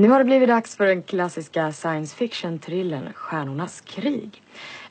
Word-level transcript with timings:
Nu 0.00 0.08
har 0.08 0.18
det 0.18 0.24
blivit 0.24 0.48
dags 0.48 0.76
för 0.76 0.86
den 0.86 1.02
klassiska 1.02 1.72
science 1.72 2.16
fiction-thrillern 2.16 3.12
Stjärnornas 3.12 3.80
krig. 3.80 4.42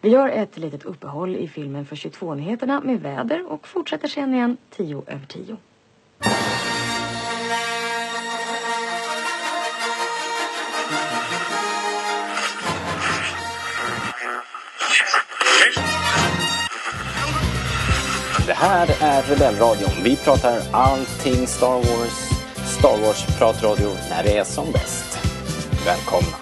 Vi 0.02 0.10
gör 0.10 0.30
ett 0.30 0.58
litet 0.58 0.86
uppehåll 0.86 1.36
i 1.36 1.48
filmen 1.48 1.86
för 1.86 1.96
22-nyheterna 1.96 2.82
med 2.82 3.02
väder 3.02 3.52
och 3.52 3.68
fortsätter 3.68 4.08
sen 4.08 4.34
igen 4.34 4.58
10 4.70 5.04
över 5.08 5.26
10. 5.26 5.58
Det 18.48 18.54
här 18.54 18.88
är 19.02 19.22
Rebellradion. 19.22 20.04
Vi 20.04 20.16
pratar 20.16 20.62
allting 20.72 21.48
Star 21.48 21.76
Wars. 21.76 22.39
Star 22.80 22.98
Wars-pratradio 22.98 23.90
när 24.10 24.24
det 24.24 24.38
är 24.38 24.44
som 24.44 24.72
bäst. 24.72 25.20
Välkomna! 25.86 26.38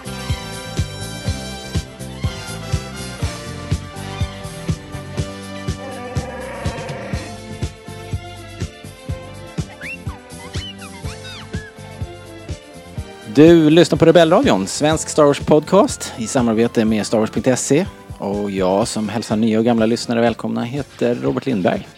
Du 13.34 13.70
lyssnar 13.70 13.98
på 13.98 14.04
Rebellradion, 14.04 14.66
svensk 14.66 15.08
Star 15.08 15.24
Wars-podcast 15.24 16.12
i 16.16 16.26
samarbete 16.26 16.84
med 16.84 17.06
Star 17.06 17.18
Wars.se. 17.18 17.86
Och 18.18 18.50
jag 18.50 18.88
som 18.88 19.08
hälsar 19.08 19.36
nya 19.36 19.58
och 19.58 19.64
gamla 19.64 19.86
lyssnare 19.86 20.20
välkomna 20.20 20.62
heter 20.64 21.14
Robert 21.14 21.46
Lindberg. 21.46 21.88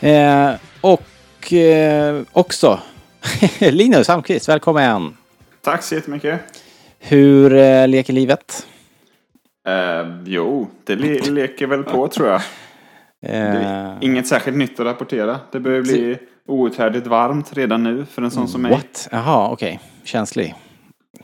Eh, 0.00 0.50
och 0.80 1.02
eh, 1.52 2.22
också 2.32 2.80
Linus 3.60 4.10
Almqvist, 4.10 4.48
välkommen! 4.48 5.16
Tack 5.60 5.82
så 5.82 5.94
jättemycket. 5.94 6.40
Hur 6.98 7.54
eh, 7.54 7.88
leker 7.88 8.12
livet? 8.12 8.66
Eh, 9.68 10.06
jo, 10.24 10.68
det 10.84 10.96
le 10.96 11.20
leker 11.30 11.66
väl 11.66 11.82
på 11.82 12.08
tror 12.08 12.28
jag. 12.28 12.40
Eh, 13.26 13.92
inget 14.00 14.26
särskilt 14.26 14.56
nytt 14.56 14.80
att 14.80 14.86
rapportera. 14.86 15.40
Det 15.52 15.60
börjar 15.60 15.82
bli 15.82 16.18
outhärdligt 16.46 17.06
varmt 17.06 17.52
redan 17.56 17.82
nu 17.82 18.06
för 18.10 18.22
en 18.22 18.30
sån 18.30 18.48
som 18.48 18.62
mig. 18.62 18.70
what? 18.72 19.08
Jaha, 19.12 19.48
okej. 19.52 19.80
Känslig. 20.04 20.54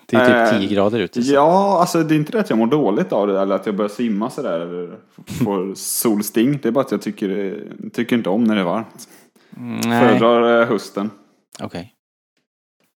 Det 0.06 0.16
är 0.16 0.26
typ 0.46 0.52
Eh, 0.54 0.60
10 0.60 0.68
grader 0.74 0.98
ute. 0.98 1.22
så- 1.22 1.32
Ja, 1.34 1.80
alltså 1.80 2.02
det 2.02 2.14
är 2.14 2.16
inte 2.16 2.32
det 2.32 2.40
att 2.40 2.50
jag 2.50 2.58
mår 2.58 2.66
dåligt 2.66 3.12
av 3.12 3.26
det 3.26 3.40
eller 3.40 3.54
att 3.54 3.66
jag 3.66 3.74
börjar 3.74 3.88
svimma 3.88 4.30
sådär 4.30 4.60
eller 4.60 4.90
får 5.44 5.74
solsting. 5.74 6.58
Det 6.62 6.68
är 6.68 6.72
bara 6.72 6.84
att 6.84 6.90
jag 6.92 7.02
tycker, 7.02 7.60
tycker 7.92 8.16
inte 8.16 8.28
om 8.30 8.44
när 8.44 8.54
det 8.54 8.60
är 8.60 8.64
varmt. 8.64 9.08
Nej, 9.60 10.08
Föredrar 10.08 10.62
eh, 10.62 10.68
hösten. 10.68 11.10
okej. 11.62 11.94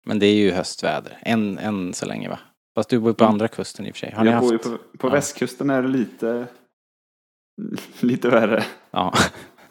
Men 0.06 0.18
det 0.18 0.26
är 0.26 0.34
ju 0.34 0.50
höstväder. 0.52 1.18
Än, 1.22 1.58
än 1.58 1.94
så 1.94 2.06
länge 2.06 2.28
va? 2.28 2.38
Fast 2.74 2.88
du 2.88 2.98
bor 2.98 3.10
ju 3.10 3.14
på 3.14 3.24
andra 3.24 3.48
kusten 3.48 3.86
i 3.86 3.90
och 3.90 3.94
för 3.94 4.00
sig. 4.00 4.12
Har 4.16 4.24
jag 4.24 4.40
bor 4.40 4.52
ju 4.52 4.58
på, 4.58 4.68
på 4.98 5.08
Ja. 5.08 5.12
västkusten 5.12 5.70
är 5.70 5.82
det 5.82 5.88
lite, 5.88 6.46
lite 8.00 8.28
värre. 8.28 8.64
Ja. 8.90 9.12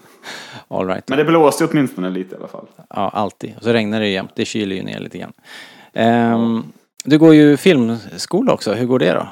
All 0.68 0.88
right. 0.88 1.10
Men 1.10 1.18
det 1.18 1.26
blåser 1.26 1.70
åtminstone 1.72 2.10
lite 2.10 2.36
i 2.36 2.38
alla 2.38 2.48
fall. 2.48 2.68
Ja, 2.90 3.10
alltid. 3.10 3.54
Och 3.58 3.64
så 3.64 3.74
regnar 3.74 4.00
det 4.00 4.08
jämt. 4.08 4.32
Det 4.36 4.46
kyler 4.46 4.76
ju 4.76 4.84
ner 4.84 5.00
lite 5.00 5.18
grann. 5.18 5.34
Ehm, 5.94 6.64
du 7.06 7.18
går 7.20 7.34
ju 7.36 7.58
filmskola 7.58 8.54
också. 8.54 8.74
Hur 8.74 8.86
går 8.86 9.00
det 9.00 9.14
då? 9.14 9.28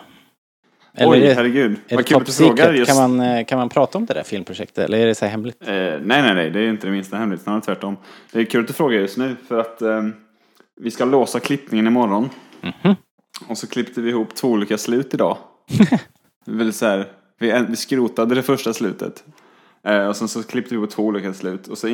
Oj, 0.98 1.18
är 1.18 1.28
det, 1.28 1.34
herregud. 1.34 1.72
är 1.72 1.78
det 1.88 1.96
Vad 1.96 2.06
kul 2.06 2.18
att 2.18 2.28
secret? 2.30 2.78
Just... 2.78 2.92
Kan 2.92 3.18
man, 3.18 3.28
eh, 3.28 3.46
kan 3.46 3.58
man 3.58 3.70
prata 3.70 3.98
om 3.98 4.06
det 4.06 4.14
där 4.14 4.24
filmprojektet 4.24 4.78
eller 4.78 4.98
är 4.98 5.06
det 5.06 5.16
så 5.16 5.26
här 5.26 5.32
hemligt? 5.32 5.62
Eh, 5.62 5.68
nej, 5.68 6.00
nej, 6.04 6.34
nej, 6.34 6.50
det 6.50 6.60
är 6.60 6.70
inte 6.70 6.88
det 6.88 6.92
minsta 6.92 7.18
hemligt, 7.18 7.42
snarare 7.42 7.62
tvärtom. 7.62 7.98
Det 8.32 8.40
är 8.40 8.46
kul 8.46 8.62
att 8.62 8.68
du 8.68 8.74
frågar 8.74 9.00
just 9.00 9.18
nu 9.18 9.36
för 9.48 9.60
att 9.60 9.82
eh, 9.82 10.04
vi 10.82 10.92
ska 10.92 11.06
låsa 11.06 11.40
klippningen 11.40 11.88
imorgon. 11.88 12.30
Mhm. 12.62 12.96
Och 13.48 13.58
så 13.58 13.68
klippte 13.68 14.02
vi 14.02 14.10
ihop 14.10 14.36
två 14.36 14.48
olika 14.48 14.78
slut 14.78 15.14
idag. 15.14 15.38
Så 16.74 16.86
här, 16.86 17.08
vi, 17.40 17.66
vi 17.70 17.76
skrotade 17.76 18.36
det 18.36 18.42
första 18.42 18.74
slutet. 18.74 19.24
Eh, 19.84 20.08
och 20.08 20.16
sen 20.16 20.28
så 20.28 20.44
klippte 20.44 20.76
vi 20.76 20.82
på 20.82 20.88
två 20.92 21.04
olika 21.04 21.34
slut 21.34 21.68
och 21.68 21.78
så 21.78 21.88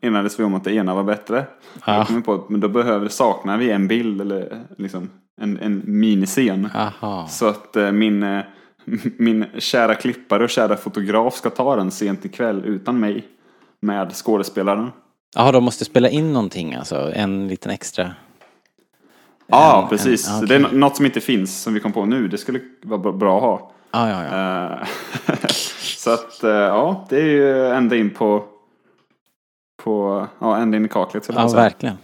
enades 0.00 0.40
vi 0.40 0.44
om 0.44 0.54
att 0.54 0.64
det 0.64 0.72
ena 0.74 0.94
var 0.94 1.04
bättre. 1.04 1.44
Ja. 1.86 2.04
Kom 2.04 2.22
på 2.22 2.34
att 2.34 2.48
men 2.48 2.60
då 2.60 2.68
behöver, 2.68 3.08
saknar 3.08 3.58
vi 3.58 3.70
en 3.70 3.88
bild 3.88 4.20
eller 4.20 4.60
liksom 4.78 5.10
en, 5.40 5.58
en 5.58 5.82
miniscen. 5.84 6.68
Aha. 6.74 7.26
Så 7.28 7.46
att 7.48 7.76
eh, 7.76 7.92
min, 7.92 8.22
eh, 8.22 8.40
min 9.16 9.44
kära 9.58 9.94
klippare 9.94 10.44
och 10.44 10.50
kära 10.50 10.76
fotograf 10.76 11.34
ska 11.34 11.50
ta 11.50 11.76
den 11.76 11.90
sent 11.90 12.24
ikväll 12.24 12.62
utan 12.64 13.00
mig. 13.00 13.26
Med 13.84 14.12
skådespelaren. 14.12 14.90
Jaha, 15.36 15.52
de 15.52 15.64
måste 15.64 15.84
spela 15.84 16.08
in 16.08 16.32
någonting 16.32 16.74
alltså? 16.74 17.12
En 17.14 17.48
liten 17.48 17.72
extra? 17.72 18.10
Ja, 19.46 19.82
En- 19.82 19.88
precis. 19.88 20.28
en- 20.28 20.40
Så 20.40 20.46
Det 20.46 20.54
är 20.54 20.58
nå- 20.60 20.68
något 20.72 20.96
som 20.96 21.06
inte 21.06 21.20
finns 21.20 21.62
som 21.62 21.74
vi 21.74 21.80
kom 21.80 21.92
på 21.92 22.04
nu. 22.04 22.28
Det 22.28 22.38
skulle 22.38 22.60
vara 22.82 23.00
bra- 23.00 23.12
bra 23.12 23.36
att 23.36 23.42
ha. 23.42 23.72
Ah, 23.92 24.08
ja, 24.08 24.24
ja. 24.24 24.72
Eh, 24.80 24.86
så 25.96 26.10
att, 26.10 26.44
eh, 26.44 26.50
ja, 26.50 27.06
det 27.08 27.16
är 27.20 27.24
ju 27.26 27.66
ända 27.66 27.96
in 27.96 28.10
på, 28.10 28.44
på 29.82 30.26
ja, 30.38 30.56
ända 30.56 30.76
in 30.76 30.84
i 30.84 30.88
kaklet. 30.88 31.26
höll 31.26 31.34
jag 31.36 31.42
på 31.42 31.48
Ja, 31.48 31.50
säga. 31.50 31.62
verkligen. 31.62 31.96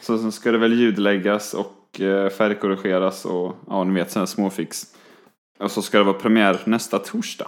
Så 0.00 0.30
ska 0.32 0.52
det 0.52 0.58
väl 0.58 0.72
ljudläggas 0.72 1.54
och 1.54 2.00
eh, 2.00 2.28
färgkorrigeras 2.30 3.24
och 3.24 3.56
ja, 3.68 3.84
ni 3.84 3.94
vet 3.94 4.10
sådana 4.10 4.26
småfix. 4.26 4.86
Och 5.58 5.70
så 5.70 5.82
ska 5.82 5.98
det 5.98 6.04
vara 6.04 6.18
premiär 6.18 6.60
nästa 6.64 6.98
torsdag. 6.98 7.46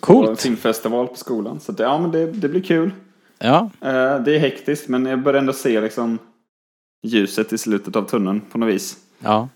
Coolt. 0.00 0.40
filmfestival 0.40 1.06
på 1.08 1.14
skolan. 1.16 1.60
Så 1.60 1.72
det, 1.72 1.82
ja, 1.82 1.98
men 1.98 2.10
det, 2.10 2.26
det 2.26 2.48
blir 2.48 2.62
kul. 2.62 2.90
Ja, 3.38 3.70
Eh, 3.80 4.18
det 4.20 4.34
är 4.34 4.38
hektiskt 4.38 4.88
men 4.88 5.06
jag 5.06 5.22
börjar 5.22 5.38
ändå 5.40 5.52
se 5.52 5.80
liksom 5.80 6.18
ljuset 7.02 7.52
i 7.52 7.58
slutet 7.58 7.96
av 7.96 8.02
tunneln 8.02 8.40
på 8.40 8.58
något 8.58 8.68
vis. 8.68 8.96
ja. 9.18 9.48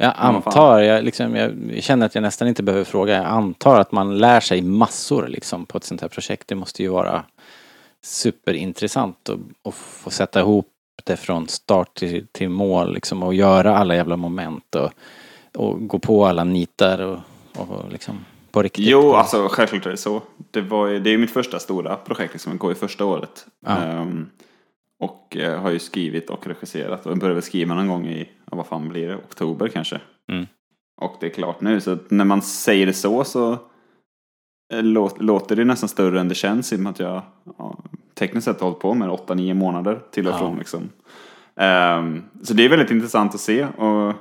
Jag 0.00 0.12
antar, 0.16 0.78
jag, 0.80 1.04
liksom, 1.04 1.36
jag 1.36 1.82
känner 1.82 2.06
att 2.06 2.14
jag 2.14 2.22
nästan 2.22 2.48
inte 2.48 2.62
behöver 2.62 2.84
fråga. 2.84 3.14
Jag 3.14 3.24
antar 3.26 3.80
att 3.80 3.92
man 3.92 4.18
lär 4.18 4.40
sig 4.40 4.62
massor 4.62 5.26
liksom, 5.28 5.66
på 5.66 5.78
ett 5.78 5.84
sånt 5.84 6.00
här 6.00 6.08
projekt. 6.08 6.48
Det 6.48 6.54
måste 6.54 6.82
ju 6.82 6.88
vara 6.88 7.24
superintressant 8.04 9.28
att, 9.64 9.74
få 9.74 10.10
sätta 10.10 10.40
ihop 10.40 10.66
det 11.04 11.16
från 11.16 11.48
start 11.48 11.94
till, 11.94 12.26
till 12.32 12.48
mål 12.48 12.94
liksom, 12.94 13.22
och 13.22 13.34
göra 13.34 13.76
alla 13.76 13.94
jävla 13.94 14.16
moment 14.16 14.74
och, 14.74 14.90
och 15.56 15.88
gå 15.88 15.98
på 15.98 16.26
alla 16.26 16.44
nitar 16.44 16.98
och, 17.00 17.18
och 17.56 17.92
liksom 17.92 18.24
på 18.50 18.62
riktigt. 18.62 18.86
Jo, 18.86 19.12
alltså 19.12 19.48
självklart 19.48 19.86
är 19.86 19.90
det 19.90 19.96
så. 19.96 20.22
Det, 20.50 20.60
var, 20.60 20.86
ju- 20.86 21.00
det 21.00 21.10
är 21.10 21.12
ju 21.12 21.18
mitt 21.18 21.32
första 21.32 21.58
stora 21.58 21.96
projekt, 21.96 22.32
liksom, 22.34 22.52
jag 22.52 22.58
går 22.58 22.72
i 22.72 22.74
första 22.74 23.04
året. 23.04 23.46
Ja. 23.66 23.76
Ehm, 23.76 24.26
och 25.00 25.36
eh, 25.36 25.60
har 25.60 25.70
ju 25.70 25.78
skrivit 25.78 26.30
och 26.30 26.46
regisserat 26.46 27.06
och 27.06 27.18
började 27.18 27.42
skriva 27.42 27.74
någon 27.74 27.88
gång 27.88 28.06
i, 28.06 28.28
vad 28.44 28.66
fan 28.66 28.88
blir 28.88 29.08
det, 29.08 29.16
oktober 29.16 29.68
kanske. 29.68 30.00
Mm. 30.32 30.46
Och 31.00 31.16
det 31.20 31.26
är 31.26 31.30
klart 31.30 31.60
nu, 31.60 31.80
så 31.80 31.96
när 32.08 32.24
man 32.24 32.42
säger 32.42 32.86
det 32.86 32.92
så 32.92 33.24
så 33.24 33.52
eh, 34.72 34.82
lå- 34.82 35.16
låter 35.22 35.56
det 35.56 35.64
nästan 35.64 35.88
större 35.88 36.20
än 36.20 36.28
det 36.28 36.34
känns 36.34 36.72
i 36.72 36.76
och 36.76 36.80
med 36.80 36.90
att 36.90 36.98
jag 37.00 37.22
ja, 37.58 37.78
tekniskt 38.14 38.44
sett 38.44 38.60
har 38.60 38.68
hållit 38.68 38.80
på 38.82 38.94
med 38.94 39.08
det 39.08 39.12
8-9 39.14 39.54
månader 39.54 40.00
till 40.10 40.26
och 40.26 40.32
Ja. 40.34 40.38
från. 40.38 40.58
Liksom. 40.58 40.88
Ehm, 41.56 42.22
så 42.42 42.54
det 42.54 42.64
är 42.64 42.68
väldigt 42.68 42.90
intressant 42.90 43.34
att 43.34 43.40
se. 43.40 43.64
Och 43.64 44.14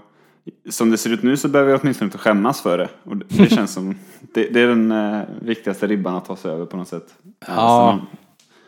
som 0.69 0.91
det 0.91 0.97
ser 0.97 1.13
ut 1.13 1.23
nu 1.23 1.37
så 1.37 1.47
behöver 1.47 1.71
jag 1.71 1.79
åtminstone 1.81 2.05
inte 2.07 2.17
skämmas 2.17 2.61
för 2.61 2.77
det. 2.77 2.89
Och 3.03 3.17
det, 3.17 3.25
det 3.29 3.49
känns 3.49 3.73
som, 3.73 3.95
det, 4.33 4.49
det 4.49 4.61
är 4.61 4.67
den 4.67 4.91
eh, 4.91 5.21
viktigaste 5.41 5.87
ribban 5.87 6.15
att 6.15 6.25
ta 6.25 6.35
sig 6.35 6.51
över 6.51 6.65
på 6.65 6.77
något 6.77 6.87
sätt. 6.87 7.15
Ja, 7.47 7.85
man- 7.85 8.07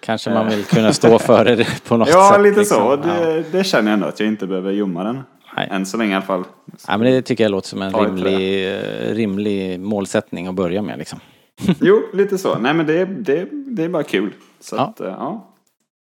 kanske 0.02 0.30
man 0.30 0.50
vill 0.50 0.64
kunna 0.66 0.94
stå 0.94 1.20
för 1.20 1.46
det 1.46 1.68
på 1.88 1.98
något 1.98 2.10
ja 2.10 2.32
sätt. 2.34 2.42
lite 2.42 2.60
liksom. 2.60 2.78
så. 2.78 3.08
Ja. 3.10 3.14
Det, 3.14 3.44
det 3.52 3.64
känner 3.64 3.92
jag 3.92 3.94
ändå 3.94 4.08
att 4.08 4.20
jag 4.20 4.28
inte 4.30 4.48
behöver 4.48 4.72
gömma 4.72 5.04
den. 5.04 5.22
Nej. 5.56 5.68
Än 5.72 5.86
så 5.86 5.98
länge 5.98 6.12
i 6.12 6.16
alla 6.16 6.26
fall. 6.26 6.44
Ja, 6.88 6.98
men 6.98 7.12
det 7.12 7.22
tycker 7.22 7.44
jag 7.44 7.52
låter 7.52 7.68
som 7.68 7.82
en 7.82 7.94
rimlig, 7.94 8.68
eh, 8.76 9.16
rimlig 9.16 9.80
målsättning 9.80 10.48
att 10.48 10.56
börja 10.56 10.82
med 10.82 10.98
liksom. 10.98 11.20
Jo, 11.82 12.02
lite 12.14 12.38
så. 12.38 12.58
Nej 12.60 12.74
men 12.74 12.86
det, 12.88 13.06
det, 13.06 13.48
det 13.52 13.84
är 13.84 13.90
bara 13.90 14.04
kul. 14.04 14.34
Så 14.60 14.76
Ja. 14.76 14.82
att, 14.82 15.00
eh, 15.02 15.08
ja. 15.08 15.54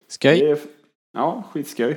Skoj. 0.08 0.38
Det 0.40 0.50
är, 0.50 0.58
ja, 1.14 1.44
skitskoj. 1.52 1.96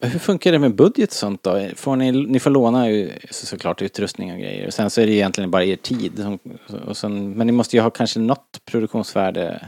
Hur 0.00 0.18
funkar 0.18 0.52
det 0.52 0.58
med 0.58 0.74
budget 0.74 1.08
och 1.10 1.14
sånt 1.16 1.42
då? 1.42 1.68
Får 1.76 1.96
ni, 1.96 2.12
ni 2.12 2.40
får 2.40 2.50
låna 2.50 2.90
ju 2.90 3.10
så- 3.30 3.46
såklart 3.46 3.82
utrustning 3.82 4.32
och 4.32 4.38
grejer. 4.38 4.66
Och 4.66 4.72
sen 4.74 4.90
så 4.90 5.00
är 5.00 5.06
det 5.06 5.12
egentligen 5.12 5.50
bara 5.50 5.64
er 5.64 5.76
tid. 5.76 6.38
Och 6.86 6.96
sen, 6.96 7.30
men 7.32 7.46
ni 7.46 7.52
måste 7.52 7.76
ju 7.76 7.82
ha 7.82 7.90
kanske 7.90 8.20
något 8.20 8.60
produktionsvärde. 8.64 9.66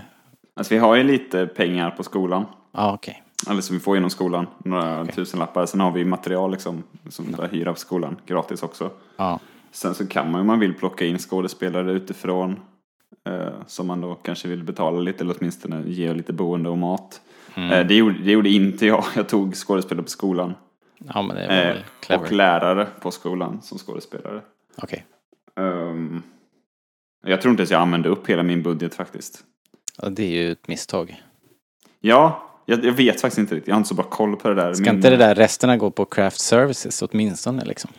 Alltså 0.57 0.75
vi 0.75 0.81
har 0.81 0.97
ju 0.97 1.03
lite 1.05 1.47
pengar 1.47 1.91
på 1.91 2.03
skolan. 2.03 2.45
Ja, 2.73 2.95
okej. 2.95 3.23
Eller 3.51 3.61
som 3.61 3.77
vi 3.77 3.81
får 3.81 3.97
genom 3.97 4.11
skolan. 4.11 4.47
Några 4.65 5.07
tusenlappar. 5.07 5.67
Sen 5.67 5.81
har 5.81 5.93
vi 5.93 6.05
material 6.05 6.51
liksom. 6.51 6.83
Som 7.11 7.37
vi 7.51 7.59
hyr 7.59 7.65
på 7.65 7.75
skolan. 7.75 8.17
Gratis 8.27 8.63
också. 8.63 8.91
Ja. 9.17 9.41
Sen 9.73 9.95
så 9.95 10.07
kan 10.07 10.31
man 10.31 10.41
om 10.41 10.47
man 10.47 10.61
vill 10.61 10.75
plocka 10.75 11.05
in 11.07 11.19
skådespelare 11.19 11.93
utifrån. 11.93 12.61
Eh, 13.29 13.49
som 13.67 13.87
man 13.87 14.01
då 14.01 14.15
kanske 14.15 14.49
vill 14.49 14.63
betala 14.65 15.01
lite 15.01 15.25
eller 15.25 15.35
åtminstone 15.39 15.83
ge 15.87 16.15
lite 16.15 16.33
boende 16.33 16.69
och 16.69 16.79
mat. 16.79 17.21
Mm. 17.55 17.71
Eh, 17.71 17.87
det, 17.87 17.95
gjorde, 17.95 18.19
det 18.19 18.31
gjorde 18.33 18.49
inte 18.49 18.87
jag. 18.87 19.05
Jag 19.17 19.29
tog 19.29 19.55
skådespelare 19.55 20.03
på 20.05 20.11
skolan. 20.11 20.55
ja, 21.15 21.23
men 21.23 21.37
det 21.37 21.47
var 21.47 21.55
Eh, 21.55 21.77
clever. 22.01 22.25
och 22.25 22.33
lärare 22.33 22.87
på 23.01 23.11
skolan 23.11 23.63
som 23.63 23.79
skådespelare. 23.79 24.41
Okej. 24.77 25.07
Ehm, 25.61 26.23
jag 27.27 27.41
tror 27.43 27.51
inte 27.51 27.61
ens 27.61 27.71
jag 27.71 27.81
använde 27.81 28.09
upp 28.09 28.27
hela 28.31 28.43
min 28.43 28.63
budget 28.63 28.95
faktiskt. 28.95 29.45
Ja, 30.03 30.09
det 30.09 30.23
är 30.23 30.43
ju 30.43 30.53
ett 30.53 30.69
misstag. 30.69 31.23
Ja, 32.01 32.49
Jag, 32.67 32.85
jag 32.85 32.93
vet 32.93 33.21
faktiskt 33.21 33.39
inte 33.39 33.55
riktigt. 33.55 33.69
Jag 33.69 33.75
har 33.75 33.79
inte 33.79 33.89
så 33.89 33.95
bra 33.95 34.05
koll 34.05 34.37
på 34.37 34.49
det 34.49 34.55
där. 34.55 34.75
Ska 34.75 34.85
Min- 34.85 34.95
inte 34.95 35.11
det 35.11 35.17
där 35.17 35.35
resterna 35.35 35.77
gå 35.77 35.91
på 35.91 36.05
craft 36.05 36.41
services 36.41 37.03
åtminstone 37.03 37.65
liksom? 37.65 37.91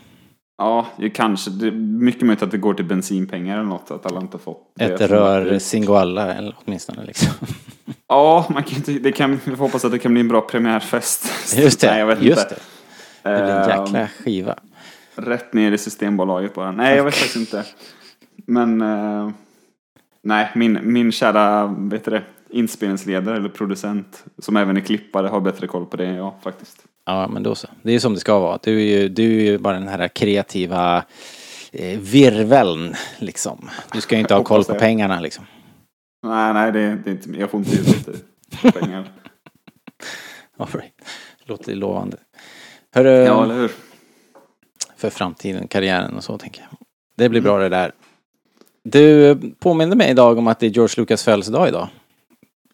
Ja, 0.58 0.88
kanske. 1.14 1.52
Det 1.52 1.68
är 1.68 1.72
mycket 1.72 2.22
möjligt 2.22 2.44
att 2.44 2.52
det 2.52 2.58
går 2.58 2.74
till 2.74 2.86
bensinpengar 2.86 3.54
eller 3.60 3.70
något. 3.70 3.92
Att 3.92 4.06
alla 4.06 4.22
inte 4.22 4.38
har 4.38 4.40
fått 4.40 4.72
det. 4.76 4.84
Ett 4.84 5.02
rör 5.02 5.60
Singoalla 5.60 6.34
eller 6.34 6.56
åtminstone 6.66 7.06
liksom. 7.06 7.30
Ja, 8.08 8.46
man 8.50 8.64
kan 8.64 8.78
inte, 8.78 8.92
det 8.92 9.12
kan, 9.12 9.32
vi 9.32 9.38
får 9.38 9.56
hoppas 9.56 9.86
att 9.86 9.92
det 9.92 10.00
kan 10.00 10.12
bli 10.14 10.22
en 10.22 10.28
bra 10.28 10.42
premiärfest. 10.42 11.56
Just 11.58 11.80
det, 11.82 11.88
Nej, 11.92 12.00
jag 12.00 12.08
vet 12.08 12.22
just 12.22 12.42
inte. 12.42 12.56
det. 13.24 13.30
Det 13.30 13.36
blir 13.44 13.54
en 13.54 13.70
Ehm, 13.70 13.70
jäkla 13.86 14.08
skiva. 14.08 14.56
Rätt 15.16 15.54
ner 15.54 15.72
i 15.72 15.78
Systembolaget 15.78 16.54
bara. 16.54 16.72
Nej, 16.72 16.98
jag 16.98 17.04
vet 17.04 17.14
faktiskt 17.16 17.36
inte. 17.36 17.64
Men... 18.48 18.82
eh, 18.82 19.30
nej, 20.24 20.52
min, 20.56 20.80
min 20.84 21.12
kära, 21.12 21.76
vet 21.78 22.06
du 22.06 22.12
det, 22.12 22.24
inspelningsledare 22.50 23.38
eller 23.38 23.50
producent 23.50 24.24
som 24.38 24.58
även 24.58 24.78
är 24.78 24.82
klippare 24.82 25.28
har 25.28 25.42
bättre 25.42 25.68
koll 25.68 25.86
på 25.86 25.98
det 25.98 26.06
än 26.06 26.16
jag 26.16 26.34
faktiskt. 26.44 26.78
Ja, 27.06 27.28
men 27.28 27.44
då 27.44 27.56
så. 27.56 27.68
Det 27.82 27.92
är 27.92 28.00
som 28.00 28.14
det 28.14 28.20
ska 28.20 28.40
vara. 28.40 28.60
Du 28.64 28.76
är 28.82 29.00
ju, 29.00 29.10
du 29.10 29.24
är 29.40 29.44
ju 29.44 29.58
bara 29.58 29.74
den 29.74 29.88
här 29.88 30.08
kreativa 30.08 31.04
eh, 31.72 32.00
virveln 32.00 32.96
liksom. 33.20 33.70
Du 33.94 34.02
ska 34.02 34.16
ju 34.16 34.22
inte 34.22 34.34
ha 34.34 34.44
koll 34.44 34.64
på 34.64 34.74
pengarna 34.74 35.20
liksom. 35.20 35.46
Nej, 36.24 36.54
nej, 36.54 36.72
det, 36.72 36.80
det 36.80 37.10
är 37.10 37.12
inte, 37.12 37.30
jag 37.40 37.50
får 37.52 37.60
inte 37.60 37.76
ut 37.76 37.88
lite 37.88 38.12
pengar. 38.80 39.12
All 40.58 40.68
right. 40.74 40.94
Låter 41.46 41.76
lovande. 41.76 42.18
Hörru, 42.96 43.10
Ja, 43.10 43.44
eller 43.44 43.56
hur? 43.56 43.72
för 44.98 45.10
framtiden, 45.10 45.68
karriären 45.68 46.18
och 46.18 46.24
så 46.24 46.38
tänker 46.38 46.62
jag. 46.62 46.78
Det 47.18 47.30
blir 47.30 47.42
bra 47.42 47.60
det 47.60 47.70
där. 47.70 47.92
Du 48.84 49.36
påminner 49.60 49.96
mig 49.96 50.10
idag 50.10 50.38
om 50.38 50.48
att 50.48 50.60
det 50.60 50.66
är 50.66 50.70
George 50.70 50.94
Lucas 50.98 51.24
födelsedag 51.24 51.68
idag. 51.68 51.88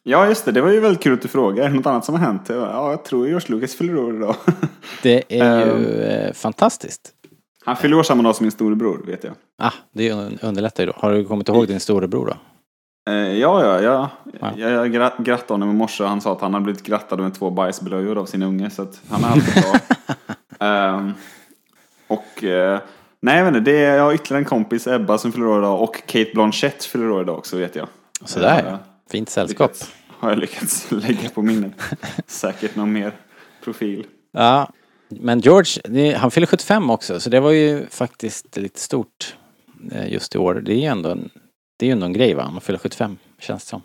Ja, 0.09 0.27
just 0.27 0.45
det. 0.45 0.51
Det 0.51 0.61
var 0.61 0.71
ju 0.71 0.79
väldigt 0.79 1.03
kul 1.03 1.13
att 1.13 1.21
du 1.21 1.27
frågar. 1.27 1.63
Är 1.65 1.69
det 1.69 1.75
något 1.75 1.85
annat 1.85 2.05
som 2.05 2.15
har 2.15 2.21
hänt? 2.21 2.41
Ja, 2.49 2.89
jag 2.91 3.03
tror 3.05 3.27
George 3.27 3.47
Lucas 3.55 3.75
fyller 3.75 3.97
år 3.97 4.15
idag. 4.15 4.35
Det 5.03 5.23
är 5.41 5.65
ju 5.65 6.01
eh, 6.01 6.33
fantastiskt. 6.33 7.11
Han 7.65 7.75
fyller 7.75 7.97
år 7.97 8.03
samma 8.03 8.23
dag 8.23 8.35
som 8.35 8.43
min 8.43 8.51
storebror, 8.51 9.01
vet 9.07 9.23
jag. 9.23 9.33
Ah, 9.61 9.71
det 9.93 10.11
un- 10.11 10.37
underlättar 10.41 10.83
ju 10.83 10.87
då. 10.87 10.93
Har 10.97 11.11
du 11.13 11.25
kommit 11.25 11.49
ihåg 11.49 11.67
din 11.67 11.79
storebror 11.79 12.25
då? 12.25 12.33
Eh, 13.11 13.17
ja, 13.17 13.63
ja, 13.65 13.81
ja. 13.81 14.09
Ja. 14.39 14.51
Jag, 14.57 14.71
jag 14.71 14.95
gra- 14.95 15.23
grattade 15.23 15.53
honom 15.53 15.69
i 15.69 15.73
morse 15.73 16.03
och 16.03 16.09
han 16.09 16.21
sa 16.21 16.31
att 16.31 16.41
han 16.41 16.53
har 16.53 16.61
blivit 16.61 16.83
grattad 16.83 17.19
med 17.19 17.33
två 17.35 17.49
bajsblöjor 17.49 18.17
av 18.17 18.25
sin 18.25 18.43
unge. 18.43 18.69
Så 18.69 18.81
att 18.81 19.01
han 19.09 19.23
haft 19.23 19.55
det 19.55 19.61
bra. 19.61 19.73
Ehm, 20.67 21.11
och 22.07 22.43
eh, 22.43 22.79
nej, 23.21 23.37
jag 23.37 23.45
vet 23.45 23.55
inte. 23.55 23.71
Det 23.71 23.77
är, 23.85 23.95
jag 23.97 24.03
har 24.03 24.13
ytterligare 24.13 24.41
en 24.41 24.45
kompis, 24.45 24.87
Ebba, 24.87 25.17
som 25.17 25.31
fyller 25.31 25.47
år 25.47 25.59
idag. 25.59 25.81
Och 25.81 26.01
Kate 26.05 26.31
Blanchett 26.33 26.85
fyller 26.85 27.11
år 27.11 27.21
idag 27.21 27.37
också, 27.37 27.57
vet 27.57 27.75
jag. 27.75 27.87
Sådär 28.25 28.63
ja. 28.69 28.77
Fint 29.11 29.29
sällskap. 29.29 29.71
lyckats- 29.71 29.91
Har 30.19 30.29
jag 30.29 30.39
lyckats 30.39 30.87
lägga 30.91 31.29
på 31.29 31.41
minnet. 31.41 31.73
Säkert 32.27 32.75
någon 32.75 32.93
mer 32.93 33.13
profil. 33.63 34.05
Ja, 34.31 34.71
men 35.09 35.39
George, 35.39 36.15
han 36.17 36.31
fyller 36.31 36.47
75 36.47 36.89
också, 36.89 37.19
så 37.19 37.29
det 37.29 37.39
var 37.39 37.51
ju 37.51 37.87
faktiskt 37.87 38.57
lite 38.57 38.79
stort 38.79 39.35
eh, 39.91 40.13
just 40.13 40.35
i 40.35 40.37
år. 40.37 40.55
Det 40.55 40.73
är 40.73 40.77
ju 40.77 40.85
ändå 40.85 41.09
en, 41.09 41.29
det 41.79 41.85
är 41.85 41.87
ju 41.87 41.91
ändå 41.91 42.05
en 42.05 42.13
grej 42.13 42.33
va, 42.33 42.49
man 42.51 42.61
fyller 42.61 42.79
75, 42.79 43.17
känns 43.39 43.63
det 43.63 43.69
som. 43.69 43.81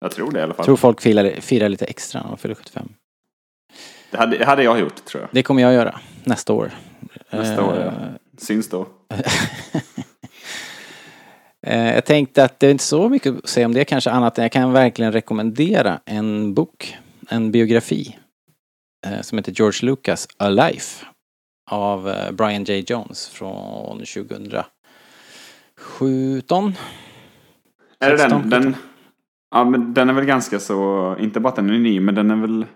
Jag 0.00 0.10
tror 0.10 0.32
det 0.32 0.38
i 0.38 0.42
alla 0.42 0.54
fall. 0.54 0.60
Jag 0.60 0.64
tror 0.64 0.76
folk 0.76 1.00
firar, 1.00 1.40
firar 1.40 1.68
lite 1.68 1.84
extra 1.84 2.20
när 2.20 2.28
man 2.28 2.38
fyller 2.38 2.54
75. 2.54 2.88
Det 4.10 4.16
hade, 4.16 4.38
det 4.38 4.44
hade 4.44 4.62
jag 4.62 4.80
gjort, 4.80 5.04
tror 5.04 5.22
jag. 5.22 5.30
Det 5.32 5.42
kommer 5.42 5.62
jag 5.62 5.74
göra 5.74 6.00
nästa 6.24 6.52
år. 6.52 6.70
Nästa 7.30 7.64
år, 7.64 7.76
ja. 7.76 7.86
Eh, 7.86 7.92
Syns 8.38 8.68
då. 8.68 8.86
eh, 11.68 11.94
Jag 11.94 12.04
tänkte 12.04 12.44
att 12.44 12.60
det 12.60 12.66
är 12.66 12.70
inte 12.70 12.84
så 12.84 13.08
mycket 13.08 13.38
att 13.38 13.48
säga 13.48 13.66
om 13.66 13.74
det 13.74 13.84
kanske 13.84 14.10
annat 14.10 14.38
än 14.38 14.42
jag 14.42 14.52
kan 14.52 14.72
verkligen 14.72 15.12
rekommendera 15.12 16.00
en 16.04 16.54
bok, 16.54 16.96
en 17.28 17.50
biografi 17.50 18.18
eh, 19.06 19.20
som 19.20 19.38
heter 19.38 19.52
George 19.52 19.86
Lucas 19.86 20.28
A 20.36 20.48
Life 20.48 21.06
av 21.70 22.08
eh, 22.08 22.32
Brian 22.32 22.64
J. 22.64 22.84
Jones 22.86 23.28
från 23.28 23.98
2017. 23.98 24.64
Är 28.00 28.10
det 28.10 28.18
16, 28.18 28.50
den, 28.50 28.62
den? 28.62 28.76
Ja, 29.50 29.64
men 29.64 29.94
den 29.94 30.08
är 30.08 30.12
väl 30.12 30.24
ganska 30.24 30.60
så, 30.60 31.16
inte 31.20 31.40
bara 31.40 31.48
att 31.48 31.56
den 31.56 31.70
är 31.70 31.78
ny, 31.78 32.00
men 32.00 32.14
den 32.14 32.30
är 32.30 32.36
väl 32.36 32.66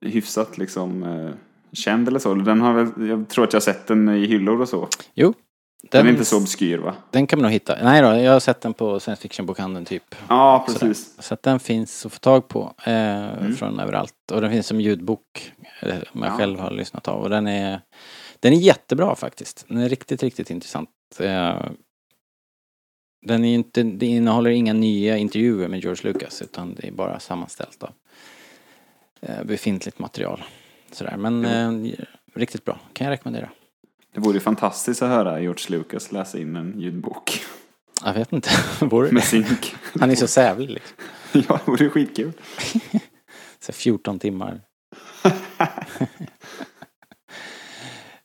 hyfsat 0.00 0.58
liksom 0.58 1.02
eh, 1.02 1.30
känd 1.72 2.08
eller 2.08 2.18
så. 2.18 2.34
Den 2.34 2.60
har 2.60 2.72
väl, 2.72 3.08
jag 3.08 3.28
tror 3.28 3.44
att 3.44 3.52
jag 3.52 3.60
har 3.60 3.64
sett 3.64 3.86
den 3.86 4.08
i 4.08 4.26
hyllor 4.26 4.60
och 4.60 4.68
så. 4.68 4.88
Jo. 5.14 5.34
Den, 5.82 6.06
är 6.06 6.10
inte 6.10 6.24
så 6.24 6.36
obskyr 6.42 6.78
va? 6.78 6.94
Den 7.10 7.26
kan 7.26 7.38
man 7.38 7.42
nog 7.42 7.52
hitta. 7.52 7.78
Nej 7.84 8.02
då, 8.02 8.08
jag 8.08 8.32
har 8.32 8.40
sett 8.40 8.60
den 8.60 8.74
på 8.74 9.00
science 9.00 9.22
fiction-bokhandeln 9.22 9.84
typ. 9.84 10.14
Ja, 10.28 10.64
Sådär. 10.68 10.78
precis. 10.80 11.22
Så 11.22 11.34
att 11.34 11.42
den 11.42 11.60
finns 11.60 12.06
att 12.06 12.12
få 12.12 12.18
tag 12.18 12.48
på 12.48 12.74
eh, 12.84 12.92
Mm. 13.28 13.54
från 13.56 13.80
överallt. 13.80 14.30
Och 14.32 14.40
den 14.40 14.50
finns 14.50 14.66
som 14.66 14.80
ljudbok. 14.80 15.52
Eh, 15.82 15.94
som 16.12 16.22
jag 16.22 16.32
Ja. 16.32 16.36
själv 16.36 16.58
har 16.60 16.70
lyssnat 16.70 17.08
av. 17.08 17.22
Och 17.22 17.30
den 17.30 17.46
är, 17.46 17.80
den 18.40 18.52
är 18.52 18.56
jättebra 18.56 19.14
faktiskt. 19.14 19.64
Den 19.68 19.78
är 19.78 19.88
riktigt, 19.88 20.22
riktigt 20.22 20.50
intressant. 20.50 20.90
Eh, 21.20 21.62
den 23.26 23.44
är 23.44 23.54
inte, 23.54 23.82
det 23.82 24.06
innehåller 24.06 24.50
inga 24.50 24.72
nya 24.72 25.16
intervjuer 25.16 25.68
med 25.68 25.80
George 25.80 26.12
Lucas. 26.12 26.42
Utan 26.42 26.74
det 26.74 26.88
är 26.88 26.92
bara 26.92 27.20
sammanställt 27.20 27.82
av 27.82 27.90
eh, 29.20 29.44
befintligt 29.44 29.98
material. 29.98 30.44
Sådär. 30.92 31.16
Men 31.16 31.44
eh, 31.44 31.92
riktigt 32.34 32.64
bra. 32.64 32.78
Kan 32.92 33.04
jag 33.04 33.12
rekommendera. 33.12 33.48
Det 34.18 34.22
vore 34.24 34.40
fantastiskt 34.40 35.02
att 35.02 35.08
höra 35.08 35.40
George 35.40 35.64
Lucas 35.68 36.12
läsa 36.12 36.38
in 36.38 36.56
en 36.56 36.80
ljudbok 36.80 37.44
Jag 38.04 38.14
vet 38.14 38.32
inte. 38.32 38.50
Vore 38.84 39.12
med 39.12 39.24
synk. 39.24 39.76
Han 40.00 40.10
är 40.10 40.14
så 40.14 40.26
sävlig 40.26 40.70
liksom. 40.70 40.96
ja, 41.48 41.60
det 41.64 41.70
vore 41.70 41.88
skitkul. 41.90 42.32
Så 43.60 43.72
14 43.72 44.18
timmar. 44.18 44.60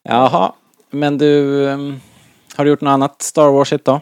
Jaha, 0.04 0.54
men 0.92 1.18
du, 1.18 1.64
ehm, 1.70 2.00
har 2.56 2.66
du 2.66 2.72
gjort 2.72 2.82
något 2.82 2.92
annat 2.92 3.22
Star 3.22 3.52
Warsigt 3.52 3.86
då? 3.86 4.02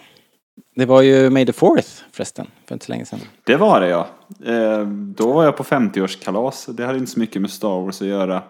Det 0.76 0.86
var 0.86 1.02
ju 1.02 1.30
May 1.30 1.46
the 1.46 1.54
Fourth 1.54 1.90
förresten, 2.12 2.48
för 2.66 2.76
inte 2.76 2.86
så 2.86 2.92
länge 2.92 3.06
sedan. 3.06 3.20
Det 3.44 3.56
var 3.56 3.82
det 3.82 3.88
ja. 3.88 4.08
Eh, 4.46 4.86
då 4.88 5.34
var 5.34 5.44
jag 5.44 5.58
på 5.58 5.64
50-årskalas. 5.64 6.74
Det 6.74 6.86
hade 6.86 6.98
inte 6.98 7.12
så 7.12 7.20
mycket 7.20 7.42
med 7.42 7.52
Star 7.52 7.82
Wars 7.82 8.02
att 8.02 8.08
göra. 8.08 8.44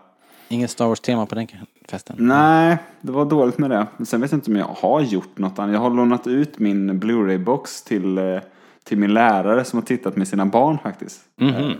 Ingen 0.51 0.67
Star 0.67 0.87
Wars-tema 0.87 1.25
på 1.25 1.35
den 1.35 1.47
festen? 1.89 2.15
Nej, 2.19 2.77
det 3.01 3.11
var 3.11 3.25
dåligt 3.25 3.57
med 3.57 3.69
det. 3.69 3.87
Sen 4.05 4.21
vet 4.21 4.31
jag 4.31 4.37
inte 4.37 4.51
om 4.51 4.57
jag 4.57 4.65
har 4.65 5.01
gjort 5.01 5.37
något 5.37 5.59
annat. 5.59 5.73
Jag 5.73 5.79
har 5.79 5.89
lånat 5.89 6.27
ut 6.27 6.59
min 6.59 6.99
Blu-ray-box 6.99 7.83
till, 7.85 8.17
eh, 8.17 8.39
till 8.83 8.97
min 8.97 9.13
lärare 9.13 9.63
som 9.65 9.79
har 9.79 9.85
tittat 9.85 10.15
med 10.15 10.27
sina 10.27 10.45
barn 10.45 10.77
faktiskt. 10.83 11.21
Mhm. 11.41 11.49
Eh, 11.55 11.71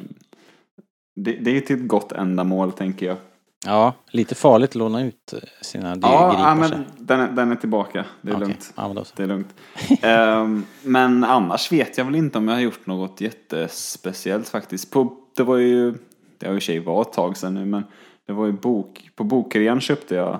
Det, 1.16 1.32
det 1.32 1.58
är 1.58 1.62
till 1.62 1.76
ett 1.82 1.88
gott 1.88 2.12
ändamål 2.12 2.72
tänker 2.72 3.06
jag. 3.06 3.18
Ja, 3.66 3.94
lite 4.12 4.36
farligt 4.36 4.70
att 4.70 4.76
låna 4.76 5.04
ut 5.04 5.34
eh, 5.34 5.40
sina 5.62 5.98
Ja, 6.02 6.36
ja, 6.40 6.56
men 6.56 6.86
den, 6.98 7.20
är- 7.20 7.32
den 7.32 7.52
är 7.52 7.56
tillbaka. 7.56 8.06
Det 8.22 8.30
är 8.32 8.36
Okej, 8.36 8.48
lugnt. 8.48 8.74
Ja. 8.76 9.04
Det 9.16 9.24
är 9.24 9.28
lugnt. 9.28 9.48
Ehm, 10.02 10.66
men 10.84 11.24
annars 11.24 11.72
vet 11.72 11.98
jag 11.98 12.06
väl 12.06 12.16
inte 12.16 12.38
om 12.38 12.48
jag 12.48 12.56
har 12.56 12.62
gjort 12.62 12.86
något 12.88 13.22
jättespeciellt 13.22 14.50
faktiskt. 14.50 14.92
På, 14.92 15.14
det 15.36 15.44
var 15.44 15.58
ju, 15.58 15.94
det 16.38 16.48
har 16.48 16.54
ju 16.54 16.58
i 16.58 16.60
och 16.60 16.62
för 16.64 16.66
sig 16.66 16.80
var 16.80 17.02
ett 17.02 17.14
tag 17.14 17.38
sedan 17.38 17.54
nu, 17.54 17.66
men 17.66 17.84
det 18.32 18.36
var 18.36 18.46
ju 18.46 18.52
bok, 18.52 19.10
på 19.16 19.24
bokrean 19.24 19.82
köpte 19.82 20.16
jag 20.16 20.40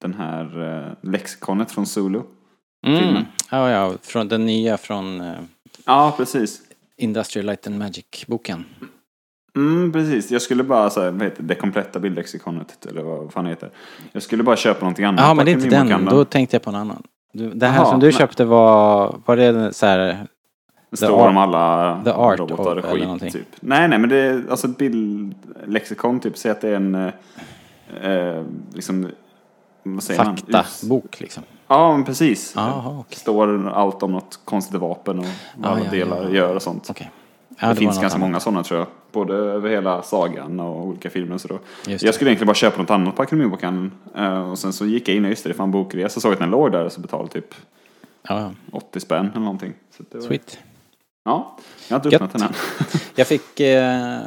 den 0.00 0.14
här 0.14 0.62
eh, 0.86 1.10
lexikonet 1.10 1.70
från 1.70 1.86
Zulu. 1.86 2.20
Mm. 2.86 3.00
filmen. 3.00 3.24
Ja, 3.50 3.70
ja, 3.70 3.92
från 4.02 4.28
den 4.28 4.46
nya 4.46 4.76
från 4.76 5.20
eh, 5.20 5.34
Ja, 5.86 6.14
precis. 6.16 6.62
Industrial 6.96 7.46
Light 7.46 7.66
and 7.66 7.78
Magic-boken. 7.78 8.64
Mm, 9.56 9.92
precis. 9.92 10.30
Jag 10.30 10.42
skulle 10.42 10.62
bara 10.62 10.90
säga, 10.90 11.10
vad 11.10 11.22
heter 11.22 11.42
det, 11.42 11.48
det 11.48 11.54
kompletta 11.54 11.98
bildlexikonet, 11.98 12.86
eller 12.86 13.02
vad 13.02 13.32
fan 13.32 13.44
det 13.44 13.50
heter. 13.50 13.70
Jag 14.12 14.22
skulle 14.22 14.42
bara 14.42 14.56
köpa 14.56 14.80
någonting 14.80 15.04
annat. 15.04 15.20
Ja, 15.20 15.34
men 15.34 15.44
det 15.46 15.52
är 15.52 15.54
inte 15.54 15.68
den. 15.84 16.04
Då 16.04 16.24
tänkte 16.24 16.56
jag 16.56 16.62
på 16.62 16.70
en 16.70 16.76
annan. 16.76 17.02
Det 17.32 17.66
här 17.66 17.76
Jaha, 17.78 17.90
som 17.90 18.00
du 18.00 18.06
men- 18.06 18.12
köpte 18.12 18.44
var, 18.44 19.20
var 19.26 19.36
det 19.36 19.72
så 19.72 19.86
här, 19.86 20.26
står 20.92 21.20
Art- 21.22 21.28
om 21.30 21.36
alla 21.36 22.00
The 22.04 22.10
Art 22.10 22.38
robotar 22.38 22.76
och 22.76 22.84
skit. 23.20 23.32
Typ. 23.32 23.46
Nej, 23.60 23.88
nej, 23.88 23.98
men 23.98 24.08
det 24.10 24.16
är 24.16 24.42
alltså 24.50 24.66
ett 24.68 24.78
bildlexikon 24.78 26.20
typ. 26.20 26.36
Säg 26.38 26.50
att 26.50 26.60
det 26.60 26.68
är 26.68 26.74
en, 26.76 26.94
eh, 26.94 28.10
eh, 28.10 28.42
liksom, 28.74 29.08
vad 29.82 30.02
säger 30.02 30.24
man? 30.24 30.36
faktabok 30.36 31.20
liksom? 31.20 31.42
Ja, 31.68 31.92
men 31.92 32.04
precis. 32.04 32.52
Jaha, 32.56 32.96
okej. 33.00 33.18
Står 33.18 33.68
allt 33.68 34.02
om 34.02 34.12
något 34.12 34.40
konstigt 34.44 34.80
vapen 34.80 35.18
och 35.18 35.24
vad 35.56 35.72
Ah, 35.72 35.74
alla 35.76 35.84
ja, 35.84 35.90
delar 35.90 36.22
ja. 36.22 36.30
gör 36.30 36.54
och 36.54 36.62
sånt. 36.62 36.90
Ja, 36.98 37.04
det, 37.60 37.66
var 37.66 37.74
finns 37.74 38.00
ganska 38.00 38.06
annat. 38.06 38.20
många 38.20 38.40
sådana 38.40 38.62
tror 38.62 38.78
jag. 38.78 38.88
Både 39.12 39.34
över 39.34 39.70
hela 39.70 40.02
sagan 40.02 40.60
och 40.60 40.86
olika 40.86 41.10
filmer. 41.10 41.38
Så 41.38 41.48
då. 41.48 41.58
Jag 41.86 42.00
det. 42.00 42.12
skulle 42.12 42.30
egentligen 42.30 42.46
bara 42.46 42.54
köpa 42.54 42.80
något 42.82 42.90
annat 42.90 43.16
på 43.16 43.22
Akademibokhandeln. 43.22 43.92
Eh, 44.16 44.50
och 44.50 44.58
sen 44.58 44.72
så 44.72 44.86
gick 44.86 45.08
jag 45.08 45.16
in 45.16 45.24
och 45.24 45.30
just 45.30 45.42
det, 45.44 45.50
det 45.50 45.54
fann 45.54 45.70
bokresa. 45.70 46.20
Såg 46.20 46.32
att 46.32 46.38
den 46.38 46.50
låg 46.50 46.72
där 46.72 46.84
och 46.84 46.92
så 46.92 47.00
betalade 47.00 47.28
typ 47.28 47.54
Ja, 48.28 48.40
ja. 48.40 48.50
80 48.72 49.00
spänn 49.00 49.30
eller 49.30 49.40
någonting. 49.44 49.72
Så 49.96 50.02
det 50.10 50.18
var, 50.18 50.24
Sweet. 50.26 50.58
Ja, 51.26 51.56
jag 51.88 51.98
har 51.98 52.06
inte 52.06 52.16
öppnat 52.16 52.32
den 52.32 52.42
än. 52.42 52.52
Jag 53.14 53.26
fick, 53.26 53.60
eh, 53.60 54.18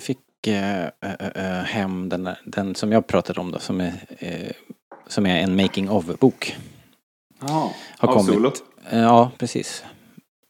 fick 0.00 0.46
eh, 0.46 0.82
eh, 0.84 0.88
eh, 1.34 1.64
hem 1.64 2.08
den, 2.08 2.24
där, 2.24 2.38
den 2.44 2.74
som 2.74 2.92
jag 2.92 3.06
pratade 3.06 3.40
om 3.40 3.50
då, 3.50 3.58
som 3.58 3.80
är, 3.80 3.92
eh, 4.18 4.50
som 5.06 5.26
är 5.26 5.40
en 5.42 5.56
making 5.56 5.90
of-bok. 5.90 6.56
Ja, 7.40 7.72
Har 7.98 8.08
av 8.08 8.12
kommit. 8.14 8.34
Solo. 8.34 8.52
Eh, 8.90 8.98
ja, 9.00 9.30
precis. 9.38 9.84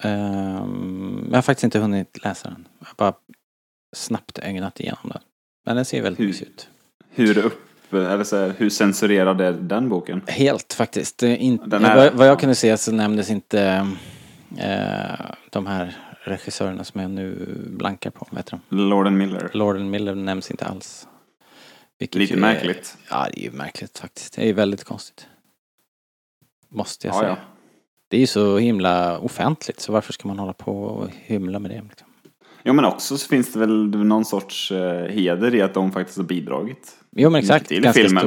Ehm, 0.02 1.26
jag 1.30 1.36
har 1.36 1.42
faktiskt 1.42 1.64
inte 1.64 1.78
hunnit 1.78 2.24
läsa 2.24 2.48
den. 2.48 2.68
Jag 2.78 2.88
bara 2.96 3.12
snabbt 3.96 4.38
ögnat 4.38 4.80
igenom 4.80 5.00
den. 5.04 5.20
Men 5.66 5.76
den 5.76 5.84
ser 5.84 6.02
väldigt 6.02 6.26
mysig 6.26 6.46
ut. 6.46 6.68
Hur 7.10 7.38
upp, 7.38 7.92
eller 7.92 8.24
så 8.24 8.36
här, 8.36 8.54
hur 8.58 8.70
censurerad 8.70 9.40
är 9.40 9.52
den 9.52 9.88
boken? 9.88 10.22
Helt 10.26 10.72
faktiskt. 10.72 11.22
In, 11.22 11.60
Den 11.66 11.84
är- 11.84 11.96
vad, 11.96 12.12
vad 12.14 12.28
jag 12.28 12.40
kunde 12.40 12.54
se 12.54 12.76
så 12.76 12.92
nämndes 12.92 13.30
inte 13.30 13.62
eh, 13.62 13.88
de 15.50 15.66
här 15.66 15.96
regissörerna 16.24 16.84
som 16.84 17.00
jag 17.00 17.10
nu 17.10 17.54
blankar 17.70 18.10
på. 18.10 18.26
Vad 18.30 18.38
heter 18.38 18.58
de? 18.68 18.76
Lorden 18.88 19.18
Miller. 19.18 19.50
Lorden 19.52 19.90
Miller 19.90 20.14
nämns 20.14 20.50
inte 20.50 20.64
alls. 20.64 21.08
Vilket 21.98 22.18
Lite 22.18 22.34
är- 22.34 22.38
märkligt. 22.38 22.96
Ja, 23.10 23.26
det 23.32 23.40
är 23.40 23.44
ju 23.44 23.50
märkligt 23.50 23.98
faktiskt. 23.98 24.32
Det 24.36 24.42
är 24.42 24.46
ju 24.46 24.52
väldigt 24.52 24.84
konstigt. 24.84 25.26
Måste 26.68 27.06
jag 27.06 27.14
Ja, 27.16 27.18
säga. 27.20 27.30
ja. 27.30 27.36
Det 28.08 28.16
är 28.16 28.20
ju 28.20 28.26
så 28.26 28.58
himla 28.58 29.18
offentligt 29.18 29.80
så 29.80 29.92
varför 29.92 30.12
ska 30.12 30.28
man 30.28 30.38
hålla 30.38 30.52
på 30.52 30.82
och 30.84 31.08
hymla 31.10 31.58
med 31.58 31.70
det? 31.70 31.82
Liksom? 31.88 32.08
Ja 32.62 32.72
men 32.72 32.84
också 32.84 33.18
så 33.18 33.28
finns 33.28 33.52
det 33.52 33.58
väl 33.58 33.88
någon 33.88 34.24
sorts 34.24 34.72
eh, 34.72 35.04
heder 35.10 35.54
i 35.54 35.62
att 35.62 35.74
de 35.74 35.92
faktiskt 35.92 36.16
har 36.18 36.24
bidragit. 36.24 36.96
Jo 37.10 37.30
men 37.30 37.38
exakt, 37.38 37.68
till 37.68 37.82
ganska 37.82 38.02
filmen. 38.02 38.22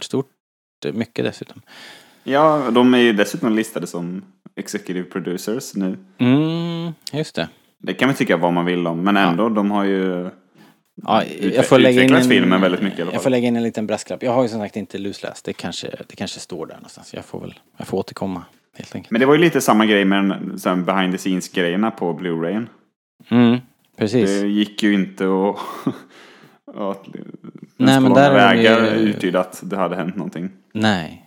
stort, 0.00 0.24
stort, 0.84 0.94
mycket 0.94 1.24
dessutom. 1.24 1.62
Ja, 2.24 2.70
de 2.70 2.94
är 2.94 2.98
ju 2.98 3.12
dessutom 3.12 3.52
listade 3.56 3.86
som 3.86 4.22
executive 4.56 5.04
producers 5.04 5.74
nu. 5.74 5.98
Mm, 6.18 6.92
just 7.12 7.34
det. 7.34 7.48
Det 7.78 7.94
kan 7.94 8.08
man 8.08 8.14
tycka 8.16 8.36
vad 8.36 8.52
man 8.52 8.64
vill 8.64 8.86
om, 8.86 9.04
men 9.04 9.16
ändå, 9.16 9.48
de 9.48 9.70
har 9.70 9.84
ju 9.84 10.30
Ja, 11.02 11.22
jag 11.54 11.66
får 11.66 11.78
lägga 11.78 12.02
in 12.02 12.14
en, 12.14 12.22
filmen 12.24 12.60
väldigt 12.60 12.82
mycket 12.82 12.98
i 12.98 13.02
alla 13.02 13.12
Jag 13.12 13.20
får 13.20 13.22
fall. 13.22 13.30
lägga 13.32 13.48
in 13.48 13.56
en 13.56 13.62
liten 13.62 13.86
brasklapp. 13.86 14.22
Jag 14.22 14.32
har 14.32 14.42
ju 14.42 14.48
som 14.48 14.60
sagt 14.60 14.76
inte 14.76 14.98
lusläst. 14.98 15.44
Det 15.44 15.52
kanske, 15.52 15.88
det 16.08 16.16
kanske 16.16 16.40
står 16.40 16.66
där 16.66 16.74
någonstans. 16.74 17.14
Jag 17.14 17.24
får 17.24 17.40
väl, 17.40 17.54
jag 17.76 17.86
får 17.86 17.98
återkomma 17.98 18.42
helt 18.76 18.94
enkelt. 18.94 19.10
Men 19.10 19.20
det 19.20 19.26
var 19.26 19.34
ju 19.34 19.40
lite 19.40 19.60
samma 19.60 19.86
grej 19.86 20.04
med 20.04 20.38
den 20.64 20.84
behind 20.84 21.12
the 21.12 21.18
scenes-grejerna 21.18 21.90
på 21.90 22.12
Blu-rayen. 22.12 22.68
Mm, 23.30 23.58
precis. 23.96 24.40
Det 24.40 24.48
gick 24.48 24.82
ju 24.82 24.94
inte 24.94 25.24
att... 25.24 25.56
att 26.76 27.06
Nej, 27.76 28.00
men 28.00 28.12
där 28.14 28.34
vägar 28.34 28.80
ju- 28.80 29.00
uttyda 29.00 29.40
att 29.40 29.60
det 29.64 29.76
hade 29.76 29.96
hänt 29.96 30.16
någonting. 30.16 30.50
Nej. 30.72 31.23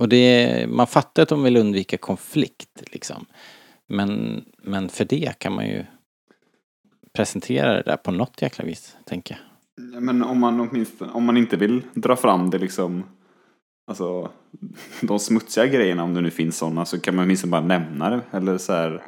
Och 0.00 0.08
det, 0.08 0.66
man 0.68 0.86
fattar 0.86 1.22
att 1.22 1.28
de 1.28 1.42
vill 1.42 1.56
undvika 1.56 1.96
konflikt 1.96 2.82
liksom. 2.92 3.26
Men, 3.86 4.44
men 4.62 4.88
för 4.88 5.04
det 5.04 5.38
kan 5.38 5.52
man 5.52 5.66
ju 5.66 5.84
presentera 7.12 7.74
det 7.74 7.82
där 7.82 7.96
på 7.96 8.10
något 8.10 8.42
jäkla 8.42 8.64
vis, 8.64 8.96
tänker 9.04 9.38
jag. 9.74 10.02
Men 10.02 10.22
om 10.22 10.40
man 10.40 10.60
åtminstone, 10.60 11.12
om 11.12 11.24
man 11.24 11.36
inte 11.36 11.56
vill 11.56 11.82
dra 11.94 12.16
fram 12.16 12.50
det 12.50 12.58
liksom, 12.58 13.04
alltså 13.86 14.30
de 15.00 15.18
smutsiga 15.18 15.66
grejerna 15.66 16.02
om 16.02 16.14
det 16.14 16.20
nu 16.20 16.30
finns 16.30 16.58
sådana 16.58 16.84
så 16.84 17.00
kan 17.00 17.16
man 17.16 17.24
åtminstone 17.24 17.50
bara 17.50 17.60
nämna 17.60 18.10
det. 18.10 18.20
Eller 18.30 18.58
så 18.58 18.72
här, 18.72 19.02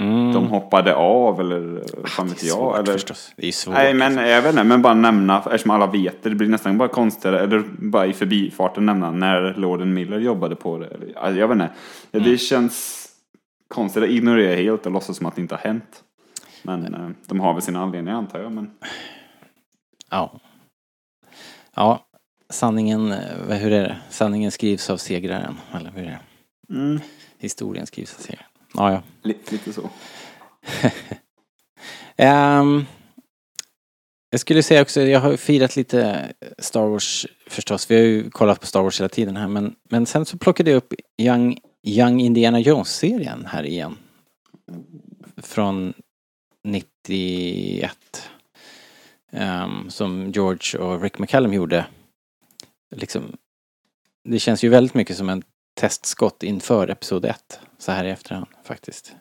Mm. 0.00 0.32
de 0.32 0.46
hoppade 0.48 0.94
av 0.94 1.40
eller 1.40 1.82
fan 2.08 2.26
det 2.26 2.32
vet 2.32 2.42
jag. 2.42 2.56
svårt 2.56 2.78
Eller, 2.78 2.92
förstås. 2.92 3.32
Det 3.36 3.48
är 3.48 3.52
svårt. 3.52 3.74
nej 3.74 3.94
men 3.94 4.16
jag 4.16 4.42
vet 4.42 4.50
inte, 4.52 4.64
men 4.64 4.82
bara 4.82 4.94
nämna, 4.94 5.38
eftersom 5.38 5.70
alla 5.70 5.86
vet 5.86 6.22
det, 6.22 6.28
det 6.28 6.34
blir 6.34 6.48
nästan 6.48 6.78
bara 6.78 6.88
konstigare, 6.88 7.40
eller 7.40 7.64
bara 7.78 8.06
i 8.06 8.12
förbifarten 8.12 8.86
nämna 8.86 9.10
när 9.10 9.54
Lorden 9.54 9.94
Miller 9.94 10.18
jobbade 10.18 10.56
på 10.56 10.78
det. 10.78 10.86
Eller, 10.86 11.12
ja, 11.14 11.30
jag 11.30 11.48
vet 11.48 11.54
inte, 11.54 11.70
det 12.10 12.18
Mm. 12.18 12.36
känns 12.38 13.06
konstigt 13.68 14.02
att 14.02 14.08
ignorera 14.08 14.54
helt 14.56 14.86
och 14.86 14.92
låtsas 14.92 15.16
som 15.16 15.26
att 15.26 15.34
det 15.36 15.42
inte 15.42 15.54
har 15.54 15.62
hänt. 15.62 16.02
Men 16.62 16.94
eh, 16.94 17.08
de 17.26 17.40
har 17.40 17.52
väl 17.52 17.62
sina 17.62 17.82
anledningar 17.82 18.18
antar 18.18 18.38
jag. 18.40 18.52
Men... 18.52 18.70
Ja. 20.10 20.32
Ja, 21.74 22.04
sanningen, 22.50 23.12
eh, 23.12 23.18
hur 23.56 23.72
är 23.72 23.82
det? 23.82 23.96
Sanningen 24.08 24.50
skrivs 24.50 24.90
av 24.90 24.96
segraren, 24.96 25.56
eller 25.74 25.90
hur 25.94 26.02
är 26.02 26.06
det? 26.68 26.74
Mm, 26.74 27.00
Historien 27.38 27.86
skrivs 27.86 28.14
av 28.18 28.20
segraren. 28.22 28.49
Ja, 28.74 28.92
ja. 28.92 29.02
lite, 29.22 29.52
lite 29.52 29.72
så. 29.72 29.90
Ehm, 32.16 32.84
jag 34.30 34.40
skulle 34.40 34.62
säga 34.62 34.82
också, 34.82 35.00
jag 35.00 35.20
har 35.20 35.36
firat 35.36 35.76
lite 35.76 36.32
Star 36.58 36.86
Wars 36.86 37.26
förstås. 37.46 37.90
Vi 37.90 37.94
har 37.94 38.02
ju 38.02 38.30
kollat 38.30 38.60
på 38.60 38.66
Star 38.66 38.82
Wars 38.82 39.00
hela 39.00 39.08
tiden 39.08 39.36
här. 39.36 39.48
Men, 39.48 39.74
men 39.90 40.06
sen 40.06 40.26
så 40.26 40.38
plockade 40.38 40.70
jag 40.70 40.76
upp 40.76 40.94
Young, 41.18 41.58
Young 41.86 42.20
Indiana 42.20 42.60
Jones-serien 42.60 43.46
här 43.46 43.66
igen. 43.66 43.96
Från 45.36 45.94
91. 46.64 47.96
Ehm, 49.32 49.90
som 49.90 50.30
George 50.30 50.80
och 50.80 51.02
Rick 51.02 51.18
McCallum 51.18 51.52
gjorde. 51.52 51.86
Liksom, 52.96 53.36
det 54.24 54.38
känns 54.38 54.64
ju 54.64 54.68
väldigt 54.68 54.94
mycket 54.94 55.16
som 55.16 55.28
en 55.28 55.42
testskott 55.74 56.42
inför 56.42 56.88
Episod 56.88 57.24
1. 57.24 57.60
Så 57.80 57.92
här 57.92 58.04
i 58.04 58.10
efterhand 58.10 58.46
faktiskt 58.62 59.16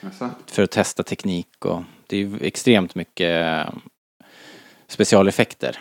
Jaså? 0.00 0.30
för 0.46 0.62
att 0.62 0.70
testa 0.70 1.02
teknik 1.02 1.64
och 1.64 1.82
det 2.06 2.16
är 2.16 2.20
ju 2.20 2.38
extremt 2.40 2.94
mycket 2.94 3.46
eh, 3.46 3.74
specialeffekter. 4.86 5.78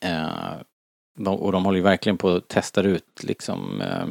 Eh, 0.00 0.54
och 1.26 1.52
de 1.52 1.64
håller 1.64 1.76
ju 1.76 1.82
verkligen 1.82 2.18
på 2.18 2.28
att 2.28 2.48
testa 2.48 2.82
ut 2.82 3.22
liksom 3.22 3.80
eh, 3.80 4.06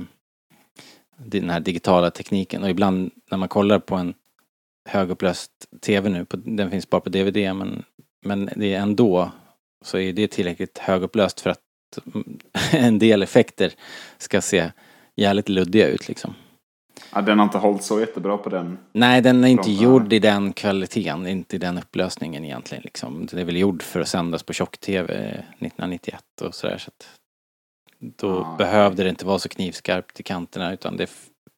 den 1.18 1.50
här 1.50 1.60
digitala 1.60 2.12
tekniken 2.12 2.64
och 2.64 2.70
ibland 2.70 3.12
när 3.32 3.38
man 3.38 3.50
kollar 3.50 3.80
på 3.80 3.96
en 3.96 4.14
högupplöst 4.86 5.52
TV 5.82 6.10
nu, 6.10 6.26
på, 6.26 6.38
den 6.38 6.72
finns 6.72 6.90
bara 6.90 7.02
på 7.02 7.10
DVD 7.10 7.56
men, 7.56 7.84
men 8.26 8.50
det 8.56 8.74
är 8.74 8.80
ändå 8.80 9.32
så 9.82 9.98
är 9.98 10.14
det 10.14 10.28
tillräckligt 10.28 10.78
högupplöst 10.78 11.42
för 11.42 11.50
att 11.50 11.60
mm, 12.14 12.40
en 12.72 13.00
del 13.00 13.24
effekter 13.24 13.74
ska 14.18 14.42
se 14.42 14.72
jävligt 15.16 15.50
luddiga 15.50 15.88
ut 15.88 16.08
liksom. 16.08 16.34
Ja, 17.14 17.22
den 17.22 17.40
har 17.40 17.46
inte 17.46 17.58
hållit 17.58 17.84
så 17.84 18.00
jättebra 18.00 18.38
på 18.38 18.50
den. 18.50 18.78
Nej, 18.94 19.22
den 19.22 19.44
är 19.44 19.48
inte 19.48 19.72
gjord 19.72 20.14
i 20.14 20.20
den 20.20 20.54
kvaliteten, 20.54 21.28
inte 21.28 21.56
i 21.56 21.60
den 21.60 21.78
upplösningen 21.78 22.46
egentligen. 22.46 22.82
Liksom. 22.84 23.26
Den 23.26 23.40
är 23.40 23.46
väl 23.46 23.58
gjord 23.58 23.84
för 23.84 24.00
att 24.00 24.08
sändas 24.08 24.44
på 24.44 24.54
tjock-tv 24.54 25.14
1991 25.60 26.24
och 26.42 26.56
sådär. 26.56 26.78
Så 26.78 26.88
att 26.90 27.08
då 28.18 28.40
Ah, 28.40 28.56
behövde 28.58 29.04
det 29.04 29.10
inte 29.10 29.26
vara 29.26 29.40
så 29.40 29.50
knivskarpt 29.50 30.20
i 30.20 30.24
kanterna 30.24 30.74
utan 30.74 30.98
det 30.98 31.10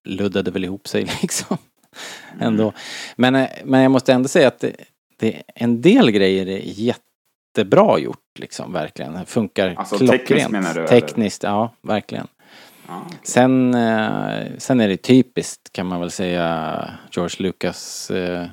luddade 0.05 0.51
väl 0.51 0.63
ihop 0.63 0.87
sig 0.87 1.01
liksom. 1.21 1.57
Ändå. 2.39 2.73
Men, 3.15 3.35
eh, 3.35 3.49
men 3.63 3.81
jag 3.81 3.91
måste 3.91 4.13
ändå 4.13 4.27
säga 4.27 4.47
att 4.47 4.59
det, 4.59 4.75
det, 5.19 5.43
en 5.55 5.81
del 5.81 6.11
grejer 6.11 6.47
är 6.49 6.61
jättebra 6.65 7.99
gjort 7.99 8.39
liksom, 8.39 8.73
verkligen. 8.73 9.13
Det 9.13 9.25
funkar 9.25 9.75
Alltså, 9.77 9.97
klockrent. 9.97 10.27
tekniskt 10.27 10.49
menar 10.49 10.73
du, 10.73 10.79
eller? 10.79 10.87
Tekniskt, 11.01 11.43
ja, 11.43 11.73
verkligen. 11.81 12.27
Ja, 12.87 13.03
okej. 13.05 13.19
Sen, 13.23 13.73
eh, 13.73 14.57
sen 14.57 14.81
är 14.81 14.87
det 14.87 14.97
typiskt 14.97 15.73
kan 15.73 15.85
man 15.85 15.99
väl 15.99 16.11
säga 16.11 16.89
George 17.11 17.35
Lucas 17.39 18.11
eh, 18.11 18.47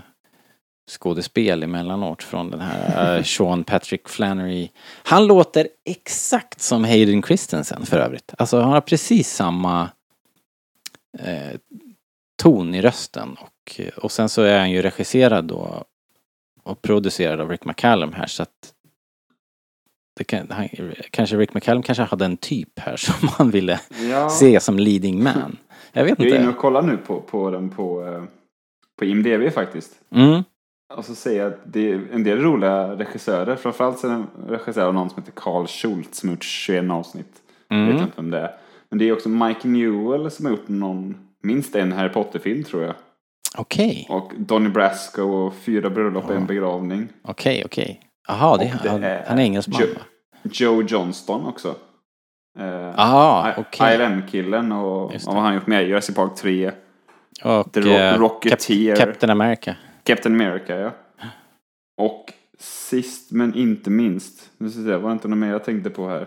skådespel 0.91 1.63
emellanåt 1.63 2.23
från 2.23 2.51
den 2.51 2.61
här 2.61 3.17
eh, 3.17 3.23
Sean 3.25 3.65
Patrick 3.65 4.09
Flannery. 4.09 4.69
Han 5.03 5.27
låter 5.27 5.69
exakt 5.85 6.61
som 6.61 6.85
Hayden 6.85 7.23
Christensen 7.23 7.87
för 7.87 7.99
övrigt. 7.99 8.35
Alltså 8.39 8.61
han 8.61 8.73
har 8.73 8.81
precis 8.81 9.35
samma 9.35 9.91
eh, 11.19 11.59
ton 12.43 12.75
i 12.75 12.83
rösten 12.83 13.37
och, 13.41 13.81
och 13.97 14.13
sen 14.13 14.29
så 14.29 14.43
är 14.43 14.59
han 14.59 14.71
ju 14.71 14.83
regisserad 14.83 15.45
då 15.45 15.85
och 16.63 16.83
producerad 16.83 17.41
av 17.41 17.51
Rick 17.51 17.65
McCallum 17.65 18.13
här 18.13 18.27
så 18.27 18.43
att 18.43 18.75
kan, 20.25 20.47
han, 20.51 20.69
kanske 21.11 21.37
Rick 21.37 21.55
McCallum 21.55 21.83
kanske 21.83 22.03
hade 22.03 22.25
en 22.25 22.37
typ 22.37 22.79
här 22.79 22.97
som 22.97 23.29
han 23.29 23.51
ville 23.51 23.81
Ja, 24.11 24.31
se 24.31 24.61
som 24.61 24.79
leading 24.79 25.23
man. 25.23 25.57
Jag 25.93 26.05
vet 26.05 26.19
jag 26.19 26.27
är 26.29 26.31
inne 26.35 26.39
inte. 26.39 26.49
och 26.51 26.57
kollar 26.57 26.83
nu 26.83 26.97
på, 26.97 27.21
på 27.21 27.51
den 27.51 27.69
på, 27.71 28.07
eh, 28.07 28.23
på 28.99 29.05
IMDB 29.05 29.53
faktiskt. 29.55 29.93
Mm. 30.15 30.43
Och 30.97 31.05
så 31.05 31.15
säger 31.15 31.43
jag 31.43 31.53
att 31.53 31.61
det 31.65 31.93
är 31.93 32.01
en 32.13 32.25
del 32.25 32.39
roliga 32.41 32.97
regissörer. 32.97 33.57
Framförallt 33.57 33.99
så 33.99 34.07
är 34.07 34.11
det 34.11 34.17
en 34.17 34.27
regissör 34.49 34.87
av 34.87 34.95
någon 34.95 35.11
som 35.11 35.23
heter 35.23 35.33
Carl 35.37 35.67
Schultz 35.67 36.19
som 36.19 36.29
har 36.29 36.35
gjort 36.37 36.45
21 36.45 36.91
avsnitt. 36.91 37.33
Jag 37.69 37.77
vet 37.79 37.89
Mm. 37.91 38.03
inte 38.03 38.13
vem 38.17 38.31
det 38.31 38.39
är. 38.39 38.51
Men 38.89 38.99
det 38.99 39.09
är 39.09 39.13
också 39.13 39.29
Mike 39.29 39.69
Newell 39.69 40.31
som 40.31 40.45
har 40.47 40.53
gjort 40.53 40.69
någon, 40.69 41.17
minst 41.43 41.75
en 41.77 41.93
Harry 41.93 42.09
Potter-film 42.09 42.65
tror 42.65 42.83
jag. 42.85 42.95
Okej, 43.57 44.07
Och 44.11 44.33
Donny 44.37 44.69
Brasco 44.69 45.23
och 45.23 45.55
Fyra 45.55 45.91
bröllop 45.91 46.25
och 46.25 46.35
en 46.35 46.47
begravning. 46.47 47.09
okej, 47.23 47.63
okej. 47.65 48.01
Jaha, 48.29 48.57
det, 48.57 48.65
Och 48.65 48.83
det 48.83 48.89
han, 48.91 49.05
är 49.05 49.25
han 49.29 49.39
är 49.39 49.43
engelsman 49.43 49.81
Jo- 49.85 49.95
va? 49.95 50.01
Joe 50.43 50.83
Johnston 50.83 51.47
också. 51.47 51.75
Eh, 52.59 52.65
Jaha, 52.67 53.55
okej. 53.57 53.95
ILM-killen 53.95 54.73
och 54.73 55.01
vad 55.11 55.13
det. 55.13 55.31
har 55.31 55.41
han 55.41 55.55
gjort 55.55 55.67
med? 55.67 55.89
Jurassic 55.89 56.17
Park 56.17 56.35
3. 56.37 56.73
Och 57.45 57.73
The 57.73 57.81
Ro- 57.81 57.91
eh, 57.91 58.19
Rocketeer. 58.19 58.97
Cap- 58.97 59.07
Captain 59.07 59.31
America. 59.31 59.77
Captain 60.05 60.35
America, 60.41 60.77
ja. 60.77 60.91
Och 62.03 62.33
sist 62.59 63.31
men 63.33 63.55
inte 63.55 63.91
minst. 63.91 64.51
Nu 64.59 64.71
ska 64.71 64.81
jag 64.81 64.99
var 64.99 65.11
det 65.11 65.13
inte 65.13 65.29
något 65.29 65.39
mer 65.39 65.49
jag 65.51 65.65
tänkte 65.65 65.91
på 65.91 66.09
här? 66.09 66.27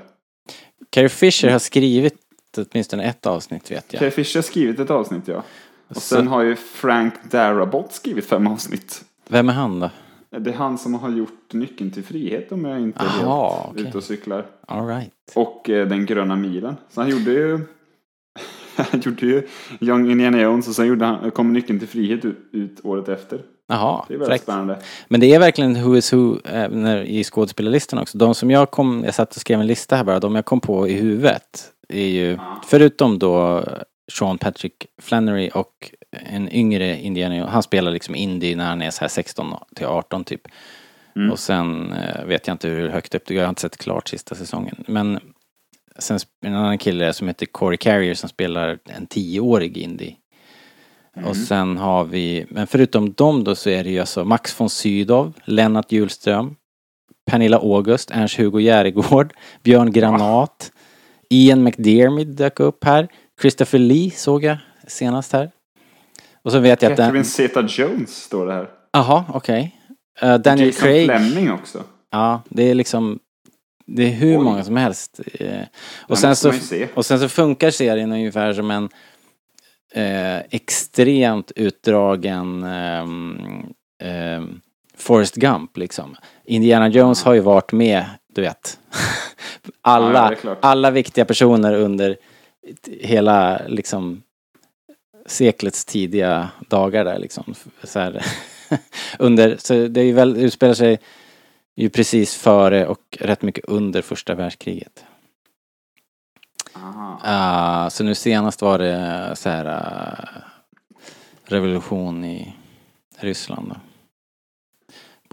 Carrie 0.89 1.09
Fisher 1.09 1.49
har 1.51 1.59
skrivit 1.59 2.15
åtminstone 2.57 3.03
ett 3.03 3.25
avsnitt 3.25 3.71
vet 3.71 3.85
jag. 3.93 3.99
Carrie 3.99 4.11
Fisher 4.11 4.37
har 4.37 4.43
skrivit 4.43 4.79
ett 4.79 4.89
avsnitt, 4.91 5.27
ja. 5.27 5.43
Och 5.87 5.95
Så- 5.95 6.01
sen 6.15 6.27
har 6.27 6.41
ju 6.41 6.55
Frank 6.55 7.13
Darabont 7.31 7.91
skrivit 7.91 8.25
fem 8.25 8.47
avsnitt. 8.47 9.05
Vem 9.29 9.49
är 9.49 9.53
han 9.53 9.79
då? 9.79 9.89
Det 10.39 10.49
är 10.49 10.53
han 10.53 10.77
som 10.77 10.93
har 10.93 11.09
gjort 11.09 11.53
Nyckeln 11.53 11.91
till 11.91 12.03
frihet 12.03 12.51
om 12.51 12.65
jag 12.65 12.79
inte 12.81 12.99
är 12.99 13.05
Aha, 13.05 13.63
helt 13.65 13.71
okej. 13.71 13.87
ute 13.87 13.97
och 13.97 14.03
cyklar. 14.03 14.45
All 14.67 14.87
right. 14.87 15.11
Och 15.35 15.69
eh, 15.69 15.87
Den 15.87 16.05
gröna 16.05 16.35
milen. 16.35 16.75
Så 16.89 17.01
han 17.01 17.09
gjorde 17.09 17.31
ju 17.31 17.59
Han 18.75 19.01
gjorde 19.01 19.25
ju 19.25 19.47
Young 19.79 20.11
Indiana 20.11 20.41
Jones 20.41 20.67
och 20.67 20.75
sen 20.75 20.87
gjorde 20.87 21.05
han, 21.05 21.31
kom 21.31 21.53
Nyckeln 21.53 21.79
till 21.79 21.87
frihet 21.87 22.25
ut, 22.25 22.37
ut 22.51 22.79
året 22.83 23.09
efter. 23.09 23.41
Jaha, 23.67 24.05
Det 24.07 24.13
är 24.13 24.17
väldigt 24.17 24.29
fräckt. 24.31 24.43
spännande. 24.43 24.79
Men 25.07 25.19
det 25.19 25.33
är 25.33 25.39
verkligen 25.39 25.83
who 25.83 25.95
is 25.97 26.13
who 26.13 26.37
när, 26.69 27.01
i 27.03 27.23
skådespelarlistan 27.23 27.99
också. 27.99 28.17
De 28.17 28.35
som 28.35 28.51
jag 28.51 28.71
kom, 28.71 29.03
jag 29.05 29.15
satt 29.15 29.35
och 29.35 29.41
skrev 29.41 29.59
en 29.59 29.67
lista 29.67 29.95
här 29.95 30.03
bara, 30.03 30.19
de 30.19 30.35
jag 30.35 30.45
kom 30.45 30.59
på 30.59 30.87
i 30.87 30.93
huvudet 30.93 31.71
är 31.89 32.07
ju, 32.07 32.37
förutom 32.67 33.19
då 33.19 33.63
Sean 34.11 34.37
Patrick 34.37 34.85
Flannery 35.01 35.49
och 35.53 35.91
en 36.11 36.51
yngre 36.51 37.01
Indiana 37.01 37.49
han 37.49 37.63
spelar 37.63 37.91
liksom 37.91 38.15
indie 38.15 38.55
när 38.55 38.65
han 38.65 38.81
är 38.81 38.91
så 38.91 39.01
här 39.01 39.07
16 39.07 39.53
till 39.75 39.85
18 39.85 40.23
typ. 40.23 40.41
Mm. 41.15 41.31
Och 41.31 41.39
sen 41.39 41.93
eh, 41.93 42.25
vet 42.25 42.47
jag 42.47 42.53
inte 42.53 42.67
hur 42.67 42.89
högt 42.89 43.15
upp 43.15 43.31
jag 43.31 43.43
har 43.43 43.49
inte 43.49 43.61
sett 43.61 43.77
klart 43.77 44.07
sista 44.07 44.35
säsongen. 44.35 44.83
Men 44.87 45.19
sen 45.99 46.19
en 46.45 46.55
annan 46.55 46.77
kille 46.77 47.13
som 47.13 47.27
heter 47.27 47.45
Corey 47.45 47.77
Carrier 47.77 48.13
som 48.13 48.29
spelar 48.29 48.79
en 48.85 49.07
tioårig 49.07 49.77
indie. 49.77 50.15
Och 51.25 51.37
sen 51.37 51.77
har 51.77 52.03
vi, 52.03 52.45
men 52.49 52.67
förutom 52.67 53.13
dem 53.13 53.43
då 53.43 53.55
så 53.55 53.69
är 53.69 53.83
det 53.83 53.89
ju 53.89 53.99
alltså 53.99 54.25
Max 54.25 54.59
von 54.59 54.69
Sydow, 54.69 55.33
Lennart 55.45 55.91
Hjulström, 55.91 56.55
Pernilla 57.25 57.57
August, 57.57 58.11
Ernst-Hugo 58.11 58.59
Järegård, 58.59 59.33
Björn 59.63 59.91
Granat, 59.91 60.71
Ian 61.29 61.63
McDermott 61.63 62.37
dök 62.37 62.59
upp 62.59 62.83
här, 62.83 63.07
Christopher 63.41 63.79
Lee 63.79 64.11
såg 64.11 64.43
jag 64.43 64.57
senast 64.87 65.33
här. 65.33 65.51
Och 66.41 66.51
så 66.51 66.59
vet 66.59 66.81
jag 66.81 66.91
att 66.91 66.97
Catherine 66.97 67.17
den... 67.17 67.25
Zeta-Jones 67.25 68.23
står 68.23 68.45
det 68.45 68.53
här. 68.53 68.69
Jaha, 68.91 69.25
okej. 69.29 69.75
Eh, 70.21 70.37
Daniel 70.37 70.67
Jason 70.67 70.81
Craig. 70.81 71.05
Fleming 71.05 71.51
också. 71.51 71.83
Ja, 72.11 72.41
det 72.49 72.63
är 72.69 72.75
liksom... 72.75 73.19
Det 73.85 74.03
är 74.03 74.09
hur 74.11 74.37
Oj. 74.37 74.43
många 74.43 74.63
som 74.63 74.77
helst. 74.77 75.19
Eh, 75.33 75.61
Och 76.07 76.17
sen, 76.17 76.35
så, 76.35 76.53
och 76.93 77.05
sen 77.05 77.19
så 77.19 77.29
funkar 77.29 77.71
serien 77.71 78.11
ungefär 78.11 78.53
som 78.53 78.71
en 78.71 78.89
eh, 79.93 80.37
extremt 80.49 81.51
utdragen 81.55 82.63
ehm, 82.63 83.37
ehm, 84.03 84.59
Forrest 84.97 85.35
Gump 85.35 85.77
liksom. 85.77 86.15
Indiana 86.45 86.87
Jones 86.87 87.23
har 87.23 87.33
ju 87.33 87.39
varit 87.39 87.71
med, 87.71 88.05
du 88.35 88.41
vet. 88.41 88.79
Ja, 89.65 89.69
ja, 90.13 90.19
alla, 90.19 90.37
alla 90.61 90.91
viktiga 90.91 91.25
personer 91.25 91.73
under 91.73 92.17
hela 92.99 93.61
liksom 93.67 94.23
seklets 95.25 95.85
tidiga 95.85 96.49
dagar 96.69 97.05
där 97.05 97.19
liksom. 97.19 97.55
Så 97.83 97.99
här, 97.99 98.25
under, 99.19 99.57
så 99.59 99.87
det 99.87 100.01
är 100.01 100.13
väl, 100.13 100.37
utspelar 100.37 100.73
sig 100.73 100.99
ju 101.75 101.89
precis 101.89 102.35
före 102.35 102.87
och 102.87 103.17
rätt 103.19 103.41
mycket 103.41 103.65
under 103.65 104.01
första 104.01 104.35
världskriget. 104.35 105.05
Aha. 106.75 107.19
Ah, 107.23 107.89
så 107.89 108.03
nu 108.03 108.15
senast 108.15 108.61
var 108.61 108.79
det 108.79 109.31
så 109.35 109.49
här 109.49 109.65
ah, 109.65 110.27
revolution 111.45 112.25
i 112.25 112.55
Ryssland 113.19 113.69
då. 113.69 113.75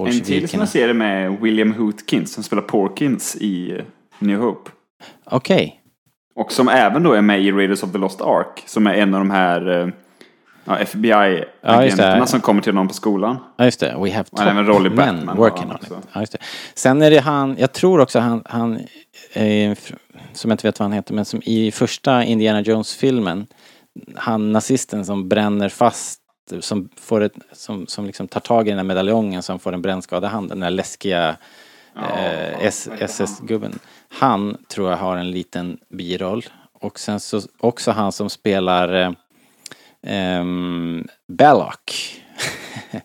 En 0.06 0.12
till 0.12 0.18
som 0.18 0.24
Bolsjevikerna. 0.24 0.62
jag 0.62 0.68
ser 0.68 0.88
är 0.88 0.92
med 0.94 1.40
William 1.40 1.72
Hootkins 1.72 2.32
som 2.32 2.44
spelar 2.44 2.62
Porkins 2.62 3.36
i 3.36 3.70
eh, 3.70 3.84
New 4.18 4.40
Hope. 4.40 4.70
Okej. 5.24 5.79
Och 6.34 6.52
som 6.52 6.68
även 6.68 7.02
då 7.02 7.12
är 7.12 7.22
med 7.22 7.40
i 7.42 7.52
Raiders 7.52 7.82
of 7.82 7.92
the 7.92 7.98
Lost 7.98 8.20
Ark. 8.20 8.62
Som 8.66 8.86
är 8.86 8.94
en 8.94 9.14
av 9.14 9.20
de 9.20 9.30
här 9.30 9.70
eh, 9.70 9.88
ja, 10.64 10.78
Ja, 10.78 10.78
FBI-agenterna 10.78 12.20
det. 12.20 12.26
som 12.26 12.40
kommer 12.40 12.62
till 12.62 12.74
någon 12.74 12.88
på 12.88 12.94
skolan. 12.94 13.36
Ja 13.56 13.64
just 13.64 13.80
det, 13.80 13.96
we 13.98 14.12
have 14.12 14.24
Han 14.32 14.46
har 14.46 14.52
även 14.52 14.66
roll 14.66 14.86
i 14.86 14.88
top 14.88 14.96
Batman, 14.98 15.36
working 15.36 15.68
han 15.68 15.78
on 15.90 15.98
it. 15.98 16.08
Ja, 16.12 16.20
just 16.20 16.32
det. 16.32 16.38
Sen 16.74 17.02
är 17.02 17.10
det 17.10 17.20
han, 17.20 17.56
jag 17.58 17.72
tror 17.72 18.00
också 18.00 18.18
han, 18.18 18.42
han 18.44 18.76
eh, 19.32 19.76
som 20.32 20.50
jag 20.50 20.54
inte 20.54 20.66
vet 20.66 20.78
vad 20.78 20.84
han 20.84 20.92
heter, 20.92 21.14
men 21.14 21.24
som 21.24 21.42
i 21.44 21.72
första 21.72 22.24
Indiana 22.24 22.60
Jones-filmen, 22.60 23.46
han 24.16 24.52
nazisten 24.52 25.04
som 25.04 25.28
bränner 25.28 25.68
fast, 25.68 26.20
som 26.60 26.88
får 27.00 27.20
ett, 27.20 27.34
som, 27.52 27.86
som 27.86 28.06
liksom 28.06 28.28
tar 28.28 28.40
tag 28.40 28.66
i 28.66 28.70
den 28.70 28.76
där 28.76 28.84
medaljongen 28.84 29.42
som 29.42 29.58
får 29.58 29.72
en 29.72 29.82
brännskada 29.82 30.26
i 30.26 30.30
handen, 30.30 30.60
den 30.60 30.66
där 30.66 30.70
läskiga 30.70 31.36
eh, 31.96 32.66
SS-gubben. 33.00 33.78
Han 34.12 34.56
tror 34.68 34.90
jag 34.90 34.96
har 34.96 35.16
en 35.16 35.30
liten 35.30 35.78
biroll. 35.88 36.44
Och 36.72 37.00
sen 37.00 37.20
så 37.20 37.40
också 37.60 37.90
han 37.90 38.12
som 38.12 38.30
spelar 38.30 38.94
eh, 38.94 39.12
ehm, 40.02 41.06
Belloc. 41.28 41.76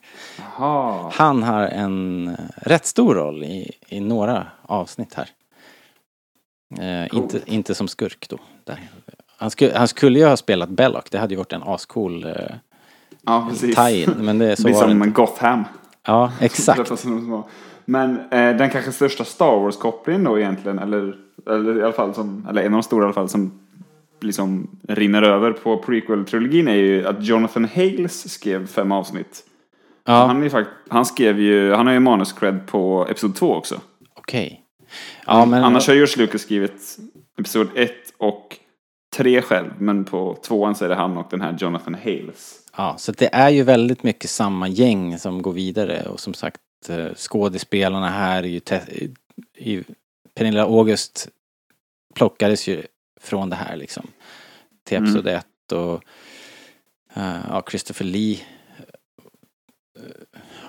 Han 1.12 1.44
har 1.44 1.62
en 1.68 2.38
rätt 2.56 2.86
stor 2.86 3.16
roll 3.16 3.44
i, 3.44 3.72
i 3.88 4.00
några 4.00 4.48
avsnitt 4.62 5.14
här. 5.14 5.30
Eh, 6.80 7.10
Coolt. 7.10 7.34
inte, 7.34 7.52
inte 7.52 7.76
som 7.76 7.88
skurk 7.88 8.30
då. 8.30 8.38
Han, 9.38 9.52
skulle, 9.52 9.78
han 9.78 9.88
skulle 9.88 10.20
ju 10.20 10.26
ha 10.26 10.38
spelat 10.38 10.70
Belloc, 10.70 11.04
det 11.12 11.18
hade 11.18 11.34
ju 11.34 11.38
varit 11.38 11.54
en 11.54 11.64
ascool 11.64 12.24
eh, 12.26 12.56
Ja, 13.26 13.50
tie-in. 13.76 14.14
Men 14.18 14.38
det, 14.38 14.46
Det 14.48 14.56
så 14.56 14.64
blir 14.64 14.74
var 14.74 14.84
det 14.84 14.90
som 14.90 15.04
inte. 15.04 15.22
Gotham. 15.22 15.64
Ja, 16.08 16.32
exakt. 16.40 16.92
Men 17.86 18.20
eh, 18.20 18.58
den 18.58 18.70
kanske 18.70 18.92
största 18.92 19.24
Star 19.24 19.60
Wars-kopplingen 19.60 20.24
då 20.24 20.40
egentligen, 20.40 20.80
eller, 20.80 21.16
eller 21.50 21.80
i 21.80 21.84
alla 21.84 21.94
fall 21.94 22.14
som, 22.14 22.48
eller 22.50 22.62
en 22.62 22.68
av 22.68 22.72
de 22.72 22.84
stora 22.84 23.04
i 23.04 23.06
alla 23.06 23.14
fall 23.14 23.30
som 23.30 23.60
liksom 24.22 24.68
rinner 24.88 25.22
över 25.22 25.52
på 25.52 25.78
prequel-trilogin 25.84 26.68
är 26.70 26.76
ju 26.76 27.08
att 27.08 27.24
Jonathan 27.24 27.66
Hales 27.76 28.34
skrev 28.34 28.68
fem 28.68 28.92
avsnitt. 28.92 29.44
Ja, 30.06 30.14
Han, 30.26 30.44
är 30.44 30.50
fakt- 30.50 30.70
han 30.90 31.06
skrev 31.06 31.40
ju, 31.40 31.74
han 31.74 31.86
har 31.88 31.94
ju 31.94 32.00
manus-cred 32.00 32.60
på 32.68 33.08
Episod 33.10 33.36
2 33.36 33.54
också. 33.56 33.82
okej. 34.16 34.62
Ja, 35.26 35.46
men... 35.46 35.64
Annars 35.64 35.88
har 35.88 35.94
George 35.96 36.26
Lucas 36.26 36.42
skrivit 36.42 36.98
Episod 37.40 37.68
1 37.76 37.92
och 38.18 38.58
3 39.16 39.42
själv, 39.42 39.70
men 39.80 40.06
på 40.06 40.38
tvåan 40.48 40.76
så 40.76 40.86
är 40.86 40.90
det 40.90 40.96
han 40.96 41.18
och 41.18 41.28
den 41.30 41.42
här 41.42 41.56
Jonathan 41.60 41.94
Hales. 41.96 42.60
Ja, 42.78 42.96
så 42.98 43.12
det 43.12 43.30
är 43.36 43.50
ju 43.50 43.64
väldigt 43.64 44.04
mycket 44.04 44.30
samma 44.30 44.68
gäng 44.68 45.18
som 45.20 45.42
går 45.42 45.54
vidare 45.54 46.04
och 46.10 46.20
som 46.20 46.34
sagt 46.34 46.62
eh, 46.90 47.14
skådespelarna 47.16 48.10
här 48.10 48.44
är 48.44 48.48
ju 48.48 48.62
i 49.58 49.84
Pernilla 50.34 50.64
August 50.64 51.30
plockades 52.14 52.68
ju 52.68 52.84
från 53.22 53.50
det 53.50 53.56
här 53.56 53.76
liksom 53.76 54.08
till 54.84 54.98
Mm. 54.98 55.10
Episod 55.10 55.28
1 55.28 55.72
och 55.72 56.04
eh, 57.14 57.40
ja, 57.50 57.64
Christopher 57.70 58.06
Lee 58.06 58.40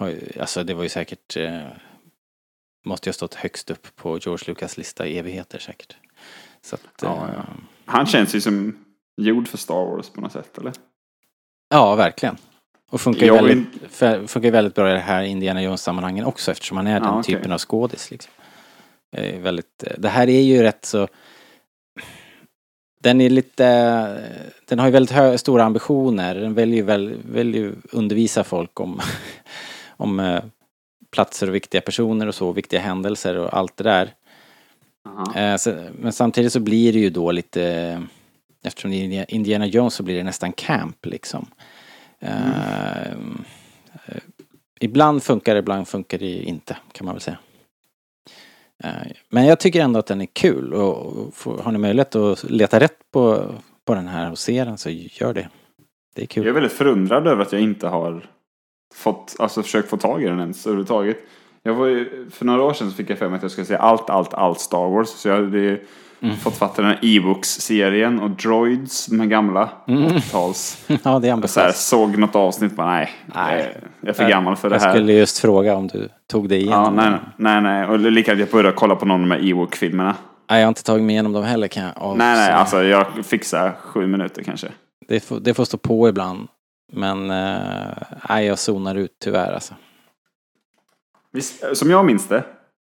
eh, 0.00 0.40
alltså 0.40 0.64
det 0.64 0.74
var 0.74 0.82
ju 0.82 0.88
säkert 0.88 1.36
måste 2.86 3.08
ju 3.08 3.10
ha 3.10 3.14
stått 3.14 3.34
högst 3.34 3.70
upp 3.70 3.96
på 3.96 4.18
George 4.18 4.44
Lucas 4.46 4.76
lista 4.76 5.06
i 5.06 5.18
evigheter 5.18 5.58
säkert. 5.58 5.96
Så 6.62 6.74
att, 6.74 6.82
Ja, 7.02 7.30
ja. 7.34 7.44
Han 7.84 8.06
känns 8.06 8.34
ju 8.34 8.40
som 8.40 8.84
gjord 9.16 9.48
för 9.48 9.58
Star 9.58 9.86
Wars 9.86 10.10
på 10.10 10.20
något 10.20 10.32
sätt, 10.32 10.58
eller? 10.58 10.72
Ja, 11.68 11.94
verkligen. 11.94 12.36
Och 12.90 13.00
funkar 13.00 13.26
Jag 13.26 13.42
vill- 13.42 13.56
väldigt, 13.56 13.92
för- 13.92 14.26
funkar 14.26 14.50
väldigt 14.50 14.74
bra 14.74 14.90
i 14.90 14.92
det 14.92 14.98
här 14.98 15.22
Indiana 15.22 15.62
Jones-sammanhangen 15.62 16.24
också 16.24 16.50
eftersom 16.50 16.76
han 16.76 16.86
är 16.86 17.00
den 17.00 17.08
okej. 17.10 17.34
typen 17.34 17.52
av 17.52 17.58
skådis. 17.58 18.10
Liksom. 18.10 18.32
Eh, 19.16 19.40
väldigt, 19.40 19.84
det 19.98 20.08
här 20.08 20.28
är 20.28 20.40
ju 20.40 20.62
rätt 20.62 20.84
så... 20.84 21.08
Den 23.00 23.20
är 23.20 23.30
lite... 23.30 23.64
Den 24.68 24.78
har 24.78 24.86
ju 24.86 24.92
väldigt 24.92 25.10
hö, 25.16 25.38
stora 25.38 25.64
ambitioner. 25.64 26.34
Den 26.34 26.54
väljer 26.54 26.76
ju 26.76 26.82
väl, 26.82 27.14
väljer 27.30 27.62
ju 27.62 27.72
undervisa 27.92 28.44
folk 28.44 28.80
om, 28.80 29.00
om 29.88 30.20
eh, 30.20 30.42
platser 31.10 31.48
och 31.48 31.54
viktiga 31.54 31.80
personer 31.80 32.26
och 32.26 32.34
så, 32.34 32.52
viktiga 32.52 32.80
händelser 32.80 33.36
och 33.36 33.56
allt 33.56 33.76
det 33.76 33.84
där. 33.84 34.14
Så, 35.58 35.74
men 35.98 36.12
samtidigt 36.12 36.52
så 36.52 36.60
blir 36.60 36.92
det 36.92 36.98
ju 36.98 37.10
då 37.10 37.30
lite, 37.32 38.02
eftersom 38.64 38.90
det 38.90 38.96
är 38.96 39.34
Indiana 39.34 39.66
Jones 39.66 39.94
så 39.94 40.02
blir 40.02 40.16
det 40.16 40.22
nästan 40.22 40.52
camp 40.52 41.06
liksom. 41.06 41.46
Mm. 42.20 43.44
eh, 44.06 44.16
ibland 44.80 45.22
funkar 45.22 45.54
det, 45.54 45.58
ibland 45.58 45.88
funkar 45.88 46.18
det 46.18 46.42
inte 46.42 46.76
kan 46.92 47.04
man 47.04 47.14
väl 47.14 47.20
säga. 47.20 47.38
Eh, 48.84 48.90
men 49.28 49.46
jag 49.46 49.60
tycker 49.60 49.80
ändå 49.80 49.98
att 49.98 50.06
den 50.06 50.20
är 50.20 50.28
kul 50.32 50.74
och, 50.74 51.06
och 51.06 51.34
får, 51.34 51.58
har 51.58 51.72
ni 51.72 51.78
möjlighet 51.78 52.14
att 52.14 52.50
leta 52.50 52.80
rätt 52.80 52.98
på, 53.12 53.52
på 53.84 53.94
den 53.94 54.08
här 54.08 54.30
och 54.30 54.38
se 54.38 54.64
den 54.64 54.78
så 54.78 54.90
gör 54.90 55.34
det. 55.34 55.48
Det 56.14 56.22
är 56.22 56.26
kul. 56.26 56.44
Jag 56.44 56.50
är 56.50 56.54
väldigt 56.54 56.72
förundrad 56.72 57.26
över 57.26 57.42
att 57.42 57.52
jag 57.52 57.62
inte 57.62 57.88
har 57.88 58.26
fått, 58.94 59.36
alltså 59.38 59.62
försökt 59.62 59.88
få 59.88 59.96
tag 59.96 60.22
i 60.22 60.26
den 60.26 60.40
ens 60.40 60.66
överhuvudtaget. 60.66 61.16
Jag 61.62 61.74
var 61.74 61.86
ju, 61.86 62.30
för 62.30 62.44
några 62.44 62.62
år 62.62 62.72
sedan 62.72 62.90
så 62.90 62.96
fick 62.96 63.10
jag 63.10 63.18
för 63.18 63.28
mig 63.28 63.36
att 63.36 63.42
jag 63.42 63.50
skulle 63.50 63.66
se 63.66 63.76
allt, 63.76 64.10
allt, 64.10 64.34
allt 64.34 64.60
Star 64.60 64.88
Wars. 64.90 65.08
Så 65.08 65.28
jag 65.28 65.34
hade 65.34 65.58
ju 65.58 65.86
Mm. 66.20 66.36
fått 66.36 66.56
fatta 66.56 66.82
den 66.82 66.90
här 66.90 66.98
e-books-serien 67.02 68.20
och 68.20 68.30
Droids, 68.30 69.06
de 69.06 69.20
här 69.20 69.26
gamla 69.26 69.70
Mm. 69.88 70.02
80-tals. 70.08 70.84
ja, 71.02 71.18
det 71.18 71.28
är 71.28 71.42
Och 71.42 71.50
så 71.50 71.60
här, 71.60 71.66
ambitiöst. 71.66 71.88
såg 71.88 72.18
något 72.18 72.34
avsnitt 72.36 72.76
bara 72.76 72.86
nej, 72.86 73.10
Nej. 73.26 73.56
nej. 73.56 73.76
jag 74.00 74.08
är 74.08 74.12
för 74.12 74.28
gammal 74.28 74.56
för 74.56 74.70
det 74.70 74.76
Jag 74.76 74.82
här. 74.82 74.90
skulle 74.94 75.12
just 75.12 75.38
fråga 75.38 75.74
om 75.76 75.86
du 75.86 76.08
tog 76.30 76.52
Ja, 76.52 76.56
igenom 76.56 76.94
nej, 76.96 77.10
den. 77.10 77.18
nej, 77.36 77.60
nej. 77.62 77.86
Och 77.86 77.98
likadant 77.98 78.40
jag 78.40 78.48
började 78.50 78.76
kolla 78.76 78.96
på 78.96 79.06
någon 79.06 79.22
av 79.22 79.28
de 79.28 79.30
här 79.34 79.50
Ewok-filmerna. 79.50 80.14
Nej, 80.50 80.58
jag 80.60 80.66
har 80.66 80.68
inte 80.68 80.82
tagit 80.82 81.04
mig 81.04 81.12
igenom 81.14 81.32
dem 81.32 81.44
heller 81.44 81.68
kan 81.68 81.82
jag 81.82 81.92
avslöja. 81.96 82.14
Nej, 82.34 82.36
nej, 82.48 82.52
alltså 82.52 82.82
jag 82.82 83.06
fixar 83.26 83.72
sju 83.80 84.06
minuter 84.06 84.42
kanske. 84.42 84.68
Det 85.08 85.20
får, 85.20 85.40
det 85.40 85.54
får 85.54 85.64
stå 85.64 85.76
på 85.78 86.08
ibland. 86.08 86.48
Men 86.92 87.30
eh, 87.30 87.56
nej, 88.28 88.46
jag 88.46 88.58
zonar 88.58 88.94
ut 88.94 89.16
tyvärr 89.24 89.52
alltså. 89.52 89.74
Visst, 91.32 91.76
som 91.76 91.90
jag 91.90 92.04
minns 92.04 92.28
det 92.28 92.44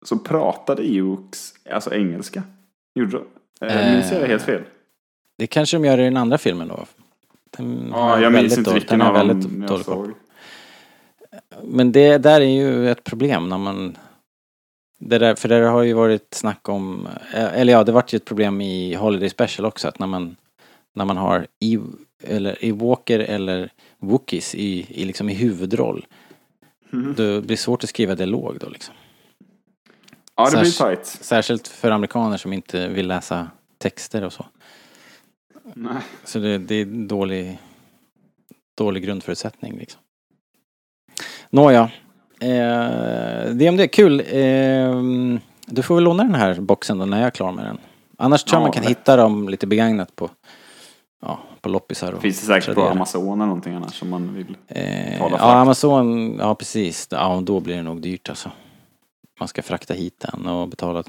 så 0.04 0.18
pratade 0.18 0.82
Ewoks 0.82 1.52
alltså 1.70 1.94
engelska. 1.94 2.42
Gjorde 2.94 3.12
de? 3.12 3.66
Eh, 3.66 3.86
Eh. 3.86 3.92
Minns 3.94 4.12
jag 4.12 4.20
det 4.22 4.26
helt 4.26 4.42
fel? 4.42 4.62
Det 5.38 5.46
kanske 5.46 5.76
de 5.76 5.84
gör 5.84 5.98
i 5.98 6.04
den 6.04 6.16
andra 6.16 6.38
filmen 6.38 6.68
då. 6.68 6.84
Den 7.56 7.88
Ja, 7.92 8.20
jag 8.20 8.32
minns 8.32 8.58
inte 8.58 8.74
vilken 8.74 9.02
av 9.02 9.14
väldigt 9.14 9.42
dem 9.42 9.66
jag 9.68 9.84
såg. 9.84 10.10
Men 11.62 11.92
det 11.92 12.18
där 12.18 12.40
är 12.40 12.44
ju 12.44 12.90
ett 12.90 13.04
problem 13.04 13.48
när 13.48 13.58
man... 13.58 13.96
Det 14.98 15.18
där, 15.18 15.34
för 15.34 15.48
det 15.48 15.54
har 15.54 15.82
ju 15.82 15.92
varit 15.92 16.34
snack 16.34 16.68
om, 16.68 17.08
eh, 17.34 17.60
eller 17.60 17.72
ja, 17.72 17.84
det 17.84 17.92
vart 17.92 18.12
ju 18.12 18.16
ett 18.16 18.24
problem 18.24 18.60
i 18.60 18.94
Holiday 18.94 19.28
Special 19.30 19.66
också 19.66 19.88
att 19.88 19.98
när 19.98 20.06
man, 20.06 20.36
när 20.94 21.04
man 21.04 21.16
har 21.16 21.46
i, 21.60 21.78
eller 22.22 22.64
i 22.64 22.70
Walker 22.72 23.18
eller 23.20 23.70
Wookiees 23.98 24.54
i, 24.54 24.86
i, 24.88 25.04
liksom 25.04 25.28
i 25.28 25.34
huvudroll, 25.34 26.06
Mhm. 26.90 27.14
då 27.16 27.22
blir 27.40 27.42
det 27.42 27.56
svårt 27.56 27.84
att 27.84 27.88
skriva 27.90 28.14
dialog 28.14 28.56
då 28.60 28.68
liksom. 28.68 28.94
Ja, 30.36 30.50
det 30.50 30.60
blir 30.60 30.70
tight. 30.70 31.06
Särskilt 31.06 31.68
för 31.68 31.90
amerikaner 31.90 32.36
som 32.36 32.52
inte 32.52 32.88
vill 32.88 33.08
läsa 33.08 33.50
texter 33.78 34.24
och 34.24 34.32
så. 34.32 34.46
Nej. 35.74 36.02
Så 36.24 36.38
det, 36.38 36.58
det 36.58 36.74
är 36.74 36.84
dålig, 36.84 37.58
dålig 38.78 39.02
grundförutsättning 39.04 39.78
liksom. 39.78 40.00
Nåja. 41.50 41.90
Eh, 42.40 42.48
det 43.50 43.70
det 43.70 43.82
är 43.82 43.86
kul. 43.86 44.20
Eh, 44.20 45.40
du 45.66 45.82
får 45.82 45.94
väl 45.94 46.04
låna 46.04 46.22
den 46.24 46.34
här 46.34 46.60
boxen 46.60 46.98
då 46.98 47.04
när 47.04 47.18
jag 47.18 47.26
är 47.26 47.30
klar 47.30 47.52
med 47.52 47.64
den. 47.64 47.78
Annars 48.18 48.44
tror 48.44 48.56
jag 48.56 48.60
Ja, 48.60 48.64
man 48.64 48.72
kan 48.72 48.82
lätt. 48.82 48.90
hitta 48.90 49.16
dem 49.16 49.48
lite 49.48 49.66
begagnat 49.66 50.16
på, 50.16 50.30
ja, 51.22 51.38
på 51.60 51.68
loppisar 51.68 52.12
och 52.12 52.22
Finns 52.22 52.40
det 52.40 52.46
säkert 52.46 52.66
på 52.66 52.74
Tradera. 52.74 52.90
Amazon 52.92 53.26
eller 53.40 53.46
någonting 53.46 53.74
annars 53.74 54.02
om 54.02 54.10
man 54.10 54.34
vill. 54.34 54.56
Eh, 54.68 55.18
ja. 55.18 55.38
Amazon, 55.40 56.36
ja 56.38 56.54
precis. 56.54 57.08
Ja, 57.10 57.40
då 57.44 57.60
blir 57.60 57.76
det 57.76 57.82
nog 57.82 58.00
dyrt 58.00 58.28
alltså. 58.28 58.50
Man 59.38 59.48
ska 59.48 59.62
frakta 59.62 59.94
hit 59.94 60.24
den 60.30 60.46
och 60.46 60.68
betala. 60.68 61.04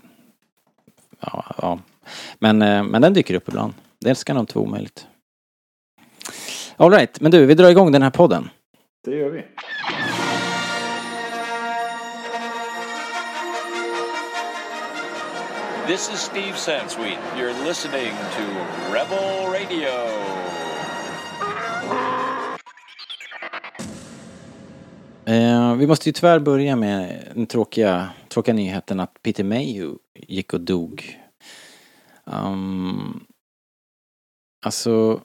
Ja, 1.19 1.55
ja. 1.61 1.79
Men, 2.39 2.61
eh, 2.61 2.83
men 2.83 3.01
den 3.01 3.13
dyker 3.13 3.35
upp 3.35 3.47
ibland. 3.47 3.73
Det 3.99 4.15
ska 4.15 4.33
nog 4.33 4.41
inte 4.41 4.57
vara 4.57 4.67
omöjligt. 4.67 5.07
All 6.77 6.91
right, 6.91 7.21
men 7.21 7.31
du, 7.31 7.45
vi 7.45 7.53
drar 7.53 7.69
igång 7.69 7.91
den 7.91 8.01
här 8.01 8.09
podden. 8.09 8.49
Det 9.03 9.15
gör 9.15 9.29
vi. 9.29 9.43
This 15.87 16.09
is 16.13 16.19
Steve 16.19 16.57
Sansweet. 16.57 17.19
You're 17.37 17.53
listening 17.63 18.11
to 18.11 18.93
Rebel 18.93 19.51
Radio. 19.51 20.64
Eh, 25.27 25.75
vi 25.75 25.87
måste 25.87 26.09
ju 26.09 26.13
tyvärr 26.13 26.39
börja 26.39 26.75
med 26.75 27.31
den 27.35 27.47
tråkiga, 27.47 28.09
tråkiga 28.29 28.55
nyheten 28.55 28.99
att 28.99 29.21
Peter 29.23 29.43
Mayhew 29.43 29.97
gick 30.13 30.53
och 30.53 30.61
dog. 30.61 31.19
Um, 32.23 33.25
alltså, 34.65 35.21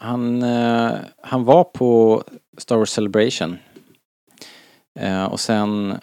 han, 0.00 0.42
eh, 0.42 0.92
han 1.22 1.44
var 1.44 1.64
på 1.64 2.22
Star 2.58 2.76
Wars 2.76 2.90
Celebration. 2.90 3.58
Eh, 4.98 5.24
och 5.24 5.40
sen 5.40 5.98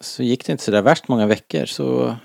så 0.00 0.22
gick 0.22 0.46
det 0.46 0.52
inte 0.52 0.64
så 0.64 0.70
där 0.70 0.82
värst 0.82 1.08
många 1.08 1.26
veckor 1.26 1.66
så, 1.66 2.16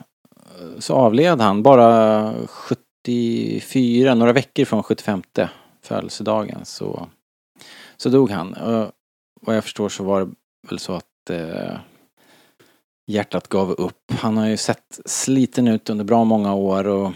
så 0.79 0.93
avled 0.93 1.41
han 1.41 1.63
bara 1.63 2.33
74, 2.47 4.15
några 4.15 4.33
veckor 4.33 4.65
från 4.65 4.83
75 4.83 5.23
födelsedagen 5.81 6.65
så, 6.65 7.09
så 7.97 8.09
dog 8.09 8.31
han. 8.31 8.53
Och 8.53 8.91
vad 9.41 9.55
jag 9.55 9.63
förstår 9.63 9.89
så 9.89 10.03
var 10.03 10.25
det 10.25 10.31
väl 10.69 10.79
så 10.79 10.93
att 10.93 11.29
eh, 11.29 11.79
hjärtat 13.07 13.47
gav 13.47 13.71
upp. 13.71 14.11
Han 14.11 14.37
har 14.37 14.47
ju 14.47 14.57
sett 14.57 14.99
sliten 15.05 15.67
ut 15.67 15.89
under 15.89 16.05
bra 16.05 16.23
många 16.23 16.53
år 16.53 16.87
och 16.87 17.13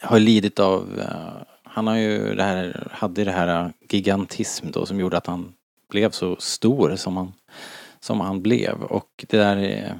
har 0.00 0.18
lidit 0.18 0.58
av, 0.58 1.00
eh, 1.00 1.42
han 1.64 1.86
har 1.86 1.96
ju 1.96 2.34
det 2.34 2.42
här, 2.42 2.88
hade 2.92 3.24
det 3.24 3.32
här 3.32 3.72
gigantism 3.90 4.70
då 4.70 4.86
som 4.86 5.00
gjorde 5.00 5.16
att 5.16 5.26
han 5.26 5.52
blev 5.90 6.10
så 6.10 6.36
stor 6.36 6.96
som 6.96 7.16
han, 7.16 7.32
som 8.00 8.20
han 8.20 8.42
blev 8.42 8.82
och 8.82 9.24
det 9.28 9.36
där 9.36 9.56
är 9.56 9.98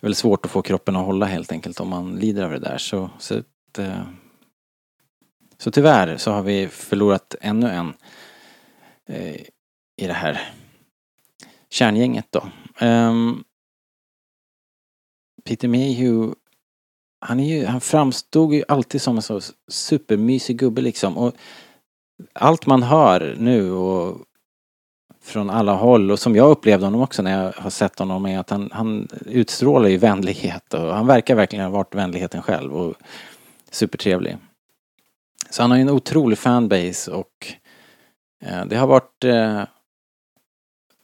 väldigt 0.00 0.18
svårt 0.18 0.44
att 0.44 0.50
få 0.50 0.62
kroppen 0.62 0.96
att 0.96 1.06
hålla 1.06 1.26
helt 1.26 1.52
enkelt 1.52 1.80
om 1.80 1.88
man 1.88 2.16
lider 2.16 2.44
av 2.44 2.50
det 2.50 2.58
där 2.58 2.78
så, 2.78 3.10
så, 3.18 3.38
att, 3.38 3.78
eh, 3.78 4.02
så 5.58 5.70
tyvärr 5.70 6.16
så 6.16 6.30
har 6.30 6.42
vi 6.42 6.68
förlorat 6.68 7.34
ännu 7.40 7.70
en 7.70 7.94
eh, 9.08 9.40
i 9.96 10.06
det 10.06 10.12
här 10.12 10.40
kärngänget 11.70 12.26
då. 12.30 12.42
Um, 12.86 13.44
Peter 15.44 15.68
Mayhew, 15.68 16.34
han, 17.20 17.40
är 17.40 17.56
ju, 17.56 17.66
han 17.66 17.80
framstod 17.80 18.54
ju 18.54 18.64
alltid 18.68 19.02
som 19.02 19.16
en 19.16 19.22
så 19.22 19.40
supermysig 19.68 20.58
gubbe 20.58 20.80
liksom. 20.80 21.18
Och 21.18 21.34
allt 22.32 22.66
man 22.66 22.82
hör 22.82 23.36
nu 23.38 23.72
och 23.72 24.18
från 25.24 25.50
alla 25.50 25.72
håll 25.72 26.10
och 26.10 26.18
som 26.18 26.36
jag 26.36 26.50
upplevde 26.50 26.86
honom 26.86 27.00
också 27.00 27.22
när 27.22 27.44
jag 27.44 27.52
har 27.52 27.70
sett 27.70 27.98
honom 27.98 28.26
är 28.26 28.38
att 28.38 28.50
han, 28.50 28.70
han 28.72 29.08
utstrålar 29.26 29.88
ju 29.88 29.96
vänlighet 29.96 30.74
och 30.74 30.94
han 30.94 31.06
verkar 31.06 31.34
verkligen 31.34 31.64
ha 31.64 31.72
varit 31.72 31.94
vänligheten 31.94 32.42
själv 32.42 32.76
och 32.76 32.94
supertrevlig. 33.70 34.36
Så 35.50 35.62
han 35.62 35.70
har 35.70 35.78
ju 35.78 35.82
en 35.82 35.90
otrolig 35.90 36.38
fanbase 36.38 37.10
och 37.10 37.46
eh, 38.44 38.64
det 38.64 38.76
har 38.76 38.86
varit 38.86 39.24
eh, 39.24 39.62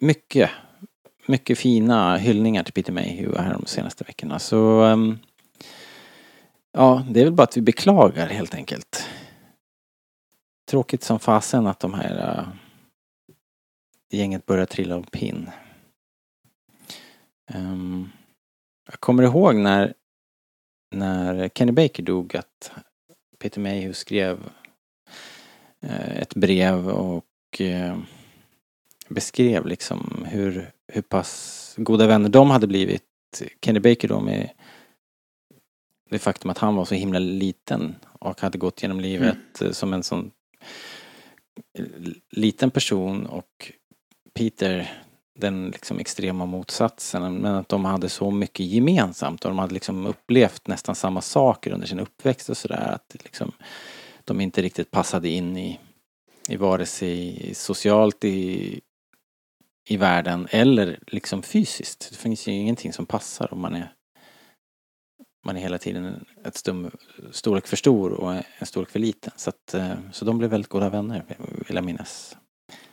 mycket, 0.00 0.50
mycket 1.26 1.58
fina 1.58 2.16
hyllningar 2.16 2.62
till 2.62 2.72
Peter 2.72 2.92
Mayhew 2.92 3.42
här 3.42 3.52
de 3.52 3.66
senaste 3.66 4.04
veckorna. 4.04 4.38
Så 4.38 4.82
um, 4.82 5.18
ja, 6.72 7.06
det 7.10 7.20
är 7.20 7.24
väl 7.24 7.32
bara 7.32 7.42
att 7.42 7.56
vi 7.56 7.60
beklagar 7.60 8.26
helt 8.26 8.54
enkelt. 8.54 9.08
Tråkigt 10.70 11.02
som 11.02 11.18
fasen 11.18 11.66
att 11.66 11.80
de 11.80 11.94
här 11.94 12.38
uh, 12.38 12.48
gänget 14.10 14.46
börjar 14.46 14.66
trilla 14.66 14.96
av 14.96 15.02
pinn. 15.02 15.50
Um, 17.54 18.12
jag 18.90 19.00
kommer 19.00 19.22
ihåg 19.22 19.56
när, 19.56 19.94
när 20.90 21.48
Kenny 21.48 21.72
Baker 21.72 22.02
dog 22.02 22.36
att 22.36 22.72
Peter 23.38 23.60
Mayhew 23.60 23.94
skrev 23.94 24.38
uh, 25.84 26.18
ett 26.18 26.34
brev 26.34 26.88
och 26.88 27.24
uh, 27.60 27.98
beskrev 29.10 29.66
liksom 29.66 30.26
hur, 30.28 30.70
hur 30.92 31.02
pass 31.02 31.74
goda 31.76 32.06
vänner 32.06 32.28
de 32.28 32.50
hade 32.50 32.66
blivit. 32.66 33.02
Kenny 33.64 33.80
Baker 33.80 34.08
då 34.08 34.20
med 34.20 34.50
det 36.10 36.18
faktum 36.18 36.50
att 36.50 36.58
han 36.58 36.76
var 36.76 36.84
så 36.84 36.94
himla 36.94 37.18
liten 37.18 37.96
och 38.18 38.40
hade 38.40 38.58
gått 38.58 38.82
genom 38.82 39.00
livet 39.00 39.62
eh, 39.62 39.70
som 39.70 39.92
en 39.92 40.02
sån 40.02 40.30
eh, 41.78 41.84
liten 42.30 42.70
person 42.70 43.26
och 43.26 43.72
Peter 44.34 44.92
den 45.38 45.70
liksom 45.70 45.98
extrema 45.98 46.46
motsatsen 46.46 47.34
men 47.34 47.54
att 47.54 47.68
de 47.68 47.84
hade 47.84 48.08
så 48.08 48.30
mycket 48.30 48.66
gemensamt 48.66 49.44
och 49.44 49.50
de 49.50 49.58
hade 49.58 49.74
liksom 49.74 50.06
upplevt 50.06 50.66
nästan 50.66 50.94
samma 50.94 51.20
saker 51.20 51.72
under 51.72 51.86
sin 51.86 52.00
uppväxt 52.00 52.50
och 52.50 52.56
sådär 52.56 52.92
att 52.94 53.16
liksom 53.24 53.52
de 54.24 54.40
inte 54.40 54.62
riktigt 54.62 54.90
passade 54.90 55.28
in 55.28 55.56
i, 55.56 55.78
i 56.48 56.56
vare 56.56 56.86
sig 56.86 57.50
socialt 57.54 58.24
i, 58.24 58.80
i 59.88 59.96
världen 59.96 60.48
eller 60.50 60.98
liksom 61.06 61.42
fysiskt. 61.42 62.08
Det 62.10 62.16
finns 62.16 62.48
ju 62.48 62.52
ingenting 62.52 62.92
som 62.92 63.06
passar 63.06 63.54
om 63.54 63.60
man 63.60 63.74
är 63.74 63.92
man 65.46 65.56
är 65.56 65.60
hela 65.60 65.78
tiden 65.78 66.24
ett 66.44 66.56
stum, 66.56 66.90
storlek 67.30 67.66
för 67.66 67.76
stor 67.76 68.12
och 68.12 68.34
en 68.34 68.66
storlek 68.66 68.90
för 68.90 68.98
liten. 68.98 69.32
Så, 69.36 69.50
att, 69.50 69.74
eh, 69.74 69.92
så 70.12 70.24
de 70.24 70.38
blev 70.38 70.50
väldigt 70.50 70.70
goda 70.70 70.90
vänner 70.90 71.24
vill 71.66 71.76
jag 71.76 71.84
minnas. 71.84 72.36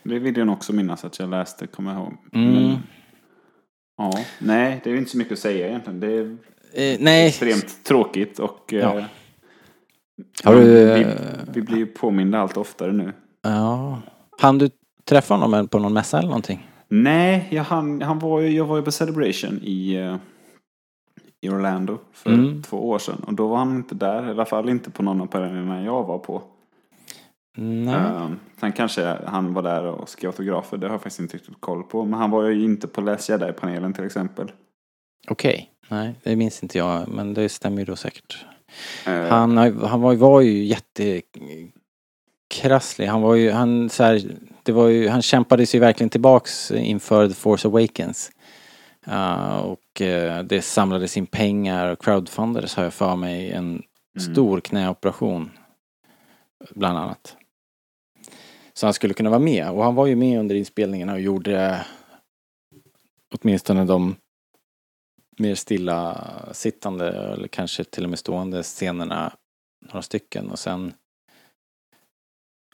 Det 0.03 0.19
vill 0.19 0.37
jag 0.37 0.49
också 0.49 0.73
minnas 0.73 1.05
att 1.05 1.19
jag 1.19 1.29
läste, 1.29 1.67
kommer 1.67 1.93
jag 1.93 2.01
ihåg. 2.01 2.17
Mm. 2.33 2.53
Men, 2.53 2.77
ja, 3.97 4.13
nej, 4.39 4.81
det 4.83 4.89
är 4.89 4.95
inte 4.95 5.11
så 5.11 5.17
mycket 5.17 5.33
att 5.33 5.39
säga 5.39 5.67
egentligen. 5.67 5.99
Det 5.99 6.17
är 6.17 6.37
Eh, 6.73 6.97
nej, 6.99 7.27
extremt 7.27 7.83
tråkigt 7.83 8.39
och 8.39 8.73
eh, 8.73 8.79
Ja. 8.79 9.03
Har 10.43 10.55
du, 10.55 10.63
vi, 10.63 11.01
eh, 11.01 11.09
vi 11.53 11.61
blir 11.61 11.77
ju 11.77 11.85
påminda 11.85 12.39
allt 12.39 12.57
oftare 12.57 12.91
nu. 12.91 13.13
ja. 13.41 14.01
Han 14.39 14.57
du 14.57 14.69
träffa 15.05 15.33
honom 15.33 15.67
på 15.67 15.79
någon 15.79 15.93
mässa 15.93 16.17
eller 16.17 16.27
någonting? 16.27 16.69
Nej, 16.87 17.47
jag, 17.51 17.63
han, 17.63 18.01
han 18.01 18.19
var 18.19 18.39
ju, 18.41 18.49
jag 18.49 18.65
var 18.65 18.77
ju 18.77 18.83
på 18.83 18.91
Celebration 18.91 19.59
i, 19.63 19.95
eh, 19.95 20.15
i 21.41 21.49
Orlando 21.49 21.99
för 22.11 22.29
Mm. 22.33 22.63
två 22.63 22.89
år 22.89 22.99
sedan. 22.99 23.23
Och 23.27 23.33
då 23.33 23.47
var 23.47 23.57
han 23.57 23.75
inte 23.75 23.95
där, 23.95 24.27
i 24.27 24.29
alla 24.29 24.45
fall 24.45 24.69
inte 24.69 24.91
på 24.91 25.03
någon 25.03 25.21
av 25.21 25.25
panelerna 25.27 25.83
jag 25.83 26.03
var 26.03 26.17
på. 26.17 26.41
Nej. 27.57 27.95
Um, 27.95 28.39
sen 28.59 28.71
kanske 28.71 29.17
han 29.25 29.53
var 29.53 29.63
där 29.63 29.83
och 29.85 30.09
skrev 30.09 30.29
autografer, 30.29 30.77
det 30.77 30.87
har 30.87 30.93
jag 30.93 31.01
faktiskt 31.01 31.19
inte 31.19 31.37
riktigt 31.37 31.55
koll 31.61 31.83
på. 31.83 32.05
Men 32.05 32.19
han 32.19 32.31
var 32.31 32.43
ju 32.43 32.63
inte 32.63 32.87
på 32.87 33.01
Last 33.01 33.29
Jedi-panelen 33.29 33.93
till 33.93 34.05
exempel. 34.05 34.51
Okej. 35.27 35.71
Nej, 35.89 36.15
det 36.23 36.35
minns 36.35 36.63
inte 36.63 36.77
jag, 36.77 37.07
men 37.07 37.33
det 37.33 37.49
stämmer 37.49 37.79
ju 37.79 37.85
då 37.85 37.95
säkert. 37.95 38.45
Eh, 39.05 39.25
Han, 39.27 39.57
han 39.57 40.01
var, 40.01 40.15
var 40.15 40.41
ju 40.41 40.63
jättekrasslig. 40.63 43.07
Han 43.07 43.21
var 43.21 43.35
ju, 43.35 43.51
han 43.51 43.89
så 43.89 44.03
här, 44.03 44.21
det 44.67 44.73
var 44.73 44.87
ju, 44.87 45.07
han 45.07 45.21
kämpade 45.21 45.65
sig 45.65 45.79
verkligen 45.79 46.09
tillbaks 46.09 46.71
inför 46.71 47.27
The 47.27 47.33
Force 47.33 47.67
Awakens. 47.67 48.31
Uh, 49.07 49.57
och 49.57 50.01
eh, 50.01 50.43
det 50.43 50.61
samlades 50.61 51.17
in 51.17 51.25
pengar 51.25 51.91
och 51.91 52.01
crowdfundades 52.01 52.75
har 52.75 52.83
jag 52.83 52.93
för 52.93 53.15
mig 53.15 53.51
en 53.51 53.83
Mm. 54.17 54.33
stor 54.33 54.59
knäoperation. 54.59 55.51
bland 56.75 56.97
annat. 56.97 57.37
Så 58.73 58.85
han 58.85 58.93
skulle 58.93 59.13
kunna 59.13 59.29
vara 59.29 59.39
med. 59.39 59.69
Och 59.71 59.83
han 59.83 59.95
var 59.95 60.05
ju 60.05 60.15
med 60.15 60.39
under 60.39 60.55
inspelningarna 60.55 61.13
och 61.13 61.19
gjorde 61.19 61.85
åtminstone 63.35 63.85
de 63.85 64.15
mer 65.37 65.55
stilla 65.55 66.23
sittande 66.51 67.09
eller 67.09 67.47
kanske 67.47 67.83
till 67.83 68.03
och 68.03 68.09
med 68.09 68.19
stående 68.19 68.63
scenerna 68.63 69.33
några 69.85 70.01
stycken 70.01 70.49
och 70.51 70.59
sen 70.59 70.93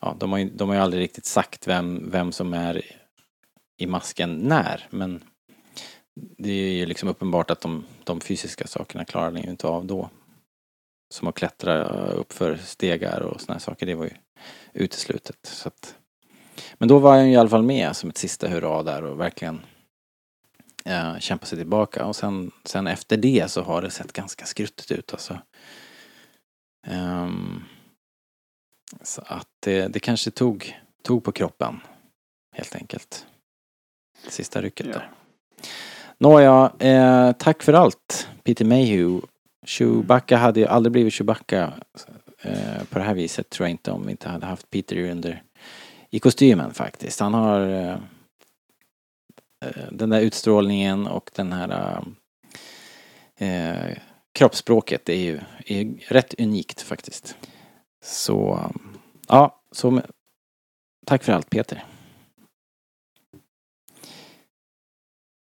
ja, 0.04 0.16
de 0.20 0.32
har 0.32 0.40
ju, 0.40 0.50
de 0.50 0.70
har 0.70 0.76
ju 0.76 0.82
aldrig 0.82 1.04
riktigt 1.04 1.26
sagt 1.26 1.68
vem, 1.68 2.12
vem 2.12 2.32
som 2.32 2.54
är 2.54 2.82
i 3.78 3.88
masken 3.88 4.38
när 4.38 4.88
men 4.90 5.24
det 6.16 6.52
är 6.52 6.72
ju 6.72 6.86
liksom 6.86 7.10
uppenbart 7.10 7.52
att 7.52 7.62
de, 7.62 7.86
de 8.04 8.22
fysiska 8.22 8.68
sakerna 8.68 9.06
klarar 9.06 9.32
ni 9.32 9.42
ju 9.42 9.50
inte 9.50 9.68
av 9.68 9.86
då. 9.86 10.10
Som 11.14 11.28
att 11.28 11.36
klättra 11.36 11.84
upp 12.08 12.34
för 12.34 12.56
stegar 12.56 13.20
och 13.20 13.42
såna 13.42 13.54
här 13.54 13.60
saker, 13.60 13.86
det 13.86 13.96
var 13.96 14.06
ju 14.06 14.14
uteslutet. 14.74 15.38
Så 15.42 15.68
att, 15.68 15.96
men 16.74 16.90
då 16.90 17.00
var 17.00 17.16
han 17.16 17.28
ju 17.28 17.34
i 17.34 17.36
alla 17.36 17.50
fall 17.50 17.64
med 17.64 17.96
som 17.96 18.10
ett 18.10 18.18
sista 18.18 18.48
hurra 18.48 18.84
där 18.84 19.04
och 19.04 19.20
verkligen 19.20 19.62
eh, 20.86 21.20
kämpa 21.20 21.46
sig 21.46 21.58
tillbaka. 21.58 22.06
Och 22.06 22.16
sen, 22.16 22.52
sen 22.66 22.88
efter 22.88 23.18
det 23.18 23.52
så 23.52 23.62
har 23.62 23.82
det 23.82 23.90
sett 23.90 24.14
ganska 24.14 24.46
skruttigt 24.46 24.92
ut 24.92 25.14
alltså. 25.14 25.40
Um, 26.88 27.64
så 29.02 29.22
att 29.26 29.48
det, 29.60 29.88
det 29.88 30.00
kanske 30.00 30.32
tog, 30.32 30.80
tog 31.04 31.24
på 31.24 31.32
kroppen. 31.32 31.80
Helt 32.56 32.76
enkelt. 32.76 33.26
Sista 34.28 34.62
rycket 34.62 34.86
Ja. 34.86 34.92
där. 34.94 35.12
Nåja, 36.18 36.72
eh, 36.80 37.32
tack 37.32 37.64
för 37.64 37.74
allt 37.74 38.28
Peter 38.44 38.66
Mayhew. 38.66 39.28
Chewbacca 39.66 40.38
hade 40.38 40.60
ju 40.60 40.66
aldrig 40.66 40.92
blivit 40.92 41.14
Chewbacca 41.14 41.74
eh, 42.42 42.84
på 42.90 43.00
det 43.00 43.06
här 43.06 43.14
viset 43.14 43.50
tror 43.50 43.68
jag 43.68 43.72
inte 43.72 43.92
om 43.92 44.06
vi 44.06 44.12
inte 44.12 44.30
hade 44.30 44.46
haft 44.46 44.70
Peter 44.70 45.10
under 45.10 45.44
i 46.10 46.20
kostymen 46.20 46.74
faktiskt. 46.74 47.20
Han 47.20 47.34
har 47.34 47.62
eh, 47.70 47.98
eh, 49.66 49.88
den 49.92 50.10
där 50.10 50.22
utstrålningen 50.22 51.08
och 51.08 51.32
den 51.36 51.54
här 51.54 52.04
eh, 53.36 53.98
kroppsspråket 54.34 55.10
är 55.10 55.14
ju 55.18 55.40
är 55.66 55.94
rätt 56.14 56.40
unikt 56.40 56.82
faktiskt. 56.82 57.36
Så, 58.04 58.72
ja, 59.28 59.62
så 59.72 60.02
tack 61.06 61.24
för 61.24 61.34
allt 61.34 61.50
Peter. 61.50 61.84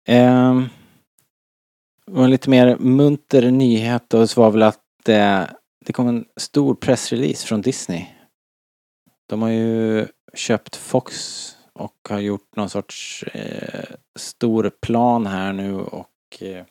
Eh, 0.08 0.62
en 2.16 2.30
lite 2.30 2.50
mer 2.50 2.76
munter 2.76 3.50
nyhet 3.50 4.04
då 4.08 4.26
så 4.26 4.40
var 4.40 4.50
väl 4.50 4.62
att 4.62 5.08
eh, 5.08 5.42
det 5.84 5.92
kom 5.92 6.08
en 6.08 6.24
stor 6.36 6.74
pressrelease 6.74 7.46
från 7.46 7.60
Disney. 7.60 8.06
De 9.26 9.42
har 9.42 9.50
ju 9.50 10.06
köpt 10.34 10.76
Fox 10.76 11.14
och 11.72 12.08
har 12.08 12.20
gjort 12.20 12.56
någon 12.56 12.70
sorts 12.70 13.22
eh, 13.22 13.84
stor 14.18 14.70
plan 14.80 15.26
här 15.26 15.52
nu 15.52 15.74
och 15.74 16.42
eh, 16.42 16.64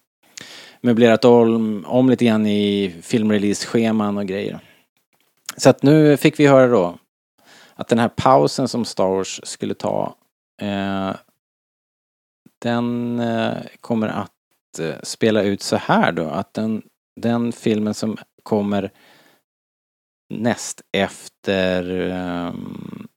möblerat 0.81 1.25
om, 1.25 1.85
om 1.87 2.09
lite 2.09 2.25
grann 2.25 2.45
i 2.45 2.95
filmrelease-scheman 3.01 4.17
och 4.17 4.27
grejer. 4.27 4.59
Så 5.57 5.69
att 5.69 5.83
nu 5.83 6.17
fick 6.17 6.39
vi 6.39 6.47
höra 6.47 6.67
då 6.67 6.97
att 7.75 7.87
den 7.87 7.99
här 7.99 8.09
pausen 8.09 8.67
som 8.67 8.85
Star 8.85 9.07
Wars 9.07 9.39
skulle 9.43 9.73
ta 9.73 10.15
eh, 10.61 11.15
den 12.61 13.19
eh, 13.19 13.57
kommer 13.81 14.07
att 14.07 14.79
eh, 14.79 14.95
spela 15.03 15.43
ut 15.43 15.61
så 15.61 15.75
här 15.75 16.11
då 16.11 16.29
att 16.29 16.53
den, 16.53 16.81
den 17.21 17.51
filmen 17.51 17.93
som 17.93 18.17
kommer 18.43 18.91
näst 20.29 20.81
efter 20.91 21.89
ehm, 22.11 23.07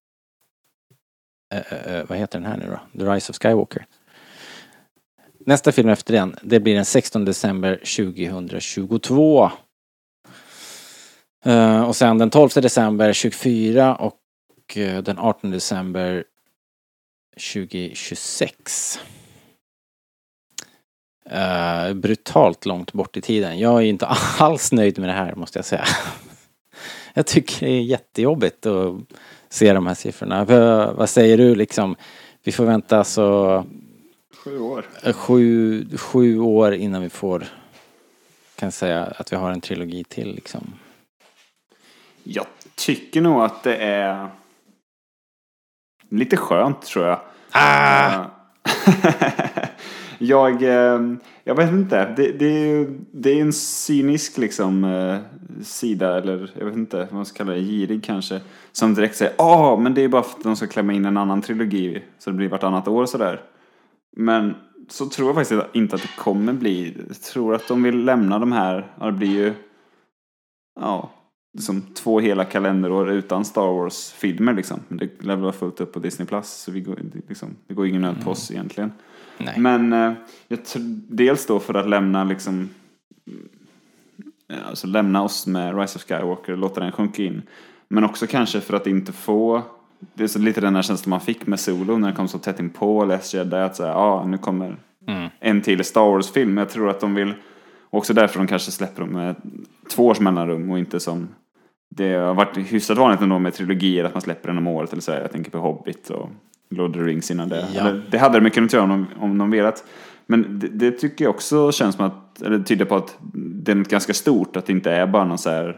eh, 1.55 1.72
eh, 1.72 1.94
eh, 1.94 2.07
vad 2.09 2.18
heter 2.18 2.38
den 2.38 2.51
här 2.51 2.57
nu 2.57 2.66
då? 2.70 2.98
The 2.98 3.11
Rise 3.11 3.33
of 3.33 3.38
Skywalker. 3.38 3.87
Nästa 5.46 5.72
film 5.72 5.88
efter 5.88 6.14
den, 6.14 6.37
det 6.42 6.61
blir 6.61 6.74
den 6.74 6.85
16 6.85 7.24
december 7.24 7.77
2022. 7.77 9.51
Eh, 11.44 11.83
och 11.83 11.96
sen 11.96 12.18
den 12.18 12.31
12 12.31 12.48
december 12.55 13.12
24 13.12 13.94
och 13.96 14.16
eh, 14.77 15.03
den 15.03 15.18
18 15.18 15.51
december 15.51 16.24
2026. 17.53 19.01
Eh, 21.31 21.92
brutalt 21.94 22.66
långt 22.66 22.92
bort 22.92 23.16
i 23.16 23.20
tiden. 23.20 23.59
Jag 23.59 23.77
är 23.77 23.87
inte 23.87 24.07
alls 24.38 24.72
nöjd 24.72 24.98
med 24.98 25.09
det 25.09 25.12
här 25.12 25.35
måste 25.35 25.59
jag 25.59 25.66
säga. 25.66 25.85
jag 27.14 27.27
tycker 27.27 27.66
det 27.66 27.72
är 27.72 27.83
jättejobbigt 27.83 28.66
att 28.66 28.94
se 29.48 29.72
de 29.72 29.87
här 29.87 29.94
siffrorna. 29.94 30.44
Vad- 30.44 30.94
vad 30.96 31.11
säger 31.11 31.38
du 31.38 31.55
liksom? 31.55 31.96
Vi 32.42 32.53
får 32.53 32.64
vänta 32.64 33.05
så 33.05 33.64
Sju 34.44 34.59
år. 34.61 34.87
sju, 35.12 35.87
sju 35.96 36.38
år 36.40 36.74
innan 36.74 37.03
vi 37.03 37.09
får 37.09 37.46
kan 38.57 38.72
säga 38.72 39.05
att 39.05 39.33
vi 39.33 39.37
har 39.37 39.51
en 39.51 39.61
trilogi 39.61 40.05
till 40.05 40.35
liksom. 40.35 40.74
Jag 42.31 42.47
tycker 42.75 43.21
nog 43.21 43.43
att 43.43 43.62
det 43.62 43.77
är 43.77 44.29
lite 46.09 46.37
skönt 46.37 46.83
tror 46.83 47.07
jag. 47.07 47.21
Ah! 47.53 48.25
jag, 50.19 50.62
eh, 50.62 51.01
jag 51.45 51.55
vet 51.55 51.71
inte. 51.71 52.14
Det, 52.17 52.33
det, 52.33 52.47
är 52.47 52.67
ju 52.67 53.01
det 53.12 53.31
är 53.31 53.41
en 53.41 53.53
cynisk 53.53 54.38
liksom 54.38 54.85
eh, 54.85 55.17
sida 55.62 56.19
eller 56.19 56.51
jag 56.59 56.64
vet 56.64 56.77
inte 56.77 56.97
vad 56.97 57.12
man 57.12 57.27
ska 57.27 57.37
kalla 57.37 57.53
det, 57.53 57.61
girig 57.61 58.05
kanske. 58.05 58.41
Som 58.73 58.95
direkt 58.95 59.17
säger 59.17 59.35
ja 59.38 59.77
men 59.77 59.95
det 59.95 60.05
är 60.05 60.09
bara 60.09 60.23
för 60.23 60.38
att 60.38 60.45
de 60.45 60.57
ska 60.57 60.67
klämma 60.67 60.93
in 60.93 61.05
en 61.05 61.17
annan 61.17 61.43
trilogi 61.43 62.03
så 62.19 62.31
det 62.31 62.37
blir 62.37 62.49
vartannat 62.49 62.88
år 62.88 63.03
och 63.03 63.09
sådär. 63.09 63.41
Men 64.17 64.55
så 64.88 65.09
tror 65.09 65.29
jag 65.29 65.35
faktiskt 65.35 65.62
inte 65.73 65.97
att 65.97 66.03
det 66.03 66.17
kommer 66.19 66.53
bli. 66.53 66.97
Jag 67.09 67.21
tror 67.21 67.55
att 67.55 67.69
de 67.69 67.83
vill 67.83 68.05
lämna 68.05 68.38
de 68.38 68.53
här, 68.53 68.93
ja 69.01 69.07
det 69.07 69.12
blir 69.12 69.29
ju 69.29 69.55
ja, 70.81 71.11
liksom 71.55 71.83
två 71.95 72.21
hela 72.21 72.45
kalenderår 72.45 73.11
utan 73.11 73.45
Star 73.45 73.73
Wars-filmer 73.73 74.53
liksom. 74.53 74.81
Det 74.89 75.23
lär 75.23 75.35
väl 75.35 75.43
vara 75.43 75.53
fullt 75.53 75.81
upp 75.81 75.93
på 75.93 75.99
Disney 75.99 76.29
Plus 76.29 76.49
så 76.49 76.71
vi 76.71 76.81
går, 76.81 76.99
liksom, 77.29 77.57
det 77.67 77.75
går 77.75 77.87
ingen 77.87 78.03
nöd 78.03 78.25
på 78.25 78.31
oss 78.31 78.51
egentligen. 78.51 78.93
Nej. 79.39 79.55
Men 79.59 79.93
eh, 79.93 80.13
jag 80.49 80.59
dels 81.09 81.47
då 81.47 81.61
för 81.61 81.75
att 81.75 81.89
lämna 81.89 82.25
liksom 82.25 82.69
eh, 84.49 84.69
Alltså 84.69 84.87
lämna 84.87 85.23
oss 85.23 85.47
med 85.47 85.79
Rise 85.79 85.97
of 85.99 86.05
Skywalker 86.05 86.53
och 86.53 86.59
låta 86.59 86.81
den 86.81 86.93
sjunka 86.93 87.23
in. 87.23 87.43
Men 87.89 88.05
också 88.05 88.27
kanske 88.27 88.61
för 88.61 88.77
att 88.77 88.87
inte 88.87 89.13
få 89.13 89.63
Det 90.15 90.25
är 90.25 90.29
så 90.29 90.39
lite 90.39 90.61
den 90.61 90.75
här 90.75 90.83
känslan 90.83 91.11
man 91.11 91.21
fick 91.21 91.47
med 91.47 91.61
Solo 91.61 91.99
när 91.99 92.09
den 92.09 92.17
kom 92.17 92.29
så 92.29 92.39
tätt 92.39 92.61
in 92.61 92.71
på 92.71 93.05
Last 93.05 93.35
Jedi 93.35 93.57
att 93.57 93.77
säga 93.77 93.89
ja 93.89 93.95
ah, 93.95 94.27
nu 94.27 94.39
kommer 94.39 94.77
Mm. 95.09 95.29
en 95.41 95.63
till 95.63 95.85
Star 95.85 96.11
Wars-film. 96.11 96.57
Jag 96.57 96.71
tror 96.71 96.91
att 96.91 97.01
de 97.01 97.15
vill 97.15 97.35
också 97.90 98.14
därför 98.14 98.38
de 98.38 98.46
kanske 98.46 98.70
släpper 98.70 99.01
dem 99.01 99.11
med 99.11 99.37
två 99.90 100.07
års 100.07 100.20
mellanrum 100.20 100.70
och 100.70 100.79
inte 100.79 101.01
som 101.01 101.29
det 101.88 102.14
har 102.14 102.35
varit 102.35 102.57
hyfsat 102.57 102.98
vanligt 102.98 103.20
ändå 103.20 103.38
med 103.38 103.55
trilogier 103.55 104.05
att 104.05 104.14
man 104.14 104.20
släpper 104.20 104.48
en 104.48 104.59
om 104.59 104.66
året 104.66 104.92
eller 104.92 105.03
så. 105.03 105.12
här. 105.12 105.20
Jag 105.20 105.33
tänker 105.33 105.51
på 105.51 105.59
Hobbit 105.59 106.11
och 106.11 106.31
Lord 106.70 106.90
of 106.90 106.96
the 106.96 107.03
Rings 107.03 107.31
innan 107.31 107.48
det. 107.48 107.68
Ja. 107.74 107.81
Eller, 107.81 108.07
det 108.11 108.18
hade 108.18 108.40
de 108.40 108.51
kunnat 108.51 108.72
göra 108.72 108.85
om 108.85 109.07
om 109.18 109.38
de 109.38 109.51
velat. 109.51 109.85
Men 110.27 110.59
det, 110.59 110.68
det 110.68 110.90
tycker 110.90 111.24
jag 111.24 111.35
också 111.35 111.72
känns 111.72 111.96
som 111.96 112.05
att, 112.05 112.42
eller 112.42 112.59
tyder 112.59 112.85
på 112.85 112.96
att 112.96 113.16
det 113.35 113.72
är 113.72 113.77
något 113.77 113.88
ganska 113.88 114.14
stort, 114.14 114.57
att 114.57 114.66
det 114.66 114.72
inte 114.72 114.92
är 114.92 115.07
bara 115.07 115.24
någon 115.24 115.38
så 115.38 115.51
här 115.51 115.77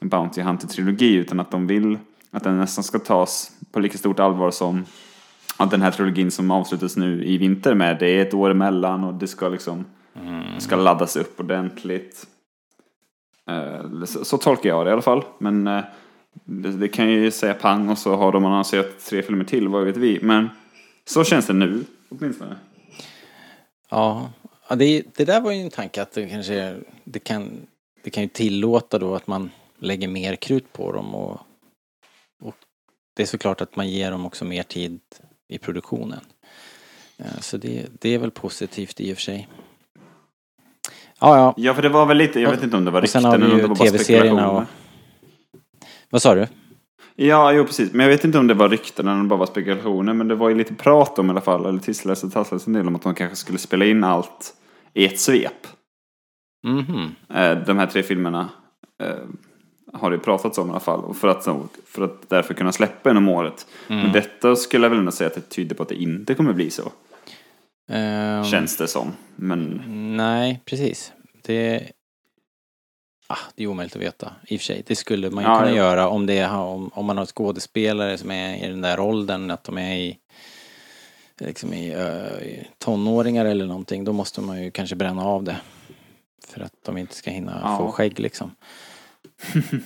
Bounty 0.00 0.42
Hunter-trilogi 0.42 1.14
utan 1.14 1.40
att 1.40 1.50
de 1.50 1.66
vill 1.66 1.98
att 2.30 2.44
den 2.44 2.58
nästan 2.58 2.84
ska 2.84 2.98
tas 2.98 3.50
på 3.72 3.80
lika 3.80 3.98
stort 3.98 4.20
allvar 4.20 4.50
som 4.50 4.84
att 5.56 5.70
den 5.70 5.82
här 5.82 5.90
trilogin 5.90 6.30
som 6.30 6.50
avslutas 6.50 6.96
nu 6.96 7.24
i 7.24 7.38
vinter 7.38 7.74
med, 7.74 7.96
det 7.98 8.08
är 8.08 8.22
ett 8.22 8.34
år 8.34 8.50
emellan 8.50 9.04
och 9.04 9.14
det 9.14 9.26
ska 9.26 9.48
liksom 9.48 9.84
Mm. 10.20 10.60
ska 10.60 10.76
laddas 10.76 11.16
upp 11.16 11.40
ordentligt. 11.40 12.26
Eh, 13.50 14.04
så, 14.04 14.24
så 14.24 14.38
tolkar 14.38 14.68
jag 14.68 14.86
det 14.86 14.90
i 14.90 14.92
alla 14.92 15.02
fall. 15.02 15.24
Men 15.38 15.66
eh, 15.66 15.84
det, 16.44 16.70
det 16.70 16.88
kan 16.88 17.10
ju 17.10 17.30
säga 17.30 17.54
pang 17.54 17.88
och 17.88 17.98
så 17.98 18.16
har 18.16 18.32
de 18.32 18.44
annonserat 18.44 18.98
tre 19.04 19.22
filmer 19.22 19.44
till, 19.44 19.68
vad 19.68 19.84
vet 19.84 19.96
vi. 19.96 20.18
Men 20.22 20.48
så 21.04 21.24
känns 21.24 21.46
det 21.46 21.52
nu, 21.52 21.84
åtminstone. 22.08 22.56
Ja, 23.90 24.30
ja 24.68 24.76
det, 24.76 25.02
det 25.16 25.24
där 25.24 25.40
var 25.40 25.52
ju 25.52 25.60
en 25.60 25.70
tanke 25.70 26.02
att 26.02 26.12
det 26.12 26.28
kanske 26.28 26.54
är- 26.54 26.82
det 27.04 27.18
kan, 27.18 27.50
det 28.02 28.10
kan 28.10 28.22
ju 28.22 28.28
tillåta 28.28 28.98
då 28.98 29.14
att 29.14 29.26
man 29.26 29.50
lägger 29.78 30.08
mer 30.08 30.36
krut 30.36 30.72
på 30.72 30.92
dem 30.92 31.14
och, 31.14 31.40
och 32.42 32.54
det 33.16 33.22
är 33.22 33.26
såklart 33.26 33.60
att 33.60 33.76
man 33.76 33.88
ger 33.88 34.10
dem 34.10 34.26
också 34.26 34.44
mer 34.44 34.62
tid 34.62 35.00
i 35.48 35.58
produktionen. 35.58 36.20
Eh, 37.16 37.38
så 37.40 37.56
det, 37.56 37.86
det 38.00 38.14
är 38.14 38.18
väl 38.18 38.30
positivt 38.30 39.00
i 39.00 39.12
och 39.12 39.16
för 39.16 39.22
sig. 39.22 39.48
Ja, 41.20 41.36
ja. 41.36 41.54
Ja, 41.56 41.74
för 41.74 41.82
det 41.82 41.88
var 41.88 42.06
väl 42.06 42.16
lite, 42.16 42.40
jag 42.40 42.50
vet 42.50 42.62
inte 42.62 42.76
om 42.76 42.84
det 42.84 42.90
var 42.90 43.02
rykten 43.02 43.24
eller 43.24 43.46
om 43.46 43.50
ju 43.50 43.56
det 43.56 43.62
var 43.62 43.76
bara 43.76 43.88
tv-serierna 43.88 44.50
och... 44.50 44.62
spekulationer. 44.62 44.66
Vad 46.10 46.22
sa 46.22 46.34
du? 46.34 46.46
Ja, 47.16 47.52
jo 47.52 47.64
precis. 47.64 47.92
Men 47.92 48.06
jag 48.06 48.10
vet 48.10 48.24
inte 48.24 48.38
om 48.38 48.46
det 48.46 48.54
var 48.54 48.68
rykten 48.68 49.06
eller 49.06 49.16
om 49.16 49.22
det 49.22 49.28
bara 49.28 49.38
var 49.38 49.46
spekulationer. 49.46 50.12
Men 50.12 50.28
det 50.28 50.34
var 50.34 50.48
ju 50.48 50.54
lite 50.54 50.74
prat 50.74 51.18
om 51.18 51.26
i 51.26 51.30
alla 51.30 51.40
fall, 51.40 51.66
eller 51.66 51.78
tisslades 51.78 52.24
och 52.24 52.32
tasslades 52.32 52.66
en 52.66 52.72
del 52.72 52.86
om 52.86 52.96
att 52.96 53.02
de 53.02 53.14
kanske 53.14 53.36
skulle 53.36 53.58
spela 53.58 53.84
in 53.84 54.04
allt 54.04 54.54
i 54.94 55.06
ett 55.06 55.20
svep. 55.20 55.66
Mhm. 56.66 57.14
eh, 57.34 57.58
de 57.66 57.78
här 57.78 57.86
tre 57.86 58.02
filmerna. 58.02 58.48
Eh, 59.02 59.16
har 59.92 60.10
det 60.10 60.18
pratats 60.18 60.58
om 60.58 60.68
i 60.68 60.70
alla 60.70 60.80
fall. 60.80 61.00
Och 61.04 61.16
för 61.16 61.28
att, 61.28 61.48
för 61.86 62.02
att 62.02 62.28
därför 62.28 62.54
kunna 62.54 62.72
släppa 62.72 63.10
en 63.10 63.16
om 63.16 63.28
året. 63.28 63.66
Mm. 63.88 64.02
Men 64.02 64.12
detta 64.12 64.56
skulle 64.56 64.84
jag 64.84 64.90
väl 64.90 64.98
ändå 64.98 65.12
säga 65.12 65.28
att 65.28 65.34
det 65.34 65.48
tyder 65.48 65.76
på 65.76 65.82
att 65.82 65.88
det 65.88 66.02
inte 66.02 66.34
kommer 66.34 66.52
bli 66.52 66.70
så. 66.70 66.92
Ehm, 67.88 68.44
Känns 68.44 68.76
det 68.76 68.88
som. 68.88 69.12
Men 69.36 69.82
Nej, 70.16 70.60
precis. 70.64 71.12
Det, 71.42 71.90
ah, 73.26 73.36
det 73.54 73.62
är 73.62 73.66
omöjligt 73.66 73.96
att 73.96 74.02
veta 74.02 74.32
i 74.46 74.56
och 74.56 74.60
för 74.60 74.64
sig. 74.64 74.82
Det 74.86 74.96
skulle 74.96 75.30
man 75.30 75.44
ju 75.44 75.50
Ja, 75.50 75.58
kunna 75.58 75.70
jo. 75.70 75.76
göra 75.76 76.08
om, 76.08 76.26
det, 76.26 76.46
om, 76.46 76.90
om 76.94 77.06
man 77.06 77.18
har 77.18 77.26
skådespelare 77.26 78.18
som 78.18 78.30
är 78.30 78.64
i 78.64 78.68
den 78.68 78.80
där 78.80 79.00
åldern, 79.00 79.50
att 79.50 79.64
de 79.64 79.78
är 79.78 79.96
i, 79.96 80.18
liksom 81.40 81.72
i, 81.72 81.92
ö, 81.94 82.40
i 82.40 82.68
tonåringar 82.78 83.44
eller 83.44 83.66
någonting. 83.66 84.04
Då 84.04 84.12
måste 84.12 84.40
man 84.40 84.62
ju 84.64 84.70
kanske 84.70 84.96
bränna 84.96 85.24
av 85.24 85.44
det. 85.44 85.56
För 86.46 86.60
att 86.60 86.72
de 86.84 86.98
inte 86.98 87.14
ska 87.14 87.30
hinna 87.30 87.60
Ja. 87.64 87.78
få 87.78 87.92
skägg 87.92 88.20
liksom. 88.20 88.54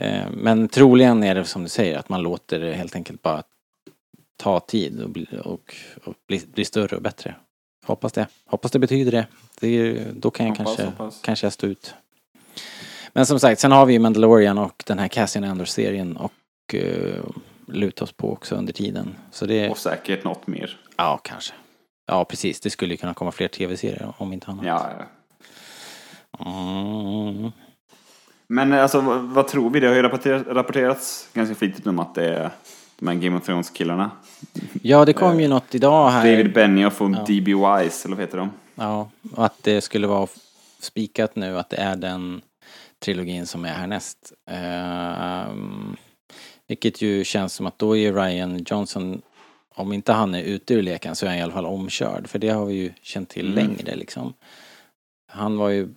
Eh, 0.00 0.30
Men 0.32 0.68
troligen 0.68 1.24
är 1.24 1.34
det 1.34 1.44
som 1.44 1.62
du 1.62 1.68
säger, 1.68 1.98
att 1.98 2.08
man 2.08 2.22
låter 2.22 2.60
det 2.60 2.72
helt 2.74 2.94
enkelt 2.94 3.22
bara 3.22 3.42
ta 4.38 4.60
tid 4.60 5.02
och 5.02 5.10
bli, 5.10 5.26
och, 5.44 5.74
och 6.04 6.14
bli, 6.26 6.42
bli 6.54 6.64
större 6.64 6.96
och 6.96 7.02
bättre. 7.02 7.34
Hoppas 7.84 8.12
det. 8.12 8.26
Hoppas 8.46 8.70
det 8.70 8.78
betyder 8.78 9.12
det. 9.12 9.26
det 9.60 9.68
är, 9.68 10.12
då 10.12 10.30
kan 10.30 10.46
jag 10.46 10.52
Hoppas, 10.56 10.76
kanske, 10.76 10.84
hoppas. 10.84 11.20
kanske 11.22 11.46
jag 11.46 11.52
stå 11.52 11.66
ut. 11.66 11.94
Men 13.12 13.26
som 13.26 13.40
sagt, 13.40 13.60
sen 13.60 13.72
har 13.72 13.86
vi 13.86 13.92
ju 13.92 13.98
Mandalorian 13.98 14.58
och 14.58 14.82
den 14.86 14.98
här 14.98 15.08
Cassian 15.08 15.44
Andor-serien 15.44 16.16
och 16.16 16.32
uh, 16.74 17.24
luta 17.66 18.04
oss 18.04 18.12
på 18.12 18.32
också 18.32 18.54
under 18.54 18.72
tiden. 18.72 19.14
Så 19.30 19.46
det, 19.46 19.70
och 19.70 19.78
säkert 19.78 20.24
något 20.24 20.46
mer. 20.46 20.80
ja 20.96 21.20
kanske. 21.24 21.54
Ja 22.06 22.24
precis, 22.24 22.60
det 22.60 22.70
skulle 22.70 22.94
ju 22.94 22.96
kunna 22.96 23.14
komma 23.14 23.32
fler 23.32 23.48
tv-serier 23.48 24.12
om 24.18 24.32
inte 24.32 24.50
annat. 24.50 24.66
Ja, 24.66 24.90
ja. 24.98 25.04
Mm. 26.46 27.52
Men 28.46 28.72
alltså 28.72 29.00
vad, 29.00 29.20
vad 29.20 29.48
tror 29.48 29.70
vi? 29.70 29.80
Det 29.80 29.88
har 29.88 29.94
ju 29.94 30.02
rapporterats, 30.02 31.28
ganska 31.34 31.54
flitigt 31.54 31.86
om 31.86 31.98
att 31.98 32.14
det 32.14 32.28
är 32.34 32.50
de 32.98 33.08
här 33.08 33.14
Game 33.14 33.36
of 33.36 33.44
Thrones-killarna. 33.46 34.10
Ja, 34.82 35.04
det 35.04 35.12
kom 35.12 35.40
ju 35.40 35.48
något 35.48 35.74
idag 35.74 36.10
här. 36.10 36.30
David 36.30 36.52
Benioff 36.52 37.00
och 37.00 37.10
Ja. 37.10 37.24
D.B. 37.26 37.54
Wise, 37.54 38.08
eller 38.08 38.16
vad 38.16 38.24
heter 38.24 38.38
de? 38.38 38.50
Ja, 38.74 39.10
och 39.32 39.44
att 39.44 39.62
det 39.62 39.80
skulle 39.80 40.06
vara 40.06 40.28
spikat 40.80 41.36
nu 41.36 41.58
att 41.58 41.70
det 41.70 41.76
är 41.76 41.96
den 41.96 42.40
trilogin 42.98 43.46
som 43.46 43.64
är 43.64 43.68
härnäst. 43.72 44.32
Ehm, 44.50 45.96
vilket 46.66 47.02
ju 47.02 47.24
känns 47.24 47.52
som 47.54 47.66
att 47.66 47.78
då 47.78 47.96
är 47.96 48.12
Ryan 48.12 48.64
Johnson, 48.66 49.22
om 49.74 49.92
inte 49.92 50.12
han 50.12 50.34
är 50.34 50.42
ute 50.42 50.74
ur 50.74 50.82
leken 50.82 51.16
så 51.16 51.26
är 51.26 51.30
han 51.30 51.38
i 51.38 51.42
alla 51.42 51.52
fall 51.52 51.66
omkörd. 51.66 52.28
För 52.28 52.38
det 52.38 52.48
har 52.48 52.66
vi 52.66 52.74
ju 52.74 52.92
känt 53.02 53.28
till 53.28 53.52
Mm. 53.52 53.54
längre 53.68 53.96
liksom. 53.96 54.34
Han 55.32 55.58
var 55.58 55.68
ju, 55.68 55.88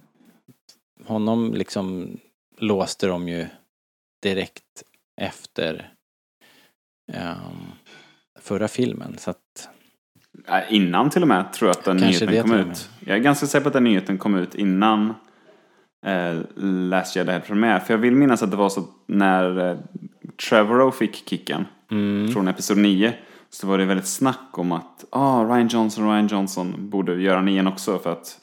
honom 1.05 1.53
liksom 1.53 2.17
låste 2.57 3.07
de 3.07 3.27
ju 3.29 3.47
direkt 4.23 4.83
efter 5.21 5.93
förra 8.39 8.67
filmen. 8.67 9.15
Så 9.17 9.30
att 9.32 9.69
innan 10.69 11.10
till 11.10 11.21
och 11.21 11.28
med 11.28 11.54
tror 11.54 11.69
jag 11.69 11.78
att 11.78 11.86
den 11.86 12.00
Kanske 12.00 12.26
nyheten 12.26 12.50
kom 12.50 12.60
ut. 12.60 12.89
Jag 13.06 13.17
är 13.17 13.21
ganska 13.21 13.45
säker 13.45 13.63
på 13.63 13.67
att 13.67 13.74
den 13.74 13.84
nyheten 13.84 14.17
kom 14.17 14.36
ut 14.36 14.56
innan 14.56 15.13
eh, 16.06 16.39
Last 16.56 17.15
Jedi 17.15 17.32
hade 17.32 17.45
premiär. 17.45 17.80
För 17.80 17.93
jag 17.93 18.00
vill 18.00 18.15
minnas 18.15 18.43
att 18.43 18.52
det 18.52 18.58
var 18.58 18.69
så 18.69 18.80
att 18.80 18.89
när 19.06 19.69
eh, 19.69 19.78
Trevorrow 20.50 20.91
fick 20.91 21.30
kicken 21.30 21.65
mm, 21.91 22.28
från 22.32 22.47
Episod 22.47 22.78
9 22.78 23.13
så 23.50 23.67
var 23.67 23.78
det 23.78 23.86
väldigt 23.86 24.08
snack 24.08 24.50
om 24.52 24.71
att 24.71 25.06
ah, 25.10 25.43
Ryan 25.43 25.67
Johnson 25.67 26.12
Ryan 26.12 26.28
Johnson 26.28 26.76
borde 26.78 27.21
göra 27.21 27.41
nian 27.41 27.67
också 27.67 28.00
för 28.00 28.12
att 28.12 28.39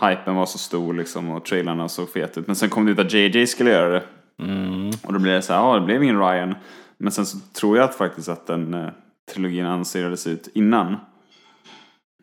hypen 0.00 0.34
var 0.34 0.46
så 0.46 0.58
stor 0.58 0.94
liksom 0.94 1.30
och 1.30 1.44
trailarna 1.44 1.88
såg 1.88 2.12
fet 2.12 2.38
ut. 2.38 2.46
Men 2.46 2.56
sen 2.56 2.68
kom 2.68 2.86
det 2.86 2.92
ut 2.92 2.98
att 2.98 3.12
JJ 3.12 3.46
skulle 3.46 3.70
göra 3.70 3.88
det 3.88 4.02
mm, 4.42 4.90
och 5.02 5.12
då 5.12 5.18
blev 5.18 5.34
det 5.34 5.42
så 5.42 5.52
här, 5.52 5.60
ja 5.60 5.74
det 5.74 5.86
blev 5.86 6.02
ingen 6.02 6.18
Ryan. 6.18 6.54
Men 7.00 7.12
sen 7.12 7.26
så 7.26 7.38
tror 7.52 7.76
jag 7.76 7.84
att 7.84 7.94
faktiskt 7.94 8.28
att 8.28 8.46
den 8.46 8.74
eh, 8.74 8.88
trilogin 9.32 9.66
annonserades 9.66 10.26
ut 10.26 10.48
innan. 10.54 10.96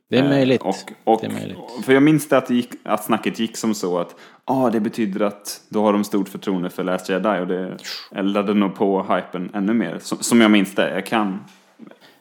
det 0.10 0.18
är 0.18 0.24
Eh, 0.24 0.30
möjligt. 0.30 0.62
Och, 0.62 0.76
och, 1.04 1.20
Det 1.22 1.28
är 1.28 1.32
möjligt. 1.32 1.58
För 1.86 1.94
jag 1.94 2.04
minns 2.04 2.30
det 2.30 2.38
att, 2.38 2.48
det 2.48 2.56
gick, 2.56 2.70
att 2.84 3.04
snacket 3.04 3.40
gick 3.40 3.58
som 3.58 3.74
så 3.74 4.00
att 4.00 4.16
ah, 4.46 4.70
det 4.70 4.80
betyder 4.80 5.26
att 5.26 5.62
då 5.70 5.84
har 5.84 5.94
de 5.94 6.04
stort 6.04 6.30
förtroende 6.30 6.70
för 6.70 6.84
Last 6.84 7.10
Jedi 7.10 7.40
och 7.40 7.48
det 7.48 7.78
eldade 8.12 8.54
nog 8.54 8.76
på 8.76 9.04
hypen 9.04 9.52
ännu 9.54 9.74
mer. 9.74 10.00
Som, 10.00 10.18
som 10.18 10.42
jag 10.42 10.52
minns 10.52 10.76
det. 10.76 10.94
Jag 10.94 11.06
kan. 11.06 11.44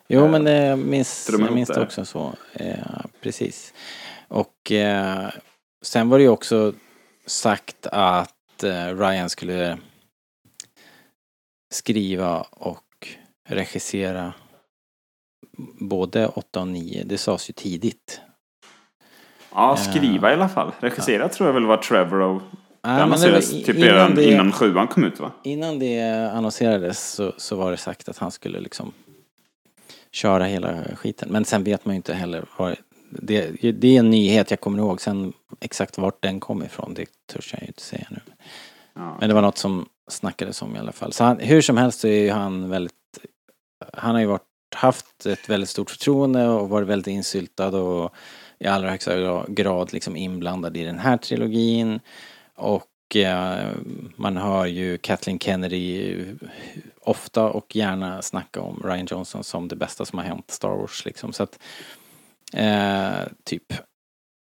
Jo, 0.08 0.28
men 0.28 0.44
det 0.44 0.76
minns, 0.76 1.28
jag 1.32 1.52
minns 1.52 1.68
det 1.68 1.82
också 1.82 2.04
så. 2.04 2.32
Eh, 2.52 2.76
precis. 3.20 3.74
Och 4.28 4.72
eh, 4.72 5.28
sen 5.82 6.08
var 6.08 6.18
det 6.18 6.24
ju 6.24 6.30
också 6.30 6.72
sagt 7.26 7.86
att 7.86 8.64
eh, 8.64 8.98
Ryan 8.98 9.28
skulle 9.28 9.78
skriva 11.70 12.40
och 12.50 13.08
regissera 13.48 14.32
både 15.80 16.26
8 16.28 16.60
och 16.60 16.68
9. 16.68 17.04
Det 17.04 17.18
sades 17.18 17.50
ju 17.50 17.52
tidigt. 17.52 18.20
Ja, 19.54 19.76
skriva 19.76 20.30
i 20.30 20.34
alla 20.34 20.48
fall. 20.48 20.72
Regissera 20.80 21.28
tror 21.28 21.48
jag 21.48 21.54
väl 21.54 21.66
var 21.66 21.76
Trevorrow. 21.76 22.42
Ja, 22.82 22.90
det 22.90 23.02
annonserades 23.02 23.52
var 23.52 23.58
typ 23.60 23.68
innan 23.76 23.82
redan 23.88 24.14
det- 24.14 24.24
innan 24.32 24.52
sjuan 24.52 24.88
kom 24.88 25.04
ut 25.04 25.20
va? 25.20 25.32
Innan 25.44 25.78
det 25.78 26.00
annonserades 26.32 27.12
så, 27.12 27.32
så 27.36 27.56
var 27.56 27.70
det 27.70 27.76
sagt 27.76 28.08
att 28.08 28.18
han 28.18 28.30
skulle 28.30 28.60
liksom 28.60 28.92
köra 30.12 30.44
hela 30.44 30.84
skiten. 30.96 31.28
Men 31.32 31.44
sen 31.44 31.64
vet 31.64 31.84
man 31.84 31.94
ju 31.94 31.96
inte 31.96 32.14
heller 32.14 32.44
vad 32.56 32.76
det, 33.10 33.50
det 33.72 33.88
är 33.96 33.98
en 33.98 34.10
nyhet 34.10 34.50
jag 34.50 34.60
kommer 34.60 34.78
ihåg. 34.78 35.00
Sen 35.00 35.32
exakt 35.60 35.98
vart 35.98 36.22
den 36.22 36.40
kom 36.40 36.62
ifrån, 36.64 36.94
det 36.94 37.06
törs 37.26 37.52
jag 37.52 37.62
ju 37.62 37.66
inte 37.66 37.82
säga 37.82 38.06
nu. 38.10 38.20
Ja. 38.96 39.16
Men 39.20 39.28
det 39.28 39.34
var 39.34 39.42
något 39.42 39.58
som 39.58 39.88
snackades 40.10 40.62
om 40.62 40.76
i 40.76 40.78
alla 40.78 40.92
fall. 40.92 41.12
Så 41.12 41.24
han, 41.24 41.38
hur 41.38 41.60
som 41.60 41.76
helst 41.76 42.00
så 42.00 42.08
är 42.08 42.20
ju 42.20 42.30
han 42.30 42.70
väldigt, 42.70 42.92
han 43.92 44.14
har 44.14 44.20
ju 44.20 44.26
varit, 44.26 44.42
haft 44.74 45.26
ett 45.26 45.50
väldigt 45.50 45.70
stort 45.70 45.90
förtroende 45.90 46.48
och 46.48 46.68
varit 46.68 46.88
väldigt 46.88 47.06
insyltad 47.06 47.68
och 47.68 48.14
i 48.58 48.66
allra 48.66 48.90
högsta 48.90 49.44
grad 49.48 49.92
liksom 49.92 50.16
inblandad 50.16 50.76
i 50.76 50.84
den 50.84 50.98
här 50.98 51.16
trilogin. 51.16 52.00
Och 52.54 53.16
eh, 53.16 53.70
man 54.16 54.36
hör 54.36 54.66
ju 54.66 54.98
Kathleen 54.98 55.38
Kennedy 55.38 56.24
ofta 57.00 57.44
och 57.44 57.76
gärna 57.76 58.22
snacka 58.22 58.60
om 58.60 58.82
Ryan 58.84 59.06
Johnson 59.10 59.44
som 59.44 59.68
det 59.68 59.76
bästa 59.76 60.04
som 60.04 60.18
har 60.18 60.26
hänt 60.26 60.50
Star 60.50 60.76
Wars 60.76 61.04
liksom. 61.04 61.32
Så 61.32 61.42
att, 61.42 61.58
eh, 62.52 63.32
typ. 63.44 63.72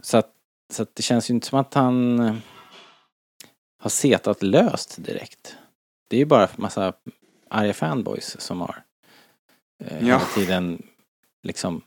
Så 0.02 0.16
att, 0.16 0.30
så 0.72 0.82
att 0.82 0.94
det 0.94 1.02
känns 1.02 1.30
ju 1.30 1.34
inte 1.34 1.46
som 1.46 1.58
att 1.58 1.74
han 1.74 2.20
har 3.80 3.90
setat 3.90 4.42
löst 4.42 5.04
direkt. 5.04 5.56
Det 6.08 6.16
är 6.16 6.18
ju 6.18 6.24
bara 6.26 6.48
massa 6.56 6.92
arga 7.48 7.74
fanboys 7.74 8.40
som 8.40 8.60
har 8.60 8.82
eh, 9.84 9.96
Ja. 9.98 10.04
hela 10.04 10.20
tiden 10.34 10.82
liksom 11.42 11.82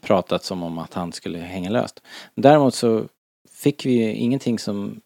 pratat 0.00 0.44
som 0.44 0.62
om 0.62 0.78
att 0.78 0.94
han 0.94 1.12
skulle 1.12 1.38
hänga 1.38 1.70
löst. 1.70 2.02
Däremot 2.34 2.74
så 2.74 3.08
fick 3.50 3.86
vi 3.86 3.92
ju 3.92 4.12
ingenting 4.14 4.58
som 4.58 5.00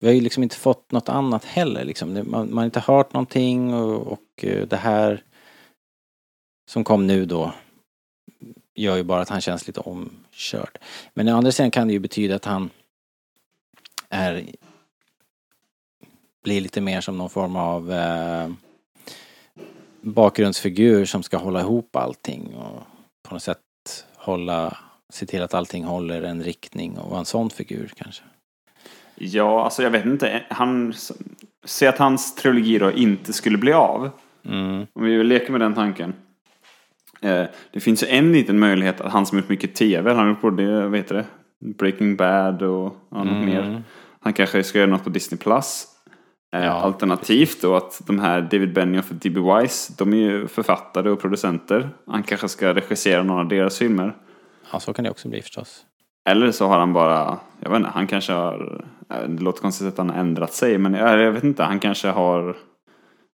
vi 0.00 0.06
har 0.06 0.14
ju 0.14 0.20
liksom 0.20 0.42
inte 0.42 0.56
fått 0.56 0.92
något 0.92 1.08
annat 1.08 1.44
heller 1.44 1.84
liksom. 1.84 2.14
Man, 2.14 2.24
man 2.30 2.58
har 2.58 2.64
inte 2.64 2.80
hört 2.80 3.12
någonting 3.12 3.74
och, 3.74 4.06
och 4.06 4.44
eh, 4.44 4.66
det 4.66 4.76
här 4.76 5.22
som 6.70 6.84
kom 6.84 7.06
nu 7.06 7.24
då 7.26 7.52
gör 8.74 8.96
ju 8.96 9.02
bara 9.02 9.20
att 9.22 9.28
han 9.28 9.40
känns 9.40 9.66
lite 9.66 9.80
omkörd. 9.80 10.78
Men 11.14 11.28
å 11.28 11.36
andra 11.36 11.52
sidan 11.52 11.70
kan 11.70 11.86
det 11.88 11.92
ju 11.92 11.98
betyda 12.00 12.36
att 12.36 12.44
han 12.44 12.70
är 14.08 14.46
blir 16.42 16.60
lite 16.60 16.80
mer 16.80 17.00
som 17.00 17.18
någon 17.18 17.30
form 17.30 17.56
av 17.56 17.92
eh, 17.92 18.50
bakgrundsfigur 20.00 21.04
som 21.04 21.22
ska 21.22 21.36
hålla 21.36 21.60
ihop 21.60 21.96
allting 21.96 22.54
och 22.54 22.82
på 23.28 23.34
något 23.34 23.42
sätt 23.42 23.58
hålla, 24.16 24.76
se 25.12 25.26
till 25.26 25.42
att 25.42 25.54
allting 25.54 25.84
håller 25.84 26.22
en 26.22 26.42
riktning 26.44 26.98
och 26.98 27.10
vara 27.10 27.18
en 27.18 27.24
sån 27.24 27.50
figur 27.50 27.92
kanske. 27.96 28.22
Ja, 29.14 29.64
alltså 29.64 29.82
jag 29.82 29.90
vet 29.90 30.04
inte. 30.04 30.42
Han, 30.50 30.94
säg 31.64 31.88
att 31.88 31.98
hans 31.98 32.34
trilogi 32.34 32.78
då 32.78 32.92
inte 32.92 33.32
skulle 33.32 33.58
bli 33.58 33.72
av. 33.72 34.10
Mm. 34.44 34.86
Om 34.92 35.04
vi 35.04 35.24
leka 35.24 35.52
med 35.52 35.60
den 35.60 35.74
tanken. 35.74 36.14
Eh, 37.20 37.44
det 37.72 37.80
finns 37.80 38.02
ju 38.02 38.06
en 38.06 38.32
liten 38.32 38.58
möjlighet 38.58 39.00
att 39.00 39.12
han 39.12 39.26
som 39.26 39.38
gjort 39.38 39.48
mycket 39.48 39.74
tv, 39.74 40.10
han 40.10 40.18
har 40.18 40.28
gjort 40.28 40.40
både, 40.40 40.88
vad 40.88 40.96
heter 40.96 41.14
det, 41.14 41.24
Breaking 41.74 42.16
Bad 42.16 42.62
och 42.62 42.96
ja, 43.10 43.24
något 43.24 43.26
Mm. 43.26 43.46
mer. 43.46 43.82
Han 44.20 44.32
kanske 44.32 44.62
ska 44.64 44.78
göra 44.78 44.90
något 44.90 45.04
på 45.04 45.10
Disney 45.10 45.38
Plus. 45.38 45.86
Eh, 46.52 46.64
Ja. 46.64 46.70
Alternativt 46.72 47.62
då 47.62 47.76
att 47.76 48.02
de 48.06 48.18
här 48.18 48.40
David 48.40 48.72
Benioff 48.72 49.10
och 49.10 49.16
D.B. 49.16 49.40
Wise, 49.40 49.92
de 49.98 50.12
är 50.12 50.16
ju 50.16 50.48
författare 50.48 51.10
och 51.10 51.20
producenter. 51.20 51.90
Han 52.06 52.22
kanske 52.22 52.48
ska 52.48 52.74
regissera 52.74 53.22
några 53.22 53.40
av 53.40 53.48
deras 53.48 53.78
filmer. 53.78 54.14
Ja, 54.72 54.80
så 54.80 54.92
kan 54.92 55.04
det 55.04 55.10
också 55.10 55.28
bli 55.28 55.42
förstås. 55.42 55.84
Eller 56.28 56.50
så 56.52 56.66
har 56.66 56.78
han 56.78 56.92
bara, 56.92 57.38
jag 57.60 57.70
vet 57.70 57.76
inte, 57.76 57.90
han 57.94 58.06
kanske 58.06 58.32
har, 58.32 58.84
eh, 59.10 59.28
det 59.28 59.42
låter 59.42 59.60
konstigt 59.62 59.88
att 59.88 59.98
han 59.98 60.10
har 60.10 60.16
ändrat 60.16 60.52
sig, 60.52 60.78
men 60.78 60.94
jag, 60.94 61.20
jag 61.20 61.32
vet 61.32 61.44
inte, 61.44 61.62
han 61.64 61.80
kanske 61.80 62.08
har, 62.08 62.56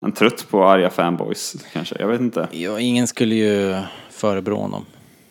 han 0.02 0.12
är 0.12 0.16
trött 0.16 0.48
på 0.50 0.64
arga 0.66 0.90
fanboys 0.90 1.56
kanske, 1.74 1.96
jag 2.00 2.08
vet 2.08 2.22
inte. 2.22 2.48
Ja, 2.52 2.80
ingen 2.80 3.08
skulle 3.08 3.36
ju 3.36 3.76
förebrå 4.12 4.56
honom 4.56 4.86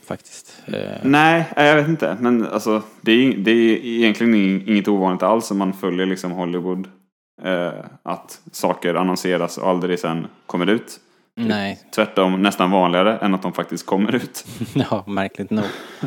faktiskt. 0.07 0.63
Eh, 0.67 0.81
Nej, 1.03 1.45
jag 1.57 1.77
vet 1.77 1.89
inte, 1.89 2.17
men 2.21 2.47
alltså 2.47 2.83
det 3.01 3.13
är, 3.13 3.37
det 3.37 3.51
är 3.51 3.85
egentligen 3.85 4.35
inget 4.69 4.89
ovanligt 4.89 5.23
alls 5.23 5.51
om 5.51 5.59
man 5.59 5.73
följer 5.73 6.07
liksom 6.07 6.33
Hollywood 6.33 6.89
eh, 7.43 7.73
att 8.03 8.41
saker 8.53 8.95
annonseras 8.95 9.59
och 9.59 9.69
aldrig 9.69 9.99
sen 9.99 10.27
kommer 10.47 10.67
ut. 10.67 11.01
Nej, 11.39 11.81
Tvärtom 11.95 12.43
nästan 12.43 12.71
vanligare 12.71 13.19
än 13.19 13.35
att 13.35 13.43
de 13.43 13.53
faktiskt 13.53 13.87
kommer 13.87 14.15
ut. 14.15 14.47
ja, 14.91 15.05
märkligt 15.07 15.51
nog. 15.51 15.65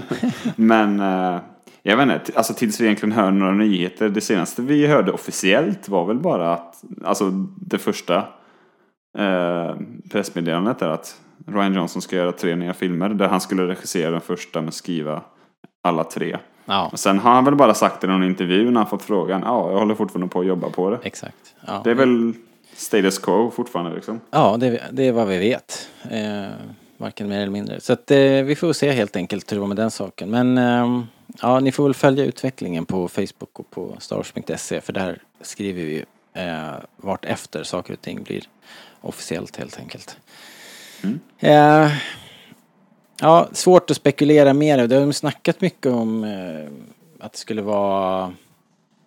Men 0.55 0.99
eh, 0.99 1.39
jag 1.84 1.97
vet 1.97 2.09
inte, 2.09 2.38
alltså 2.38 2.53
tills 2.53 2.80
vi 2.80 2.86
egentligen 2.86 3.11
hör 3.11 3.32
några 3.32 3.53
nyheter. 3.53 4.09
Det 4.09 4.21
senaste 4.21 4.61
vi 4.61 4.88
hörde 4.88 5.11
officiellt 5.11 5.89
var 5.89 6.05
väl 6.05 6.19
bara 6.19 6.53
att, 6.53 6.84
alltså 7.03 7.30
det 7.61 7.77
första 7.77 8.17
eh, 9.17 9.75
pressmeddelandet 10.11 10.82
är 10.82 10.89
att 10.89 11.21
Ryan 11.47 11.75
Johnson 11.75 12.01
ska 12.01 12.15
göra 12.15 12.32
tre 12.32 12.55
nya 12.55 12.73
filmer 12.73 13.09
där 13.09 13.27
han 13.27 13.41
skulle 13.41 13.67
regissera 13.67 14.11
den 14.11 14.21
första 14.21 14.61
men 14.61 14.71
skriva 14.71 15.21
alla 15.84 16.03
tre. 16.03 16.38
Ja, 16.70 16.89
Och 16.91 16.99
sen 16.99 17.20
har 17.20 17.32
han 17.32 17.45
väl 17.45 17.55
bara 17.55 17.74
sagt 17.74 18.03
i 18.03 18.07
någon 18.07 18.24
intervju 18.24 18.72
när 18.72 18.80
han 18.80 18.89
fått 18.89 19.03
frågan, 19.03 19.41
ja 19.45 19.72
jag 19.72 19.80
håller 19.80 19.95
fortfarande 19.95 20.28
på 20.28 20.39
att 20.39 20.45
jobba 20.45 20.70
på 20.70 20.89
det. 20.89 20.99
exakt. 21.03 21.55
Ja, 21.67 21.82
Det 21.84 21.91
är 21.91 21.95
väl 21.95 22.34
status 22.76 23.20
quo 23.20 23.51
fortfarande 23.51 23.95
liksom. 23.95 24.20
ja 24.32 24.57
det, 24.59 24.82
det 24.91 25.07
är 25.07 25.11
vad 25.11 25.28
vi 25.28 25.38
vet. 25.38 25.89
Eh, 26.11 26.47
varken 26.97 27.30
mer 27.30 27.41
eller 27.41 27.51
mindre. 27.51 27.80
Så 27.82 27.93
att, 27.93 28.11
eh, 28.11 28.17
vi 28.20 28.55
får 28.55 28.74
se 28.74 28.91
helt 28.91 29.15
enkelt 29.15 29.51
hur 29.51 29.55
det 29.55 29.61
var 29.61 29.67
med 29.67 29.78
den 29.78 29.91
saken. 29.91 30.30
Men 30.30 30.57
ehm, 30.57 31.07
ja, 31.41 31.59
ni 31.59 31.72
får 31.72 31.84
väl 31.84 31.93
följa 31.93 32.26
utvecklingen 32.26 32.86
på 32.86 33.07
Facebook 33.07 33.59
och 33.59 33.70
på 33.72 33.95
starwars.se 33.99 34.82
för 34.82 34.93
där 34.93 35.22
skriver 35.41 35.84
vi 35.84 35.91
ju 35.93 36.05
eh, 36.43 36.72
vart 36.97 37.26
efter 37.26 37.63
saker 37.63 37.93
och 37.93 38.01
ting 38.01 38.24
blir 38.24 38.43
officiellt 39.01 39.57
helt 39.57 39.80
enkelt. 39.80 40.17
Mm. 41.03 41.20
Ja, 43.22 43.49
svårt 43.51 43.91
att 43.91 43.97
spekulera 43.97 44.53
mer. 44.53 44.88
Det 44.88 44.95
har 44.95 45.05
ju 45.05 45.13
snackat 45.13 45.61
mycket 45.61 45.91
om 45.91 46.24
eh, 46.24 46.70
att 47.20 47.32
det 47.32 47.38
skulle 47.38 47.61
vara 47.61 48.34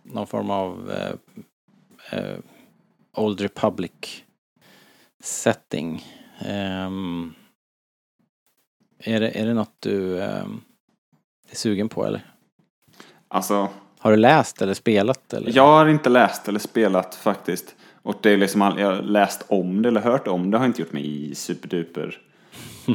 någon 0.03 0.27
form 0.27 0.51
av 0.51 0.91
eh, 0.91 2.19
eh, 2.19 2.37
Old 3.17 3.41
Republic 3.41 3.93
setting. 5.23 6.05
Ehm, 6.39 7.35
är, 8.99 9.21
det, 9.21 9.41
är 9.41 9.47
det 9.47 9.55
något 9.55 9.77
du 9.81 10.23
ehm, 10.23 10.61
är 11.51 11.57
sugen 11.57 11.89
på 11.89 12.05
eller? 12.07 12.33
Alltså, 13.29 13.69
Har 13.99 14.11
du 14.11 14.17
läst 14.17 14.63
eller 14.63 14.75
spelat 14.75 15.33
eller? 15.33 15.53
Jag 15.57 15.67
har 15.67 15.89
inte 15.89 16.11
läst 16.11 16.49
eller 16.49 16.59
spelat 16.59 17.15
faktiskt. 17.15 17.75
Och 18.03 18.17
det 18.23 18.31
är 18.31 18.37
liksom, 18.37 18.63
all- 18.63 18.81
jag 18.81 18.87
har 18.95 19.03
läst 19.03 19.45
om 19.49 19.83
det 19.83 19.89
eller 19.89 20.01
hört 20.01 20.29
om 20.29 20.51
det 20.51 20.59
har 20.59 20.67
inte 20.67 20.83
gjort 20.83 20.93
mig 20.93 21.35
superduper 21.35 22.21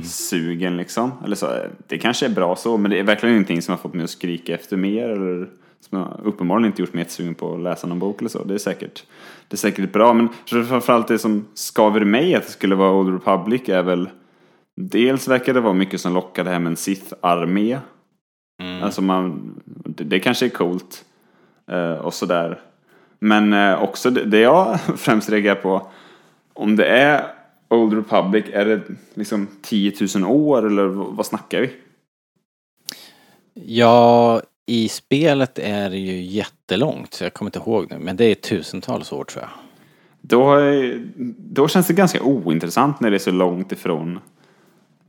sugen 0.03 0.77
liksom. 0.77 1.11
Eller 1.25 1.35
så, 1.35 1.47
det 1.87 1.97
kanske 1.97 2.25
är 2.25 2.29
bra 2.29 2.55
så, 2.55 2.77
men 2.77 2.91
det 2.91 2.99
är 2.99 3.03
verkligen 3.03 3.35
ingenting 3.35 3.61
som 3.61 3.71
har 3.71 3.77
fått 3.77 3.93
mig 3.93 4.03
att 4.03 4.09
skrika 4.09 4.55
efter 4.55 4.77
mer 4.77 5.09
eller 5.09 5.47
som 5.79 5.97
har 5.97 6.21
uppenbarligen 6.23 6.71
inte 6.71 6.81
gjort 6.81 6.93
mig 6.93 7.05
sugen 7.09 7.35
på 7.35 7.53
att 7.53 7.61
läsa 7.61 7.87
någon 7.87 7.99
bok 7.99 8.19
eller 8.19 8.29
så. 8.29 8.43
Det 8.43 8.53
är 8.53 8.57
säkert, 8.57 9.03
det 9.47 9.55
är 9.55 9.57
säkert 9.57 9.93
bra, 9.93 10.13
men 10.13 10.29
framförallt 10.45 11.07
det 11.07 11.19
som 11.19 11.45
skaver 11.53 12.05
mig 12.05 12.35
att 12.35 12.45
det 12.45 12.51
skulle 12.51 12.75
vara 12.75 12.93
Old 12.93 13.13
Republic 13.13 13.69
är 13.69 13.83
väl 13.83 14.09
Dels 14.79 15.27
verkar 15.27 15.53
det 15.53 15.61
vara 15.61 15.73
mycket 15.73 16.01
som 16.01 16.15
här 16.15 16.59
med 16.59 16.67
en 16.67 16.75
Sith-armé. 16.75 17.79
Mm. 18.61 18.83
Alltså 18.83 19.01
man, 19.01 19.55
det, 19.65 20.03
det 20.03 20.19
kanske 20.19 20.45
är 20.45 20.49
coolt. 20.49 21.05
Eh, 21.71 21.93
och 21.93 22.13
sådär. 22.13 22.59
Men 23.19 23.53
eh, 23.53 23.83
också 23.83 24.09
det, 24.09 24.23
det 24.23 24.39
jag 24.39 24.79
främst 24.97 25.29
reagerar 25.29 25.55
på. 25.55 25.87
Om 26.53 26.75
det 26.75 26.85
är 26.85 27.25
Old 27.69 27.93
Republic, 27.93 28.45
är 28.53 28.65
det 28.65 28.81
liksom 29.13 29.47
10 29.61 29.93
000 30.15 30.25
år 30.25 30.67
eller 30.67 30.85
vad, 30.87 31.25
snackar 31.25 31.61
vi? 31.61 31.71
Ja, 33.53 34.41
i 34.65 34.89
spelet 34.89 35.59
är 35.59 35.89
det 35.89 35.97
ju 35.97 36.21
jättelångt, 36.21 37.13
så 37.13 37.23
jag 37.23 37.33
kommer 37.33 37.49
inte 37.49 37.59
ihåg 37.59 37.87
nu, 37.89 37.99
men 37.99 38.15
det 38.15 38.25
är 38.25 38.35
tusentals 38.35 39.11
år 39.11 39.23
tror 39.23 39.43
jag. 39.43 39.51
Då, 40.21 40.59
då 41.37 41.67
känns 41.67 41.87
det 41.87 41.93
ganska 41.93 42.21
ointressant 42.21 42.99
när 42.99 43.09
det 43.09 43.17
är 43.17 43.19
så 43.19 43.31
långt 43.31 43.71
ifrån 43.71 44.19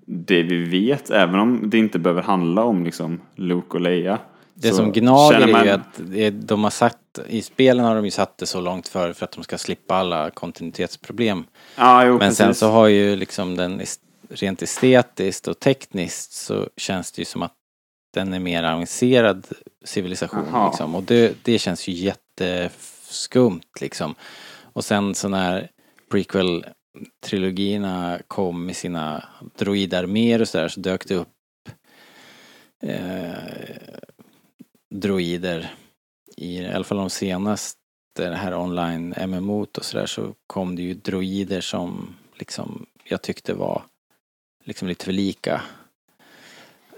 det 0.07 0.43
vi 0.43 0.65
vet. 0.65 1.11
Även 1.11 1.41
om 1.41 1.71
det 1.71 1.79
inte 1.79 1.99
behöver 1.99 2.23
handla 2.23 2.65
om 2.65 2.85
liksom 2.85 3.21
Luke 3.35 3.77
och 3.77 3.81
Leia. 3.81 4.19
Det 4.61 4.69
Så 4.71 4.77
som 4.77 4.93
gnager 4.93 5.33
känner 5.41 5.49
är 5.49 5.53
man- 5.53 5.65
ju 5.67 5.71
att 5.71 6.01
de 6.49 6.65
har 6.65 6.71
satt, 6.71 7.19
i 7.29 7.43
spelen 7.43 7.85
har 7.85 7.95
de 7.97 8.05
ju 8.05 8.11
satt 8.11 8.39
det 8.39 8.47
så 8.47 8.61
långt 8.61 8.89
för 8.89 9.13
för 9.13 9.25
att 9.25 9.33
de 9.33 9.45
ska 9.45 9.59
slippa 9.59 9.95
alla 9.95 10.31
kontinuitetsproblem. 10.31 11.45
Ja, 11.77 12.05
jo, 12.05 12.19
Men 12.19 12.35
sen 12.35 12.47
precis. 12.49 12.61
så 12.61 12.71
har 12.71 12.87
ju 12.87 13.17
liksom 13.17 13.57
den 13.57 13.83
rent 14.31 14.63
estetiskt 14.63 15.49
och 15.49 15.61
tekniskt 15.61 16.33
så 16.33 16.69
känns 16.77 17.13
det 17.13 17.21
ju 17.21 17.25
som 17.25 17.43
att 17.43 17.53
den 18.15 18.35
är 18.35 18.39
mer 18.41 18.63
avancerad 18.63 19.47
civilisation 19.85 20.67
liksom. 20.71 20.95
Och 20.95 21.03
det, 21.03 21.35
det 21.45 21.59
känns 21.59 21.89
ju 21.89 21.93
jätteskumt 21.93 23.81
liksom. 23.81 24.15
Och 24.73 24.85
sen 24.85 25.15
så 25.15 25.29
när 25.29 25.69
prequel-trilogierna 26.13 28.19
kom 28.29 28.67
med 28.67 28.77
sina 28.77 29.25
droidarméer 29.59 30.41
och 30.41 30.49
sådär 30.49 30.69
så 30.69 30.81
dök 30.81 31.07
det 31.09 31.15
upp 31.15 31.29
eh, 32.83 33.33
droider 34.91 35.71
i, 36.37 36.59
i 36.59 36.67
alla 36.67 36.85
fall 36.85 36.99
de 36.99 37.11
senaste 37.11 37.79
det 38.17 38.35
här 38.35 38.55
online 38.55 39.15
MMO 39.27 39.67
och 39.77 39.85
sådär 39.85 40.07
så 40.07 40.35
kom 40.47 40.77
det 40.77 40.83
ju 40.83 40.95
droider 40.95 41.61
som 41.61 42.17
liksom 42.39 42.87
jag 43.05 43.23
tyckte 43.23 43.55
var 43.55 43.83
liksom 44.65 44.89
lite 44.89 45.05
för 45.05 45.13
lika. 45.13 45.61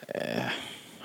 Eh, 0.08 0.44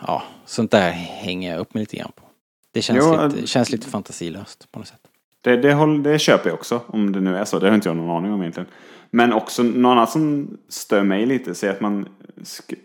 ja, 0.07 0.23
sånt 0.45 0.71
där 0.71 0.91
hänger 0.91 1.51
jag 1.51 1.59
upp 1.59 1.73
mig 1.73 1.81
lite 1.81 1.97
grann 1.97 2.11
på. 2.15 2.23
Det 2.71 2.81
känns, 2.81 2.99
Jo, 3.01 3.11
lite, 3.11 3.39
eh, 3.39 3.45
känns 3.45 3.71
lite 3.71 3.87
fantasilöst 3.87 4.71
på 4.71 4.79
något 4.79 4.87
sätt. 4.87 5.01
Det, 5.41 5.57
det, 5.57 6.01
det 6.03 6.19
köper 6.19 6.49
jag 6.49 6.53
också, 6.53 6.81
om 6.87 7.11
det 7.11 7.21
nu 7.21 7.37
är 7.37 7.45
så. 7.45 7.59
Det 7.59 7.67
har 7.67 7.75
inte 7.75 7.89
jag 7.89 7.97
någon 7.97 8.17
aning 8.17 8.33
om 8.33 8.41
egentligen. 8.41 8.69
Men 9.09 9.33
också 9.33 9.63
något 9.63 9.91
annat 9.91 10.09
som 10.09 10.57
stör 10.69 11.03
mig 11.03 11.25
lite, 11.25 11.55
så 11.55 11.65
är 11.65 11.69
att 11.69 11.81
man 11.81 12.09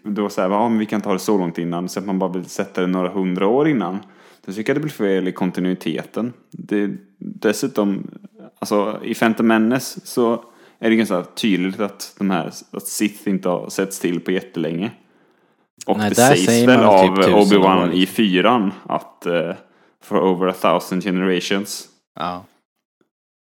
då 0.02 0.28
säger 0.28 0.50
ja, 0.50 0.68
men 0.68 0.78
vi 0.78 0.86
kan 0.86 0.96
inte 0.96 1.08
ha 1.08 1.14
det 1.14 1.18
så 1.18 1.38
långt 1.38 1.58
innan, 1.58 1.88
så 1.88 2.00
att 2.00 2.06
man 2.06 2.18
bara 2.18 2.32
vill 2.32 2.44
sätta 2.44 2.80
det 2.80 2.86
några 2.86 3.08
hundra 3.08 3.46
år 3.46 3.68
innan. 3.68 3.98
Då 4.46 4.52
tycker 4.52 4.70
jag 4.70 4.76
det 4.76 4.80
blir 4.80 4.92
fel 4.92 5.28
i 5.28 5.32
kontinuiteten. 5.32 6.32
Det, 6.50 6.90
dessutom, 7.18 8.10
alltså 8.58 9.00
i 9.04 9.14
Phantom 9.14 9.46
Menace 9.46 10.00
så 10.04 10.44
är 10.78 10.90
det 10.90 10.96
ganska 10.96 11.22
tydligt 11.22 11.80
att 11.80 12.14
de 12.18 12.30
här, 12.30 12.52
att 12.70 12.86
Sith 12.86 13.28
inte 13.28 13.48
har 13.48 13.68
setts 13.68 14.00
till 14.00 14.20
på 14.20 14.30
jättelänge. 14.30 14.90
Och 15.86 15.98
Nej, 15.98 16.08
det 16.08 16.14
sägs 16.14 16.48
väl 16.48 16.84
av 16.84 17.16
typ 17.16 17.34
Obi-Wan 17.34 17.92
i 17.92 18.06
fyran 18.06 18.72
att 18.86 19.26
uh, 19.26 19.54
for 20.02 20.20
over 20.20 20.48
a 20.48 20.54
thousand 20.60 21.02
generations. 21.02 21.88
Ja. 22.14 22.44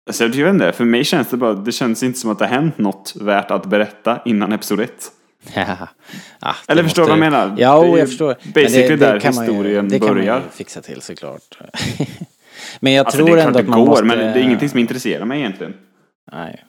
Alltså, 0.06 0.24
jag 0.24 0.44
vet 0.44 0.54
inte, 0.54 0.72
för 0.72 0.84
mig 0.84 1.04
känns 1.04 1.28
det 1.28 1.36
bara, 1.36 1.54
det 1.54 1.72
känns 1.72 2.02
inte 2.02 2.18
som 2.18 2.30
att 2.30 2.38
det 2.38 2.46
har 2.46 2.54
hänt 2.54 2.78
något 2.78 3.14
värt 3.20 3.50
att 3.50 3.66
berätta 3.66 4.20
innan 4.24 4.52
Episod 4.52 4.80
1. 4.80 5.12
Ja. 5.54 5.76
Ah, 6.40 6.54
det 6.66 6.72
Eller 6.72 6.82
förstår 6.82 7.02
måste- 7.02 7.16
vad 7.16 7.24
jag 7.24 7.32
menar? 7.32 7.54
Ja, 7.58 7.80
Det 7.82 7.86
är 7.88 7.98
jag 7.98 8.08
förstår. 8.08 8.36
Basically 8.54 8.96
där 8.96 9.20
kan 9.20 9.34
man 9.34 9.44
ju- 9.46 9.52
historien 9.52 9.88
det 9.88 9.98
kan 9.98 10.08
man 10.08 10.16
börjar. 10.16 10.36
ju 10.36 10.42
fixa 10.50 10.80
till 10.82 11.02
såklart. 11.02 11.58
men 12.80 12.92
jag 12.92 13.06
Alltså 13.06 13.24
tror 13.24 13.36
det 13.36 13.42
ändå 13.42 13.52
det 13.52 13.60
att 13.60 13.68
man 13.68 13.78
går, 13.80 13.86
måste... 13.86 14.04
men 14.04 14.18
det 14.18 14.24
är 14.24 14.42
ingenting 14.42 14.68
som 14.68 14.78
intresserar 14.78 15.24
mig 15.24 15.38
egentligen. 15.40 15.74
Nej. 16.32 16.64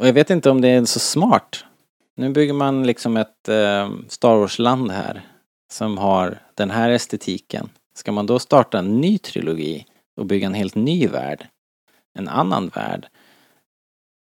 Och 0.00 0.08
jag 0.08 0.12
vet 0.12 0.30
inte 0.30 0.50
om 0.50 0.60
det 0.60 0.68
är 0.68 0.84
så 0.84 0.98
smart. 0.98 1.64
Nu 2.16 2.30
bygger 2.30 2.52
man 2.52 2.86
liksom 2.86 3.16
ett 3.16 3.48
eh, 3.48 3.90
Star 4.08 4.36
Wars-land 4.36 4.90
här 4.90 5.22
som 5.72 5.98
har 5.98 6.38
den 6.54 6.70
här 6.70 6.90
estetiken. 6.90 7.68
Ska 7.98 8.12
man 8.12 8.26
då 8.26 8.38
starta 8.38 8.78
en 8.78 9.00
ny 9.00 9.18
trilogi 9.18 9.86
och 10.16 10.26
bygga 10.26 10.46
en 10.46 10.54
helt 10.54 10.74
ny 10.74 11.06
värld, 11.08 11.46
en 12.18 12.28
annan 12.28 12.68
värld, 12.74 13.06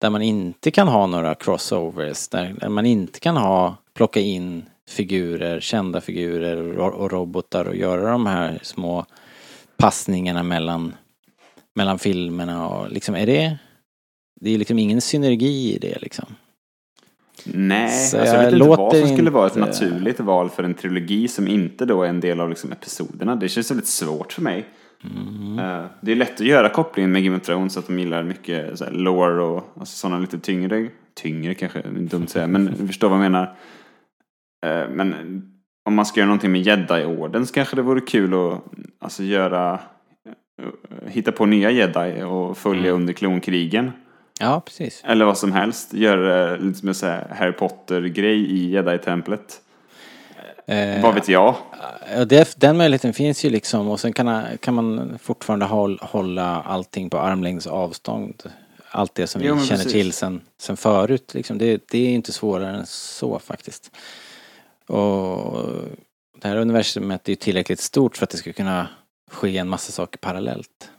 där 0.00 0.10
man 0.10 0.22
inte 0.22 0.70
kan 0.70 0.88
ha 0.88 1.06
några 1.06 1.34
crossovers, 1.34 2.28
där 2.28 2.68
man 2.68 2.86
inte 2.86 3.20
kan 3.20 3.36
ha, 3.36 3.76
plocka 3.94 4.20
in 4.20 4.64
figurer, 4.88 5.60
kända 5.60 6.00
figurer 6.00 6.56
och, 6.56 6.74
ro- 6.76 6.96
och 6.98 7.12
robotar 7.12 7.64
och 7.64 7.76
göra 7.76 8.10
de 8.10 8.26
här 8.26 8.58
små 8.62 9.06
passningarna 9.76 10.42
mellan, 10.42 10.94
mellan 11.74 11.98
filmerna 11.98 12.68
och 12.68 12.90
liksom, 12.92 13.14
är 13.14 13.26
det 13.26 13.58
det 14.40 14.50
är 14.54 14.58
liksom 14.58 14.78
ingen 14.78 15.00
synergi 15.00 15.74
i 15.74 15.78
det 15.78 15.98
liksom. 16.02 16.24
Nej, 17.44 17.90
Så 17.90 18.18
alltså 18.20 18.34
jag 18.36 18.44
jag 18.44 18.50
vet 18.50 18.54
inte 18.54 18.66
vad 18.68 18.96
som 18.96 19.08
skulle 19.08 19.30
vara 19.30 19.46
ett 19.46 19.56
inte- 19.56 19.68
naturligt 19.68 20.20
val 20.20 20.50
för 20.50 20.62
en 20.62 20.74
trilogi 20.74 21.28
som 21.28 21.48
inte 21.48 21.84
då 21.84 22.02
är 22.02 22.08
en 22.08 22.20
del 22.20 22.40
av 22.40 22.48
liksom 22.48 22.72
episoderna. 22.72 23.36
Det 23.36 23.48
känns 23.48 23.70
väldigt 23.70 23.86
svårt 23.86 24.32
för 24.32 24.42
mig. 24.42 24.64
Mm. 25.04 25.58
Eh, 25.58 25.84
det 26.00 26.12
är 26.12 26.16
lätt 26.16 26.34
att 26.34 26.46
göra 26.46 26.68
kopplingen 26.68 27.12
med 27.12 27.24
Game 27.24 27.36
of 27.36 27.42
Thrones 27.42 27.76
att 27.76 27.86
de 27.86 27.98
gillar 27.98 28.22
mycket 28.22 28.78
så 28.78 28.84
här, 28.84 28.92
lore 28.92 29.42
och 29.42 29.72
alltså, 29.80 29.96
sådana 29.96 30.18
lite 30.18 30.38
tyngre, 30.38 30.88
tyngre 31.14 31.54
kanske, 31.54 31.82
det 31.82 31.88
är 31.88 31.92
dumt 31.92 32.22
att 32.22 32.30
säga, 32.30 32.46
men 32.46 32.74
du 32.80 32.86
förstår 32.86 33.08
vad 33.08 33.16
jag 33.18 33.22
menar. 33.22 33.54
Eh, 34.66 34.88
men 34.90 35.14
om 35.84 35.94
man 35.94 36.06
ska 36.06 36.20
göra 36.20 36.28
någonting 36.28 36.52
med 36.52 36.62
Jedi-orden 36.62 37.46
så 37.46 37.54
kanske 37.54 37.76
det 37.76 37.82
vore 37.82 38.00
kul 38.00 38.34
att 38.34 38.62
alltså, 39.00 39.22
göra, 39.22 39.80
eh, 40.58 41.08
hitta 41.10 41.32
på 41.32 41.46
nya 41.46 41.70
Jedi 41.70 42.22
och 42.22 42.58
följa 42.58 42.82
Mm. 42.90 42.94
under 42.94 43.12
klonkrigen. 43.12 43.90
Ja, 44.40 44.62
precis. 44.66 45.02
Eller 45.06 45.24
vad 45.24 45.38
som 45.38 45.52
helst. 45.52 45.94
Göra 45.94 46.56
lite 46.56 46.78
som 46.78 46.88
en 46.88 47.36
Harry 47.36 47.52
Potter-grej 47.52 48.38
i 48.52 48.70
Jedi-templet. 48.70 49.60
Eh, 50.68 51.02
Vad 51.02 51.14
vet 51.14 51.28
jag? 51.28 51.54
Ja, 52.14 52.24
det, 52.24 52.60
den 52.60 52.76
möjligheten 52.76 53.12
finns 53.12 53.44
ju 53.44 53.50
liksom 53.50 53.88
och 53.88 54.00
sen 54.00 54.12
kan, 54.12 54.44
kan 54.60 54.74
man 54.74 55.18
fortfarande 55.22 55.66
håll, 55.66 55.98
hålla 56.02 56.62
allting 56.62 57.10
på 57.10 57.18
armlängds 57.18 57.66
avstånd. 57.66 58.42
Allt 58.90 59.14
det 59.14 59.26
som 59.26 59.42
Jo, 59.44 59.54
vi 59.54 59.66
känner 59.66 59.84
precis. 59.84 59.92
till 59.92 60.12
sen, 60.12 60.40
sen 60.58 60.76
förut 60.76 61.34
liksom. 61.34 61.58
Det, 61.58 61.82
det 61.90 61.98
är 61.98 62.10
inte 62.10 62.32
svårare 62.32 62.76
än 62.76 62.86
så 62.86 63.38
faktiskt. 63.38 63.90
Och 64.86 65.62
det 66.40 66.48
här 66.48 66.56
universumet 66.56 67.28
är 67.28 67.32
ju 67.32 67.36
tillräckligt 67.36 67.80
stort 67.80 68.16
för 68.16 68.24
att 68.24 68.30
det 68.30 68.36
ska 68.36 68.52
kunna 68.52 68.88
ske 69.30 69.58
en 69.58 69.68
massa 69.68 69.92
saker 69.92 70.18
parallellt. 70.18 70.90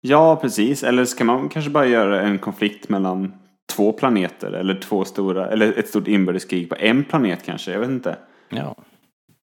Ja, 0.00 0.36
precis. 0.36 0.82
Eller 0.82 1.04
ska 1.04 1.24
man 1.24 1.48
kanske 1.48 1.70
bara 1.70 1.86
göra 1.86 2.22
en 2.22 2.38
konflikt 2.38 2.88
mellan 2.88 3.32
två 3.72 3.92
planeter 3.92 4.52
eller 4.52 4.80
två 4.80 5.04
stora, 5.04 5.48
eller 5.50 5.78
ett 5.78 5.88
stort 5.88 6.08
inbördeskrig 6.08 6.68
på 6.68 6.76
en 6.78 7.04
planet 7.04 7.38
kanske, 7.44 7.72
jag 7.72 7.80
vet 7.80 7.88
inte. 7.88 8.16
Ja. 8.48 8.76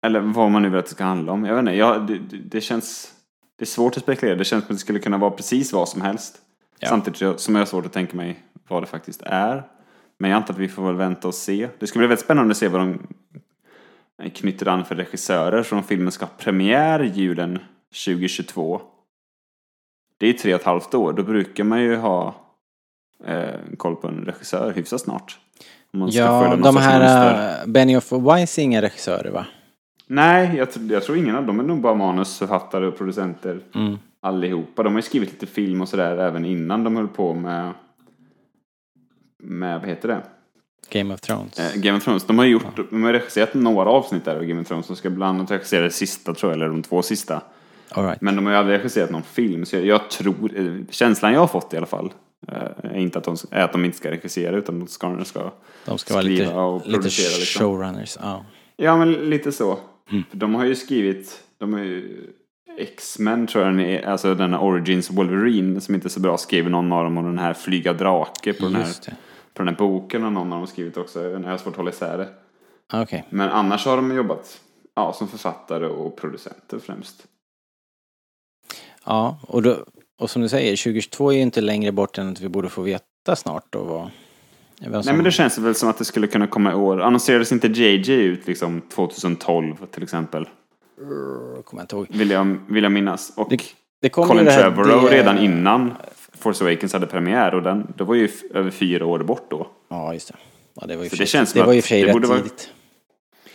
Eller 0.01 0.19
vad 0.19 0.51
man 0.51 0.61
nu 0.61 0.69
vill 0.69 0.79
att 0.79 0.85
det 0.85 0.91
ska 0.91 1.03
handla 1.03 1.31
om. 1.31 1.45
Jag 1.45 1.53
vet 1.53 1.59
inte, 1.59 1.71
ja, 1.71 1.97
det, 1.97 2.19
det, 2.19 2.37
det 2.37 2.61
känns... 2.61 3.13
Det 3.55 3.63
är 3.63 3.67
svårt 3.67 3.97
att 3.97 4.03
spekulera. 4.03 4.35
Det 4.35 4.43
känns 4.43 4.63
som 4.65 4.73
att 4.73 4.77
det 4.77 4.81
skulle 4.81 4.99
kunna 4.99 5.17
vara 5.17 5.31
precis 5.31 5.73
vad 5.73 5.89
som 5.89 6.01
helst. 6.01 6.41
Ja. 6.79 6.89
Samtidigt 6.89 7.39
som 7.39 7.55
jag 7.55 7.61
har 7.61 7.65
svårt 7.65 7.85
att 7.85 7.93
tänka 7.93 8.17
mig 8.17 8.43
vad 8.67 8.83
det 8.83 8.87
faktiskt 8.87 9.21
är. 9.21 9.63
Men 10.17 10.31
jag 10.31 10.37
antar 10.37 10.53
att 10.53 10.59
vi 10.59 10.67
får 10.67 10.85
väl 10.85 10.95
vänta 10.95 11.27
och 11.27 11.35
se. 11.35 11.69
Det 11.79 11.87
skulle 11.87 12.01
bli 12.01 12.07
väldigt 12.07 12.25
spännande 12.25 12.51
att 12.51 12.57
se 12.57 12.67
vad 12.67 12.81
de 12.81 12.99
knyter 14.29 14.67
an 14.67 14.85
för 14.85 14.95
regissörer. 14.95 15.63
Från 15.63 15.83
filmen 15.83 16.11
ska 16.11 16.25
ha 16.25 16.33
premiär 16.37 16.99
julen 16.99 17.59
2022. 18.05 18.81
Det 20.17 20.27
är 20.27 20.33
tre 20.33 20.53
och 20.53 20.59
ett 20.59 20.65
halvt 20.65 20.93
år. 20.93 21.13
Då 21.13 21.23
brukar 21.23 21.63
man 21.63 21.81
ju 21.81 21.95
ha 21.95 22.35
eh, 23.25 23.59
koll 23.77 23.95
på 23.95 24.07
en 24.07 24.25
regissör 24.25 24.73
hyfsat 24.73 25.01
snart. 25.01 25.39
Om 25.93 25.99
man 25.99 26.11
ska 26.11 26.21
Ja, 26.21 26.41
följa 26.49 26.55
de 26.71 26.77
här 26.77 27.61
uh, 27.65 27.67
Benioff 27.71 28.13
och 28.13 28.23
Weiss 28.27 28.57
är 28.59 28.63
inga 28.63 28.81
regissörer 28.81 29.31
va? 29.31 29.45
Nej, 30.07 30.55
jag, 30.57 30.67
jag 30.91 31.03
tror 31.03 31.17
ingen 31.17 31.35
av 31.35 31.45
dem 31.45 31.59
är 31.59 31.63
nog 31.63 31.81
bara 31.81 31.93
manusförfattare 31.95 32.87
och 32.87 32.97
producenter 32.97 33.59
Mm. 33.75 33.97
allihopa. 34.21 34.83
De 34.83 34.93
har 34.93 34.97
ju 34.99 35.01
skrivit 35.05 35.31
lite 35.31 35.45
film 35.45 35.81
och 35.81 35.89
sådär 35.89 36.17
även 36.17 36.45
innan 36.45 36.83
de 36.83 36.95
höll 36.95 37.07
på 37.07 37.33
med, 37.33 37.71
med 39.43 39.79
vad 39.79 39.89
heter 39.89 40.07
det? 40.07 40.21
Game 40.89 41.13
of 41.13 41.21
Thrones. 41.21 41.59
Eh, 41.59 41.81
Game 41.81 41.97
of 41.97 42.03
Thrones. 42.03 42.23
De 42.23 42.37
har 42.37 42.45
gjort, 42.45 42.65
de 42.89 43.03
har 43.03 43.13
regisserat 43.13 43.53
några 43.53 43.89
avsnitt 43.89 44.25
där 44.25 44.35
av 44.35 44.43
Game 44.43 44.61
of 44.61 44.67
Thrones. 44.67 44.87
De 44.87 44.95
ska 44.95 45.09
bland 45.09 45.37
annat 45.39 45.51
regissera 45.51 45.83
det 45.83 45.89
sista 45.91 46.33
tror 46.33 46.51
jag, 46.51 46.57
eller 46.57 46.67
de 46.69 46.81
två 46.83 47.01
sista. 47.01 47.41
All 47.89 48.03
right. 48.05 48.21
Men 48.21 48.35
de 48.35 48.45
har 48.45 48.53
ju 48.53 48.59
aldrig 48.59 48.77
regisserat 48.79 49.09
någon 49.09 49.23
film. 49.23 49.65
Så 49.65 49.75
jag, 49.75 49.85
jag 49.85 50.09
tror, 50.09 50.51
eh, 50.59 50.73
känslan 50.89 51.33
jag 51.33 51.39
har 51.39 51.47
fått 51.47 51.73
i 51.73 51.77
alla 51.77 51.85
fall, 51.85 52.13
eh, 52.47 52.91
är 52.91 52.97
inte 52.97 53.17
att 53.17 53.23
de, 53.23 53.35
är 53.51 53.63
att 53.63 53.71
de 53.71 53.85
inte 53.85 53.97
ska 53.97 54.11
regissera 54.11 54.57
utan 54.57 54.79
de 54.79 54.87
ska, 54.87 55.25
ska 55.25 55.51
De 55.85 55.97
ska 55.97 56.13
vara 56.13 56.23
lite, 56.23 56.43
skriva 56.45 56.61
och 56.61 56.81
lite 56.85 56.91
producera 56.91 57.37
liksom. 57.39 57.61
showrunners. 57.61 58.17
Ja. 58.21 58.45
Ja, 58.75 58.97
men 58.97 59.13
lite 59.13 59.51
så. 59.51 59.79
Mm. 60.11 60.23
För 60.29 60.37
De 60.37 60.55
har 60.55 60.65
ju 60.65 60.75
skrivit, 60.75 61.43
de 61.57 61.73
har 61.73 61.79
ju 61.79 62.29
X-Men 62.77 63.47
tror 63.47 63.63
jag 63.63 63.73
den 63.73 63.85
är, 63.85 64.07
alltså 64.07 64.35
den 64.35 64.53
här 64.53 64.61
Origins 64.61 65.11
Wolverine 65.11 65.81
som 65.81 65.95
inte 65.95 66.07
är 66.07 66.09
så 66.09 66.19
bra, 66.19 66.37
skriver 66.37 66.69
någon 66.69 66.91
av 66.91 67.03
dem 67.03 67.17
och 67.17 67.23
den 67.23 67.39
här 67.39 67.53
Flyga 67.53 67.93
Drake 67.93 68.53
på 68.53 68.65
den 68.65 68.75
här, 68.75 68.85
det. 69.05 69.15
på 69.53 69.63
den 69.63 69.67
här 69.67 69.75
boken 69.75 70.23
har 70.23 70.29
någon 70.29 70.53
av 70.53 70.59
dem 70.59 70.67
skrivit 70.67 70.97
också. 70.97 71.23
Jag 71.23 71.39
har 71.39 71.57
svårt 71.57 71.73
att 71.73 71.77
hålla 71.77 71.91
isär 71.91 72.17
det. 72.17 72.29
Okej. 73.01 73.25
Men 73.29 73.49
annars 73.49 73.85
har 73.85 73.95
de 73.95 74.15
jobbat 74.15 74.61
ja, 74.95 75.13
som 75.13 75.27
författare 75.27 75.85
och 75.85 76.15
producenter 76.15 76.79
främst. 76.79 77.27
Ja, 79.05 79.39
och, 79.47 79.61
då, 79.61 79.85
och 80.23 80.29
som 80.29 80.41
du 80.41 80.49
säger, 80.49 80.71
2022 80.77 81.31
är 81.31 81.35
ju 81.35 81.41
inte 81.41 81.61
längre 81.61 81.91
bort 81.91 82.17
än 82.17 82.29
att 82.31 82.41
vi 82.41 82.49
borde 82.49 82.69
få 82.69 82.81
veta 82.81 83.35
snart 83.35 83.65
då 83.69 83.79
vad... 83.83 84.09
vem 84.81 84.91
Nej 84.91 85.03
som- 85.03 85.15
men 85.15 85.25
det 85.25 85.31
känns 85.31 85.57
väl 85.57 85.75
som 85.75 85.89
att 85.89 85.97
det 85.97 86.05
skulle 86.05 86.27
kunna 86.27 86.47
komma 86.47 86.71
i 86.71 86.75
år. 86.75 87.01
Annonserades 87.01 87.51
inte 87.51 87.67
JJ 87.67 88.11
ut 88.13 88.47
liksom 88.47 88.81
2012 88.81 89.75
till 89.91 90.03
exempel? 90.03 90.47
kommer 91.63 91.63
jag 91.71 91.81
inte 91.83 91.95
ihåg. 91.95 92.07
Vill 92.09 92.31
jag, 92.31 92.57
vill 92.69 92.83
jag 92.83 92.91
minnas. 92.91 93.33
Och 93.35 93.49
Det, 93.49 93.59
det 94.01 94.09
Colin 94.09 94.45
Trevorrow 94.45 95.03
det- 95.09 95.17
redan 95.17 95.37
innan 95.37 95.91
Force 96.39 96.63
Awakens 96.63 96.93
hade 96.93 97.07
premiär 97.07 97.55
och 97.55 97.63
den, 97.63 97.93
det 97.97 98.03
var 98.03 98.15
ju 98.15 98.29
över 98.53 98.71
fyra 98.71 99.05
år 99.05 99.19
bort 99.19 99.45
då. 99.49 99.67
Ja, 99.89 100.13
just 100.13 100.27
det. 100.27 100.35
Ja, 100.81 100.87
det 100.87 100.95
var 100.95 101.03
ju 101.03 101.09
Så 101.09 101.15
för 101.15 101.23
det 101.23 101.27
känns 101.29 101.49
som 101.51 101.59
det 101.61 101.65
var 101.65 101.73
ju 101.73 101.81
för 101.81 101.87
sig 101.89 102.01
det 102.01 102.07
rätt 102.07 102.13
borde 102.13 102.27
vara- 102.27 102.37
tidigt. 102.39 102.69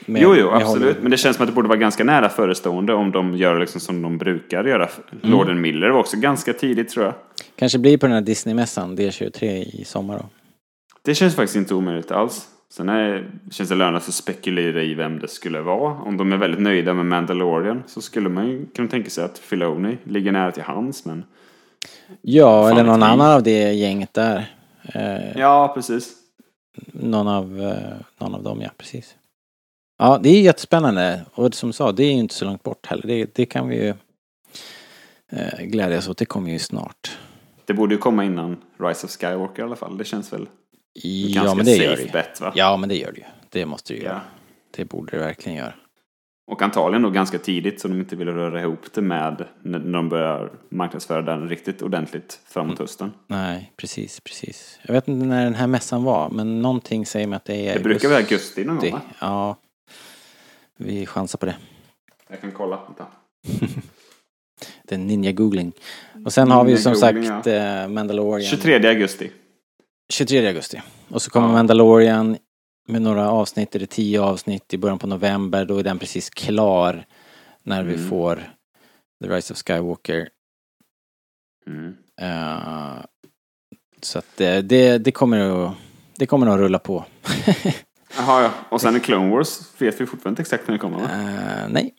Med- 0.09 0.23
jo, 0.23 0.35
jo, 0.37 0.51
absolut. 0.51 1.03
Men 1.03 1.11
det 1.11 1.17
känns 1.17 1.37
som 1.37 1.43
att 1.45 1.49
det 1.49 1.55
borde 1.55 1.69
vara 1.69 1.79
ganska 1.79 2.05
nära 2.05 2.29
förestående 2.29 2.95
om 2.95 3.11
de 3.13 3.37
gör 3.37 3.61
liksom 3.61 3.81
som 3.81 4.03
de 4.03 4.19
brukar 4.19 4.65
göra. 4.65 4.89
Mm. 5.13 5.31
Lord 5.31 5.51
and 5.51 5.61
Miller 5.61 5.91
var 5.91 6.01
också 6.01 6.17
ganska 6.17 6.53
tidigt 6.53 6.89
tror 6.89 7.05
jag. 7.05 7.15
Kanske 7.57 7.79
blir 7.79 7.99
på 7.99 8.07
den 8.07 8.15
här 8.15 8.23
Disney-mässan, 8.23 8.97
D23 8.99 9.45
i 9.45 9.85
sommar 9.85 10.19
då. 10.19 10.25
Det 11.05 11.15
känns 11.15 11.37
faktiskt 11.37 11.57
inte 11.57 11.75
omöjligt 11.75 12.11
alls. 12.11 12.49
Sen 12.73 12.89
är, 12.89 13.31
känns 13.51 13.69
det 13.69 13.75
lönast 13.75 14.09
att 14.09 14.15
spekulera 14.15 14.83
i 14.83 14.95
vem 14.95 15.19
det 15.19 15.29
skulle 15.29 15.61
vara. 15.61 15.93
Om 16.03 16.17
de 16.17 16.33
är 16.33 16.37
väldigt 16.37 16.61
nöjda 16.61 16.95
med 16.95 17.07
Mandalorian 17.07 17.83
så 17.87 18.01
skulle 18.01 18.29
man 18.29 18.47
ju 18.49 18.67
kunna 18.67 18.89
tänka 18.89 19.11
sig 19.11 19.25
att 19.25 19.39
Filoni 19.39 19.99
ligger 20.05 20.33
nära 20.33 20.53
till 20.53 20.63
hans. 20.63 21.05
Men... 21.05 21.25
Ja, 22.23 22.63
Fan 22.63 22.73
eller 22.73 22.85
någon 22.85 23.03
annan 23.03 23.31
av 23.31 23.43
det 23.43 23.73
gänget 23.73 24.15
där. 24.15 24.47
Eh, 24.95 25.39
Ja, 25.41 25.73
precis. 25.75 26.13
någon, 26.93 27.29
av, 27.29 27.61
eh, 27.61 27.97
någon 28.21 28.35
av 28.35 28.43
dem, 28.43 28.61
ja 28.63 28.71
precis. 28.79 29.15
Ja, 29.99 30.19
det 30.23 30.29
är 30.29 30.41
jättespännande. 30.43 31.25
Och 31.35 31.55
som 31.55 31.69
du 31.69 31.73
sa, 31.73 31.93
det 31.93 32.03
är 32.05 32.13
ju 32.13 32.19
inte 32.19 32.35
så 32.35 32.45
långt 32.45 32.63
bort 32.63 32.87
heller. 32.87 33.07
Det, 33.07 33.35
det 33.35 33.47
kan 33.47 33.69
vi 33.69 33.77
ju 33.85 33.95
eh, 35.33 35.61
glädjas 35.65 36.09
åt. 36.09 36.19
Det 36.19 36.25
kommer 36.25 36.51
ju 36.51 36.59
snart. 36.59 37.19
Det 37.65 37.75
borde 37.75 37.95
ju 37.95 37.99
komma 37.99 38.25
innan 38.25 38.57
Rise 38.81 39.07
of 39.07 39.13
Skywalker 39.13 39.63
i 39.63 39.65
alla 39.65 39.77
fall. 39.77 39.99
Det 39.99 40.05
känns 40.05 40.33
väl 40.33 40.49
Ja, 41.03 41.43
ganska 41.43 41.55
men 41.55 41.65
det 41.67 41.77
gör 41.77 41.91
safe 41.97 42.03
det 42.07 42.13
bet 42.13 42.41
va? 42.41 42.53
Ja, 42.55 42.77
men 42.77 42.89
det 42.89 42.95
gör 42.97 43.13
det 43.13 43.19
ju. 43.19 43.25
Det 43.51 43.67
måste 43.67 43.93
det 43.93 43.97
ju 43.99 44.05
Ja. 44.05 44.11
göra. 44.11 44.21
Det 44.77 44.85
borde 44.85 45.11
det 45.17 45.19
verkligen 45.19 45.59
göra. 45.59 45.73
Och 46.51 46.63
antagligen 46.63 47.03
då 47.03 47.11
ganska 47.11 47.39
tidigt 47.39 47.81
så 47.81 47.89
de 47.89 47.99
inte 48.01 48.17
vill 48.17 48.29
röra 48.29 48.61
ihop 48.61 48.81
det 48.95 49.01
med 49.03 49.45
när 49.63 49.79
de 49.79 50.09
börjar 50.09 50.53
marknadsföra 50.69 51.23
den 51.23 51.49
riktigt 51.49 51.83
ordentligt 51.83 52.41
framåt 52.47 52.79
hösten. 52.79 53.13
Nej, 53.27 53.73
precis, 53.77 54.21
precis. 54.21 54.79
Jag 54.83 54.95
vet 54.95 55.09
inte 55.09 55.27
när 55.27 55.45
den 55.45 55.55
här 55.55 55.67
mässan 55.67 56.05
var, 56.05 56.31
men 56.31 56.63
någonting 56.63 57.07
säger 57.07 57.27
mig 57.27 57.37
att 57.37 57.45
det 57.45 57.69
är 57.69 57.75
Det 57.75 57.81
brukar 57.81 58.09
vara 58.09 58.19
augusti 58.19 58.65
någon 58.65 58.79
gång 58.79 58.91
va? 58.93 59.01
Ja, 59.21 59.57
vi 60.79 61.07
chansar 61.07 61.39
på 61.39 61.47
det. 61.47 61.57
Jag 62.29 62.41
kan 62.41 62.53
kolla. 62.53 62.81
Vänta. 62.87 63.07
Det 64.85 64.95
är 64.95 64.99
ninja-googling. 64.99 65.73
Och 66.25 66.33
sen 66.33 66.51
har 66.51 66.65
vi 66.65 66.77
som 66.79 66.95
sagt 66.95 67.47
eh, 67.47 67.89
Mandalorian. 67.89 68.51
23 68.51 68.89
augusti. 68.89 69.31
23 70.13 70.47
augusti. 70.47 70.83
Och 71.09 71.23
så 71.23 71.31
kommer 71.31 71.47
Ja. 71.49 71.53
Mandalorian 71.53 72.37
med 72.89 73.03
några 73.03 73.31
avsnitt, 73.31 73.75
eller 73.77 73.87
tio 73.87 74.21
avsnitt 74.21 74.75
i 74.75 74.79
början 74.79 74.99
på 74.99 75.07
november. 75.07 75.65
Då 75.65 75.79
är 75.79 75.83
den 75.83 75.99
precis 75.99 76.31
klar 76.31 77.07
när 77.63 77.83
vi 77.83 77.95
Mm. 77.95 78.09
får 78.09 78.37
The 79.25 79.29
Rise 79.31 79.53
of 79.53 79.63
Skywalker. 79.63 80.29
Mm. 81.67 81.97
Eh, 82.21 83.05
så 84.03 84.19
att 84.19 84.27
det, 84.37 84.63
det, 84.63 84.99
det 84.99 85.13
kommer 85.13 85.67
att 85.67 85.75
det 86.17 86.27
kommer 86.27 86.47
att 86.47 86.59
rulla 86.59 86.79
på. 86.79 87.05
Jaha, 88.17 88.43
ja. 88.43 88.51
Och 88.69 88.81
sen 88.81 88.97
i 88.97 89.01
Clone 89.01 89.31
Wars 89.31 89.61
vet 89.83 90.01
vi 90.01 90.07
fortfarande 90.07 90.29
inte 90.29 90.43
exakt 90.43 90.69
när 90.69 90.73
det 90.73 90.79
kommer 90.79 90.99
va? 90.99 91.05
Eh, 91.05 91.69
nej, 91.69 91.95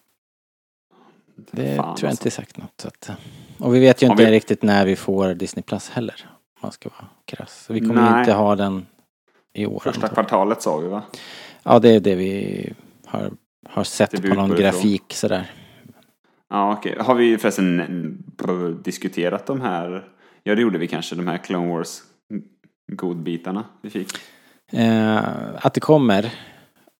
det 1.51 1.75
Fan, 1.75 1.75
tror 1.75 1.77
jag 1.77 1.85
alltså. 1.85 2.07
inte 2.07 2.29
är 2.29 2.31
sagt 2.31 2.57
något. 2.57 2.81
Så 2.81 2.87
att, 2.87 3.09
eh, 3.09 3.15
och 3.57 3.75
vi 3.75 3.79
vet 3.79 4.03
ju 4.03 4.07
inte 4.07 4.25
vi- 4.25 4.31
riktigt 4.31 4.63
när 4.63 4.85
vi 4.85 4.95
får 4.95 5.33
Disney 5.33 5.63
Plus 5.63 5.89
heller. 5.89 6.15
Om 6.27 6.59
man 6.61 6.71
ska 6.71 6.89
vara 6.89 7.07
krass. 7.25 7.63
Så 7.65 7.73
vi 7.73 7.79
kommer 7.79 8.11
Nej. 8.11 8.19
inte 8.19 8.33
ha 8.33 8.55
den 8.55 8.85
i 9.53 9.65
år. 9.65 9.79
Första 9.79 9.89
antar 9.89 10.07
jag. 10.07 10.13
kvartalet 10.13 10.61
sa 10.61 10.77
vi 10.77 10.87
va? 10.87 11.01
Ja, 11.63 11.79
det 11.79 11.89
är 11.95 11.99
det 11.99 12.15
vi 12.15 12.73
har, 13.05 13.31
har 13.69 13.83
sett 13.83 14.11
på 14.11 14.17
någon 14.17 14.31
utgår 14.31 14.43
ifrån. 14.45 14.57
grafik 14.61 15.13
sådär. 15.13 15.51
Ja, 16.49 16.73
okej. 16.73 16.95
Har 16.99 17.15
vi 17.15 17.37
förresten 17.37 18.23
diskuterat 18.83 19.45
de 19.45 19.61
här? 19.61 20.07
Ja, 20.43 20.55
det 20.55 20.61
gjorde 20.61 20.77
vi 20.77 20.87
kanske. 20.87 21.15
De 21.15 21.27
här 21.27 21.37
Clone 21.37 21.73
Wars 21.73 22.01
godbitarna 22.91 23.63
vi 23.81 23.89
fick. 23.89 24.09
Eh, 24.71 25.19
att 25.61 25.73
det 25.73 25.79
kommer. 25.79 26.31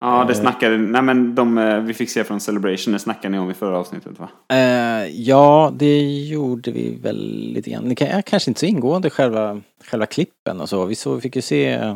Ja, 0.01 0.25
det 0.27 0.33
Eh. 0.33 0.39
snackade, 0.39 0.77
nej 0.77 1.01
men 1.01 1.35
de 1.35 1.57
eh, 1.57 1.79
vi 1.79 1.93
fick 1.93 2.09
se 2.09 2.23
från 2.23 2.39
Celebration, 2.39 2.93
det 2.93 2.99
snackade 2.99 3.29
ni 3.29 3.39
om 3.39 3.51
i 3.51 3.53
förra 3.53 3.77
avsnittet 3.77 4.19
va? 4.19 4.29
Eh, 4.49 5.05
ja, 5.05 5.71
det 5.75 6.23
gjorde 6.27 6.71
vi 6.71 6.95
väl 7.01 7.51
lite 7.53 7.69
grann. 7.69 7.89
Det 7.89 8.23
kanske 8.25 8.51
inte 8.51 8.59
så 8.59 8.65
ingående 8.65 9.09
själva, 9.09 9.61
själva 9.85 10.05
klippen 10.05 10.61
och 10.61 10.69
så. 10.69 10.85
Vi 10.85 10.95
så, 10.95 11.21
fick 11.21 11.35
ju 11.35 11.41
se 11.41 11.93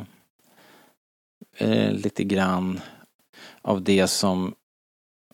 eh, 1.58 1.92
lite 1.92 2.24
grann 2.24 2.80
av 3.62 3.82
det 3.84 4.08
som 4.08 4.54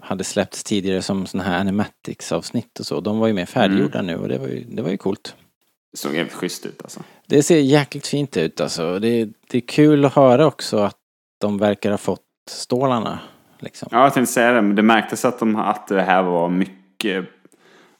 hade 0.02 0.24
släppts 0.24 0.64
tidigare 0.64 1.02
som 1.02 1.26
sådana 1.26 1.50
här 1.50 1.60
animatics 1.60 2.32
avsnitt 2.32 2.80
och 2.80 2.86
så. 2.86 3.00
De 3.02 3.20
var 3.20 3.28
ju 3.28 3.34
mer 3.34 3.46
färdiggjorda 3.46 4.02
nu 4.02 4.16
och 4.16 4.28
det 4.28 4.38
var 4.38 4.48
ju, 4.48 4.64
det 4.64 4.82
var 4.82 4.90
ju 4.90 4.98
coolt. 4.98 5.36
Det 5.92 5.98
såg 5.98 6.16
jävligt 6.16 6.34
schysst 6.34 6.66
ut 6.66 6.82
alltså. 6.82 7.04
Det 7.28 7.44
ser 7.44 7.60
jäkligt 7.60 8.08
fint 8.08 8.38
ut 8.38 8.62
alltså. 8.62 9.00
Det, 9.00 9.26
det 9.48 9.58
är 9.58 9.62
kul 9.62 10.06
att 10.06 10.14
höra 10.14 10.46
också 10.46 10.78
att 10.78 10.96
de 11.42 11.58
verkar 11.58 11.92
ha 11.92 11.98
fått 11.98 12.22
stålarna. 12.50 13.20
Liksom. 13.60 13.90
Ja, 13.92 14.04
jag 14.04 14.14
tänkte 14.14 14.34
säga 14.34 14.52
det, 14.52 14.62
men 14.62 14.76
det 14.76 14.82
märktes 14.82 15.26
att, 15.26 15.40
de, 15.40 15.56
att 15.56 15.88
det 15.88 16.02
här 16.02 16.24
var 16.24 16.50
mycket 16.50 17.26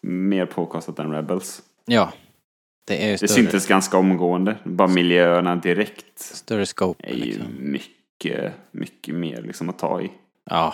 mer 0.02 0.46
påkostat 0.46 1.00
än 1.00 1.12
Rebels. 1.12 1.62
Ja. 1.86 2.12
Det 2.88 3.04
är 3.06 3.10
ju 3.10 3.18
Det 3.18 3.28
syntes 3.28 3.68
ganska 3.68 3.98
omgående. 3.98 4.58
Bara 4.64 4.88
miljöerna 4.88 5.56
direkt 5.56 6.20
större 6.20 6.66
scope. 6.66 7.08
är 7.08 7.14
ju 7.16 7.24
Liksom. 7.26 7.46
mycket, 7.60 8.54
mycket 8.72 9.16
mer 9.16 9.42
liksom 9.42 9.70
att 9.70 9.80
ta 9.80 10.02
i. 10.02 10.12
Ja. 10.50 10.74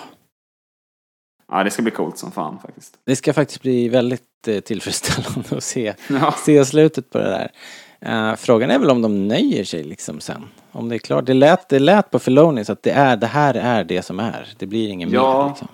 Ja, 1.52 1.64
det 1.64 1.72
ska 1.72 1.82
bli 1.82 1.92
coolt 1.92 2.18
som 2.18 2.32
fan 2.32 2.60
faktiskt. 2.60 2.94
Det 3.06 3.16
ska 3.16 3.34
faktiskt 3.34 3.62
bli 3.62 3.90
väldigt 3.90 4.48
eh, 4.48 4.60
tillfredsställande 4.60 5.58
att 5.58 5.64
se, 5.64 5.94
Ja. 6.10 6.32
se 6.46 6.66
slutet 6.66 7.10
på 7.10 7.18
det 7.18 7.30
där. 7.30 7.52
Eh, 8.02 8.36
frågan 8.36 8.70
är 8.72 8.80
väl 8.80 8.92
om 8.92 9.02
de 9.02 9.28
nöjer 9.28 9.64
sig 9.64 9.84
liksom 9.84 10.20
sen. 10.20 10.44
Om 10.72 10.90
det 10.90 10.96
är 10.96 11.00
klart. 11.00 11.26
Det 11.26 11.34
lät, 11.34 11.70
det 11.70 11.80
lät 11.80 12.12
på 12.12 12.20
Filoni 12.20 12.66
så 12.66 12.72
att 12.74 12.84
det, 12.84 12.92
är, 12.92 13.18
det 13.18 13.28
här 13.28 13.54
är 13.54 13.84
det 13.84 14.02
som 14.02 14.20
är. 14.20 14.48
Det 14.58 14.66
blir 14.66 14.90
ingen 14.90 15.10
Ja. 15.10 15.42
mer 15.44 15.50
liksom. 15.50 15.68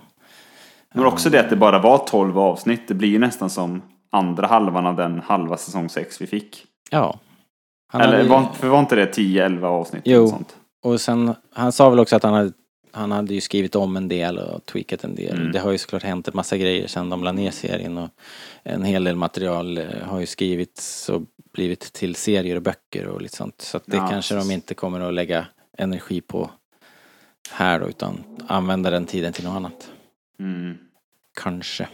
Men 0.94 1.06
också 1.06 1.30
det 1.30 1.40
att 1.40 1.50
det 1.50 1.56
bara 1.56 1.80
var 1.80 1.98
12 1.98 2.40
avsnitt. 2.40 2.88
Det 2.88 2.94
blir 2.94 3.10
ju 3.10 3.20
nästan 3.20 3.50
som 3.50 3.82
andra 4.12 4.48
halvan 4.48 4.86
av 4.86 4.96
den 4.96 5.20
halva 5.26 5.58
säsong 5.58 5.90
6 5.90 6.22
vi 6.22 6.28
fick. 6.28 6.64
Ja. 6.90 7.20
Han 7.92 8.02
Eller 8.02 8.18
hade- 8.18 8.30
var, 8.30 8.70
var 8.70 8.80
inte 8.80 8.96
det 8.96 9.06
10-11 9.16 9.64
avsnitt? 9.68 10.02
Jo. 10.06 10.40
Och 10.84 11.02
sen, 11.02 11.36
han 11.54 11.72
sa 11.72 11.90
väl 11.90 12.00
också 12.00 12.16
att 12.16 12.24
han 12.24 12.34
hade, 12.34 12.52
han 12.92 13.12
hade 13.12 13.34
ju 13.34 13.42
skrivit 13.42 13.76
om 13.76 13.98
en 13.98 14.08
del 14.08 14.38
och 14.38 14.66
tweakat 14.66 15.04
en 15.04 15.16
del. 15.16 15.40
Mm. 15.40 15.52
Det 15.52 15.60
har 15.60 15.72
ju 15.72 15.78
såklart 15.78 16.04
hänt 16.04 16.28
en 16.28 16.36
massa 16.36 16.58
grejer 16.58 16.88
sen 16.88 17.10
de 17.10 17.24
la 17.24 17.32
ner 17.32 17.52
serien 17.52 17.98
och 17.98 18.10
en 18.64 18.84
hel 18.84 19.04
del 19.04 19.16
material 19.16 19.78
eh, 19.78 19.86
har 20.04 20.20
ju 20.20 20.26
skrivits 20.26 21.10
och 21.10 21.22
blivit 21.54 21.94
till 21.94 22.16
serier 22.16 22.56
och 22.56 22.62
böcker 22.62 23.08
och 23.08 23.22
lite 23.22 23.36
sånt. 23.36 23.62
Så 23.62 23.78
att 23.78 23.84
det 23.86 23.98
Ja, 23.98 24.08
kanske 24.08 24.36
de 24.36 24.52
inte 24.52 24.74
kommer 24.74 25.00
att 25.00 25.14
lägga 25.14 25.46
energi 25.78 26.22
på 26.22 26.50
här 27.50 27.80
då, 27.80 27.88
utan 27.88 28.24
använda 28.48 28.90
den 28.90 29.06
tiden 29.06 29.34
till 29.34 29.44
något 29.44 29.56
annat. 29.56 29.92
Mm. 30.40 30.78
Kanske. 31.42 31.88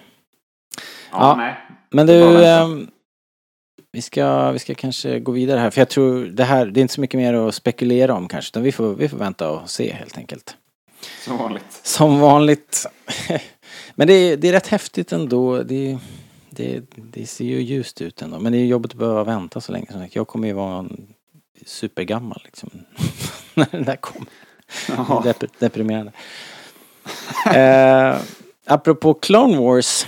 Ja, 1.12 1.46
Ja. 1.46 1.54
Men 1.90 2.08
du, 2.08 2.46
ehm, 2.46 2.88
vi, 3.92 4.02
ska, 4.02 4.52
vi 4.52 4.60
ska 4.60 4.76
kanske 4.76 5.20
gå 5.20 5.32
vidare 5.32 5.60
här. 5.60 5.70
För 5.70 5.82
jag 5.82 5.90
tror 5.90 6.26
det 6.26 6.44
här, 6.44 6.66
det 6.66 6.80
är 6.80 6.82
inte 6.82 6.94
så 6.94 7.02
mycket 7.02 7.18
mer 7.18 7.34
att 7.34 7.56
spekulera 7.56 8.14
om 8.14 8.28
kanske. 8.28 8.52
Utan 8.52 8.64
vi 8.64 8.72
får, 8.72 8.96
vi 8.96 9.10
får 9.10 9.18
vänta 9.18 9.52
och 9.52 9.70
se 9.70 9.94
helt 9.94 10.18
enkelt. 10.18 10.58
Som 11.26 11.38
vanligt. 11.38 11.82
Som 11.84 12.20
vanligt. 12.20 12.86
Men 13.96 14.08
det 14.08 14.14
är, 14.14 14.38
det 14.38 14.48
är 14.48 14.52
rätt 14.52 14.68
häftigt 14.68 15.12
ändå. 15.12 15.64
Det, 15.64 15.98
det, 16.50 16.84
det 16.96 17.26
ser 17.26 17.46
ju 17.46 17.62
ljust 17.62 18.02
ut 18.02 18.22
ändå. 18.22 18.40
Men 18.40 18.52
det 18.52 18.58
är 18.58 18.66
jobbigt 18.66 18.92
att 18.92 18.98
behöva 18.98 19.24
vänta 19.24 19.62
så 19.62 19.72
länge. 19.72 20.10
Jag 20.12 20.28
kommer 20.28 20.48
ju 20.48 20.54
vara 20.54 20.80
en 20.80 21.08
supergammal 21.66 22.42
liksom. 22.46 22.70
När 23.54 23.68
den 23.72 23.84
där 23.84 23.96
kommer. 23.96 24.28
Dep 25.24 25.60
deprimerande. 25.60 26.12
eh, 27.56 28.22
apropå 28.66 29.14
Clone 29.14 29.58
Wars. 29.58 30.06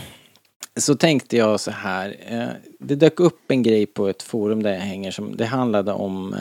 Så 0.76 0.96
tänkte 0.96 1.38
jag 1.38 1.60
så 1.60 1.72
här. 1.72 2.16
Eh, 2.28 2.48
det 2.80 2.96
dök 2.96 3.20
upp 3.20 3.52
en 3.52 3.64
grej 3.64 3.86
på 3.86 4.08
ett 4.08 4.24
forum 4.24 4.64
där 4.64 4.74
jag 4.74 4.80
hänger 4.80 5.12
som 5.12 5.36
det 5.38 5.46
handlade 5.46 5.92
om 5.92 6.34
eh, 6.34 6.40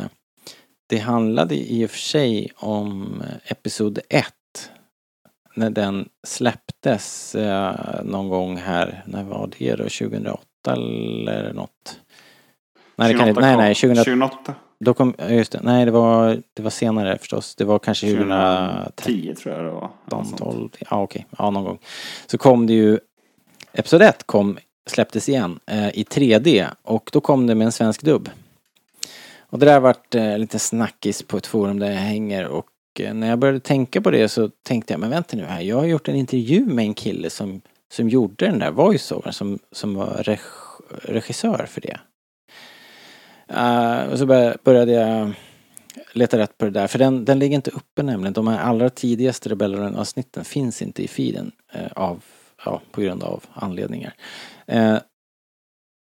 Det 0.86 0.98
handlade 0.98 1.54
i 1.54 1.86
och 1.86 1.90
för 1.90 1.98
sig 1.98 2.50
om 2.56 3.22
eh, 3.22 3.52
Episod 3.52 3.98
1. 4.08 4.26
När 5.58 5.70
den 5.70 6.08
släpptes 6.26 7.34
eh, 7.34 7.74
någon 8.04 8.28
gång 8.28 8.56
här. 8.56 9.02
När 9.06 9.24
var 9.24 9.50
det 9.58 9.70
då? 9.70 9.84
2008 9.84 10.42
eller 10.72 11.52
något? 11.52 12.00
Nej, 12.96 13.12
det 13.12 13.18
kan 13.18 13.34
nej, 13.34 13.56
nej, 13.56 13.74
2008. 13.74 14.04
2008. 14.04 14.54
Då 14.80 14.94
kom, 14.94 15.14
just 15.28 15.52
det, 15.52 15.60
nej 15.62 15.84
det 15.84 15.90
var, 15.90 16.42
det 16.54 16.62
var 16.62 16.70
senare 16.70 17.18
förstås. 17.18 17.54
Det 17.54 17.64
var 17.64 17.78
kanske 17.78 18.06
2013, 18.06 18.92
2010 18.96 19.34
tror 19.34 19.54
jag 19.54 19.64
det 19.64 19.70
var. 19.70 19.90
eller 20.06 20.16
något 20.16 20.28
sånt. 20.28 20.38
12, 20.38 20.68
ja 20.90 21.02
okej, 21.02 21.26
ja 21.38 21.50
någon 21.50 21.64
gång. 21.64 21.78
Så 22.26 22.38
kom 22.38 22.66
det 22.66 22.72
ju, 22.72 22.98
Episod 23.72 24.02
1 24.02 24.26
kom, 24.26 24.58
släpptes 24.86 25.28
igen 25.28 25.60
eh, 25.66 25.88
i 25.88 26.04
3D 26.04 26.66
och 26.82 27.10
då 27.12 27.20
kom 27.20 27.46
det 27.46 27.54
med 27.54 27.64
en 27.64 27.72
svensk 27.72 28.02
dubb. 28.02 28.30
Och 29.50 29.58
det 29.58 29.66
där 29.66 29.80
vart 29.80 30.14
eh, 30.14 30.38
lite 30.38 30.58
snackis 30.58 31.22
på 31.22 31.36
ett 31.36 31.46
forum 31.46 31.78
där 31.78 31.90
jag 31.90 31.98
hänger 31.98 32.46
och 32.46 32.66
Eh, 33.00 33.14
när 33.14 33.28
jag 33.28 33.38
började 33.38 33.60
tänka 33.60 34.00
på 34.00 34.10
det 34.10 34.28
så 34.28 34.50
tänkte 34.62 34.92
jag, 34.92 35.00
men 35.00 35.10
vänta 35.10 35.36
nu 35.36 35.44
här, 35.44 35.60
jag 35.60 35.76
har 35.76 35.86
gjort 35.86 36.08
en 36.08 36.16
intervju 36.16 36.66
med 36.66 36.84
en 36.84 36.94
kille 36.94 37.30
som, 37.30 37.60
som 37.92 38.08
gjorde 38.08 38.46
den 38.46 38.58
där 38.58 38.70
voiceovern, 38.70 39.32
som, 39.32 39.58
som 39.72 39.94
var 39.94 40.22
reg, 40.22 40.40
regissör 40.90 41.66
för 41.66 41.80
det. 41.80 41.98
Uh, 43.52 44.12
och 44.12 44.18
så 44.18 44.26
började 44.64 44.92
jag 44.92 45.32
leta 46.12 46.38
rätt 46.38 46.58
på 46.58 46.64
det 46.64 46.70
där, 46.70 46.86
för 46.86 46.98
den, 46.98 47.24
den 47.24 47.38
ligger 47.38 47.56
inte 47.56 47.70
uppe 47.70 48.02
nämligen. 48.02 48.32
De 48.32 48.46
här 48.48 48.58
allra 48.58 48.90
tidigaste 48.90 49.48
Rebellion-avsnitten 49.48 50.44
finns 50.44 50.82
inte 50.82 51.02
i 51.02 51.08
feeden 51.08 51.52
uh, 51.74 51.92
av, 51.92 52.24
ja, 52.64 52.82
på 52.90 53.00
grund 53.00 53.22
av 53.22 53.44
anledningar. 53.52 54.14
Uh, 54.72 54.98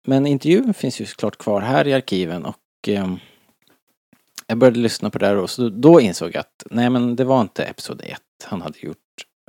men 0.07 0.27
intervjun 0.27 0.73
finns 0.73 1.01
ju 1.01 1.05
såklart 1.05 1.37
kvar 1.37 1.61
här 1.61 1.87
i 1.87 1.93
arkiven 1.93 2.45
och 2.45 2.57
ehm, 2.87 3.19
jag 4.47 4.57
började 4.57 4.79
lyssna 4.79 5.09
på 5.09 5.19
det 5.19 5.25
där 5.25 5.35
och 5.35 5.49
så 5.49 5.69
då 5.69 6.01
insåg 6.01 6.29
jag 6.33 6.39
att 6.39 6.63
nej 6.71 6.89
men 6.89 7.15
det 7.15 7.23
var 7.23 7.41
inte 7.41 7.63
Episod 7.63 8.01
1 8.03 8.21
han 8.43 8.61
hade 8.61 8.79
gjort. 8.79 8.97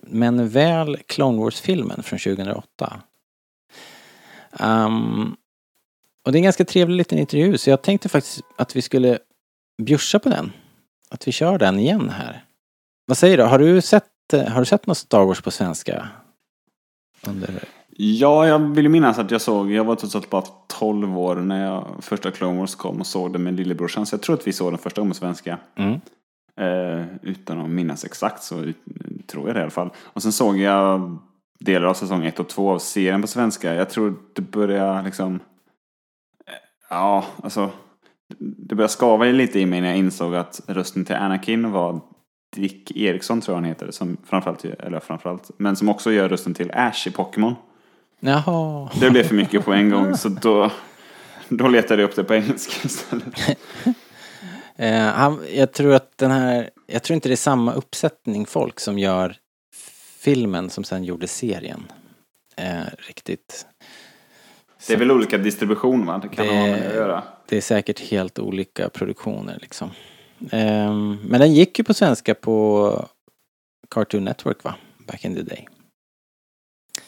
Men 0.03 0.49
väl 0.49 0.97
Clone 1.07 1.39
Wars-filmen 1.39 2.03
från 2.03 2.19
2008. 2.19 3.03
Um, 4.51 4.61
ehm, 4.61 5.37
och 6.25 6.33
det 6.33 6.37
är 6.37 6.41
en 6.41 6.45
ganska 6.45 6.65
trevlig 6.65 6.97
liten 6.97 7.19
intervju 7.19 7.59
så 7.59 7.71
jag 7.71 7.83
tänkte 7.83 8.09
faktiskt 8.09 8.41
att 8.57 8.77
vi 8.77 8.83
skulle 8.83 9.19
bjursa 9.83 10.19
på 10.19 10.29
den. 10.29 10.53
Att 11.09 11.29
vi 11.29 11.33
kör 11.33 11.59
den 11.59 11.79
igen 11.79 12.09
här. 12.09 12.45
Vad 13.07 13.17
säger 13.17 13.37
du? 13.37 13.43
Har 13.43 13.59
du 13.59 13.81
sett, 13.81 14.33
eh, 14.33 14.49
har 14.49 14.61
du 14.61 14.67
sett 14.67 14.87
något 14.87 14.99
Star 14.99 15.25
Wars 15.25 15.41
på 15.43 15.51
svenska? 15.51 16.09
Under... 17.27 17.65
Ja, 17.97 18.47
jag 18.47 18.59
vill 18.59 18.89
minnas 18.89 19.19
att 19.19 19.31
jag 19.31 19.41
såg, 19.41 19.73
jag 19.73 19.85
var 19.85 19.97
trots 19.97 20.17
allt 20.17 20.31
bara 20.31 20.43
12 20.67 21.19
år 21.19 21.37
när 21.37 21.65
jag, 21.65 21.87
första 22.01 22.31
Clone 22.31 22.59
Wars 22.59 22.75
kom 22.75 23.01
och 23.01 23.07
såg 23.07 23.33
den 23.33 23.43
med 23.43 23.55
lillebrorsan. 23.55 24.07
Så 24.07 24.15
jag 24.15 24.23
tror 24.23 24.35
att 24.35 24.47
vi 24.47 24.53
såg 24.53 24.73
den 24.73 24.79
första 24.79 25.01
gången 25.01 25.15
svenska. 25.15 25.59
Mm. 25.77 26.01
Eh, 26.57 27.07
utan 27.23 27.61
att 27.61 27.71
minnas 27.71 28.05
exakt 28.05 28.43
så 28.43 28.73
tror 29.27 29.47
jag 29.47 29.57
det 29.57 29.59
i 29.59 29.63
alla 29.63 29.71
fall. 29.71 29.91
Och 30.03 30.23
sen 30.23 30.33
såg 30.33 30.59
jag 30.59 31.19
delar 31.61 31.87
av 31.87 31.95
säsong 31.95 32.25
1 32.25 32.41
och 32.41 32.49
2 32.49 32.71
av 32.71 32.79
serien 32.79 33.21
på 33.21 33.27
svenska. 33.27 33.75
Jag 33.75 33.91
tror 33.91 34.15
det 34.33 34.43
börjar 34.43 35.03
liksom... 35.03 35.35
eh, 36.47 36.53
Ja, 36.91 37.25
alltså. 37.43 37.71
Det 38.39 38.75
började 38.75 38.93
skava 38.93 39.25
lite 39.25 39.61
i 39.61 39.67
mig 39.67 39.81
när 39.81 39.89
jag 39.89 39.99
insåg 39.99 40.35
att 40.35 40.61
rösten 40.67 41.05
till 41.05 41.17
Anakin 41.17 41.73
var 41.73 42.01
Dick 42.57 42.97
Eriksson 42.97 43.41
tror 43.41 43.53
jag 43.53 43.61
han 43.61 43.69
heter. 43.69 43.91
Som 43.91 44.17
framförallt, 44.25 44.65
eller 44.65 45.01
framförallt, 45.01 45.51
men 45.57 45.77
som 45.77 45.89
också 45.89 46.13
gör 46.13 46.29
rösten 46.29 46.55
till 46.55 46.71
Ash 46.75 47.07
i 47.07 47.11
Pokémon. 47.11 47.55
Jaha. 48.27 48.91
Det 49.01 49.11
blev 49.11 49.23
för 49.25 49.35
mycket 49.35 49.65
på 49.65 49.73
en 49.73 49.91
gång 49.91 50.17
så 50.17 50.29
då, 50.29 50.71
då 51.49 51.69
letade 51.69 52.03
jag 52.03 52.09
upp 52.11 52.17
det 52.17 52.25
på 52.25 52.35
engelska 52.35 52.87
istället. 52.89 53.35
Eh, 54.77 55.03
han, 55.03 55.41
jag 55.55 55.73
tror 55.73 55.95
att 55.95 56.19
den 56.19 56.31
här, 56.31 56.71
jag 56.87 57.03
tror 57.03 57.15
inte 57.15 57.29
det 57.29 57.35
är 57.35 57.37
samma 57.37 57.73
uppsättning 57.73 58.47
folk 58.47 58.81
som 58.81 58.99
gör 58.99 59.37
filmen 60.19 60.71
som 60.71 60.85
sen 60.85 61.05
gjorde 61.05 61.27
serien. 61.29 61.93
Eh, 62.57 62.83
riktigt. 62.99 63.67
Det 64.87 64.93
är 64.93 64.97
väl 64.99 65.11
olika 65.11 65.39
distribution 65.39 66.07
va? 66.07 66.19
Det 66.23 66.29
kan 66.29 66.47
Det- 66.47 66.53
ha 66.53 66.67
med 66.67 66.89
att 66.89 66.95
göra. 66.95 67.23
Det 67.49 67.57
är 67.57 67.61
säkert 67.61 68.01
helt 68.01 68.39
olika 68.39 68.89
produktioner 68.89 69.59
liksom. 69.61 69.91
Ehm, 70.51 71.19
men 71.25 71.41
den 71.41 71.53
gick 71.53 71.79
ju 71.79 71.85
på 71.85 71.95
svenska 71.95 72.35
på 72.35 73.09
Cartoon 73.91 74.25
Network 74.25 74.65
va? 74.65 74.75
Back 75.07 75.25
in 75.25 75.35
the 75.35 75.43
day. 75.43 75.69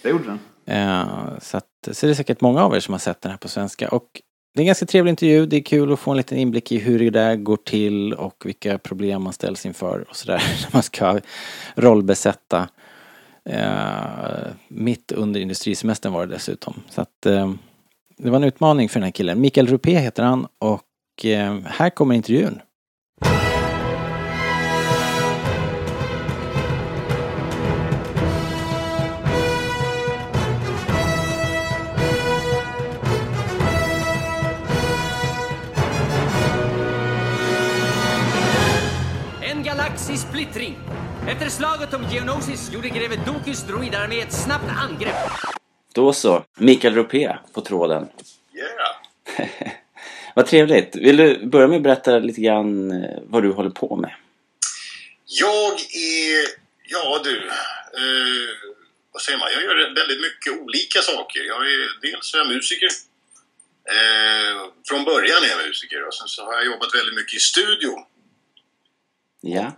Det 0.02 0.08
gjorde 0.08 0.24
den. 0.24 0.38
Eh, 0.66 1.08
så, 1.40 1.56
att, 1.56 1.66
så 1.92 2.06
det 2.06 2.12
är 2.12 2.14
säkert 2.14 2.40
många 2.40 2.64
av 2.64 2.76
er 2.76 2.80
som 2.80 2.94
har 2.94 2.98
sett 2.98 3.20
den 3.20 3.30
här 3.30 3.38
på 3.38 3.48
svenska. 3.48 3.88
Och 3.88 4.22
det 4.54 4.60
är 4.60 4.62
en 4.62 4.66
ganska 4.66 4.86
trevlig 4.86 5.10
intervju. 5.10 5.46
Det 5.46 5.56
är 5.56 5.62
kul 5.62 5.92
att 5.92 5.98
få 5.98 6.10
en 6.10 6.16
liten 6.16 6.38
inblick 6.38 6.72
i 6.72 6.78
hur 6.78 6.98
det 6.98 7.10
där 7.10 7.36
går 7.36 7.56
till 7.56 8.12
och 8.12 8.42
vilka 8.46 8.78
problem 8.78 9.22
man 9.22 9.32
ställs 9.32 9.66
inför 9.66 10.04
och 10.10 10.16
sådär 10.16 10.42
när 10.62 10.70
man 10.72 10.82
ska 10.82 11.20
rollbesätta. 11.74 12.68
Eh, 13.44 14.46
mitt 14.68 15.12
under 15.12 15.40
industrisemestern 15.40 16.12
var 16.12 16.26
det 16.26 16.34
dessutom. 16.34 16.82
Så 16.90 17.00
att 17.00 17.26
eh, 17.26 17.52
det 18.16 18.30
var 18.30 18.36
en 18.36 18.44
utmaning 18.44 18.88
för 18.88 19.00
den 19.00 19.04
här 19.04 19.10
killen. 19.10 19.40
Mikael 19.40 19.66
Rupé 19.66 19.98
heter 19.98 20.22
han 20.22 20.46
och 20.58 21.24
eh, 21.24 21.58
här 21.64 21.90
kommer 21.90 22.14
intervjun. 22.14 22.60
Splittring. 40.37 40.78
Efter 41.28 41.49
slaget 41.49 41.95
om 41.95 42.05
Geonosis 42.12 42.72
gjorde 42.72 42.89
greve 42.89 43.16
Dokys 43.26 43.62
droidarmé 43.62 44.20
ett 44.20 44.32
snabbt 44.32 44.70
angrepp. 44.78 45.14
Då 45.95 46.12
så, 46.12 46.45
Mikael 46.59 46.95
Rupé 46.95 47.37
på 47.53 47.61
tråden. 47.61 48.09
Yeah. 48.55 49.51
Vad 50.34 50.47
trevligt. 50.47 50.97
Vill 50.97 51.16
du 51.16 51.47
börja 51.47 51.68
med 51.68 51.76
att 51.76 51.82
berätta 51.82 52.18
lite 52.18 52.41
grann 52.41 52.91
eh, 52.91 53.18
vad 53.22 53.43
du 53.43 53.53
håller 53.53 53.70
på 53.70 53.97
med? 53.97 54.14
Jag 55.24 55.72
är, 55.72 56.47
ja 56.89 57.20
du, 57.24 57.37
eh, 57.37 58.49
vad 59.12 59.22
säger 59.22 59.39
man, 59.39 59.49
jag 59.53 59.62
gör 59.62 59.95
väldigt 59.95 60.20
mycket 60.20 60.62
olika 60.62 61.01
saker. 61.01 61.41
Jag 61.41 61.72
är, 61.72 62.01
dels 62.03 62.34
är 62.34 62.39
jag 62.39 62.49
musiker. 62.49 62.89
Eh, 63.97 64.57
från 64.89 65.05
början 65.05 65.43
är 65.45 65.49
jag 65.49 65.66
musiker 65.66 66.07
och 66.07 66.14
sen 66.14 66.28
så 66.28 66.45
har 66.45 66.53
jag 66.53 66.66
jobbat 66.66 66.95
väldigt 66.95 67.14
mycket 67.14 67.34
i 67.34 67.41
studio. 67.41 67.93
Ja. 69.41 69.72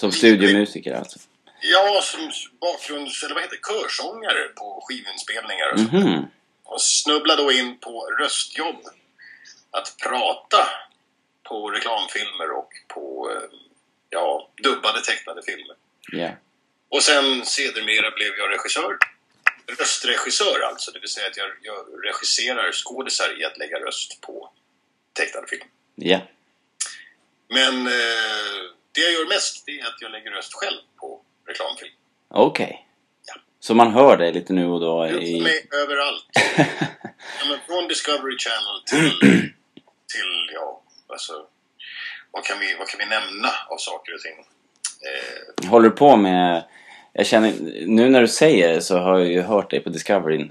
Som 0.00 0.12
studiomusiker 0.12 0.94
alltså? 0.94 1.18
Ja, 1.60 2.00
som 2.02 2.30
bakgrunds... 2.60 3.22
eller 3.22 3.34
vad 3.34 3.42
heter 3.42 3.58
körsångare 3.68 4.48
på 4.48 4.84
skivinspelningar 4.84 5.72
och 5.72 5.78
där. 5.78 5.98
Mhm. 5.98 6.26
Och 6.64 6.82
snubblade 6.82 7.42
då 7.42 7.52
in 7.52 7.78
på 7.78 8.06
röstjobb. 8.20 8.80
Att 9.70 9.96
prata 10.02 10.68
på 11.42 11.70
reklamfilmer 11.70 12.50
och 12.50 12.68
på 12.88 13.30
eh, 13.30 13.58
ja, 14.10 14.50
dubbade 14.62 15.00
tecknade 15.00 15.42
filmer. 15.42 15.76
Ja. 16.12 16.30
Och 16.88 17.02
sen 17.02 17.44
sedermera 17.44 18.10
blev 18.10 18.32
jag 18.38 18.50
regissör. 18.50 18.98
Röstregissör 19.78 20.60
alltså, 20.60 20.90
det 20.90 21.00
vill 21.00 21.08
säga 21.08 21.26
att 21.26 21.36
jag, 21.36 21.48
jag 21.62 22.04
regisserar 22.04 22.72
skådisar 22.72 23.40
i 23.40 23.44
att 23.44 23.58
lägga 23.58 23.76
röst 23.76 24.20
på 24.20 24.50
tecknad 25.12 25.48
film. 25.48 25.68
Ja. 25.94 26.20
Men 27.48 27.86
eh, 27.86 28.75
det 28.96 29.00
jag 29.00 29.12
gör 29.12 29.28
mest 29.28 29.66
det 29.66 29.80
är 29.80 29.84
att 29.86 30.00
jag 30.00 30.10
lägger 30.10 30.30
röst 30.30 30.54
själv 30.54 30.80
på 31.00 31.20
reklamfilm. 31.48 31.92
Okej. 32.28 32.86
Ja. 33.26 33.34
Så 33.60 33.74
man 33.74 33.92
hör 33.92 34.16
dig 34.16 34.32
lite 34.32 34.52
nu 34.52 34.66
och 34.66 34.80
då 34.80 35.06
Jag 35.06 35.22
i... 35.22 35.40
med 35.40 35.80
överallt. 35.82 36.26
ja, 37.40 37.44
men 37.48 37.58
från 37.66 37.88
Discovery 37.88 38.36
Channel 38.38 38.82
till, 38.86 39.20
till 40.12 40.54
ja, 40.54 40.82
alltså, 41.08 41.32
vad 42.30 42.44
kan, 42.44 42.58
vi, 42.58 42.74
vad 42.78 42.88
kan 42.88 42.98
vi 42.98 43.06
nämna 43.06 43.48
av 43.68 43.76
saker 43.78 44.14
och 44.14 44.20
ting? 44.20 44.44
Eh, 45.06 45.70
Håller 45.70 45.88
du 45.88 45.96
på 45.96 46.16
med... 46.16 46.64
Jag 47.12 47.26
känner... 47.26 47.52
Nu 47.86 48.08
när 48.10 48.20
du 48.20 48.28
säger 48.28 48.68
det 48.74 48.80
så 48.80 48.98
har 48.98 49.18
jag 49.18 49.28
ju 49.32 49.40
hört 49.42 49.70
dig 49.70 49.80
på 49.80 49.88
Discovery. 49.90 50.48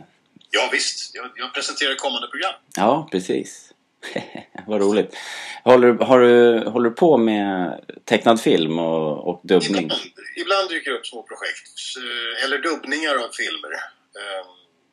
ja 0.49 0.69
visst, 0.71 1.15
jag, 1.15 1.31
jag 1.35 1.53
presenterar 1.53 1.95
kommande 1.95 2.27
program. 2.27 2.53
Ja, 2.75 3.07
precis. 3.11 3.73
Vad 4.67 4.81
roligt. 4.81 5.17
Håller, 5.63 5.93
har 5.93 6.19
du, 6.19 6.59
håller 6.69 6.89
du 6.89 6.95
på 6.95 7.17
med 7.17 7.81
tecknad 8.05 8.41
film 8.41 8.79
och, 8.79 9.27
och 9.29 9.41
dubbning? 9.43 9.83
Ibland, 9.83 10.01
ibland 10.37 10.69
dyker 10.69 10.91
det 10.91 10.97
upp 10.97 11.05
små 11.07 11.23
projekt, 11.23 11.69
eh, 11.97 12.43
eller 12.45 12.57
dubbningar 12.59 13.15
av 13.15 13.29
filmer. 13.29 13.71
Eh, 14.19 14.45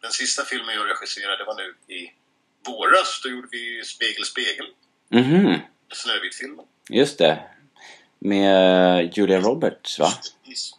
Den 0.02 0.10
sista 0.12 0.44
filmen 0.44 0.74
jag 0.74 0.90
regisserade 0.90 1.44
var 1.44 1.54
nu 1.54 1.94
i 1.94 2.12
våras. 2.66 3.20
Då 3.24 3.28
gjorde 3.28 3.48
vi 3.50 3.82
Spegel, 3.84 4.24
spegel, 4.24 4.66
Mhm, 5.10 5.58
Snövit-filmen. 5.92 6.66
just 6.90 7.18
det. 7.18 7.42
Med 8.18 9.10
Julia 9.18 9.40
Roberts, 9.40 9.98
va? 9.98 10.08
Precis. 10.44 10.72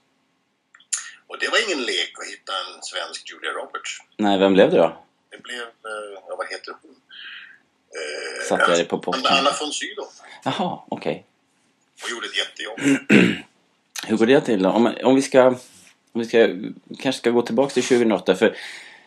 Och 1.28 1.40
det 1.40 1.48
var 1.50 1.60
ingen 1.74 1.86
lek 1.86 2.14
att 2.20 2.28
hitta 2.34 2.52
en 2.54 2.82
svensk 2.84 3.32
Julia 3.32 3.52
Roberts. 3.52 3.98
Nej, 4.18 4.40
vem 4.40 4.54
blev 4.54 4.72
det 4.72 4.78
då? 4.78 5.04
Det 5.32 5.44
blev, 5.44 5.62
eh, 5.62 6.14
ja 6.28 6.36
vad 6.38 6.48
heter 6.50 6.74
hon? 6.82 6.96
Eh, 7.96 8.48
Satte 8.50 8.64
jag 8.68 8.78
dig 8.78 8.86
på 8.86 8.98
potten? 8.98 9.22
Anna 9.26 9.50
von 9.60 9.72
Sydow. 9.72 10.06
Jaha, 10.44 10.80
okej. 10.90 11.26
Hon 12.02 12.12
gjorde 12.12 12.28
ett 12.28 12.38
jättejobb. 12.38 13.00
Hur 14.08 14.18
går 14.18 14.26
det 14.26 14.42
till 14.42 14.64
då? 14.64 14.70
Om, 14.70 14.94
om 15.04 15.16
vi 15.16 15.22
ska... 15.22 15.48
Om 16.16 16.22
vi 16.22 16.26
ska, 16.26 16.48
kanske 17.00 17.20
ska 17.20 17.30
gå 17.30 17.42
tillbaka 17.42 17.74
till 17.74 17.84
2008 17.84 18.36
för 18.36 18.56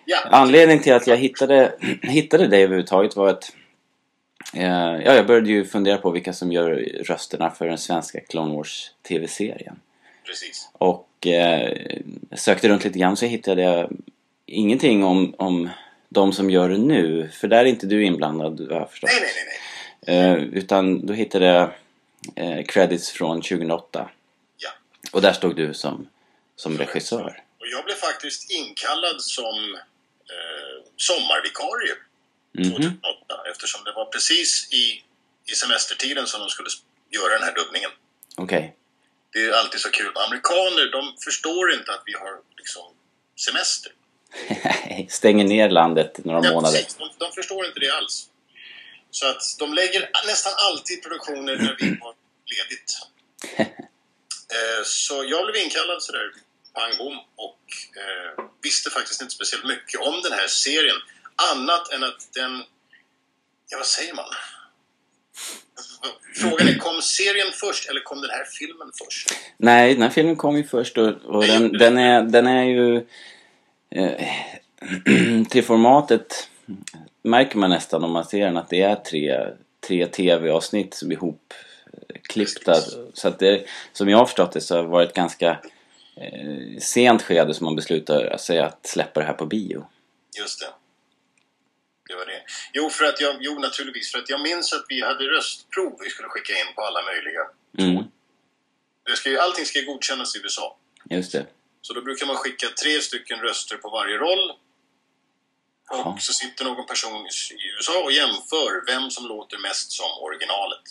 Ja, 0.08 0.18
Anledningen 0.30 0.82
till 0.82 0.92
att 0.94 1.06
jag 1.06 1.16
hittade, 1.16 1.72
hittade 2.02 2.46
dig 2.46 2.62
överhuvudtaget 2.62 3.16
var 3.16 3.28
att 3.28 3.52
eh, 4.54 4.64
ja, 5.04 5.14
jag 5.14 5.26
började 5.26 5.50
ju 5.50 5.64
fundera 5.64 5.98
på 5.98 6.10
vilka 6.10 6.32
som 6.32 6.52
gör 6.52 6.70
rösterna 7.04 7.50
för 7.50 7.66
den 7.68 7.78
svenska 7.78 8.20
Clone 8.20 8.54
Wars 8.54 8.90
TV-serien. 9.08 9.80
precis. 10.26 10.68
Och 10.72 11.26
eh, 11.26 11.76
sökte 12.36 12.68
runt 12.68 12.84
lite 12.84 12.98
grann 12.98 13.16
så 13.16 13.26
hittade 13.26 13.62
jag 13.62 13.90
ingenting 14.46 15.04
om, 15.04 15.34
om 15.38 15.70
de 16.20 16.32
som 16.32 16.50
gör 16.50 16.68
det 16.68 16.78
nu. 16.78 17.30
För 17.40 17.48
där 17.48 17.58
är 17.58 17.64
inte 17.64 17.86
du 17.86 18.04
inblandad 18.04 18.60
vad 18.60 18.80
jag 18.80 18.90
förstått. 18.90 19.10
Nej, 19.12 19.20
nej, 19.20 19.32
nej, 19.34 19.60
nej. 20.06 20.42
Eh, 20.52 20.58
utan 20.58 21.06
då 21.06 21.12
hittade 21.12 21.46
jag 21.46 21.70
eh, 22.36 22.64
credits 22.64 23.10
från 23.10 23.42
2008. 23.42 24.10
Ja. 24.56 24.70
Och 25.12 25.22
där 25.22 25.32
stod 25.32 25.56
du 25.56 25.74
som, 25.74 26.08
som 26.56 26.78
regissör. 26.78 27.42
Och 27.60 27.66
jag 27.66 27.84
blev 27.84 27.94
faktiskt 27.94 28.50
inkallad 28.50 29.22
som 29.22 29.74
eh, 30.34 30.84
sommarvikarie 30.96 31.94
Mhm. 32.58 32.70
2008 32.70 33.50
eftersom 33.50 33.84
det 33.84 33.92
var 33.92 34.04
precis 34.04 34.68
i, 34.72 34.84
i 35.52 35.54
semestertiden 35.54 36.26
som 36.26 36.40
de 36.40 36.48
skulle 36.48 36.68
göra 37.10 37.32
den 37.38 37.42
här 37.42 37.54
dubbningen. 37.54 37.90
Okej. 38.36 38.74
Det 39.32 39.44
är 39.44 39.52
alltid 39.52 39.80
så 39.80 39.90
kul. 39.90 40.12
Amerikaner, 40.26 40.92
de 40.92 41.16
förstår 41.24 41.72
inte 41.72 41.92
att 41.92 42.02
vi 42.06 42.12
har 42.12 42.32
liksom 42.58 42.82
semester. 43.46 43.92
Stänger 45.08 45.44
ner 45.44 45.68
landet 45.70 46.24
några 46.24 46.40
Ja, 46.44 46.52
månader. 46.52 46.76
precis. 46.78 46.94
De, 46.94 47.08
de 47.18 47.32
förstår 47.32 47.66
inte 47.66 47.80
det 47.80 47.90
alls. 47.90 48.28
Så 49.10 49.26
att 49.28 49.42
de 49.58 49.74
lägger 49.74 50.10
nästan 50.26 50.52
alltid 50.56 51.02
produktioner 51.02 51.56
när 51.56 51.76
vi 51.80 51.86
har 52.00 52.14
ledigt. 52.54 52.90
Eh, 54.50 54.84
så 54.84 55.24
jag 55.28 55.46
blev 55.46 55.56
inkallad 55.64 56.02
sådär 56.02 56.30
pang 56.74 56.98
bom 56.98 57.18
och 57.36 57.60
eh, 58.02 58.44
visste 58.62 58.90
faktiskt 58.90 59.22
inte 59.22 59.34
speciellt 59.34 59.64
mycket 59.64 60.00
om 60.00 60.20
den 60.22 60.32
här 60.32 60.46
serien. 60.46 60.96
Annat 61.52 61.92
än 61.92 62.04
att 62.04 62.28
den... 62.34 62.62
Ja, 63.70 63.78
vad 63.78 63.86
säger 63.86 64.14
man? 64.14 64.24
Frågan 66.34 66.68
är, 66.68 66.78
kom 66.78 67.02
serien 67.02 67.52
först 67.52 67.88
eller 67.90 68.00
kom 68.00 68.20
den 68.20 68.30
här 68.30 68.44
filmen 68.58 68.90
först? 69.04 69.30
Nej, 69.56 69.94
den 69.94 70.02
här 70.02 70.10
filmen 70.10 70.36
kom 70.36 70.56
ju 70.56 70.64
först 70.64 70.98
och, 70.98 71.08
och 71.24 71.46
den, 71.46 71.72
den, 71.72 71.98
är, 71.98 72.22
den 72.22 72.46
är 72.46 72.64
ju... 72.64 73.06
Eh, 73.96 74.28
till 75.50 75.64
formatet 75.64 76.50
märker 77.22 77.58
man 77.58 77.70
nästan 77.70 78.04
om 78.04 78.12
man 78.12 78.24
ser 78.24 78.46
den 78.46 78.56
att 78.56 78.68
det 78.68 78.82
är 78.82 78.94
tre, 78.96 79.46
tre 79.86 80.06
tv-avsnitt 80.06 80.94
som 80.94 81.10
är 81.10 81.14
ihopklippta. 81.14 82.74
Så 83.14 83.28
att 83.28 83.38
det, 83.38 83.66
som 83.92 84.08
jag 84.08 84.18
har 84.18 84.26
förstått 84.26 84.52
det 84.52 84.60
så 84.60 84.76
har 84.76 84.82
det 84.82 84.88
varit 84.88 85.14
ganska 85.14 85.50
eh, 86.16 86.78
sent 86.80 87.22
skede 87.22 87.54
som 87.54 87.64
man 87.64 87.76
beslutar 87.76 88.36
sig 88.36 88.58
att 88.58 88.86
släppa 88.86 89.20
det 89.20 89.26
här 89.26 89.32
på 89.32 89.46
bio. 89.46 89.86
Just 90.38 90.60
det. 90.60 90.66
Det 92.08 92.14
var 92.14 92.26
det. 92.26 92.42
Jo, 92.72 92.90
för 92.90 93.04
att 93.04 93.20
jag, 93.20 93.36
jo, 93.40 93.58
naturligtvis. 93.58 94.12
För 94.12 94.18
att 94.18 94.28
jag 94.30 94.40
minns 94.40 94.72
att 94.72 94.84
vi 94.88 95.02
hade 95.02 95.24
röstprov 95.24 95.96
vi 96.04 96.10
skulle 96.10 96.28
skicka 96.28 96.52
in 96.52 96.74
på 96.74 96.82
alla 96.82 97.00
möjliga. 97.02 97.42
Mm, 97.78 98.04
Det 99.04 99.16
ska 99.16 99.30
ju, 99.30 99.38
allting 99.38 99.64
ska 99.64 99.80
godkännas 99.80 100.36
i 100.36 100.38
USA. 100.38 100.76
just 101.10 101.32
det. 101.32 101.46
Så 101.86 101.92
då 101.92 102.00
brukar 102.02 102.26
man 102.26 102.36
skicka 102.36 102.68
tre 102.82 103.00
stycken 103.00 103.38
röster 103.40 103.76
på 103.76 103.90
varje 103.90 104.16
roll. 104.16 104.52
Och 106.14 106.20
så 106.22 106.32
sitter 106.32 106.64
någon 106.64 106.86
person 106.86 107.26
i 107.26 107.68
USA 107.76 108.02
och 108.04 108.12
jämför 108.12 108.86
vem 108.86 109.10
som 109.10 109.26
låter 109.26 109.58
mest 109.58 109.92
som 109.92 110.10
originalet. 110.20 110.82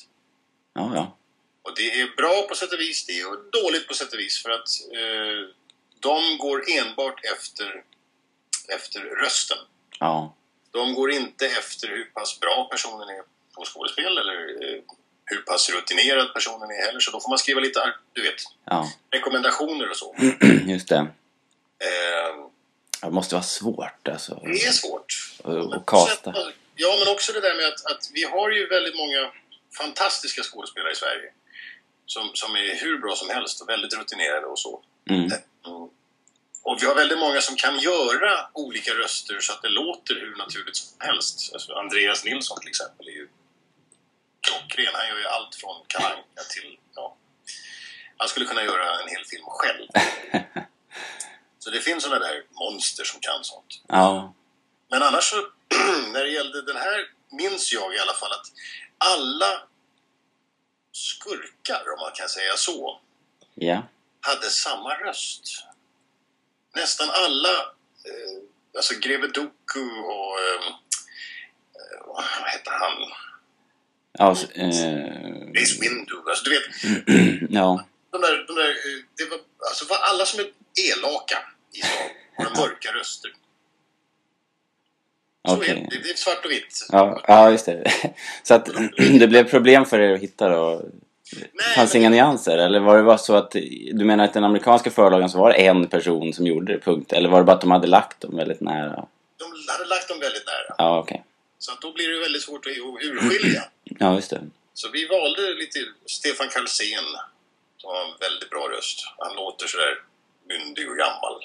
Ja, 0.73 0.91
ja. 0.95 1.17
Och 1.61 1.75
det 1.75 2.01
är 2.01 2.15
bra 2.15 2.41
på 2.49 2.55
sätt 2.55 2.73
och 2.73 2.79
vis, 2.79 3.05
det 3.05 3.19
är 3.19 3.61
dåligt 3.61 3.87
på 3.87 3.93
sätt 3.93 4.13
och 4.13 4.19
vis 4.19 4.43
för 4.43 4.49
att 4.49 4.67
eh, 4.93 5.55
de 5.99 6.37
går 6.37 6.63
enbart 6.79 7.25
efter, 7.25 7.83
efter 8.67 8.99
rösten. 8.99 9.57
Ja, 9.99 10.35
De 10.71 10.93
går 10.93 11.11
inte 11.11 11.45
efter 11.45 11.87
hur 11.87 12.05
pass 12.05 12.39
bra 12.39 12.67
personen 12.71 13.09
är 13.09 13.23
på 13.55 13.65
skådespel 13.65 14.17
eller 14.17 14.63
eh, 14.63 14.81
hur 15.25 15.37
pass 15.37 15.69
rutinerad 15.69 16.33
personen 16.33 16.71
är 16.71 16.85
heller. 16.85 16.99
Så 16.99 17.11
då 17.11 17.19
får 17.19 17.29
man 17.29 17.37
skriva 17.37 17.59
lite, 17.59 17.93
du 18.13 18.21
vet, 18.21 18.35
ja. 18.65 18.91
rekommendationer 19.11 19.89
och 19.89 19.97
så. 19.97 20.15
Just 20.67 20.87
det. 20.89 20.95
Eh, 20.95 22.45
Det 23.01 23.11
måste 23.11 23.35
vara 23.35 23.43
svårt 23.43 24.07
alltså. 24.07 24.41
det 24.43 24.63
är 24.65 24.71
svårt. 24.71 25.13
Och, 25.43 25.75
och 25.75 25.85
casta. 25.89 26.33
Ja, 26.75 26.95
men 26.99 27.13
också 27.13 27.31
det 27.33 27.41
där 27.41 27.55
med 27.55 27.67
att, 27.67 27.85
att 27.91 28.09
vi 28.13 28.23
har 28.23 28.51
ju 28.51 28.67
väldigt 28.67 28.95
många 28.95 29.31
fantastiska 29.77 30.43
skådespelare 30.43 30.91
i 30.91 30.95
Sverige. 30.95 31.29
Som, 32.05 32.31
som 32.33 32.55
är 32.55 32.75
hur 32.75 32.97
bra 32.97 33.15
som 33.15 33.29
helst 33.29 33.61
och 33.61 33.69
väldigt 33.69 33.93
rutinerade 33.99 34.45
och 34.45 34.59
så. 34.59 34.81
Mm. 35.09 35.21
Mm. 35.21 35.89
Och 36.63 36.77
vi 36.81 36.85
har 36.85 36.95
väldigt 36.95 37.19
många 37.19 37.41
som 37.41 37.55
kan 37.55 37.79
göra 37.79 38.47
olika 38.53 38.91
röster 38.93 39.39
så 39.39 39.53
att 39.53 39.61
det 39.61 39.69
låter 39.69 40.15
hur 40.15 40.35
naturligt 40.35 40.75
som 40.75 40.97
helst. 40.99 41.53
Alltså 41.53 41.73
Andreas 41.73 42.25
Nilsson 42.25 42.59
till 42.59 42.69
exempel 42.69 43.07
är 43.07 43.11
ju 43.11 43.27
klockren. 44.45 44.93
Han 44.93 45.07
gör 45.07 45.17
ju 45.17 45.27
allt 45.27 45.55
från 45.55 45.75
Kalle 45.87 46.43
till... 46.53 46.77
Ja, 46.95 47.15
han 48.17 48.27
skulle 48.27 48.45
kunna 48.45 48.63
göra 48.63 49.01
en 49.01 49.09
hel 49.09 49.25
film 49.25 49.45
själv. 49.47 49.87
Så 51.59 51.71
det 51.71 51.81
finns 51.81 52.03
sådana 52.03 52.25
där 52.25 52.43
monster 52.51 53.03
som 53.03 53.19
kan 53.19 53.43
sånt. 53.43 53.81
Ja, 53.87 54.33
Men 54.89 55.03
annars 55.03 55.23
så, 55.23 55.35
när 56.13 56.23
det 56.23 56.29
gällde 56.29 56.61
den 56.61 56.77
här, 56.77 57.07
minns 57.29 57.73
jag 57.73 57.95
i 57.95 57.99
alla 57.99 58.13
fall 58.13 58.31
att 58.31 58.51
alla 58.97 59.61
skurkar, 60.91 61.83
om 61.93 61.99
man 61.99 62.11
kan 62.13 62.29
säga 62.29 62.53
så, 62.57 62.99
ja. 63.53 63.87
hade 64.21 64.49
samma 64.49 64.93
röst. 64.93 65.65
Nästan 66.75 67.09
alla, 67.09 67.51
eh, 68.05 68.43
alltså 68.77 68.93
Greve 68.99 69.27
Doku 69.27 69.89
och, 70.01 70.39
eh, 70.39 70.67
eh, 71.75 72.05
vad 72.05 72.49
heter 72.53 72.71
han? 72.71 73.11
Ja, 74.17 74.31
s- 74.31 74.45
eh, 74.55 75.61
Ace 75.63 75.75
Windu, 75.81 76.15
alltså 76.29 76.43
du 76.45 76.49
vet, 76.49 76.63
ja. 77.49 77.85
de 78.11 78.21
där, 78.21 78.45
de 78.47 78.55
där 78.55 78.69
eh, 78.69 79.03
det 79.17 79.29
var, 79.29 79.39
alltså 79.69 79.85
var 79.89 79.97
alla 79.97 80.25
som 80.25 80.39
är 80.39 80.45
elaka 80.45 81.37
i 81.73 81.77
Star 81.81 81.89
Wars, 82.37 82.57
har 82.57 82.67
mörka 82.67 82.89
röster. 82.99 83.31
Så 85.47 85.55
Okej. 85.55 85.69
är 85.69 85.75
det, 85.75 86.03
det 86.03 86.09
är 86.09 86.15
svart 86.15 86.45
och 86.45 86.51
vitt. 86.51 86.87
Ja, 86.91 87.21
ja, 87.27 87.51
just 87.51 87.65
det. 87.65 87.91
Så 88.43 88.53
att 88.53 88.65
det 89.19 89.27
blev 89.27 89.49
problem 89.49 89.85
för 89.85 89.99
er 89.99 90.13
att 90.13 90.19
hitta 90.21 90.49
då? 90.49 90.81
Nej, 91.33 91.75
fanns 91.75 91.93
men- 91.93 92.01
inga 92.01 92.09
nyanser? 92.09 92.57
Eller 92.57 92.79
var 92.79 92.97
det 92.97 93.03
bara 93.03 93.17
så 93.17 93.35
att 93.35 93.51
du 93.93 94.05
menar 94.05 94.23
att 94.25 94.33
den 94.33 94.43
amerikanska 94.43 94.91
förlagen 94.91 95.29
så 95.29 95.37
var 95.37 95.49
det 95.49 95.55
en 95.55 95.87
person 95.87 96.33
som 96.33 96.47
gjorde 96.47 96.73
det, 96.73 96.79
punkt? 96.79 97.13
Eller 97.13 97.29
var 97.29 97.37
det 97.39 97.43
bara 97.45 97.55
att 97.55 97.61
de 97.61 97.71
hade 97.71 97.87
lagt 97.87 98.21
dem 98.21 98.35
väldigt 98.37 98.61
nära? 98.61 99.05
De 99.37 99.45
hade 99.77 99.85
lagt 99.89 100.07
dem 100.09 100.19
väldigt 100.19 100.45
nära. 100.45 100.75
Ja, 100.77 100.99
okej. 100.99 101.23
Så 101.59 101.71
att 101.71 101.81
då 101.81 101.93
blir 101.93 102.09
det 102.09 102.19
väldigt 102.19 102.41
svårt 102.41 102.65
att 102.65 102.71
urskilja. 103.03 103.63
Ja, 103.85 104.15
just 104.15 104.29
det. 104.29 104.41
Så 104.73 104.89
vi 104.89 105.07
valde 105.07 105.53
lite 105.53 105.79
Stefan 106.05 106.49
Karlsén, 106.49 107.05
som 107.77 107.89
har 107.89 108.01
en 108.05 108.17
väldigt 108.19 108.49
bra 108.49 108.69
röst. 108.69 108.99
Han 109.17 109.35
låter 109.35 109.67
sådär 109.67 110.01
myndig 110.47 110.89
och 110.89 110.97
gammal. 110.97 111.35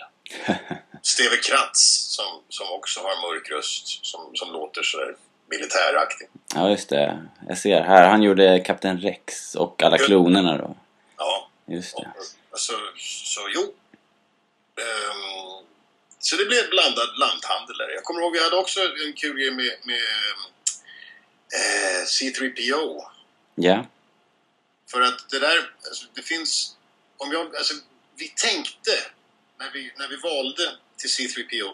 Steve 1.03 1.37
Kratz, 1.37 1.81
som, 2.17 2.43
som 2.49 2.71
också 2.71 3.01
har 3.01 3.11
en 3.11 3.21
mörk 3.21 3.51
röst, 3.51 4.07
som, 4.07 4.31
som 4.35 4.53
låter 4.53 4.83
sådär 4.83 5.17
militäraktig. 5.51 6.29
Ja, 6.55 6.71
just 6.71 6.89
det. 6.89 7.29
Jag 7.49 7.59
ser 7.59 7.81
här. 7.81 8.09
Han 8.09 8.23
gjorde 8.23 8.59
Kapten 8.59 9.01
Rex 9.01 9.55
och 9.55 9.83
alla 9.83 9.99
klonerna 9.99 10.59
då. 10.59 10.77
Ja, 11.17 11.51
Just 11.67 11.97
det. 11.97 12.13
så, 12.55 12.73
så 12.97 13.41
jo. 13.55 13.63
Ehm, 14.83 15.67
så 16.19 16.37
det 16.37 16.45
blev 16.45 16.71
blandad 16.71 17.09
lanthandel 17.19 17.77
där. 17.79 17.91
Jag 17.95 18.05
kommer 18.05 18.21
ihåg, 18.21 18.33
vi 18.33 18.43
hade 18.45 18.57
också 18.57 18.81
en 18.81 19.13
kul 19.13 19.37
grej 19.39 19.51
med, 19.51 19.73
med 19.85 20.05
eh, 21.59 22.05
C3PO. 22.05 23.03
Ja. 23.55 23.87
För 24.91 25.01
att 25.01 25.29
det 25.31 25.39
där, 25.39 25.71
alltså, 25.87 26.07
det 26.15 26.23
finns, 26.23 26.77
om 27.17 27.33
jag, 27.33 27.57
alltså 27.57 27.75
vi 28.17 28.29
tänkte 28.29 28.91
när 29.59 29.71
vi, 29.73 29.93
när 29.99 30.09
vi 30.09 30.17
valde 30.17 30.63
till 30.97 31.11
C3PO 31.11 31.71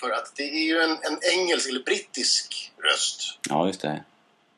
för 0.00 0.10
att 0.10 0.32
det 0.36 0.42
är 0.42 0.64
ju 0.64 0.80
en, 0.80 0.90
en 0.90 1.18
engelsk 1.32 1.68
eller 1.68 1.80
brittisk 1.82 2.72
röst 2.78 3.38
Ja, 3.48 3.66
just 3.66 3.80
det. 3.80 4.04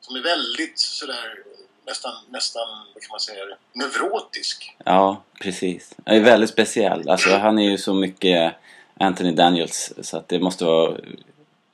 som 0.01 0.15
är 0.15 0.21
väldigt 0.21 0.79
sådär 0.79 1.43
nästan, 1.85 2.13
nästan, 2.29 2.67
vad 2.93 3.03
kan 3.03 3.09
man 3.11 3.19
säga, 3.19 3.43
neurotisk. 3.73 4.75
Ja, 4.85 5.23
precis. 5.41 5.93
Han 6.05 6.15
är 6.15 6.19
väldigt 6.19 6.49
speciell. 6.49 7.09
Alltså, 7.09 7.29
han 7.29 7.59
är 7.59 7.69
ju 7.69 7.77
så 7.77 7.93
mycket 7.93 8.55
Anthony 8.99 9.31
Daniels 9.31 9.93
så 10.01 10.17
att 10.17 10.27
det 10.27 10.39
måste 10.39 10.65
vara 10.65 10.97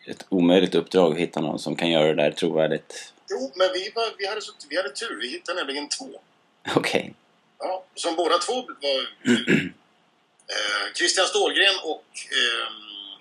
ett 0.06 0.26
omöjligt 0.30 0.76
uppdrag 0.76 1.12
att 1.12 1.18
hitta 1.18 1.42
någon 1.42 1.60
som 1.60 1.76
kan 1.76 1.90
göra 1.90 2.08
det 2.08 2.24
där 2.24 2.32
trovärdigt. 2.32 3.14
Jo, 3.30 3.52
men 3.56 3.70
vi, 3.74 3.92
var, 3.96 4.14
vi, 4.18 4.28
hade, 4.28 4.42
så, 4.42 4.54
vi 4.70 4.78
hade 4.78 4.90
tur, 4.90 5.20
vi 5.22 5.28
hittade 5.28 5.60
nämligen 5.60 5.90
två. 5.90 6.10
Okej. 6.76 7.14
Ja, 7.60 7.86
som 7.96 8.16
båda 8.16 8.38
två 8.38 8.54
var 8.54 9.02
eh, 10.54 10.94
Christian 10.96 11.28
Stålgren 11.28 11.76
och 11.84 12.06
eh, 12.32 12.72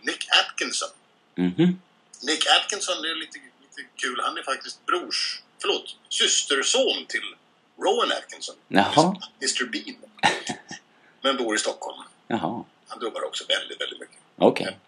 Nick 0.02 0.26
Atkinson. 0.40 0.88
Mhm. 1.34 1.80
Nick 2.22 2.46
Atkinson, 2.46 3.02
det 3.02 3.10
är 3.10 3.14
lite, 3.14 3.38
lite 3.38 3.88
kul, 3.96 4.20
han 4.22 4.38
är 4.38 4.42
faktiskt 4.42 4.86
brors, 4.86 5.42
förlåt, 5.60 5.96
systerson 6.08 7.06
till 7.08 7.34
Rowan 7.78 8.12
Atkinson. 8.12 8.54
Jaha. 8.68 9.16
Mr 9.40 9.64
Bean. 9.72 9.96
Men 11.22 11.36
bor 11.36 11.54
i 11.54 11.58
Stockholm. 11.58 12.02
Jaha. 12.28 12.64
Han 12.86 12.98
dubbar 12.98 13.24
också 13.24 13.44
väldigt, 13.48 13.80
väldigt 13.80 14.00
mycket. 14.00 14.18
Okej. 14.36 14.78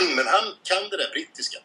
Men 0.16 0.26
han 0.26 0.54
kan 0.62 0.88
det 0.88 0.96
där 0.96 1.10
brittiska. 1.10 1.58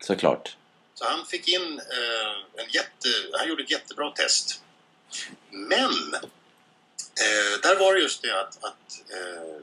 Såklart. 0.00 0.56
Så 0.94 1.04
han 1.04 1.26
fick 1.26 1.48
in 1.48 1.80
eh, 1.80 2.62
en 2.64 2.70
jätte... 2.70 3.08
Han 3.32 3.48
gjorde 3.48 3.62
ett 3.62 3.70
jättebra 3.70 4.10
test. 4.10 4.62
Men 5.50 6.14
eh, 6.14 7.60
där 7.62 7.78
var 7.78 7.94
det 7.94 8.00
just 8.00 8.22
det 8.22 8.40
att, 8.40 8.64
att 8.64 9.02
eh, 9.10 9.62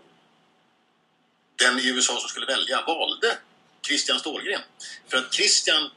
den 1.56 1.80
i 1.80 1.88
USA 1.88 2.20
som 2.20 2.30
skulle 2.30 2.46
välja 2.46 2.84
valde 2.88 3.38
Christian 3.88 4.20
Stålgren. 4.20 4.62
För 5.08 5.18
att 5.18 5.34
Christian 5.34 5.90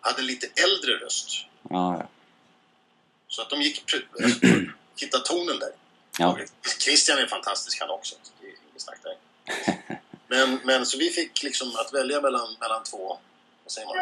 hade 0.00 0.20
en 0.20 0.26
lite 0.26 0.62
äldre 0.62 1.04
röst. 1.04 1.30
Ja, 1.70 1.96
ja. 1.98 2.08
Så 3.28 3.42
att 3.42 3.50
de 3.50 3.62
gick 3.62 3.94
alltså, 4.22 4.46
hitta 4.96 5.18
tonen 5.18 5.58
där. 5.58 5.72
Ja. 6.18 6.38
Christian 6.78 7.18
är 7.18 7.26
fantastisk 7.26 7.80
han 7.80 7.90
också. 7.90 8.16
så 8.22 8.32
Det 8.40 8.46
är 8.46 8.50
inget 8.70 8.82
snack 8.82 8.98
där. 9.02 9.16
Men, 10.28 10.58
men 10.64 10.86
så 10.86 10.98
vi 10.98 11.10
fick 11.10 11.42
liksom 11.42 11.68
att 11.68 11.94
välja 11.94 12.20
mellan, 12.20 12.48
mellan 12.60 12.82
två, 12.82 13.18
vad 13.64 13.72
säger 13.72 13.86
man, 13.86 13.96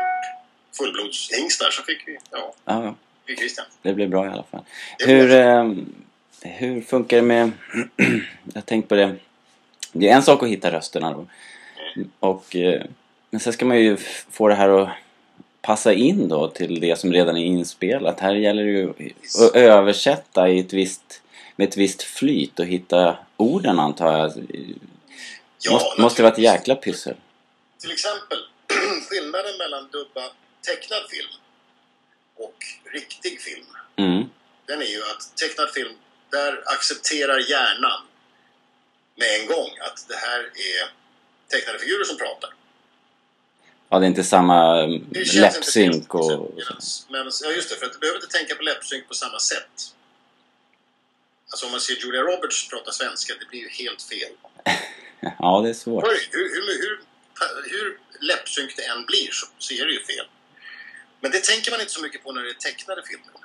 fullblodshingstar 0.79 1.71
så 1.71 1.83
fick 1.83 2.09
vi, 2.09 2.19
ja, 2.31 2.55
ja, 2.65 2.85
ja. 2.85 2.95
fick 3.27 3.39
Christian. 3.39 3.67
Det 3.83 3.95
blev 3.95 4.11
bra 4.11 4.27
i 4.27 4.29
alla 4.29 4.43
fall. 4.43 4.65
Det 4.99 5.07
Hur, 5.07 5.33
ehm, 5.33 5.95
hur 6.43 6.83
funkar 6.83 7.17
det 7.17 7.23
med... 7.23 7.51
jag 8.55 8.67
tänkte 8.67 8.89
på 8.89 8.95
det. 8.95 9.17
Det 9.93 10.09
är 10.09 10.17
en 10.17 10.23
sak 10.23 10.43
att 10.43 10.49
hitta 10.49 10.73
rösterna 10.73 11.13
då. 11.13 11.27
Och, 12.21 12.57
eh, 12.57 12.83
men 13.31 13.41
sen 13.41 13.53
ska 13.53 13.65
man 13.65 13.81
ju 13.81 13.97
få 14.31 14.49
det 14.49 14.55
här 14.55 14.69
att 14.69 14.89
passa 15.63 15.93
in 15.93 16.29
då 16.29 16.49
till 16.49 16.81
det 16.81 16.99
som 16.99 17.13
redan 17.13 17.37
är 17.37 17.45
inspelat. 17.45 18.21
Här 18.21 18.35
gäller 18.35 18.65
det 18.65 18.71
ju 18.71 18.91
att 18.91 19.55
översätta 19.55 20.49
i 20.49 20.59
ett 20.59 20.73
visst, 20.73 21.23
med 21.57 21.69
ett 21.69 21.77
visst 21.77 22.03
flyt 22.03 22.59
och 22.59 22.67
hitta 22.67 23.17
orden 23.37 23.79
antar 23.79 24.19
jag. 24.19 24.33
Ja, 25.67 25.73
måste, 25.73 26.01
måste 26.01 26.23
vara 26.23 26.33
ett 26.33 26.39
jäkla 26.39 26.75
pyssel. 26.75 27.17
Till 27.81 27.91
exempel 27.93 28.39
skillnaden 29.11 29.59
mellan 29.59 29.89
dubba 29.89 30.31
tecknad 30.67 31.03
film 31.11 31.33
och 32.37 32.57
riktig 32.93 33.41
film. 33.41 33.67
Mm. 33.97 34.25
Den 34.67 34.83
är 34.83 34.87
ju 34.87 35.03
att 35.03 35.37
tecknad 35.37 35.71
film, 35.71 35.95
där 36.31 36.63
accepterar 36.67 37.39
hjärnan 37.51 38.01
med 39.15 39.41
en 39.41 39.47
gång 39.47 39.71
att 39.81 40.09
det 40.09 40.17
här 40.17 40.39
är 40.41 40.91
tecknade 41.49 41.79
figurer 41.79 42.05
som 42.05 42.17
pratar. 42.17 42.51
Ja, 43.89 43.99
det 43.99 44.07
är 44.07 44.09
inte 44.09 44.25
samma 44.25 44.85
inte 44.85 45.41
läppsynk 45.41 46.15
och... 46.15 46.33
och 46.33 46.55
medans- 46.57 47.43
Ja, 47.43 47.51
just 47.51 47.71
det. 47.71 47.77
För 47.77 47.87
att 47.87 47.93
du 47.93 47.99
behöver 47.99 48.19
inte 48.23 48.39
tänka 48.39 48.55
på 48.55 48.63
läppsynk 48.63 49.09
på 49.09 49.15
samma 49.15 49.39
sätt. 49.39 49.95
Alltså 51.51 51.67
om 51.67 51.73
man 51.73 51.81
ser 51.81 51.95
Julia 51.95 52.21
Roberts 52.21 52.69
prata 52.69 52.93
svenska, 52.93 53.35
det 53.41 53.47
blir 53.49 53.61
ju 53.61 53.69
helt 53.69 54.03
fel. 54.03 54.33
Ja, 55.39 55.61
det 55.65 55.69
är 55.69 55.75
svårt. 55.75 56.05
Hur, 56.05 56.19
hur, 56.31 56.49
hur, 56.83 56.99
hur 57.71 57.99
läppsynk 58.21 58.77
det 58.77 58.85
än 58.85 59.05
blir 59.05 59.31
så, 59.33 59.47
så 59.59 59.75
är 59.75 59.87
det 59.87 59.93
ju 59.93 60.05
fel. 60.05 60.27
Men 61.21 61.31
det 61.31 61.45
tänker 61.45 61.71
man 61.71 61.81
inte 61.81 61.93
så 61.93 62.03
mycket 62.03 62.25
på 62.25 62.33
när 62.33 62.43
det 62.43 62.51
är 62.51 62.55
tecknade 62.55 63.03
filmer. 63.11 63.41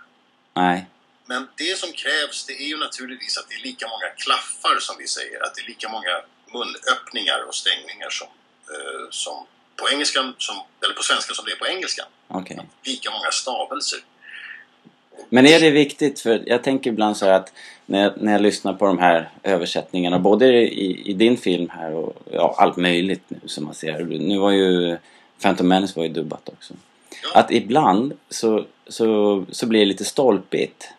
Nej. 0.54 0.86
Men 1.26 1.48
det 1.58 1.80
som 1.80 1.92
krävs 1.92 2.46
det 2.46 2.54
är 2.54 2.68
ju 2.68 2.78
naturligtvis 2.78 3.38
att 3.38 3.50
det 3.50 3.56
är 3.56 3.64
lika 3.64 3.88
många 3.88 4.10
klaffar 4.18 4.80
som 4.80 4.96
vi 5.00 5.08
säger. 5.08 5.44
Att 5.46 5.56
det 5.56 5.62
är 5.62 5.68
lika 5.68 5.90
många 5.90 6.14
munöppningar 6.54 7.40
och 7.48 7.56
stängningar 7.56 8.10
som, 8.10 8.28
eh, 8.74 9.10
som 9.10 9.46
på 9.76 9.90
engelskan, 9.90 10.36
som, 10.38 10.56
eller 10.84 10.94
på 10.94 11.04
svenska 11.04 11.34
som 11.34 11.46
det 11.46 11.52
är 11.52 11.56
på 11.56 11.68
engelskan. 11.68 12.08
Okej. 12.28 12.60
Lika 12.84 13.12
många 13.12 13.32
stavelser. 13.32 14.00
Men 15.30 15.46
är 15.46 15.60
det 15.60 15.72
viktigt? 15.72 16.20
För 16.20 16.44
jag 16.46 16.64
tänker 16.64 16.90
ibland 16.90 17.18
så 17.18 17.26
här 17.26 17.34
att 17.34 17.54
när 17.92 18.04
jag, 18.04 18.14
när 18.16 18.32
jag 18.32 18.42
lyssnar 18.42 18.74
på 18.74 18.86
de 18.86 19.00
här 19.00 19.30
översättningarna, 19.44 20.20
både 20.20 20.48
i, 20.48 21.02
i 21.06 21.14
din 21.14 21.38
film 21.38 21.70
här 21.70 21.94
och 21.94 22.16
ja, 22.32 22.56
allt 22.58 22.78
möjligt 22.78 23.24
nu 23.28 23.40
som 23.46 23.64
man 23.64 23.74
ser. 23.74 24.04
Nu 24.04 24.38
var 24.38 24.52
ju 24.52 24.98
Phantom 25.42 25.68
Menace 25.68 25.94
var 25.96 26.04
ju 26.04 26.10
dubbat 26.14 26.50
också. 26.50 26.74
Ja, 27.24 27.40
Att 27.40 27.52
ibland 27.52 28.14
så, 28.30 28.66
så, 28.88 29.46
så 29.52 29.66
blir 29.66 29.80
det 29.80 29.86
lite 29.86 30.06
stolpigt. 30.06 30.90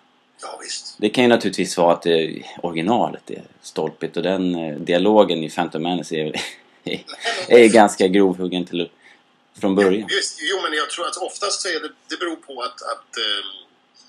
ja 0.42 0.58
visst. 0.62 0.96
Det 0.98 1.08
kan 1.08 1.24
ju 1.24 1.28
naturligtvis 1.28 1.78
vara 1.78 1.92
att 1.92 2.02
det, 2.02 2.42
originalet 2.62 3.30
är 3.30 3.42
stolpigt 3.62 4.16
och 4.16 4.22
den 4.22 4.54
eh, 4.54 4.76
dialogen 4.76 5.44
i 5.44 5.50
Phantom 5.50 5.82
Menace 5.82 6.16
är, 6.16 6.40
är 7.48 7.68
ganska 7.68 8.08
grovhuggen 8.08 8.64
till, 8.64 8.90
från 9.60 9.74
början. 9.74 10.08
Just, 10.08 10.38
jo, 10.40 10.56
men 10.62 10.72
jag 10.72 10.90
tror 10.90 11.06
att 11.06 11.16
oftast 11.16 11.60
så 11.60 11.68
är 11.68 11.80
det, 11.80 11.88
det 12.08 12.16
beror 12.18 12.36
på 12.36 12.62
att, 12.62 12.82
att 12.82 13.16
eh, 13.16 13.62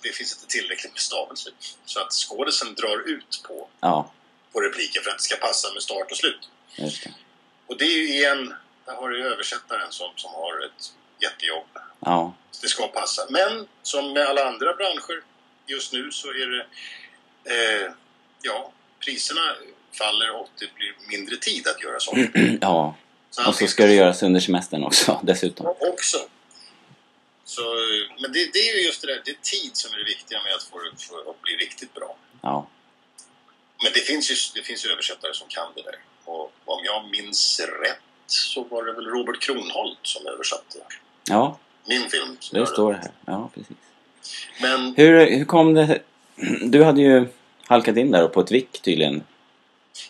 det 0.04 0.10
finns 0.10 0.34
inte 0.34 0.47
tillräckligt 0.47 0.93
med 0.93 1.01
stavelser. 1.01 1.54
Så 1.86 1.99
att 1.99 2.12
skådisen 2.14 2.74
drar 2.74 3.10
ut 3.10 3.41
på, 3.47 3.68
Ja, 3.80 4.12
på 4.54 4.62
repliker 4.62 5.01
för 5.01 5.10
att 5.12 5.18
det 5.18 5.24
ska 5.24 5.36
passa 5.36 5.74
med 5.74 5.84
start 5.84 6.12
och 6.12 6.18
slut. 6.18 6.49
det. 6.78 7.14
Och 7.68 7.78
det 7.78 7.86
är 7.86 7.97
ju 7.97 8.08
igen, 8.10 8.54
där 8.86 8.93
har 8.93 9.10
du 9.10 9.26
översättaren 9.28 9.91
som, 9.91 10.12
som 10.16 10.34
har 10.34 10.66
ett 10.66 10.93
jättejobb. 11.22 11.68
Ja, 11.99 12.34
Det 12.62 12.68
ska 12.68 12.88
passa. 12.88 13.28
Men 13.30 13.68
som 13.84 14.14
med 14.14 14.26
alla 14.28 14.45
andra 14.45 14.74
branscher 14.74 15.24
just 15.66 15.93
nu 15.93 16.12
så 16.12 16.28
är 16.28 16.47
det, 16.47 16.66
eh, 17.54 17.91
ja, 18.41 18.72
priserna 19.06 19.56
faller 19.91 20.36
och 20.36 20.49
det 20.60 20.74
blir 20.76 20.93
mindre 21.18 21.38
tid 21.38 21.68
att 21.68 21.84
göra 21.84 21.99
saker. 21.99 22.58
ja. 22.62 22.95
Och 23.47 23.56
så 23.56 23.68
ska 23.68 23.86
det 23.86 23.93
göras 23.93 24.24
under 24.24 24.39
semestern 24.39 24.84
också 24.84 25.20
dessutom. 25.24 25.66
också. 25.80 26.18
Så, 27.46 27.62
men 28.22 28.32
det, 28.32 28.54
det 28.54 28.60
är 28.70 28.78
ju 28.78 28.86
just 28.86 29.02
det 29.02 29.08
där, 29.08 29.22
det 29.26 29.32
är 29.32 29.36
tid 29.41 29.72
som 29.74 29.94
är 29.94 29.98
det 29.98 30.04
viktiga 30.04 30.44
med 30.44 30.54
att 30.56 30.64
få 30.64 30.80
det 30.80 30.89
att 31.30 31.41
bli 31.41 31.54
riktigt 31.66 31.94
bra. 31.94 32.16
Ja, 32.41 32.68
Men 33.84 33.91
det 33.94 34.00
finns 34.00 34.32
ju, 34.32 34.36
det 34.56 34.62
finns 34.68 34.86
ju 34.86 34.89
översättare 34.89 35.34
som 35.34 35.48
kan 35.48 35.68
det 35.76 35.82
där. 35.82 35.96
Och 36.26 36.54
om 36.66 36.82
jag 36.86 37.10
minns 37.12 37.60
rätt 37.82 38.00
så 38.28 38.64
var 38.64 38.84
det 38.84 38.94
väl 38.94 39.06
Robert 39.06 39.39
Kronholt 39.41 39.98
som 40.02 40.28
översatte 40.28 40.80
ja 41.30 41.58
min 41.88 42.10
film. 42.10 42.38
som 42.39 42.60
det 42.60 42.68
står 42.68 42.91
det 42.94 42.98
här. 43.00 43.12
Ja, 43.26 43.50
precis. 43.54 43.78
Men 44.62 44.94
Hur, 44.98 45.38
hur 45.38 45.46
kom 45.46 45.74
det... 45.74 46.00
Du 46.62 46.84
hade 46.84 47.02
ju 47.02 47.26
halkat 47.68 47.98
in 47.98 48.12
där 48.12 48.28
på 48.28 48.41
ett 48.41 48.52
vick 48.52 48.82
tydligen. 48.82 49.24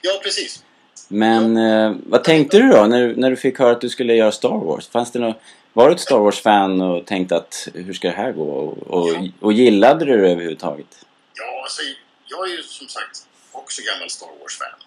ja, 0.02 0.20
precis. 0.24 0.64
Men 1.08 1.58
eh, 1.58 1.96
vad 2.06 2.24
tänkte 2.24 2.58
du 2.60 2.68
då 2.70 2.86
när, 2.86 3.08
du- 3.08 3.16
när 3.16 3.30
du 3.30 3.36
fick 3.36 3.60
höra 3.60 3.72
att 3.72 3.82
du 3.82 3.90
skulle 3.90 4.14
göra 4.16 4.32
Star 4.32 4.66
Wars? 4.66 4.88
Fanns 4.88 5.12
det 5.12 5.20
något, 5.20 5.42
var 5.74 5.88
du 5.90 5.96
ett 5.96 6.02
Star 6.02 6.20
Wars-fan 6.20 6.82
och 6.82 7.06
tänkte 7.06 7.36
att 7.36 7.68
hur 7.74 7.94
ska 7.94 8.08
det 8.08 8.14
här 8.14 8.32
gå? 8.32 8.44
Och, 8.44 8.78
och, 8.78 9.10
Ja. 9.10 9.28
och 9.40 9.54
gillade 9.54 10.06
du 10.06 10.18
det 10.18 10.32
överhuvudtaget? 10.32 11.06
alltså, 11.64 11.82
jag 12.26 12.50
är 12.50 12.52
ju 12.58 12.64
som 12.64 12.88
sagt 12.88 13.28
också 13.52 13.82
gammal 13.82 14.10
Star 14.10 14.28
Wars-fan. 14.42 14.80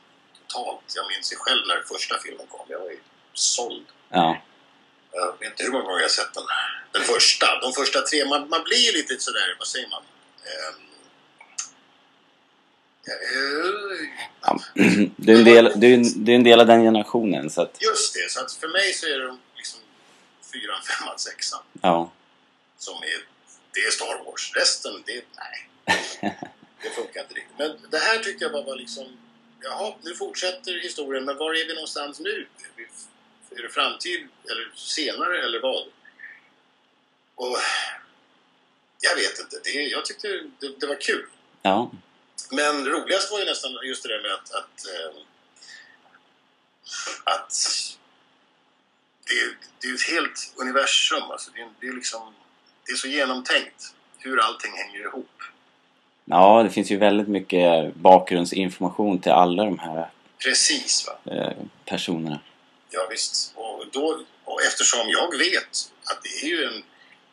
Totalt. 0.49 0.85
Jag 0.97 1.07
minns 1.13 1.33
ju 1.33 1.37
själv 1.37 1.63
när 1.69 1.83
första 1.95 2.15
filmen 2.25 2.47
kom. 2.47 2.67
Jag 2.69 2.79
var 2.79 2.91
ju 2.91 2.99
såld. 3.33 3.87
Ja. 4.09 4.39
Jag 5.13 5.27
vet 5.41 5.51
inte 5.51 5.63
hur 5.65 5.73
många 5.73 5.85
gånger 5.85 6.01
jag 6.01 6.11
sett 6.11 6.35
den. 6.35 6.45
Den 6.93 7.03
första. 7.03 7.47
De 7.63 7.73
första 7.73 8.01
tre. 8.01 8.25
Man, 8.25 8.49
man 8.49 8.63
blir 8.65 8.83
ju 8.87 8.93
lite 8.93 9.15
sådär, 9.19 9.57
vad 9.59 9.69
säger 9.69 9.89
man? 9.89 10.03
Eh, 10.51 10.73
ja. 14.43 14.59
Du, 15.17 15.33
är 15.33 15.39
en 15.39 15.45
del, 15.45 15.73
du, 15.77 15.97
du 16.17 16.33
är 16.33 16.37
en 16.37 16.45
del 16.45 16.61
av 16.61 16.67
den 16.67 16.83
generationen 16.83 17.51
så 17.51 17.63
att, 17.63 17.79
Just 17.83 18.15
det, 18.15 18.31
så 18.31 18.41
att 18.41 18.53
för 18.53 18.69
mig 18.69 18.93
så 18.93 19.07
är 19.07 19.19
det 19.19 19.37
fyran, 20.61 20.83
femman, 20.83 21.19
sexan 21.19 21.63
ja. 21.83 22.13
som 22.79 22.95
är, 22.97 23.27
det 23.75 23.81
är 23.81 23.91
Star 23.91 24.25
Wars. 24.25 24.53
Resten, 24.55 25.03
det, 25.07 25.25
nej. 25.37 25.69
Det 26.83 26.91
funkar 26.91 27.21
inte 27.21 27.35
riktigt. 27.35 27.59
Men 27.59 27.79
det 27.91 27.99
här 27.99 28.19
tyckte 28.19 28.45
jag 28.45 28.53
bara 28.53 28.63
var 28.63 28.77
liksom, 28.77 29.19
jaha, 29.63 29.95
nu 30.03 30.15
fortsätter 30.15 30.83
historien, 30.83 31.25
men 31.25 31.37
var 31.37 31.55
är 31.55 31.67
vi 31.67 31.75
någonstans 31.75 32.21
nu? 32.21 32.49
Är 33.51 33.63
det 33.63 33.69
framtid 33.69 34.29
eller 34.51 34.73
senare 34.75 35.43
eller 35.43 35.61
vad? 35.61 35.87
Och 37.35 37.57
jag 39.01 39.15
vet 39.15 39.39
inte, 39.41 39.61
det, 39.65 39.71
jag 39.71 40.05
tyckte 40.05 40.29
det, 40.59 40.81
det 40.81 40.87
var 40.87 41.01
kul. 41.01 41.27
Ja. 41.63 41.91
Men 42.51 42.87
roligast 42.87 43.31
var 43.31 43.39
ju 43.39 43.45
nästan 43.45 43.73
just 43.85 44.03
det 44.03 44.09
där 44.09 44.23
med 44.23 44.33
att, 44.33 44.51
att, 44.51 44.87
eh, 44.87 45.23
att 47.25 47.53
det, 49.27 49.55
det 49.81 49.87
är 49.87 49.89
ju 49.89 49.95
ett 49.95 50.11
helt 50.11 50.53
universum. 50.57 51.23
Alltså 51.23 51.51
det, 51.55 51.61
är, 51.61 51.69
det, 51.81 51.87
är 51.87 51.93
liksom, 51.93 52.35
det 52.87 52.93
är 52.93 52.97
så 52.97 53.09
genomtänkt 53.09 53.95
hur 54.19 54.41
allting 54.41 54.73
hänger 54.73 55.01
ihop. 55.01 55.43
ja, 56.25 56.63
det 56.63 56.71
finns 56.71 56.91
ju 56.91 56.97
väldigt 56.97 57.29
mycket 57.29 57.95
bakgrundsinformation 57.95 59.19
till 59.21 59.33
alla 59.33 59.65
de 59.65 59.79
här 59.79 60.11
Precis 60.39 61.07
va? 61.07 61.33
eh, 61.33 61.53
personerna. 61.85 62.41
Ja, 62.91 63.07
visst. 63.11 63.53
Och, 63.55 63.85
då, 63.93 64.21
och 64.45 64.63
eftersom 64.63 65.09
jag 65.09 65.39
vet 65.39 65.93
att 66.05 66.23
det 66.23 66.47
är 66.47 66.49
ju 66.49 66.65
en... 66.65 66.83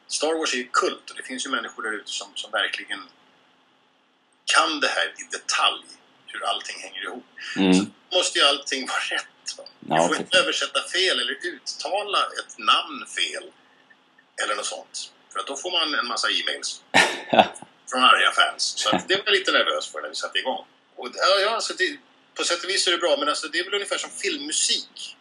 Star 0.07 0.39
Wars 0.39 0.53
är 0.53 0.57
ju 0.57 0.67
kult 0.67 1.09
och 1.09 1.17
det 1.17 1.23
finns 1.23 1.45
ju 1.45 1.49
människor 1.49 1.83
där 1.83 1.91
ute 1.91 2.09
som, 2.11 2.27
som 2.35 2.51
verkligen 2.51 2.99
kan 4.45 4.79
det 4.79 4.87
här 4.87 5.05
i 5.07 5.23
detalj, 5.31 5.83
hur 6.27 6.43
allting 6.45 6.75
hänger 6.81 7.03
ihop. 7.03 7.25
Mm. 7.57 7.85
måste 8.13 8.39
ju 8.39 8.45
allting 8.45 8.87
vara 8.87 9.17
rätt. 9.17 9.27
Ja, 9.89 10.01
du 10.01 10.07
får 10.07 10.17
inte 10.17 10.37
översätta 10.37 10.79
fel 10.81 11.19
eller 11.19 11.37
uttala 11.43 12.19
ett 12.39 12.57
namn 12.57 13.05
fel. 13.05 13.43
Eller 14.43 14.55
något 14.55 14.65
sånt. 14.65 15.11
För 15.31 15.39
att 15.39 15.47
då 15.47 15.55
får 15.55 15.71
man 15.71 15.99
en 15.99 16.07
massa 16.07 16.27
e-mails 16.29 16.81
från 17.91 18.03
arga 18.03 18.31
fans. 18.31 18.63
Så 18.77 18.89
det 19.07 19.15
var 19.15 19.23
jag 19.25 19.33
lite 19.33 19.51
nervös 19.51 19.87
för 19.87 20.01
när 20.01 20.09
vi 20.09 20.15
satte 20.15 20.39
igång. 20.39 20.65
Och, 20.95 21.09
ja, 21.13 21.39
ja, 21.41 21.49
alltså 21.49 21.73
det, 21.73 21.97
på 22.35 22.43
sätt 22.43 22.63
och 22.63 22.69
vis 22.69 22.87
är 22.87 22.91
det 22.91 22.97
bra, 22.97 23.15
men 23.19 23.29
alltså, 23.29 23.47
det 23.47 23.59
är 23.59 23.63
väl 23.63 23.73
ungefär 23.73 23.97
som 23.97 24.09
filmmusik. 24.09 25.17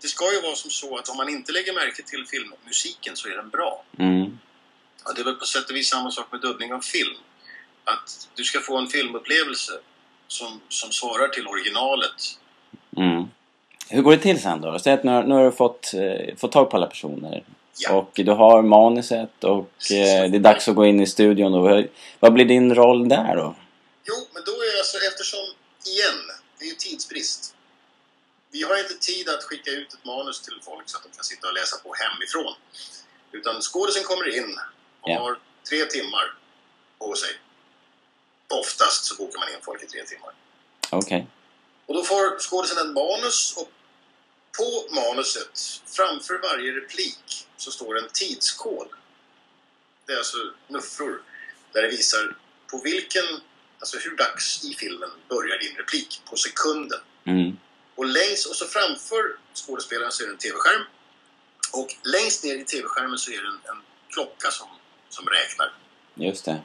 Det 0.00 0.08
ska 0.08 0.32
ju 0.32 0.40
vara 0.40 0.54
som 0.54 0.70
så 0.70 0.96
att 0.96 1.08
om 1.08 1.16
man 1.16 1.28
inte 1.28 1.52
lägger 1.52 1.72
märke 1.72 2.02
till 2.02 2.26
filmmusiken 2.26 3.16
så 3.16 3.28
är 3.28 3.36
den 3.36 3.50
bra. 3.50 3.84
Mm. 3.98 4.38
Ja, 5.04 5.12
det 5.12 5.20
är 5.20 5.24
väl 5.24 5.34
på 5.34 5.46
sätt 5.46 5.70
och 5.70 5.76
vis 5.76 5.88
samma 5.88 6.10
sak 6.10 6.32
med 6.32 6.40
dubbning 6.40 6.72
av 6.72 6.80
film. 6.80 7.16
Att 7.84 8.28
du 8.34 8.44
ska 8.44 8.60
få 8.60 8.78
en 8.78 8.88
filmupplevelse 8.88 9.80
som, 10.26 10.60
som 10.68 10.92
svarar 10.92 11.28
till 11.28 11.46
originalet. 11.46 12.38
Hur 13.88 14.02
går 14.02 14.10
det 14.12 14.18
till 14.22 14.42
sen 14.42 14.60
då? 14.60 14.78
Säg 14.78 14.92
att 14.92 15.04
nu, 15.04 15.10
har- 15.10 15.22
nu 15.22 15.34
har 15.34 15.44
du 15.44 15.52
fått, 15.52 15.94
eh, 15.94 16.36
fått 16.36 16.52
tag 16.52 16.70
på 16.70 16.76
alla 16.76 16.86
personer. 16.86 17.44
Ja. 17.78 17.92
Och 17.92 18.10
du 18.14 18.30
har 18.30 18.62
manuset 18.62 19.44
och 19.44 19.90
eh, 19.92 20.30
det 20.30 20.36
är 20.36 20.38
dags 20.38 20.68
att 20.68 20.74
gå 20.74 20.86
in 20.86 21.00
i 21.00 21.06
studion. 21.06 21.54
Och, 21.54 21.84
vad 22.20 22.32
blir 22.32 22.44
din 22.44 22.74
roll 22.74 23.08
där 23.08 23.36
då? 23.36 23.54
Jo, 24.04 24.14
men 24.34 24.42
då 24.46 24.52
är 24.52 24.78
alltså 24.78 24.96
eftersom, 25.10 25.40
igen, 25.92 26.18
det 26.58 26.64
är 26.64 26.68
ju 26.68 26.74
tidsbrist. 26.74 27.54
Vi 28.52 28.62
har 28.62 28.78
inte 28.78 28.94
tid 28.94 29.28
att 29.28 29.42
skicka 29.42 29.70
ut 29.70 29.92
ett 29.94 30.04
manus 30.04 30.40
till 30.42 30.58
folk 30.62 30.88
så 30.88 30.96
att 30.96 31.02
de 31.02 31.10
kan 31.16 31.24
sitta 31.24 31.48
och 31.48 31.54
läsa 31.54 31.76
på 31.84 31.94
hemifrån. 32.02 32.54
Utan 33.32 33.60
skådisen 33.60 34.02
kommer 34.04 34.36
in 34.38 34.50
och 35.00 35.10
Ja. 35.10 35.18
har 35.20 35.38
tre 35.68 35.84
timmar 35.84 36.26
på 36.98 37.14
sig. 37.14 37.30
Oftast 38.60 39.04
så 39.04 39.14
bokar 39.16 39.38
man 39.38 39.48
in 39.48 39.62
folk 39.62 39.82
i 39.82 39.86
tre 39.86 40.02
timmar. 40.04 40.32
Okej. 40.90 41.26
Och 41.86 41.94
då 41.94 42.02
får 42.02 42.38
skådisen 42.38 42.78
en 42.86 42.92
manus 42.92 43.54
och 43.56 43.68
på 44.58 44.94
manuset, 44.94 45.82
framför 45.86 46.38
varje 46.38 46.72
replik, 46.72 47.46
så 47.56 47.70
står 47.70 47.98
en 47.98 48.08
tidskod. 48.12 48.88
Det 50.06 50.12
är 50.12 50.16
alltså 50.16 50.52
nuffror 50.68 51.22
där 51.72 51.82
det 51.82 51.88
visar 51.88 52.36
på 52.70 52.78
vilken, 52.78 53.24
alltså 53.78 53.98
hur 53.98 54.16
dags 54.16 54.64
i 54.64 54.74
filmen 54.74 55.10
börjar 55.28 55.58
din 55.58 55.76
replik 55.76 56.22
på 56.30 56.36
sekunden. 56.36 57.00
Mm. 57.26 57.56
Och 57.94 58.06
längst, 58.06 58.46
och 58.46 58.56
så 58.56 58.66
framför 58.66 59.36
skådespelaren 59.54 60.12
så 60.12 60.22
är 60.22 60.26
det 60.26 60.32
en 60.32 60.38
tv-skärm. 60.38 60.82
Och 61.72 61.96
längst 62.02 62.44
ner 62.44 62.54
i 62.54 62.64
tv-skärmen 62.64 63.18
så 63.18 63.30
är 63.30 63.42
det 63.42 63.48
en, 63.48 63.76
en 63.76 63.82
klocka 64.08 64.50
som, 64.50 64.68
som 65.08 65.28
räknar. 65.28 65.72
Just 66.14 66.44
det. 66.44 66.62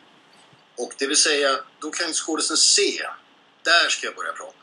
Och 0.77 0.93
det 0.97 1.07
vill 1.07 1.17
säga, 1.17 1.59
då 1.79 1.91
kan 1.91 2.13
skådisen 2.13 2.57
se, 2.57 3.07
där 3.63 3.89
ska 3.89 4.07
jag 4.07 4.15
börja 4.15 4.33
prata. 4.33 4.58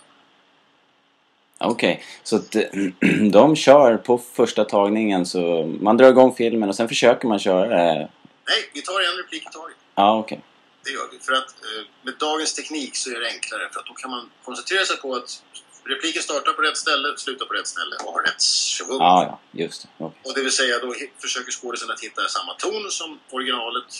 Okej, 1.59 2.05
så 2.23 2.37
att 2.37 2.55
eh, 2.55 2.63
de 3.33 3.57
kör 3.57 3.97
på 3.97 4.19
första 4.19 4.65
tagningen 4.65 5.27
så 5.27 5.67
man 5.81 5.97
drar 5.97 6.09
igång 6.09 6.35
filmen 6.35 6.69
och 6.69 6.77
sen 6.77 6.89
försöker 6.89 7.29
man 7.29 7.39
köra 7.39 7.69
det. 7.69 8.09
Nej, 8.49 8.71
vi 8.75 8.83
tar 8.83 9.01
en 9.01 9.17
replik 9.25 9.43
i 9.43 9.53
taget. 9.53 9.77
Ja, 9.95 10.19
okej. 10.19 10.41
Det 10.85 10.91
gör 10.91 11.09
vi. 11.13 11.19
För 11.19 11.33
att 11.33 11.49
eh, 11.49 11.85
med 12.03 12.15
dagens 12.21 12.55
teknik 12.55 12.97
så 12.97 13.11
är 13.11 13.21
det 13.21 13.29
enklare. 13.29 13.69
För 13.73 13.81
att 13.81 13.87
då 13.87 13.95
kan 13.95 14.11
man 14.11 14.31
koncentrera 14.45 14.85
sig 14.85 14.97
på 14.97 15.15
att 15.15 15.43
repliken 15.85 16.23
startar 16.23 16.53
på 16.53 16.63
rätt 16.63 16.77
ställe, 16.77 17.17
slutar 17.17 17.47
på 17.47 17.55
rätt 17.55 17.67
ställe 17.67 17.97
och 18.05 18.13
har 18.13 18.23
rätt 18.23 18.41
svung. 18.43 18.99
Ja, 18.99 19.23
ja, 19.29 19.61
just 19.63 19.83
det. 19.83 19.89
Okej. 20.05 20.21
Och 20.25 20.35
det 20.35 20.43
vill 20.43 20.53
säga 20.53 20.79
då 20.79 20.95
försöker 21.19 21.53
skådisen 21.53 21.91
att 21.91 22.01
hitta 22.01 22.23
samma 22.29 22.55
ton 22.55 22.91
som 22.91 23.19
originalet. 23.31 23.91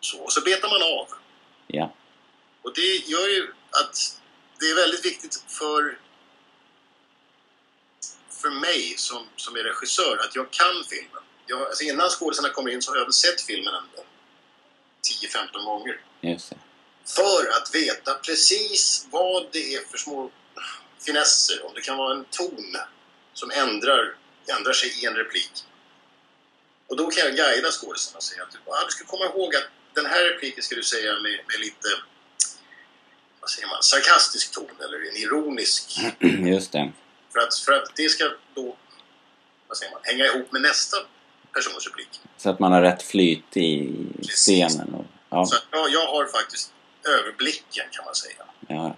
Så, 0.00 0.18
och 0.18 0.32
så 0.32 0.40
betar 0.40 0.68
man 0.68 0.82
av. 0.98 1.06
Ja. 1.66 1.92
Och 2.62 2.72
det 2.74 3.10
gör 3.12 3.28
ju 3.28 3.42
att 3.70 4.20
det 4.60 4.66
är 4.70 4.74
väldigt 4.74 5.04
viktigt 5.04 5.44
för 5.48 5.98
för 8.42 8.50
mig 8.50 8.94
som, 8.96 9.26
som 9.36 9.56
är 9.56 9.60
regissör 9.60 10.16
att 10.16 10.36
jag 10.36 10.50
kan 10.50 10.84
filmen. 10.90 11.22
Jag, 11.46 11.62
alltså 11.62 11.84
innan 11.84 12.08
skådisarna 12.08 12.48
kommer 12.48 12.70
in 12.70 12.82
så 12.82 12.90
har 12.90 12.98
jag 12.98 13.04
väl 13.04 13.12
sett 13.12 13.40
filmen 13.40 13.74
en 13.74 13.84
en 13.98 14.04
10-15 15.54 15.64
gånger. 15.64 16.00
För 17.06 17.48
att 17.56 17.74
veta 17.74 18.14
precis 18.14 19.06
vad 19.10 19.46
det 19.52 19.74
är 19.74 19.80
för 19.90 19.98
små 19.98 20.30
finesser. 21.06 21.66
Om 21.66 21.74
det 21.74 21.80
kan 21.80 21.96
vara 21.96 22.14
en 22.14 22.24
ton 22.24 22.76
som 23.32 23.50
ändrar, 23.50 24.14
ändrar 24.58 24.72
sig 24.72 25.02
i 25.02 25.06
en 25.06 25.14
replik. 25.14 25.52
Och 26.86 26.96
då 26.96 27.10
kan 27.10 27.24
jag 27.24 27.36
guida 27.36 27.70
skådisarna 27.70 28.16
och 28.16 28.22
säga 28.22 28.42
att 28.42 28.56
ah, 28.66 28.84
du 28.84 28.90
ska 28.90 29.04
komma 29.04 29.24
ihåg 29.24 29.56
att 29.56 29.68
den 29.94 30.06
här 30.06 30.24
repliken 30.24 30.62
ska 30.62 30.74
du 30.74 30.82
säga 30.82 31.12
med, 31.12 31.40
med 31.48 31.60
lite 31.60 31.88
vad 33.40 33.50
säger 33.50 33.68
man, 33.68 33.82
sarkastisk 33.82 34.50
ton 34.52 34.70
eller 34.84 35.08
en 35.10 35.16
ironisk. 35.16 36.00
Just 36.54 36.72
det. 36.72 36.92
För 37.32 37.40
att, 37.40 37.54
för 37.54 37.72
att 37.72 37.96
det 37.96 38.08
ska 38.08 38.24
då 38.54 38.76
vad 39.68 39.76
säger 39.76 39.92
man, 39.92 40.00
hänga 40.04 40.24
ihop 40.24 40.52
med 40.52 40.62
nästa 40.62 40.96
persons 41.52 41.86
replik. 41.86 42.20
Så 42.36 42.50
att 42.50 42.58
man 42.58 42.72
har 42.72 42.82
rätt 42.82 43.02
flyt 43.02 43.56
i 43.56 43.92
scenen. 44.22 44.94
Och, 44.94 45.04
ja, 45.30 45.46
Så 45.46 45.56
jag, 45.70 45.90
jag 45.90 46.06
har 46.06 46.24
faktiskt 46.26 46.72
överblicken 47.08 47.86
kan 47.90 48.04
man 48.04 48.14
säga. 48.14 48.44
ja. 48.68 48.96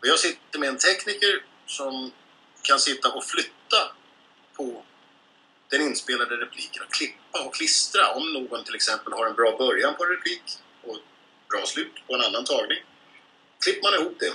Och 0.00 0.06
jag 0.06 0.18
sitter 0.18 0.58
med 0.58 0.68
en 0.68 0.78
tekniker 0.78 1.44
som 1.66 2.12
kan 2.62 2.78
sitta 2.78 3.12
och 3.12 3.24
flytta 3.24 3.92
på 4.56 4.82
den 5.68 5.80
inspelade 5.80 6.36
repliken 6.36 6.82
och 6.82 6.92
klippa 6.92 7.44
och 7.46 7.54
klistra 7.54 8.12
om 8.12 8.32
någon 8.32 8.64
till 8.64 8.74
exempel 8.74 9.12
har 9.12 9.26
en 9.26 9.34
bra 9.34 9.56
början 9.58 9.94
på 9.94 10.04
en 10.04 10.10
replik 10.10 10.42
och 10.82 10.94
ett 10.96 11.02
bra 11.50 11.66
slut 11.66 11.92
på 12.06 12.14
en 12.14 12.20
annan 12.20 12.44
tagning. 12.44 12.78
Klipper 13.64 13.82
man 13.90 14.00
ihop 14.00 14.16
det. 14.20 14.30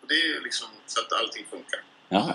Och 0.00 0.08
det 0.08 0.14
är 0.14 0.40
liksom 0.40 0.68
så 0.86 1.00
att 1.00 1.12
allting 1.12 1.46
funkar. 1.50 1.80
Ja. 2.12 2.34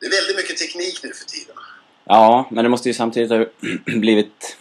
Det 0.00 0.06
är 0.06 0.10
väldigt 0.10 0.36
mycket 0.36 0.56
teknik 0.56 1.00
nu 1.02 1.12
för 1.12 1.24
tiden. 1.24 1.56
Ja, 2.04 2.46
men 2.50 2.64
det 2.64 2.68
måste 2.68 2.88
ju 2.88 2.94
samtidigt 2.94 3.30
ha 3.30 3.46
blivit 4.00 4.56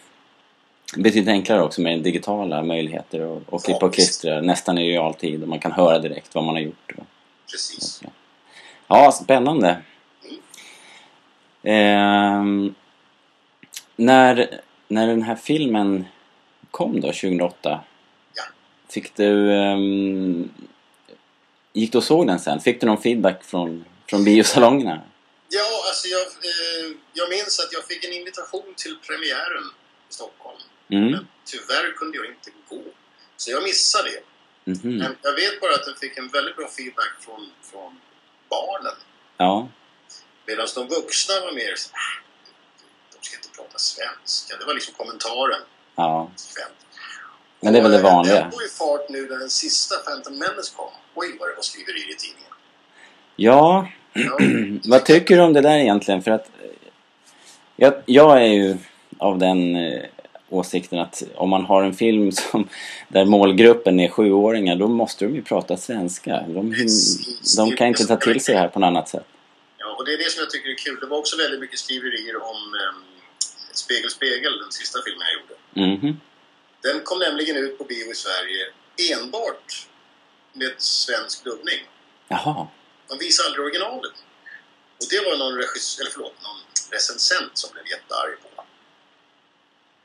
betydligt 0.97 1.28
enklare 1.30 1.61
också 1.63 1.82
med 1.82 1.99
digitala 2.03 2.63
möjligheter 2.63 3.22
och, 3.22 3.41
och 3.45 3.63
klippa 3.63 3.86
och 3.86 3.93
klistra 3.93 4.41
nästan 4.41 4.78
i 4.78 4.91
realtid 4.91 5.41
och 5.43 5.49
man 5.49 5.59
kan 5.59 5.72
höra 5.72 5.99
direkt 5.99 6.36
vad 6.36 6.43
man 6.43 6.55
har 6.55 6.61
gjort. 6.61 6.91
Precis. 7.51 8.01
Ja, 8.88 9.11
spännande. 9.11 9.82
Ehm, 11.63 12.76
när, 13.95 14.59
när 14.88 15.07
den 15.07 15.24
här 15.24 15.36
filmen 15.36 16.05
kom 16.72 17.01
då, 17.01 17.07
2008, 17.07 17.80
Ja. 18.36 18.43
fick 18.89 19.15
du... 19.15 19.53
ehm, 19.53 20.49
gick 21.74 21.91
du 21.91 21.97
och 21.97 22.03
såg 22.03 22.28
den 22.28 22.39
sen? 22.39 22.59
Fick 22.59 22.82
du 22.82 22.88
någon 22.88 23.01
feedback 23.01 23.43
från, 23.43 23.86
från 24.10 24.24
biosalongerna? 24.24 25.01
Ja, 25.49 25.68
alltså 25.89 26.07
jag, 26.07 26.22
eh, 26.22 26.95
jag 27.14 27.30
minns 27.30 27.60
att 27.60 27.74
jag 27.74 27.84
fick 27.86 28.03
en 28.05 28.14
invitation 28.14 28.74
till 28.78 28.97
premiären 29.07 29.64
i 30.10 30.14
Stockholm. 30.14 30.57
Mm, 30.91 31.12
Men 31.12 31.28
tyvärr 31.45 31.91
kunde 31.97 32.18
jag 32.18 32.26
inte 32.26 32.49
gå. 32.70 32.84
Så 33.38 33.51
jag 33.51 33.64
missade 33.64 34.10
det. 34.10 34.24
Mhm. 34.72 34.97
Men 34.97 35.16
jag 35.22 35.34
vet 35.34 35.62
bara 35.62 35.74
att 35.76 35.86
den 35.86 35.95
fick 35.95 36.18
en 36.18 36.28
väldigt 36.28 36.55
bra 36.55 36.68
feedback 36.78 37.14
från, 37.20 37.51
från 37.72 37.99
barnen. 38.49 38.95
Ja. 39.38 39.68
Medan 40.45 40.68
de 40.76 40.88
vuxna 40.88 41.34
var 41.39 41.51
mer 41.51 41.76
så 41.76 41.89
"Ah, 41.93 42.16
de 43.14 43.26
ska 43.28 43.36
inte 43.38 43.49
prata 43.49 43.78
svenska. 43.78 44.57
Det 44.57 44.66
var 44.66 44.74
liksom 44.74 44.93
kommentaren. 44.93 45.62
Ja. 45.95 46.32
Men 47.60 47.74
det 47.74 47.80
är 47.80 47.84
väl 47.84 47.91
det 47.91 47.97
eh, 47.97 48.03
vanliga. 48.03 48.36
Den 48.41 48.51
tog 48.51 48.62
ju 48.62 48.70
fart 48.70 49.10
nu 49.10 49.30
när 49.30 49.38
den 49.38 49.49
sista 49.49 49.95
Phantom 49.97 50.38
Menace 50.38 50.72
kom. 50.76 50.91
Oj 51.16 51.38
vad 51.39 51.49
det 51.49 51.55
var 51.55 51.62
skriverier 51.64 52.10
i 52.12 52.16
tidningen. 52.16 52.51
Ja, 53.36 53.88
vad 54.86 55.05
tycker 55.05 55.38
du 55.38 55.41
om 55.41 55.53
det 55.53 55.61
där 55.61 55.78
egentligen? 55.78 56.22
För 56.22 56.32
att 56.32 56.49
eh, 56.63 56.70
jag, 57.76 57.93
jag 58.05 58.41
är 58.41 58.53
ju 58.53 58.78
av 59.17 59.38
den 59.38 59.76
eh, 59.76 60.01
åsikten 60.49 60.99
att 60.99 61.24
om 61.36 61.49
man 61.49 61.65
har 61.65 61.84
en 61.84 61.93
film 61.93 62.32
som, 62.51 62.70
där 63.07 63.26
målgruppen 63.26 63.99
är 63.99 64.09
sjuåringar 64.09 64.76
då 64.76 64.88
måste 64.88 65.26
de 65.26 65.36
ju 65.36 65.41
prata 65.41 65.78
svenska. 65.78 66.43
De, 66.47 66.74
Precis. 66.74 67.55
de 67.55 67.72
kan 67.72 67.88
inte 67.88 68.05
ta 68.05 68.15
till 68.15 68.41
sig 68.41 68.55
det 68.55 68.61
här 68.61 68.67
på 68.67 68.80
något 68.80 68.88
annat 68.88 69.09
sätt. 69.09 69.26
Ja, 69.78 69.95
och 69.97 70.05
det 70.05 70.13
är 70.13 70.17
det 70.17 70.32
som 70.32 70.39
jag 70.39 70.49
tycker 70.49 70.70
är 70.70 70.76
kul. 70.76 70.97
Det 71.01 71.07
var 71.07 71.17
också 71.17 71.38
väldigt 71.38 71.59
mycket 71.59 71.80
skriverier 71.80 72.36
om 72.36 72.57
um, 72.95 73.03
Spegel, 73.74 74.09
spegel, 74.09 74.57
den 74.63 74.72
sista 74.72 74.99
filmen 75.05 75.28
jag 75.28 75.36
gjorde. 75.39 75.55
Mhm. 75.91 76.20
Den 76.82 77.01
kom 77.03 77.20
nämligen 77.20 77.57
ut 77.57 77.78
på 77.78 77.84
bio 77.84 78.11
i 78.11 78.15
Sverige 78.15 78.63
enbart 79.13 79.88
med 80.53 80.74
svensk 80.78 81.43
dubbning. 81.43 81.82
Jaha. 82.28 82.67
De 83.10 83.18
visade 83.18 83.47
aldrig 83.47 83.66
originalet. 83.66 84.14
Och 84.99 85.05
det 85.10 85.20
var 85.26 85.38
någon, 85.38 85.60
regis- 85.62 85.99
eller 85.99 86.12
förlåt, 86.12 86.43
någon 86.43 86.60
recensent 86.91 87.57
som 87.57 87.70
blev 87.74 87.88
jättearg 87.88 88.41
på. 88.41 88.64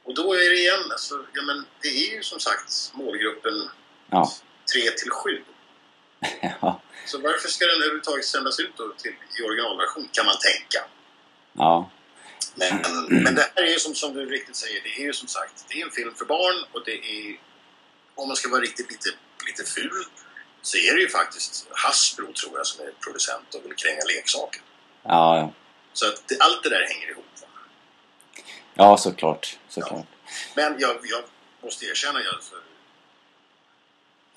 Och 0.04 0.14
då 0.14 0.34
är 0.34 0.48
det 0.50 0.56
igen, 0.56 0.90
alltså, 0.90 1.26
ja 1.34 1.42
men 1.42 1.66
det 1.82 1.88
är 1.88 2.14
ju 2.16 2.22
som 2.22 2.40
sagt 2.40 2.90
målgruppen 2.94 3.70
Ja. 4.10 4.32
3 4.72 4.90
till 4.90 5.10
7. 5.10 5.44
ja. 6.60 6.80
Så 7.06 7.18
varför 7.18 7.48
ska 7.48 7.66
den 7.66 7.76
överhuvudtaget 7.76 8.24
sändas 8.24 8.60
ut 8.60 8.76
då 8.76 8.92
till, 8.98 9.14
i 9.38 9.42
originalversion, 9.42 10.08
kan 10.12 10.26
man 10.26 10.36
tänka. 10.38 10.84
Ja. 11.52 11.90
Men, 12.54 12.82
men 13.08 13.34
det 13.34 13.50
här 13.54 13.62
är 13.62 13.70
ju 13.70 13.78
som, 13.78 13.94
som 13.94 14.14
du 14.14 14.26
riktigt 14.26 14.56
säger, 14.56 14.82
det 14.82 14.88
är 14.88 15.00
ju 15.00 15.12
som 15.12 15.28
sagt, 15.28 15.64
det 15.68 15.80
är 15.80 15.84
en 15.84 15.90
film 15.90 16.14
för 16.14 16.24
barn 16.24 16.64
och 16.72 16.84
det 16.84 16.92
är, 16.92 17.40
om 18.14 18.28
man 18.28 18.36
ska 18.36 18.48
vara 18.48 18.60
riktigt 18.60 18.90
lite, 18.90 19.08
lite 19.46 19.64
ful, 19.70 20.04
så 20.64 20.76
är 20.76 20.94
det 20.94 21.00
ju 21.00 21.08
faktiskt 21.08 21.66
Hasbro 21.70 22.32
tror 22.32 22.52
jag 22.56 22.66
som 22.66 22.86
är 22.86 22.92
producent 23.04 23.54
och 23.54 23.64
vill 23.64 23.74
kränga 23.76 24.04
leksaker. 24.16 24.62
Ja, 25.02 25.38
ja. 25.38 25.52
Så 25.92 26.06
att 26.08 26.28
det, 26.28 26.36
allt 26.40 26.62
det 26.62 26.68
där 26.68 26.86
hänger 26.92 27.10
ihop. 27.10 27.24
va. 27.40 27.48
ja 28.74 28.96
såklart. 28.96 29.58
såklart. 29.68 30.06
Men 30.56 30.76
jag, 30.78 30.90
jag 30.90 31.22
måste 31.62 31.86
erkänna, 31.86 32.18
jag, 32.22 32.34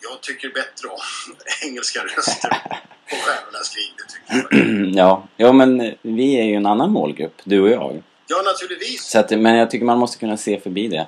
jag 0.01 0.21
tycker 0.21 0.49
bättre 0.49 0.88
om 0.88 0.99
engelska 1.67 2.03
röster 2.03 2.49
på 3.09 3.15
Stjärnornas 3.15 3.75
krig. 3.75 3.93
Det 3.97 4.13
tycker 4.13 4.57
jag. 4.57 4.95
ja. 5.05 5.28
ja, 5.38 5.51
men 5.51 5.95
vi 6.01 6.39
är 6.39 6.43
ju 6.43 6.53
en 6.53 6.65
annan 6.65 6.91
målgrupp, 6.91 7.41
du 7.43 7.61
och 7.61 7.69
jag. 7.69 8.03
Ja, 8.28 8.41
naturligtvis. 8.41 9.03
Så 9.03 9.19
att, 9.19 9.30
men 9.30 9.55
jag 9.55 9.71
tycker 9.71 9.86
man 9.86 9.99
måste 9.99 10.17
kunna 10.17 10.38
se 10.38 10.59
förbi 10.59 10.88
det 10.88 11.07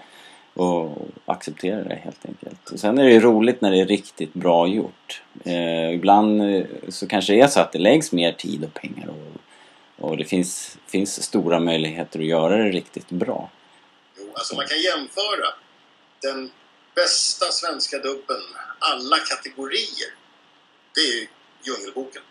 och 0.54 0.98
acceptera 1.26 1.84
det 1.84 1.96
helt 1.96 2.26
enkelt. 2.26 2.70
Och 2.72 2.80
sen 2.80 2.98
är 2.98 3.04
det 3.04 3.12
ju 3.12 3.20
roligt 3.20 3.62
när 3.62 3.72
det 3.72 3.80
är 3.80 3.86
riktigt 3.86 4.34
bra 4.34 4.68
gjort. 4.68 5.22
Eh, 5.46 5.94
ibland 5.94 6.42
eh, 6.42 6.64
så 6.90 7.08
kanske 7.08 7.34
det 7.34 7.42
är 7.42 7.48
så 7.48 7.60
att 7.60 7.72
det 7.72 7.80
läggs 7.80 8.12
mer 8.12 8.32
tid 8.32 8.64
och 8.64 8.74
pengar 8.74 9.08
och, 9.08 10.10
och 10.10 10.18
det 10.18 10.26
finns, 10.26 10.78
finns 10.88 11.24
stora 11.24 11.60
möjligheter 11.60 12.20
att 12.20 12.26
göra 12.26 12.58
det 12.58 12.70
riktigt 12.70 13.10
bra. 13.10 13.50
Jo, 14.18 14.26
alltså 14.34 14.56
man 14.56 14.66
kan 14.68 14.82
jämföra 14.82 15.48
den 16.22 16.52
bästa 16.96 17.46
svenska 17.46 17.98
dubben, 17.98 18.42
alla 18.80 19.18
kategorier. 19.18 20.10
Det 20.96 21.02
är 21.02 21.20
ju 21.20 21.28
Djungelboken. 21.64 22.22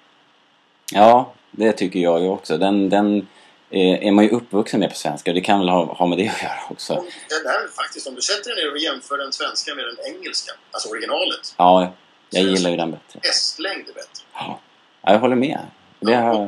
Ja, 0.92 1.34
det 1.50 1.72
tycker 1.72 2.00
jag 2.00 2.20
ju 2.20 2.28
också. 2.28 2.58
Den, 2.58 2.88
den 2.88 3.26
är 3.70 4.12
man 4.12 4.24
ju 4.24 4.30
uppvuxen 4.30 4.80
med 4.80 4.90
på 4.90 4.96
svenska 4.96 5.30
och 5.30 5.34
det 5.34 5.40
kan 5.40 5.58
väl 5.58 5.68
ha, 5.68 5.84
ha 5.94 6.06
med 6.06 6.18
det 6.18 6.28
att 6.28 6.42
göra 6.42 6.60
också. 6.70 6.92
Ja, 7.28 7.38
där, 7.44 7.68
faktiskt, 7.68 8.06
om 8.06 8.14
du 8.14 8.20
sätter 8.22 8.54
dig 8.54 8.64
ner 8.64 8.72
och 8.72 8.78
jämför 8.78 9.18
den 9.18 9.32
svenska 9.32 9.74
med 9.74 9.84
den 9.84 10.14
engelska, 10.14 10.52
alltså 10.70 10.88
originalet, 10.88 11.54
Ja, 11.56 11.94
jag 12.30 12.42
gillar 12.42 12.70
ju 12.70 12.76
den 12.76 12.90
bättre. 12.90 13.20
hästlängd 13.22 13.88
är 13.88 13.92
bättre. 13.94 14.24
Ja, 14.34 14.60
Ja, 15.02 15.12
jag 15.12 15.18
håller 15.20 15.36
med. 15.36 15.60
Det 16.00 16.14
har, 16.14 16.46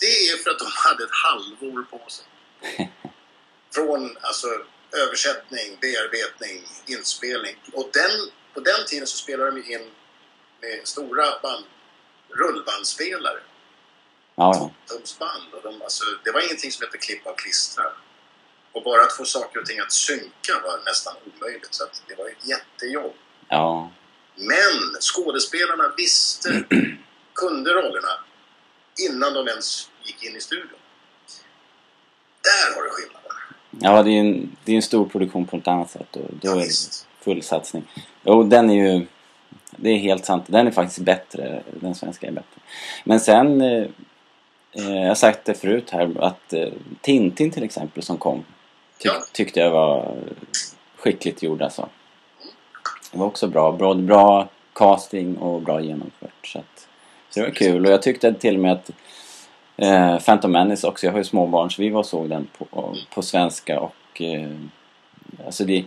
Det 0.00 0.06
är 0.06 0.42
för 0.42 0.50
att 0.50 0.58
de 0.58 0.66
hade 0.88 1.04
ett 1.04 1.16
halvår 1.26 1.82
på 1.82 2.00
sig. 2.10 2.24
Från 3.74 4.16
alltså, 4.20 4.46
översättning, 5.06 5.78
bearbetning, 5.80 6.62
inspelning. 6.86 7.56
Och 7.72 7.90
den, 7.92 8.30
på 8.54 8.60
den 8.60 8.86
tiden 8.86 9.06
så 9.06 9.16
spelade 9.16 9.50
de 9.50 9.72
in 9.74 9.90
med 10.60 10.80
stora 10.84 11.24
band, 11.42 11.64
rullbandspelare. 12.28 13.38
Ja. 14.40 14.70
Och 15.54 15.62
de, 15.62 15.82
alltså, 15.82 16.04
det 16.24 16.30
var 16.30 16.40
ingenting 16.46 16.70
som 16.72 16.84
hette 16.86 16.98
klippa 16.98 17.30
och 17.30 17.38
klistra. 17.38 17.84
Och 18.72 18.82
bara 18.82 19.02
att 19.02 19.12
få 19.12 19.24
saker 19.24 19.60
och 19.60 19.66
ting 19.66 19.78
att 19.80 19.92
synka 19.92 20.52
var 20.64 20.84
nästan 20.86 21.14
omöjligt. 21.26 21.74
Så 21.74 21.84
det 22.08 22.14
var 22.14 22.26
ett 22.28 22.48
jättejobb. 22.48 23.14
ja. 23.48 23.90
Men 24.36 25.00
skådespelarna 25.00 25.92
visste, 25.96 26.64
kunde 27.34 27.70
rollerna 27.72 28.08
innan 29.08 29.34
de 29.34 29.48
ens 29.48 29.90
gick 30.02 30.22
in 30.24 30.36
i 30.36 30.40
studion. 30.40 30.78
Där 32.42 32.74
har 32.76 32.82
du 32.82 32.90
skillnaden. 32.90 33.30
Ja, 33.70 34.02
det 34.02 34.10
är 34.10 34.20
en, 34.20 34.56
det 34.64 34.72
är 34.72 34.76
en 34.76 34.82
stor 34.82 35.06
produktion 35.08 35.46
på 35.46 35.56
ett 35.56 35.68
annat 35.68 35.90
sätt 35.90 36.16
och 36.16 36.22
då 36.30 36.38
Ja, 36.48 36.52
är 36.52 36.56
det 36.56 36.62
visst. 36.64 37.06
full 37.20 37.42
satsning. 37.42 37.90
Jo, 38.22 38.42
den 38.42 38.70
är 38.70 38.74
ju... 38.74 39.06
Det 39.70 39.90
är 39.90 39.98
helt 39.98 40.24
sant. 40.26 40.44
Den 40.46 40.66
är 40.66 40.70
faktiskt 40.70 41.00
bättre. 41.00 41.62
Den 41.80 41.94
svenska 41.94 42.26
är 42.26 42.32
bättre. 42.32 42.60
Men 43.04 43.20
sen... 43.20 43.62
Eh, 44.72 44.96
jag 45.00 45.08
har 45.08 45.14
sagt 45.14 45.44
det 45.44 45.54
förut 45.54 45.90
här 45.90 46.10
att 46.20 46.52
eh, 46.52 46.68
Tintin 47.00 47.50
till 47.50 47.62
exempel 47.62 48.02
som 48.02 48.16
kom 48.16 48.44
tyck, 48.98 49.12
Ja. 49.12 49.12
tyckte 49.32 49.60
jag 49.60 49.70
var 49.70 50.14
skickligt 50.96 51.42
gjord 51.42 51.62
alltså. 51.62 51.88
Det 53.12 53.18
var 53.18 53.26
också 53.26 53.46
bra. 53.48 53.72
Bra, 53.72 53.94
bra 53.94 54.48
casting 54.72 55.36
och 55.36 55.62
bra 55.62 55.80
genomfört. 55.80 56.46
Så, 56.46 56.58
att, 56.58 56.88
så 57.30 57.40
det 57.40 57.46
var 57.46 57.54
kul. 57.54 57.86
Och 57.86 57.92
jag 57.92 58.02
tyckte 58.02 58.34
till 58.34 58.54
och 58.54 58.60
med 58.60 58.72
att 58.72 58.90
eh, 59.76 60.18
Phantom 60.18 60.52
Menace 60.52 60.86
också, 60.88 61.06
jag 61.06 61.12
har 61.12 61.18
ju 61.18 61.24
småbarn 61.24 61.70
så 61.70 61.82
vi 61.82 61.90
var 61.90 62.00
och 62.00 62.06
såg 62.06 62.28
den 62.28 62.48
på, 62.58 62.94
på 63.14 63.22
svenska 63.22 63.80
och 63.80 64.22
eh, 64.22 64.50
alltså 65.46 65.64
det, 65.64 65.84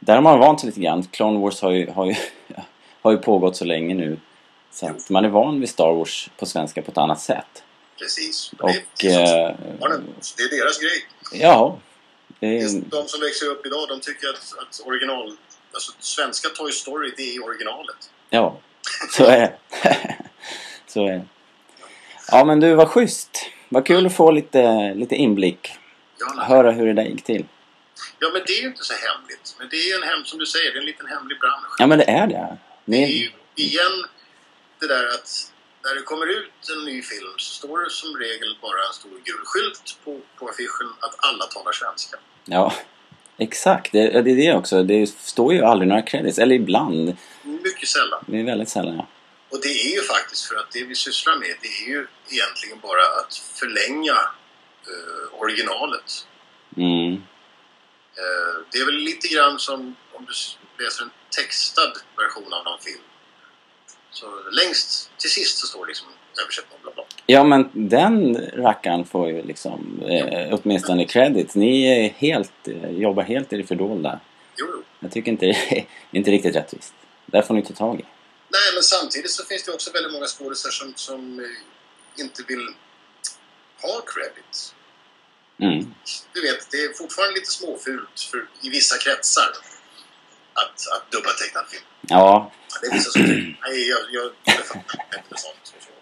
där 0.00 0.14
har 0.14 0.22
man 0.22 0.38
vant 0.38 0.60
sig 0.60 0.66
lite 0.66 0.80
grann. 0.80 1.02
Clone 1.02 1.38
Wars 1.40 1.62
har 1.62 1.70
ju, 1.70 1.90
har 1.90 2.06
ju, 2.06 2.14
har 3.02 3.10
ju 3.10 3.18
pågått 3.18 3.56
så 3.56 3.64
länge 3.64 3.94
nu. 3.94 4.16
Så 4.70 4.86
att 4.86 5.10
man 5.10 5.24
är 5.24 5.28
van 5.28 5.60
vid 5.60 5.68
Star 5.68 5.92
Wars 5.92 6.30
på 6.38 6.46
svenska 6.46 6.82
på 6.82 6.90
ett 6.90 6.98
annat 6.98 7.20
sätt. 7.20 7.62
Precis. 7.98 8.50
Och 8.58 8.70
det, 9.00 9.08
är, 9.08 9.50
eh, 9.50 9.56
barnen, 9.80 10.14
det 10.36 10.42
är 10.42 10.60
deras 10.60 10.78
grej. 10.80 11.06
ja, 11.32 11.78
det 12.40 12.58
är, 12.58 12.80
De 12.80 13.08
som 13.08 13.20
växer 13.20 13.46
upp 13.46 13.66
idag, 13.66 13.88
de 13.88 14.00
tycker 14.00 14.28
att, 14.28 14.54
att 14.58 14.80
original... 14.86 15.36
Alltså 15.72 15.92
svenska 15.98 16.48
Toy 16.48 16.72
Story, 16.72 17.12
det 17.16 17.36
är 17.36 17.44
originalet. 17.44 18.10
ja, 18.30 18.60
så 19.10 19.24
är 19.24 19.38
det. 19.38 19.58
så 20.86 21.06
är 21.06 21.12
det. 21.12 21.24
Ja 22.30 22.44
men 22.44 22.60
du, 22.60 22.74
vad 22.74 22.88
schysst. 22.88 23.50
Vad 23.68 23.86
kul 23.86 24.06
att 24.06 24.14
få 24.14 24.30
lite, 24.30 24.94
lite 24.94 25.14
inblick. 25.14 25.72
Ja. 26.18 26.42
Höra 26.42 26.70
hur 26.70 26.86
det 26.86 26.92
där 26.92 27.02
gick 27.02 27.24
till. 27.24 27.44
ja, 28.18 28.30
men 28.32 28.42
det 28.46 28.52
är 28.52 28.60
ju 28.62 28.66
inte 28.68 28.84
så 28.84 28.94
hemligt. 28.94 29.56
Men 29.58 29.68
det 29.68 29.76
är 29.76 29.96
en 29.96 30.08
hem, 30.08 30.24
som 30.24 30.38
du 30.38 30.46
säger, 30.46 30.72
det 30.72 30.76
är 30.78 30.80
en 30.80 30.86
liten 30.86 31.06
hemlig 31.06 31.40
bransch. 31.40 31.76
Ja 31.78 31.86
men 31.86 31.98
det 31.98 32.04
är 32.10 32.26
det. 32.26 32.56
Det 32.84 32.96
är 32.96 33.06
Ni, 33.06 33.12
ju 33.12 33.30
igen 33.64 34.04
det 34.80 34.86
där 34.86 35.04
att 35.08 35.52
när 35.86 35.94
det 35.94 36.02
kommer 36.02 36.26
ut 36.26 36.70
en 36.76 36.84
ny 36.84 37.02
film 37.02 37.34
så 37.36 37.52
står 37.52 37.84
det 37.84 37.90
som 37.90 38.16
regel 38.16 38.58
bara 38.60 38.86
en 38.88 38.92
stor 38.92 39.10
gul 39.24 39.42
skylt 39.44 39.96
på, 40.04 40.20
på 40.38 40.48
affischen 40.48 40.88
att 41.00 41.14
alla 41.18 41.44
talar 41.44 41.72
svenska. 41.72 42.16
ja, 42.44 42.74
exakt. 43.36 43.92
Det, 43.92 44.22
det 44.22 44.30
är 44.30 44.36
det 44.36 44.54
också. 44.54 44.82
Det 44.82 45.06
står 45.06 45.54
ju 45.54 45.62
aldrig 45.62 45.88
några 45.88 46.02
credits. 46.02 46.38
Eller 46.38 46.54
ibland. 46.54 47.16
Mycket 47.42 47.88
sällan. 47.88 48.24
Det 48.26 48.40
är 48.40 48.44
väldigt 48.44 48.68
sällan 48.68 48.96
ja. 48.96 49.06
Och 49.50 49.60
det 49.62 49.68
är 49.68 49.94
ju 49.96 50.02
faktiskt 50.02 50.44
för 50.44 50.56
att 50.56 50.70
det 50.72 50.84
vi 50.84 50.94
sysslar 50.94 51.36
med 51.36 51.54
det 51.62 51.68
är 51.68 51.88
ju 51.88 52.06
egentligen 52.30 52.80
bara 52.82 53.06
att 53.20 53.34
förlänga 53.34 54.18
eh, 54.90 55.40
originalet. 55.40 56.26
Mm. 56.76 57.12
Eh, 58.20 58.54
det 58.72 58.78
är 58.78 58.86
väl 58.86 58.94
lite 58.94 59.28
grann 59.28 59.58
som 59.58 59.96
om 60.12 60.26
du 60.28 60.84
läser 60.84 61.02
en 61.02 61.10
textad 61.30 61.92
version 62.16 62.52
av 62.52 62.64
någon 62.64 62.80
film. 62.80 63.02
Så 64.20 64.26
längst 64.50 65.10
till 65.18 65.30
sist 65.30 65.58
så 65.58 65.66
står 65.66 65.86
liksom 65.86 66.08
översättning 66.42 66.78
bla 66.82 66.92
bla. 66.94 67.04
Ja 67.26 67.44
men 67.44 67.70
den 67.72 68.36
rackaren 68.36 69.04
får 69.04 69.28
ju 69.28 69.42
liksom 69.42 70.02
eh, 70.08 70.58
åtminstone 70.58 71.04
credit. 71.04 71.54
Ni 71.54 71.86
är 71.86 72.08
helt, 72.08 72.68
eh, 72.68 72.90
jobbar 72.90 73.22
helt 73.22 73.52
i 73.52 73.56
det 73.56 73.64
fördolda. 73.64 74.20
Jo, 74.56 74.66
jo. 74.72 74.82
Jag 75.00 75.12
tycker 75.12 75.30
inte 75.32 75.46
det 75.70 75.76
är 75.76 75.86
inte 76.10 76.30
riktigt 76.30 76.56
rättvist. 76.56 76.94
Där 77.26 77.42
får 77.42 77.54
ni 77.54 77.62
ta 77.62 77.74
tag 77.74 78.00
i. 78.00 78.04
Nej, 78.48 78.74
men 78.74 78.82
samtidigt 78.82 79.30
så 79.30 79.44
finns 79.44 79.62
det 79.62 79.72
också 79.72 79.92
väldigt 79.92 80.12
många 80.12 80.26
skådespelare 80.26 80.72
som, 80.72 80.94
som 80.96 81.40
eh, 81.40 82.22
inte 82.22 82.42
vill 82.48 82.66
ha 83.82 84.00
credit. 84.00 84.74
Mm. 85.58 85.94
Du 86.32 86.40
vet, 86.42 86.70
det 86.70 86.76
är 86.76 86.92
fortfarande 86.92 87.34
lite 87.34 87.50
småfult 87.50 88.20
för, 88.30 88.48
i 88.62 88.68
vissa 88.70 88.98
kretsar. 88.98 89.50
Att, 90.62 90.78
att 90.94 91.10
dubba 91.12 91.30
tecknad 91.30 91.64
film. 91.68 91.84
Ja, 92.00 92.52
Det 92.80 92.86
är 92.86 92.92
vissa 92.92 93.10
som 93.10 93.22
tycker, 93.22 93.58
nej 93.62 93.88
jag, 93.88 93.98
jag, 94.10 94.32
jag 94.44 94.66
fattar 94.66 95.00
inte 95.18 95.36
sånt. 95.36 95.74
Och 95.76 95.82
så. 95.82 95.92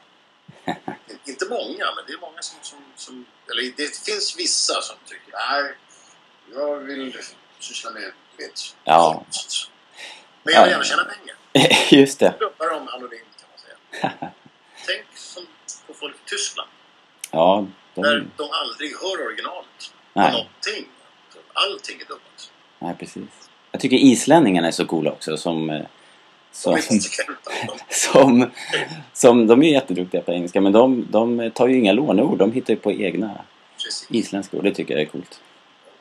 Inte 1.31 1.47
många, 1.49 1.85
men 1.97 2.05
det 2.07 2.13
är 2.13 2.19
många 2.21 2.43
som, 2.43 2.59
som, 2.63 2.79
som... 2.97 3.27
Eller 3.51 3.63
det 3.77 3.97
finns 4.07 4.35
vissa 4.39 4.83
som 4.83 4.97
tycker, 5.07 5.33
nej, 5.51 5.75
jag 6.55 6.77
vill 6.79 7.17
syssla 7.59 7.91
med, 7.91 8.03
med 8.39 8.51
Ja. 8.85 9.15
konst. 9.25 9.71
Men 10.43 10.55
jag 10.55 10.63
vill 10.63 10.71
gärna 10.71 10.85
tjäna 10.85 11.05
pengar. 11.05 11.37
just 12.01 12.19
det. 12.19 12.35
Dubbar 12.41 12.71
dem 12.71 12.89
anonymt 12.89 13.37
kan 13.41 13.49
man 13.51 13.59
säga. 13.59 14.11
Tänk 14.87 15.05
som 15.15 15.47
på 15.87 15.95
folk 15.95 16.15
i 16.15 16.29
Tyskland. 16.29 16.69
Ja, 17.31 17.67
Där 17.95 18.03
de, 18.03 18.31
de 18.37 18.49
aldrig 18.53 18.93
hör 18.97 19.27
originalet. 19.27 19.93
Nej. 20.13 20.33
Någonting. 20.33 20.89
Allting 21.53 22.01
är 22.01 22.05
dubbat. 22.05 22.53
nej, 22.79 22.95
precis. 22.99 23.51
Jag 23.75 23.81
tycker 23.81 23.97
islänningarna 23.97 24.67
är 24.67 24.73
så 24.73 24.87
coola 24.87 25.11
också 25.11 25.37
som... 25.37 25.71
eh, 25.71 25.81
som 26.53 26.79
som, 27.89 28.51
som, 29.13 29.47
de 29.47 29.63
är 29.63 29.67
ju 29.67 29.73
jätteduktiga 29.73 30.21
på 30.21 30.33
engelska 30.33 30.61
men 30.61 30.73
de, 30.73 31.07
de 31.11 31.51
tar 31.51 31.69
ju 31.69 31.79
inga 31.79 31.93
låneord. 31.93 32.39
De 32.39 32.53
hittar 32.53 32.75
ju 32.75 32.81
på 32.81 32.93
egna 32.93 33.45
precis. 33.77 34.07
isländska 34.11 34.57
ord. 34.57 34.65
Det 34.65 34.75
tycker 34.75 34.95
jag 34.95 35.03
är 35.03 35.07
coolt. 35.07 35.41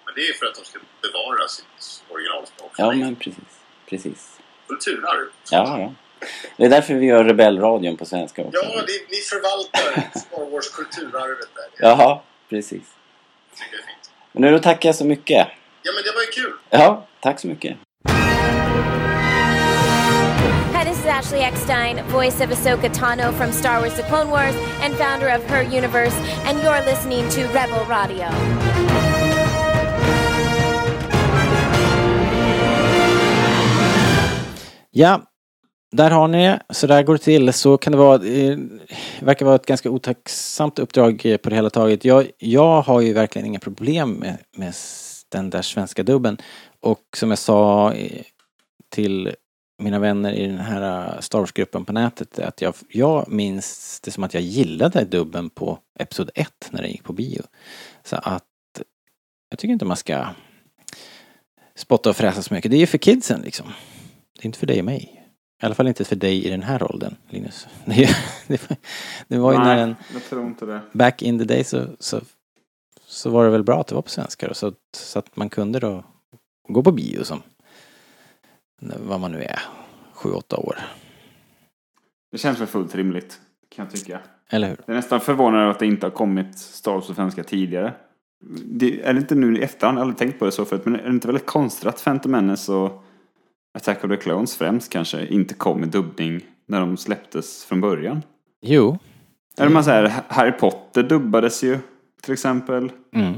Men 0.05 0.13
det 0.15 0.21
är 0.21 0.33
för 0.33 0.45
att 0.45 0.55
de 0.55 0.65
ska 0.65 0.79
bevara 1.01 1.47
sitt 1.47 2.03
originalspråk. 2.09 2.71
Ja, 2.77 2.91
men 2.91 3.15
precis. 3.15 3.43
Precis. 3.89 4.39
Kulturarv. 4.67 5.27
Ja, 5.51 5.79
ja. 5.79 5.93
Det 6.57 6.65
är 6.65 6.69
därför 6.69 6.93
vi 6.93 7.05
gör 7.05 7.23
Rebellradion 7.23 7.97
på 7.97 8.05
svenska 8.05 8.43
också. 8.43 8.59
Ja, 8.63 8.81
det, 8.81 9.15
ni 9.15 9.17
förvaltar 9.17 10.19
Star 10.19 10.51
Wars 10.51 10.69
kulturarvet 10.69 11.49
där. 11.55 11.63
Det 11.77 11.87
Jaha, 11.87 12.19
precis. 12.49 12.81
tycker 13.55 13.71
jag 13.71 13.79
är 13.79 13.87
fint. 13.87 14.11
Men 14.31 14.51
nu 14.51 14.59
tackar 14.59 14.89
jag 14.89 14.95
så 14.95 15.05
mycket. 15.05 15.47
Ja, 15.83 15.91
men 15.95 16.03
det 16.03 16.11
var 16.11 16.21
ju 16.21 16.27
kul. 16.27 16.53
Ja, 16.69 17.05
tack 17.23 17.39
så 17.39 17.47
mycket. 17.47 17.77
Hi, 20.73 20.85
this 20.85 20.99
is 20.99 21.05
Ashley 21.05 21.39
Eckstein, 21.39 22.03
voice 22.11 22.41
of 22.41 22.49
Ahsoka 22.49 22.89
Tano 22.89 23.31
from 23.31 23.51
Star 23.51 23.79
Wars 23.79 23.95
The 23.95 24.03
Clone 24.03 24.29
Wars 24.29 24.55
and 24.81 24.93
founder 24.93 25.29
of 25.35 25.49
Her 25.49 25.63
Universe, 25.63 26.15
and 26.45 26.59
you're 26.63 26.85
listening 26.85 27.29
to 27.29 27.41
Rebel 27.41 27.85
Radio. 27.89 28.27
Ja, 34.91 35.21
där 35.91 36.11
har 36.11 36.27
ni 36.27 36.47
det. 36.47 36.59
Så 36.69 36.87
där 36.87 37.03
går 37.03 37.13
det 37.13 37.19
till. 37.19 37.53
Så 37.53 37.77
kan 37.77 37.91
det 37.91 37.97
vara. 37.97 38.17
Det 38.17 38.57
verkar 39.21 39.45
vara 39.45 39.55
ett 39.55 39.65
ganska 39.65 39.89
otacksamt 39.89 40.79
uppdrag 40.79 41.25
eh, 41.25 41.37
på 41.37 41.49
det 41.49 41.55
hela 41.55 41.69
taget. 41.69 42.05
Jag, 42.05 42.27
jag 42.37 42.81
har 42.81 43.01
ju 43.01 43.13
verkligen 43.13 43.45
inga 43.45 43.59
problem 43.59 44.11
med, 44.13 44.37
med 44.57 44.73
den 45.31 45.49
där 45.49 45.61
svenska 45.61 46.03
dubben. 46.03 46.37
Och 46.83 47.17
som 47.17 47.29
jag 47.29 47.39
sa 47.39 47.93
eh, 47.93 48.21
till 48.89 49.35
mina 49.81 49.99
vänner 49.99 50.33
i 50.33 50.47
den 50.47 50.57
här 50.57 51.13
eh, 51.15 51.19
Star 51.19 51.39
Wars-gruppen 51.39 51.85
på 51.85 51.93
nätet 51.93 52.39
att 52.39 52.61
jag, 52.61 52.73
jag 52.89 53.27
minns 53.31 53.99
det 54.03 54.11
som 54.11 54.23
att 54.23 54.33
jag 54.33 54.43
gillade 54.43 55.05
dubben 55.05 55.49
på 55.49 55.79
Episod 55.99 56.29
1 56.35 56.69
när 56.71 56.81
den 56.81 56.91
gick 56.91 57.03
på 57.03 57.13
bio. 57.13 57.41
Så 58.03 58.15
att 58.15 58.43
jag 59.49 59.59
tycker 59.59 59.73
inte 59.73 59.85
man 59.85 59.97
ska 59.97 60.27
spotta 61.75 62.09
och 62.09 62.15
fräsa 62.15 62.41
så 62.41 62.53
mycket. 62.53 62.71
Det 62.71 62.77
är 62.77 62.79
ju 62.79 62.87
för 62.87 62.97
kidsen 62.97 63.41
liksom. 63.41 63.67
Det 64.35 64.41
är 64.41 64.45
inte 64.45 64.59
för 64.59 64.67
dig 64.67 64.79
och 64.79 64.85
mig. 64.85 65.19
I 65.61 65.65
alla 65.65 65.75
fall 65.75 65.87
inte 65.87 66.05
för 66.05 66.15
dig 66.15 66.45
i 66.45 66.49
den 66.49 66.63
här 66.63 66.83
åldern, 66.83 67.15
Linus. 67.29 67.67
Det, 67.85 68.59
var- 68.69 68.77
det 69.27 69.37
var 69.37 69.51
ju 69.53 69.57
när 69.59 69.77
den, 69.77 69.95
jag 70.13 70.23
tror 70.23 70.45
inte 70.45 70.65
det. 70.65 70.81
back 70.93 71.21
in 71.21 71.39
the 71.39 71.45
day 71.45 71.63
så, 71.63 71.87
så, 71.99 72.21
så 73.05 73.29
var 73.29 73.43
det 73.45 73.49
väl 73.51 73.63
bra 73.63 73.81
att 73.81 73.87
det 73.87 73.95
var 73.95 74.01
på 74.01 74.09
svenska 74.09 74.47
då, 74.47 74.53
så, 74.53 74.73
så 74.97 75.19
att 75.19 75.35
man 75.35 75.49
kunde 75.49 75.79
då 75.79 76.03
gå 76.67 76.83
på 76.83 76.91
bio 76.91 77.23
som 77.23 77.41
vad 78.79 79.19
man 79.19 79.31
nu 79.31 79.43
är, 79.43 79.59
sju, 80.13 80.31
åtta 80.31 80.57
år. 80.57 80.77
Det 82.31 82.37
känns 82.37 82.59
väl 82.59 82.67
fullt 82.67 82.95
rimligt, 82.95 83.39
kan 83.75 83.85
jag 83.85 83.93
tycka. 83.93 84.19
Eller 84.49 84.69
hur? 84.69 84.77
Det 84.85 84.91
är 84.91 84.95
nästan 84.95 85.21
förvånande 85.21 85.71
att 85.71 85.79
det 85.79 85.85
inte 85.85 86.05
har 86.05 86.11
kommit 86.11 86.59
Star 86.59 86.93
Wars 86.93 87.07
på 87.07 87.13
svenska 87.13 87.43
tidigare. 87.43 87.93
Det, 88.65 89.01
är 89.01 89.13
det 89.13 89.19
inte 89.19 89.35
nu 89.35 89.57
i 89.57 89.61
efterhand, 89.61 89.97
jag 89.97 89.99
har 89.99 90.05
aldrig 90.05 90.17
tänkt 90.17 90.39
på 90.39 90.45
det 90.45 90.51
så 90.51 90.65
förut, 90.65 90.85
men 90.85 90.95
är 90.95 91.03
det 91.03 91.09
inte 91.09 91.27
väldigt 91.27 91.45
konstigt 91.45 91.87
att 91.87 92.03
Phantom 92.03 92.31
Menace 92.31 92.73
och 92.73 93.03
Attack 93.77 94.03
of 94.03 94.09
the 94.09 94.17
Clones 94.17 94.55
främst 94.55 94.91
kanske 94.91 95.27
inte 95.27 95.53
kom 95.53 95.79
med 95.79 95.89
dubbning 95.89 96.41
när 96.67 96.79
de 96.79 96.97
släpptes 96.97 97.65
från 97.65 97.81
början? 97.81 98.21
Jo. 98.61 98.97
Eller 99.57 99.71
man 99.71 99.83
säger, 99.83 100.13
Harry 100.27 100.51
Potter 100.51 101.03
dubbades 101.03 101.63
ju 101.63 101.79
till 102.21 102.33
exempel. 102.33 102.91
Mm. 103.15 103.33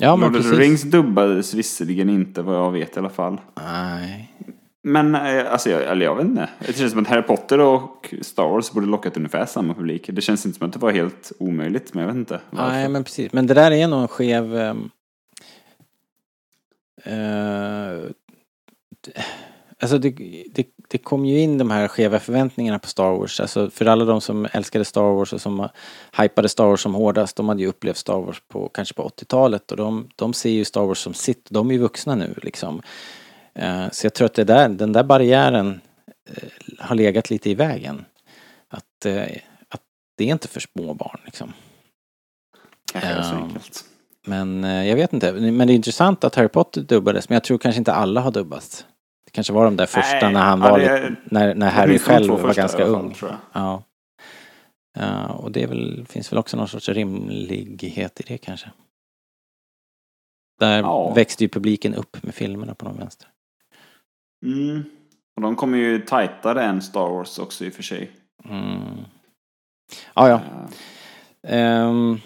Ja, 0.00 0.16
men 0.16 0.32
Lord 0.32 0.40
of 0.40 0.50
the. 0.50 0.56
Rings 0.56 0.82
dubbades 0.82 1.54
visserligen 1.54 2.10
inte 2.10 2.42
vad 2.42 2.56
jag 2.56 2.70
vet 2.72 2.96
i 2.96 2.98
alla 2.98 3.10
fall. 3.10 3.40
Nej. 3.56 4.26
Men 4.82 5.14
eh, 5.14 5.52
alltså, 5.52 5.70
jag, 5.70 5.82
eller 5.82 6.04
jag 6.04 6.16
vet 6.16 6.24
inte. 6.26 6.48
Det 6.66 6.76
känns 6.76 6.92
som 6.92 7.02
att 7.02 7.08
Harry 7.08 7.22
Potter 7.22 7.58
och 7.60 8.14
Star 8.22 8.48
Wars 8.48 8.72
borde 8.72 8.86
lockat 8.86 9.16
ungefär 9.16 9.46
samma 9.46 9.74
publik. 9.74 10.10
Det 10.12 10.20
känns 10.20 10.46
inte 10.46 10.58
som 10.58 10.66
att 10.66 10.72
det 10.72 10.78
var 10.78 10.90
helt 10.90 11.32
omöjligt, 11.38 11.94
men 11.94 12.00
jag 12.00 12.08
vet 12.08 12.16
inte. 12.16 12.40
varför. 12.50 12.72
Nej, 12.72 12.88
men 12.88 13.04
precis. 13.04 13.32
Men 13.32 13.46
det 13.46 13.54
där 13.54 13.70
är 13.70 13.88
nog 13.88 14.00
en 14.02 14.08
skev... 14.08 14.54
d- 19.06 19.12
alltså 19.80 19.98
det, 19.98 20.10
det, 20.52 20.66
det 20.88 20.98
kom 20.98 21.24
ju 21.24 21.40
in 21.40 21.58
de 21.58 21.70
här 21.70 21.88
skeva 21.88 22.20
förväntningarna 22.20 22.78
på 22.78 22.88
Star 22.88 23.10
Wars. 23.10 23.40
Alltså 23.40 23.70
för 23.70 23.86
alla 23.86 24.04
de 24.04 24.20
som 24.20 24.48
älskade 24.52 24.84
Star 24.84 25.14
Wars 25.14 25.32
och 25.32 25.40
som 25.40 25.68
hypade 26.18 26.48
Star 26.48 26.64
Wars 26.64 26.80
som 26.80 26.94
hårdast, 26.94 27.36
de 27.36 27.48
hade 27.48 27.62
ju 27.62 27.68
upplevt 27.68 27.96
Star 27.96 28.20
Wars 28.20 28.42
på 28.48 28.68
kanske 28.68 28.94
på 28.94 29.08
80-talet 29.08 29.70
och 29.70 29.76
de, 29.76 30.08
de 30.16 30.32
ser 30.32 30.50
ju 30.50 30.64
Star 30.64 30.86
Wars 30.86 30.98
som 30.98 31.14
sitt. 31.14 31.46
De 31.50 31.70
är 31.70 31.74
ju 31.74 31.80
vuxna 31.80 32.14
nu 32.14 32.34
liksom. 32.42 32.82
Eh, 33.54 33.90
så 33.90 34.06
jag 34.06 34.14
tror 34.14 34.26
att 34.26 34.34
det 34.34 34.44
där, 34.44 34.68
den 34.68 34.92
där 34.92 35.04
barriären 35.04 35.80
eh, 36.30 36.48
har 36.78 36.96
legat 36.96 37.30
lite 37.30 37.50
i 37.50 37.54
vägen. 37.54 38.04
Att, 38.68 39.06
eh, 39.06 39.22
att 39.68 39.80
det 40.16 40.24
är 40.24 40.32
inte 40.32 40.48
för 40.48 40.60
små 40.60 40.94
barn 40.94 41.20
liksom. 41.24 41.52
Kanske 42.92 43.10
är 43.10 43.22
så 43.22 43.34
enkelt. 43.34 43.84
Men 44.26 44.64
jag 44.64 44.96
vet 44.96 45.12
inte. 45.12 45.32
Men 45.32 45.66
det 45.66 45.72
är 45.72 45.74
intressant 45.74 46.24
att 46.24 46.34
Harry 46.34 46.48
Potter 46.48 46.80
dubbades. 46.80 47.28
Men 47.28 47.36
jag 47.36 47.44
tror 47.44 47.58
kanske 47.58 47.78
inte 47.78 47.92
alla 47.92 48.20
har 48.20 48.30
dubbats. 48.30 48.86
Det 49.30 49.34
kanske 49.34 49.52
var 49.52 49.64
de 49.64 49.76
där 49.76 49.86
första 49.86 50.18
Nej, 50.22 50.32
när 50.32 50.40
han 50.40 50.60
ja, 50.60 50.70
var 50.70 50.78
lite, 50.78 50.90
är- 50.92 51.16
när, 51.24 51.54
när 51.54 51.70
Harry 51.70 51.98
själv 51.98 52.30
var 52.32 52.54
ganska 52.54 52.78
fall, 52.78 52.88
ung. 52.94 53.14
Ja. 53.52 53.82
Ja, 54.98 55.26
och 55.28 55.52
det 55.52 55.66
väl, 55.66 56.06
finns 56.08 56.32
väl 56.32 56.38
också 56.38 56.56
någon 56.56 56.68
sorts 56.68 56.88
rimlighet 56.88 58.20
i 58.20 58.24
det 58.26 58.38
kanske. 58.38 58.70
Där 60.60 60.78
Ja. 60.78 61.12
växte 61.14 61.44
ju 61.44 61.48
publiken 61.48 61.94
upp 61.94 62.22
med 62.22 62.34
filmerna 62.34 62.74
på 62.74 62.84
någon 62.84 62.98
vänster. 62.98 63.28
Mm. 64.46 64.82
Och 65.36 65.42
de 65.42 65.56
kommer 65.56 65.78
ju 65.78 65.98
tajtare 65.98 66.64
än 66.64 66.82
Star 66.82 67.08
Wars 67.08 67.38
också 67.38 67.64
i 67.64 67.68
och 67.68 67.72
för 67.74 67.82
sig. 67.82 68.10
Mm. 68.44 68.80
Ja, 70.14 70.28
ja. 70.28 70.40
Eh, 71.48 71.60
Ehm, 71.60 72.20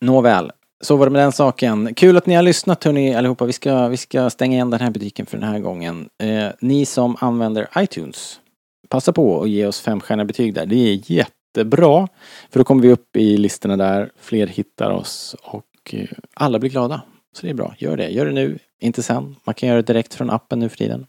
nåväl, 0.00 0.52
så 0.80 0.96
var 0.96 1.06
det 1.06 1.10
med 1.10 1.22
den 1.22 1.32
saken. 1.32 1.94
Kul 1.94 2.16
att 2.16 2.26
ni 2.26 2.34
har 2.34 2.42
lyssnat 2.42 2.84
hörni 2.84 3.14
allihopa. 3.14 3.44
Vi 3.44 3.52
ska, 3.52 3.88
vi 3.88 3.96
ska 3.96 4.30
stänga 4.30 4.54
igen 4.54 4.70
den 4.70 4.80
här 4.80 4.90
butiken 4.90 5.26
för 5.26 5.38
den 5.38 5.48
här 5.48 5.58
gången. 5.58 6.08
Eh, 6.22 6.48
ni 6.60 6.86
som 6.86 7.16
använder 7.20 7.68
iTunes, 7.78 8.40
passa 8.88 9.12
på 9.12 9.42
att 9.42 9.50
ge 9.50 9.66
oss 9.66 9.80
femstjärniga 9.80 10.24
betyg 10.24 10.54
där. 10.54 10.66
Det 10.66 10.76
är 10.76 11.12
jättebra. 11.12 12.08
För 12.50 12.60
då 12.60 12.64
kommer 12.64 12.82
vi 12.82 12.92
upp 12.92 13.16
i 13.16 13.36
listorna 13.36 13.76
där, 13.76 14.10
fler 14.20 14.46
hittar 14.46 14.90
oss 14.90 15.36
och 15.42 15.64
eh, 15.92 16.08
alla 16.34 16.58
blir 16.58 16.70
glada. 16.70 17.02
Så 17.36 17.46
det 17.46 17.50
är 17.50 17.54
bra, 17.54 17.74
gör 17.78 17.96
det. 17.96 18.08
Gör 18.08 18.26
det 18.26 18.32
nu, 18.32 18.58
inte 18.80 19.02
sen. 19.02 19.36
Man 19.44 19.54
kan 19.54 19.68
göra 19.68 19.82
det 19.82 19.92
direkt 19.92 20.14
från 20.14 20.30
appen 20.30 20.58
nu 20.58 20.68
för 20.68 20.76
tiden. 20.76 21.06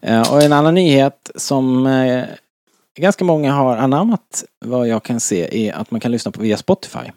Eh, 0.00 0.32
och 0.32 0.42
en 0.42 0.52
annan 0.52 0.74
nyhet 0.74 1.30
som 1.34 1.86
eh, 1.86 2.24
ganska 2.98 3.24
många 3.24 3.52
har 3.52 3.76
anammat 3.76 4.44
vad 4.64 4.88
jag 4.88 5.02
kan 5.02 5.20
se 5.20 5.68
är 5.68 5.72
att 5.72 5.90
man 5.90 6.00
kan 6.00 6.12
lyssna 6.12 6.32
på 6.32 6.42
via 6.42 6.56
Spotify. 6.56 7.10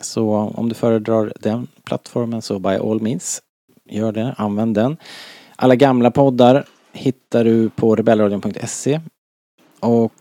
Så 0.00 0.30
om 0.32 0.68
du 0.68 0.74
föredrar 0.74 1.32
den 1.40 1.68
plattformen 1.84 2.42
så 2.42 2.58
by 2.58 2.68
all 2.68 3.00
means, 3.00 3.42
gör 3.88 4.12
det, 4.12 4.34
använd 4.38 4.74
den. 4.74 4.96
Alla 5.56 5.76
gamla 5.76 6.10
poddar 6.10 6.64
hittar 6.92 7.44
du 7.44 7.70
på 7.70 7.96
rebellradion.se. 7.96 9.00
Och 9.80 10.12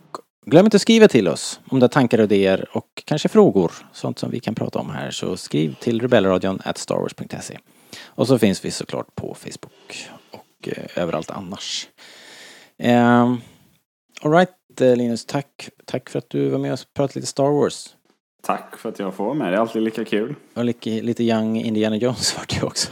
glöm 0.46 0.66
inte 0.66 0.76
att 0.76 0.82
skriva 0.82 1.08
till 1.08 1.28
oss 1.28 1.60
om 1.70 1.80
du 1.80 1.84
har 1.84 1.90
tankar 1.90 2.18
och 2.18 2.24
idéer 2.24 2.66
och 2.72 3.04
kanske 3.06 3.30
frågor, 3.30 3.72
sånt 3.94 4.20
som 4.20 4.32
vi 4.32 4.40
kan 4.40 4.56
prata 4.56 4.80
om 4.80 4.90
här. 4.90 5.12
Så 5.12 5.38
skriv 5.38 5.76
till 5.76 6.02
rebellradion 6.02 6.60
at 6.66 6.78
starwars.se. 6.78 7.58
Och 8.06 8.28
så 8.28 8.40
finns 8.40 8.66
vi 8.66 8.72
såklart 8.72 9.16
på 9.16 9.36
Facebook 9.40 10.10
och 10.32 10.68
eh, 10.68 11.04
överallt 11.04 11.32
annars. 11.32 11.88
Ehm, 12.78 13.34
eh, 13.34 13.38
Alright 14.22 14.50
Linus, 14.80 15.26
tack, 15.26 15.70
tack 15.86 16.10
för 16.10 16.20
att 16.20 16.30
du 16.30 16.50
var 16.50 16.60
med 16.60 16.74
och 16.74 16.80
pratade 16.94 17.20
lite 17.20 17.28
Star 17.28 17.52
Wars 17.52 17.96
tack 18.42 18.78
för 18.78 18.90
att 18.90 19.00
jag 19.00 19.14
får 19.14 19.26
vara 19.26 19.34
med. 19.34 19.54
Det 19.54 19.56
är 19.58 19.62
alltid 19.62 19.82
lika 19.82 20.06
kul. 20.06 20.36
Och 20.54 20.66
lite, 20.66 20.90
lite 20.90 21.24
young 21.24 21.58
Indiana 21.58 21.96
Jones 21.96 22.38
vart 22.38 22.60
det 22.60 22.66
också. 22.66 22.92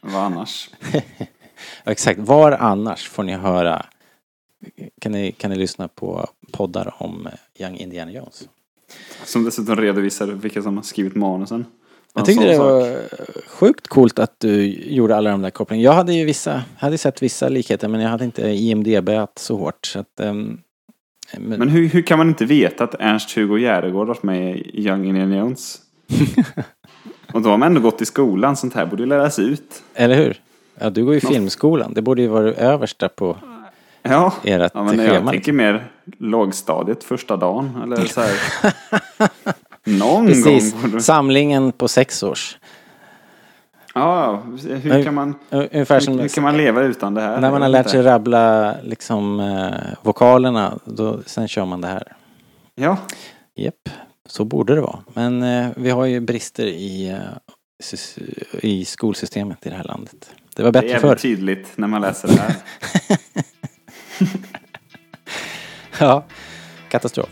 Vad 0.00 0.22
annars? 0.22 0.70
Ja, 1.84 1.92
Exakt, 1.92 2.20
var 2.20 2.52
annars 2.52 3.08
får 3.08 3.22
ni 3.22 3.32
höra 3.32 3.86
kan 5.00 5.12
ni, 5.12 5.32
kan 5.32 5.50
ni 5.50 5.56
lyssna 5.56 5.88
på 5.88 6.26
poddar 6.52 6.94
om 6.98 7.28
Young 7.58 7.76
Indiana 7.76 8.12
Jones? 8.12 8.48
Som 9.24 9.44
dessutom 9.44 9.76
redovisar 9.76 10.26
vilka 10.26 10.62
som 10.62 10.76
har 10.76 10.84
skrivit 10.84 11.14
manusen. 11.14 11.66
Jag 12.14 12.24
tyckte 12.24 12.44
det 12.44 12.56
sak. 12.56 12.64
var 12.64 12.98
sjukt 13.46 13.88
coolt 13.88 14.18
att 14.18 14.40
du 14.40 14.66
gjorde 14.66 15.16
alla 15.16 15.30
de 15.30 15.42
där 15.42 15.50
kopplingarna. 15.50 15.84
Jag 15.84 15.92
hade 15.92 16.12
ju 16.12 16.24
vissa, 16.24 16.62
hade 16.78 16.98
sett 16.98 17.22
vissa 17.22 17.48
likheter 17.48 17.88
men 17.88 18.00
jag 18.00 18.08
hade 18.08 18.24
inte 18.24 18.48
IMDB 18.48 19.10
så 19.34 19.56
hårt. 19.56 19.86
Så 19.86 19.98
att, 19.98 20.20
ehm, 20.20 20.60
men, 21.32 21.58
Men 21.58 21.68
hur, 21.68 21.88
hur 21.88 22.02
kan 22.02 22.18
man 22.18 22.28
inte 22.28 22.44
veta 22.44 22.84
att 22.84 22.94
Ernst-Hugo 22.94 23.58
Järegård 23.58 24.06
varit 24.08 24.22
med 24.22 24.56
i 24.56 24.86
Young 24.86 25.04
Indiana 25.06 25.36
Jones? 25.36 25.78
Och 27.32 27.42
då 27.42 27.50
har 27.50 27.58
man 27.58 27.66
ändå 27.66 27.80
gått 27.80 28.02
i 28.02 28.06
skolan. 28.06 28.56
Sånt 28.56 28.74
här 28.74 28.86
borde 28.86 29.02
ju 29.02 29.08
läras 29.08 29.38
ut. 29.38 29.82
Eller 29.94 30.16
hur? 30.16 30.40
Ja, 30.80 30.90
du 30.90 31.04
går 31.04 31.14
ju 31.14 31.20
filmskolan. 31.20 31.94
Det 31.94 32.02
borde 32.02 32.22
ju 32.22 32.28
vara 32.28 32.52
översta 32.52 33.08
på 33.08 33.36
Ja, 34.08 34.32
ert 34.44 34.70
ja 34.74 34.84
men 34.84 34.98
jag 34.98 35.28
tänker 35.30 35.52
mer 35.52 35.90
lågstadiet 36.18 37.04
första 37.04 37.36
dagen. 37.36 37.82
Eller 37.82 37.96
så 37.96 38.20
här. 38.20 38.30
Någon 39.98 40.26
Precis, 40.26 40.74
gång. 40.82 41.00
samlingen 41.00 41.72
på 41.72 41.88
sex 41.88 42.22
års. 42.22 42.58
Ja, 43.98 44.42
hur 44.82 45.04
kan 45.04 45.14
man, 45.14 45.34
Ungefär 45.50 46.00
hur, 46.10 46.18
hur 46.18 46.28
kan 46.28 46.42
man 46.42 46.56
leva 46.56 46.82
utan 46.82 47.14
det 47.14 47.20
här? 47.20 47.40
när 47.40 47.50
man 47.50 47.62
har 47.62 47.68
lärt 47.68 47.90
sig 47.90 48.02
rabbla 48.02 48.74
liksom 48.82 49.40
eh, 49.40 49.94
vokalerna, 50.02 50.78
då, 50.84 51.20
sen 51.26 51.48
kör 51.48 51.64
man 51.64 51.80
det 51.80 51.88
här. 51.88 52.12
Ja, 52.74 52.96
Japp, 53.54 53.88
så 54.26 54.44
borde 54.44 54.74
det 54.74 54.80
vara. 54.80 54.98
Men 55.14 55.42
eh, 55.42 55.68
vi 55.76 55.90
har 55.90 56.04
ju 56.04 56.20
brister 56.20 56.66
i, 56.66 57.08
eh, 57.08 57.18
i 58.62 58.84
skolsystemet 58.84 59.66
i 59.66 59.68
det 59.70 59.76
här 59.76 59.84
landet. 59.84 60.30
Det 60.56 60.62
var 60.62 60.72
det 60.72 60.78
är 60.78 60.82
bättre 60.82 60.98
förr. 60.98 61.06
jävligt 61.08 61.22
tydligt 61.22 61.72
när 61.74 61.88
man 61.88 62.00
läser 62.00 62.28
det 62.28 62.40
här. 62.40 62.54
Ja, 65.98 66.24
katastrof. 66.88 67.28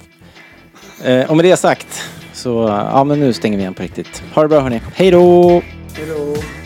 Eh, 1.03 1.31
och 1.31 1.37
med 1.37 1.45
det 1.45 1.57
sagt 1.57 2.11
så, 2.33 2.51
ja 2.93 3.05
men 3.05 3.21
nu 3.21 3.33
stänger 3.33 3.57
vi 3.57 3.63
igen 3.63 3.75
på 3.75 3.83
riktigt. 3.83 4.23
Ha 4.35 4.43
det 4.43 4.49
bra 4.49 4.61
hörni. 4.61 4.81
Hej 4.95 5.11
då! 5.11 5.63
Hello. 5.97 6.64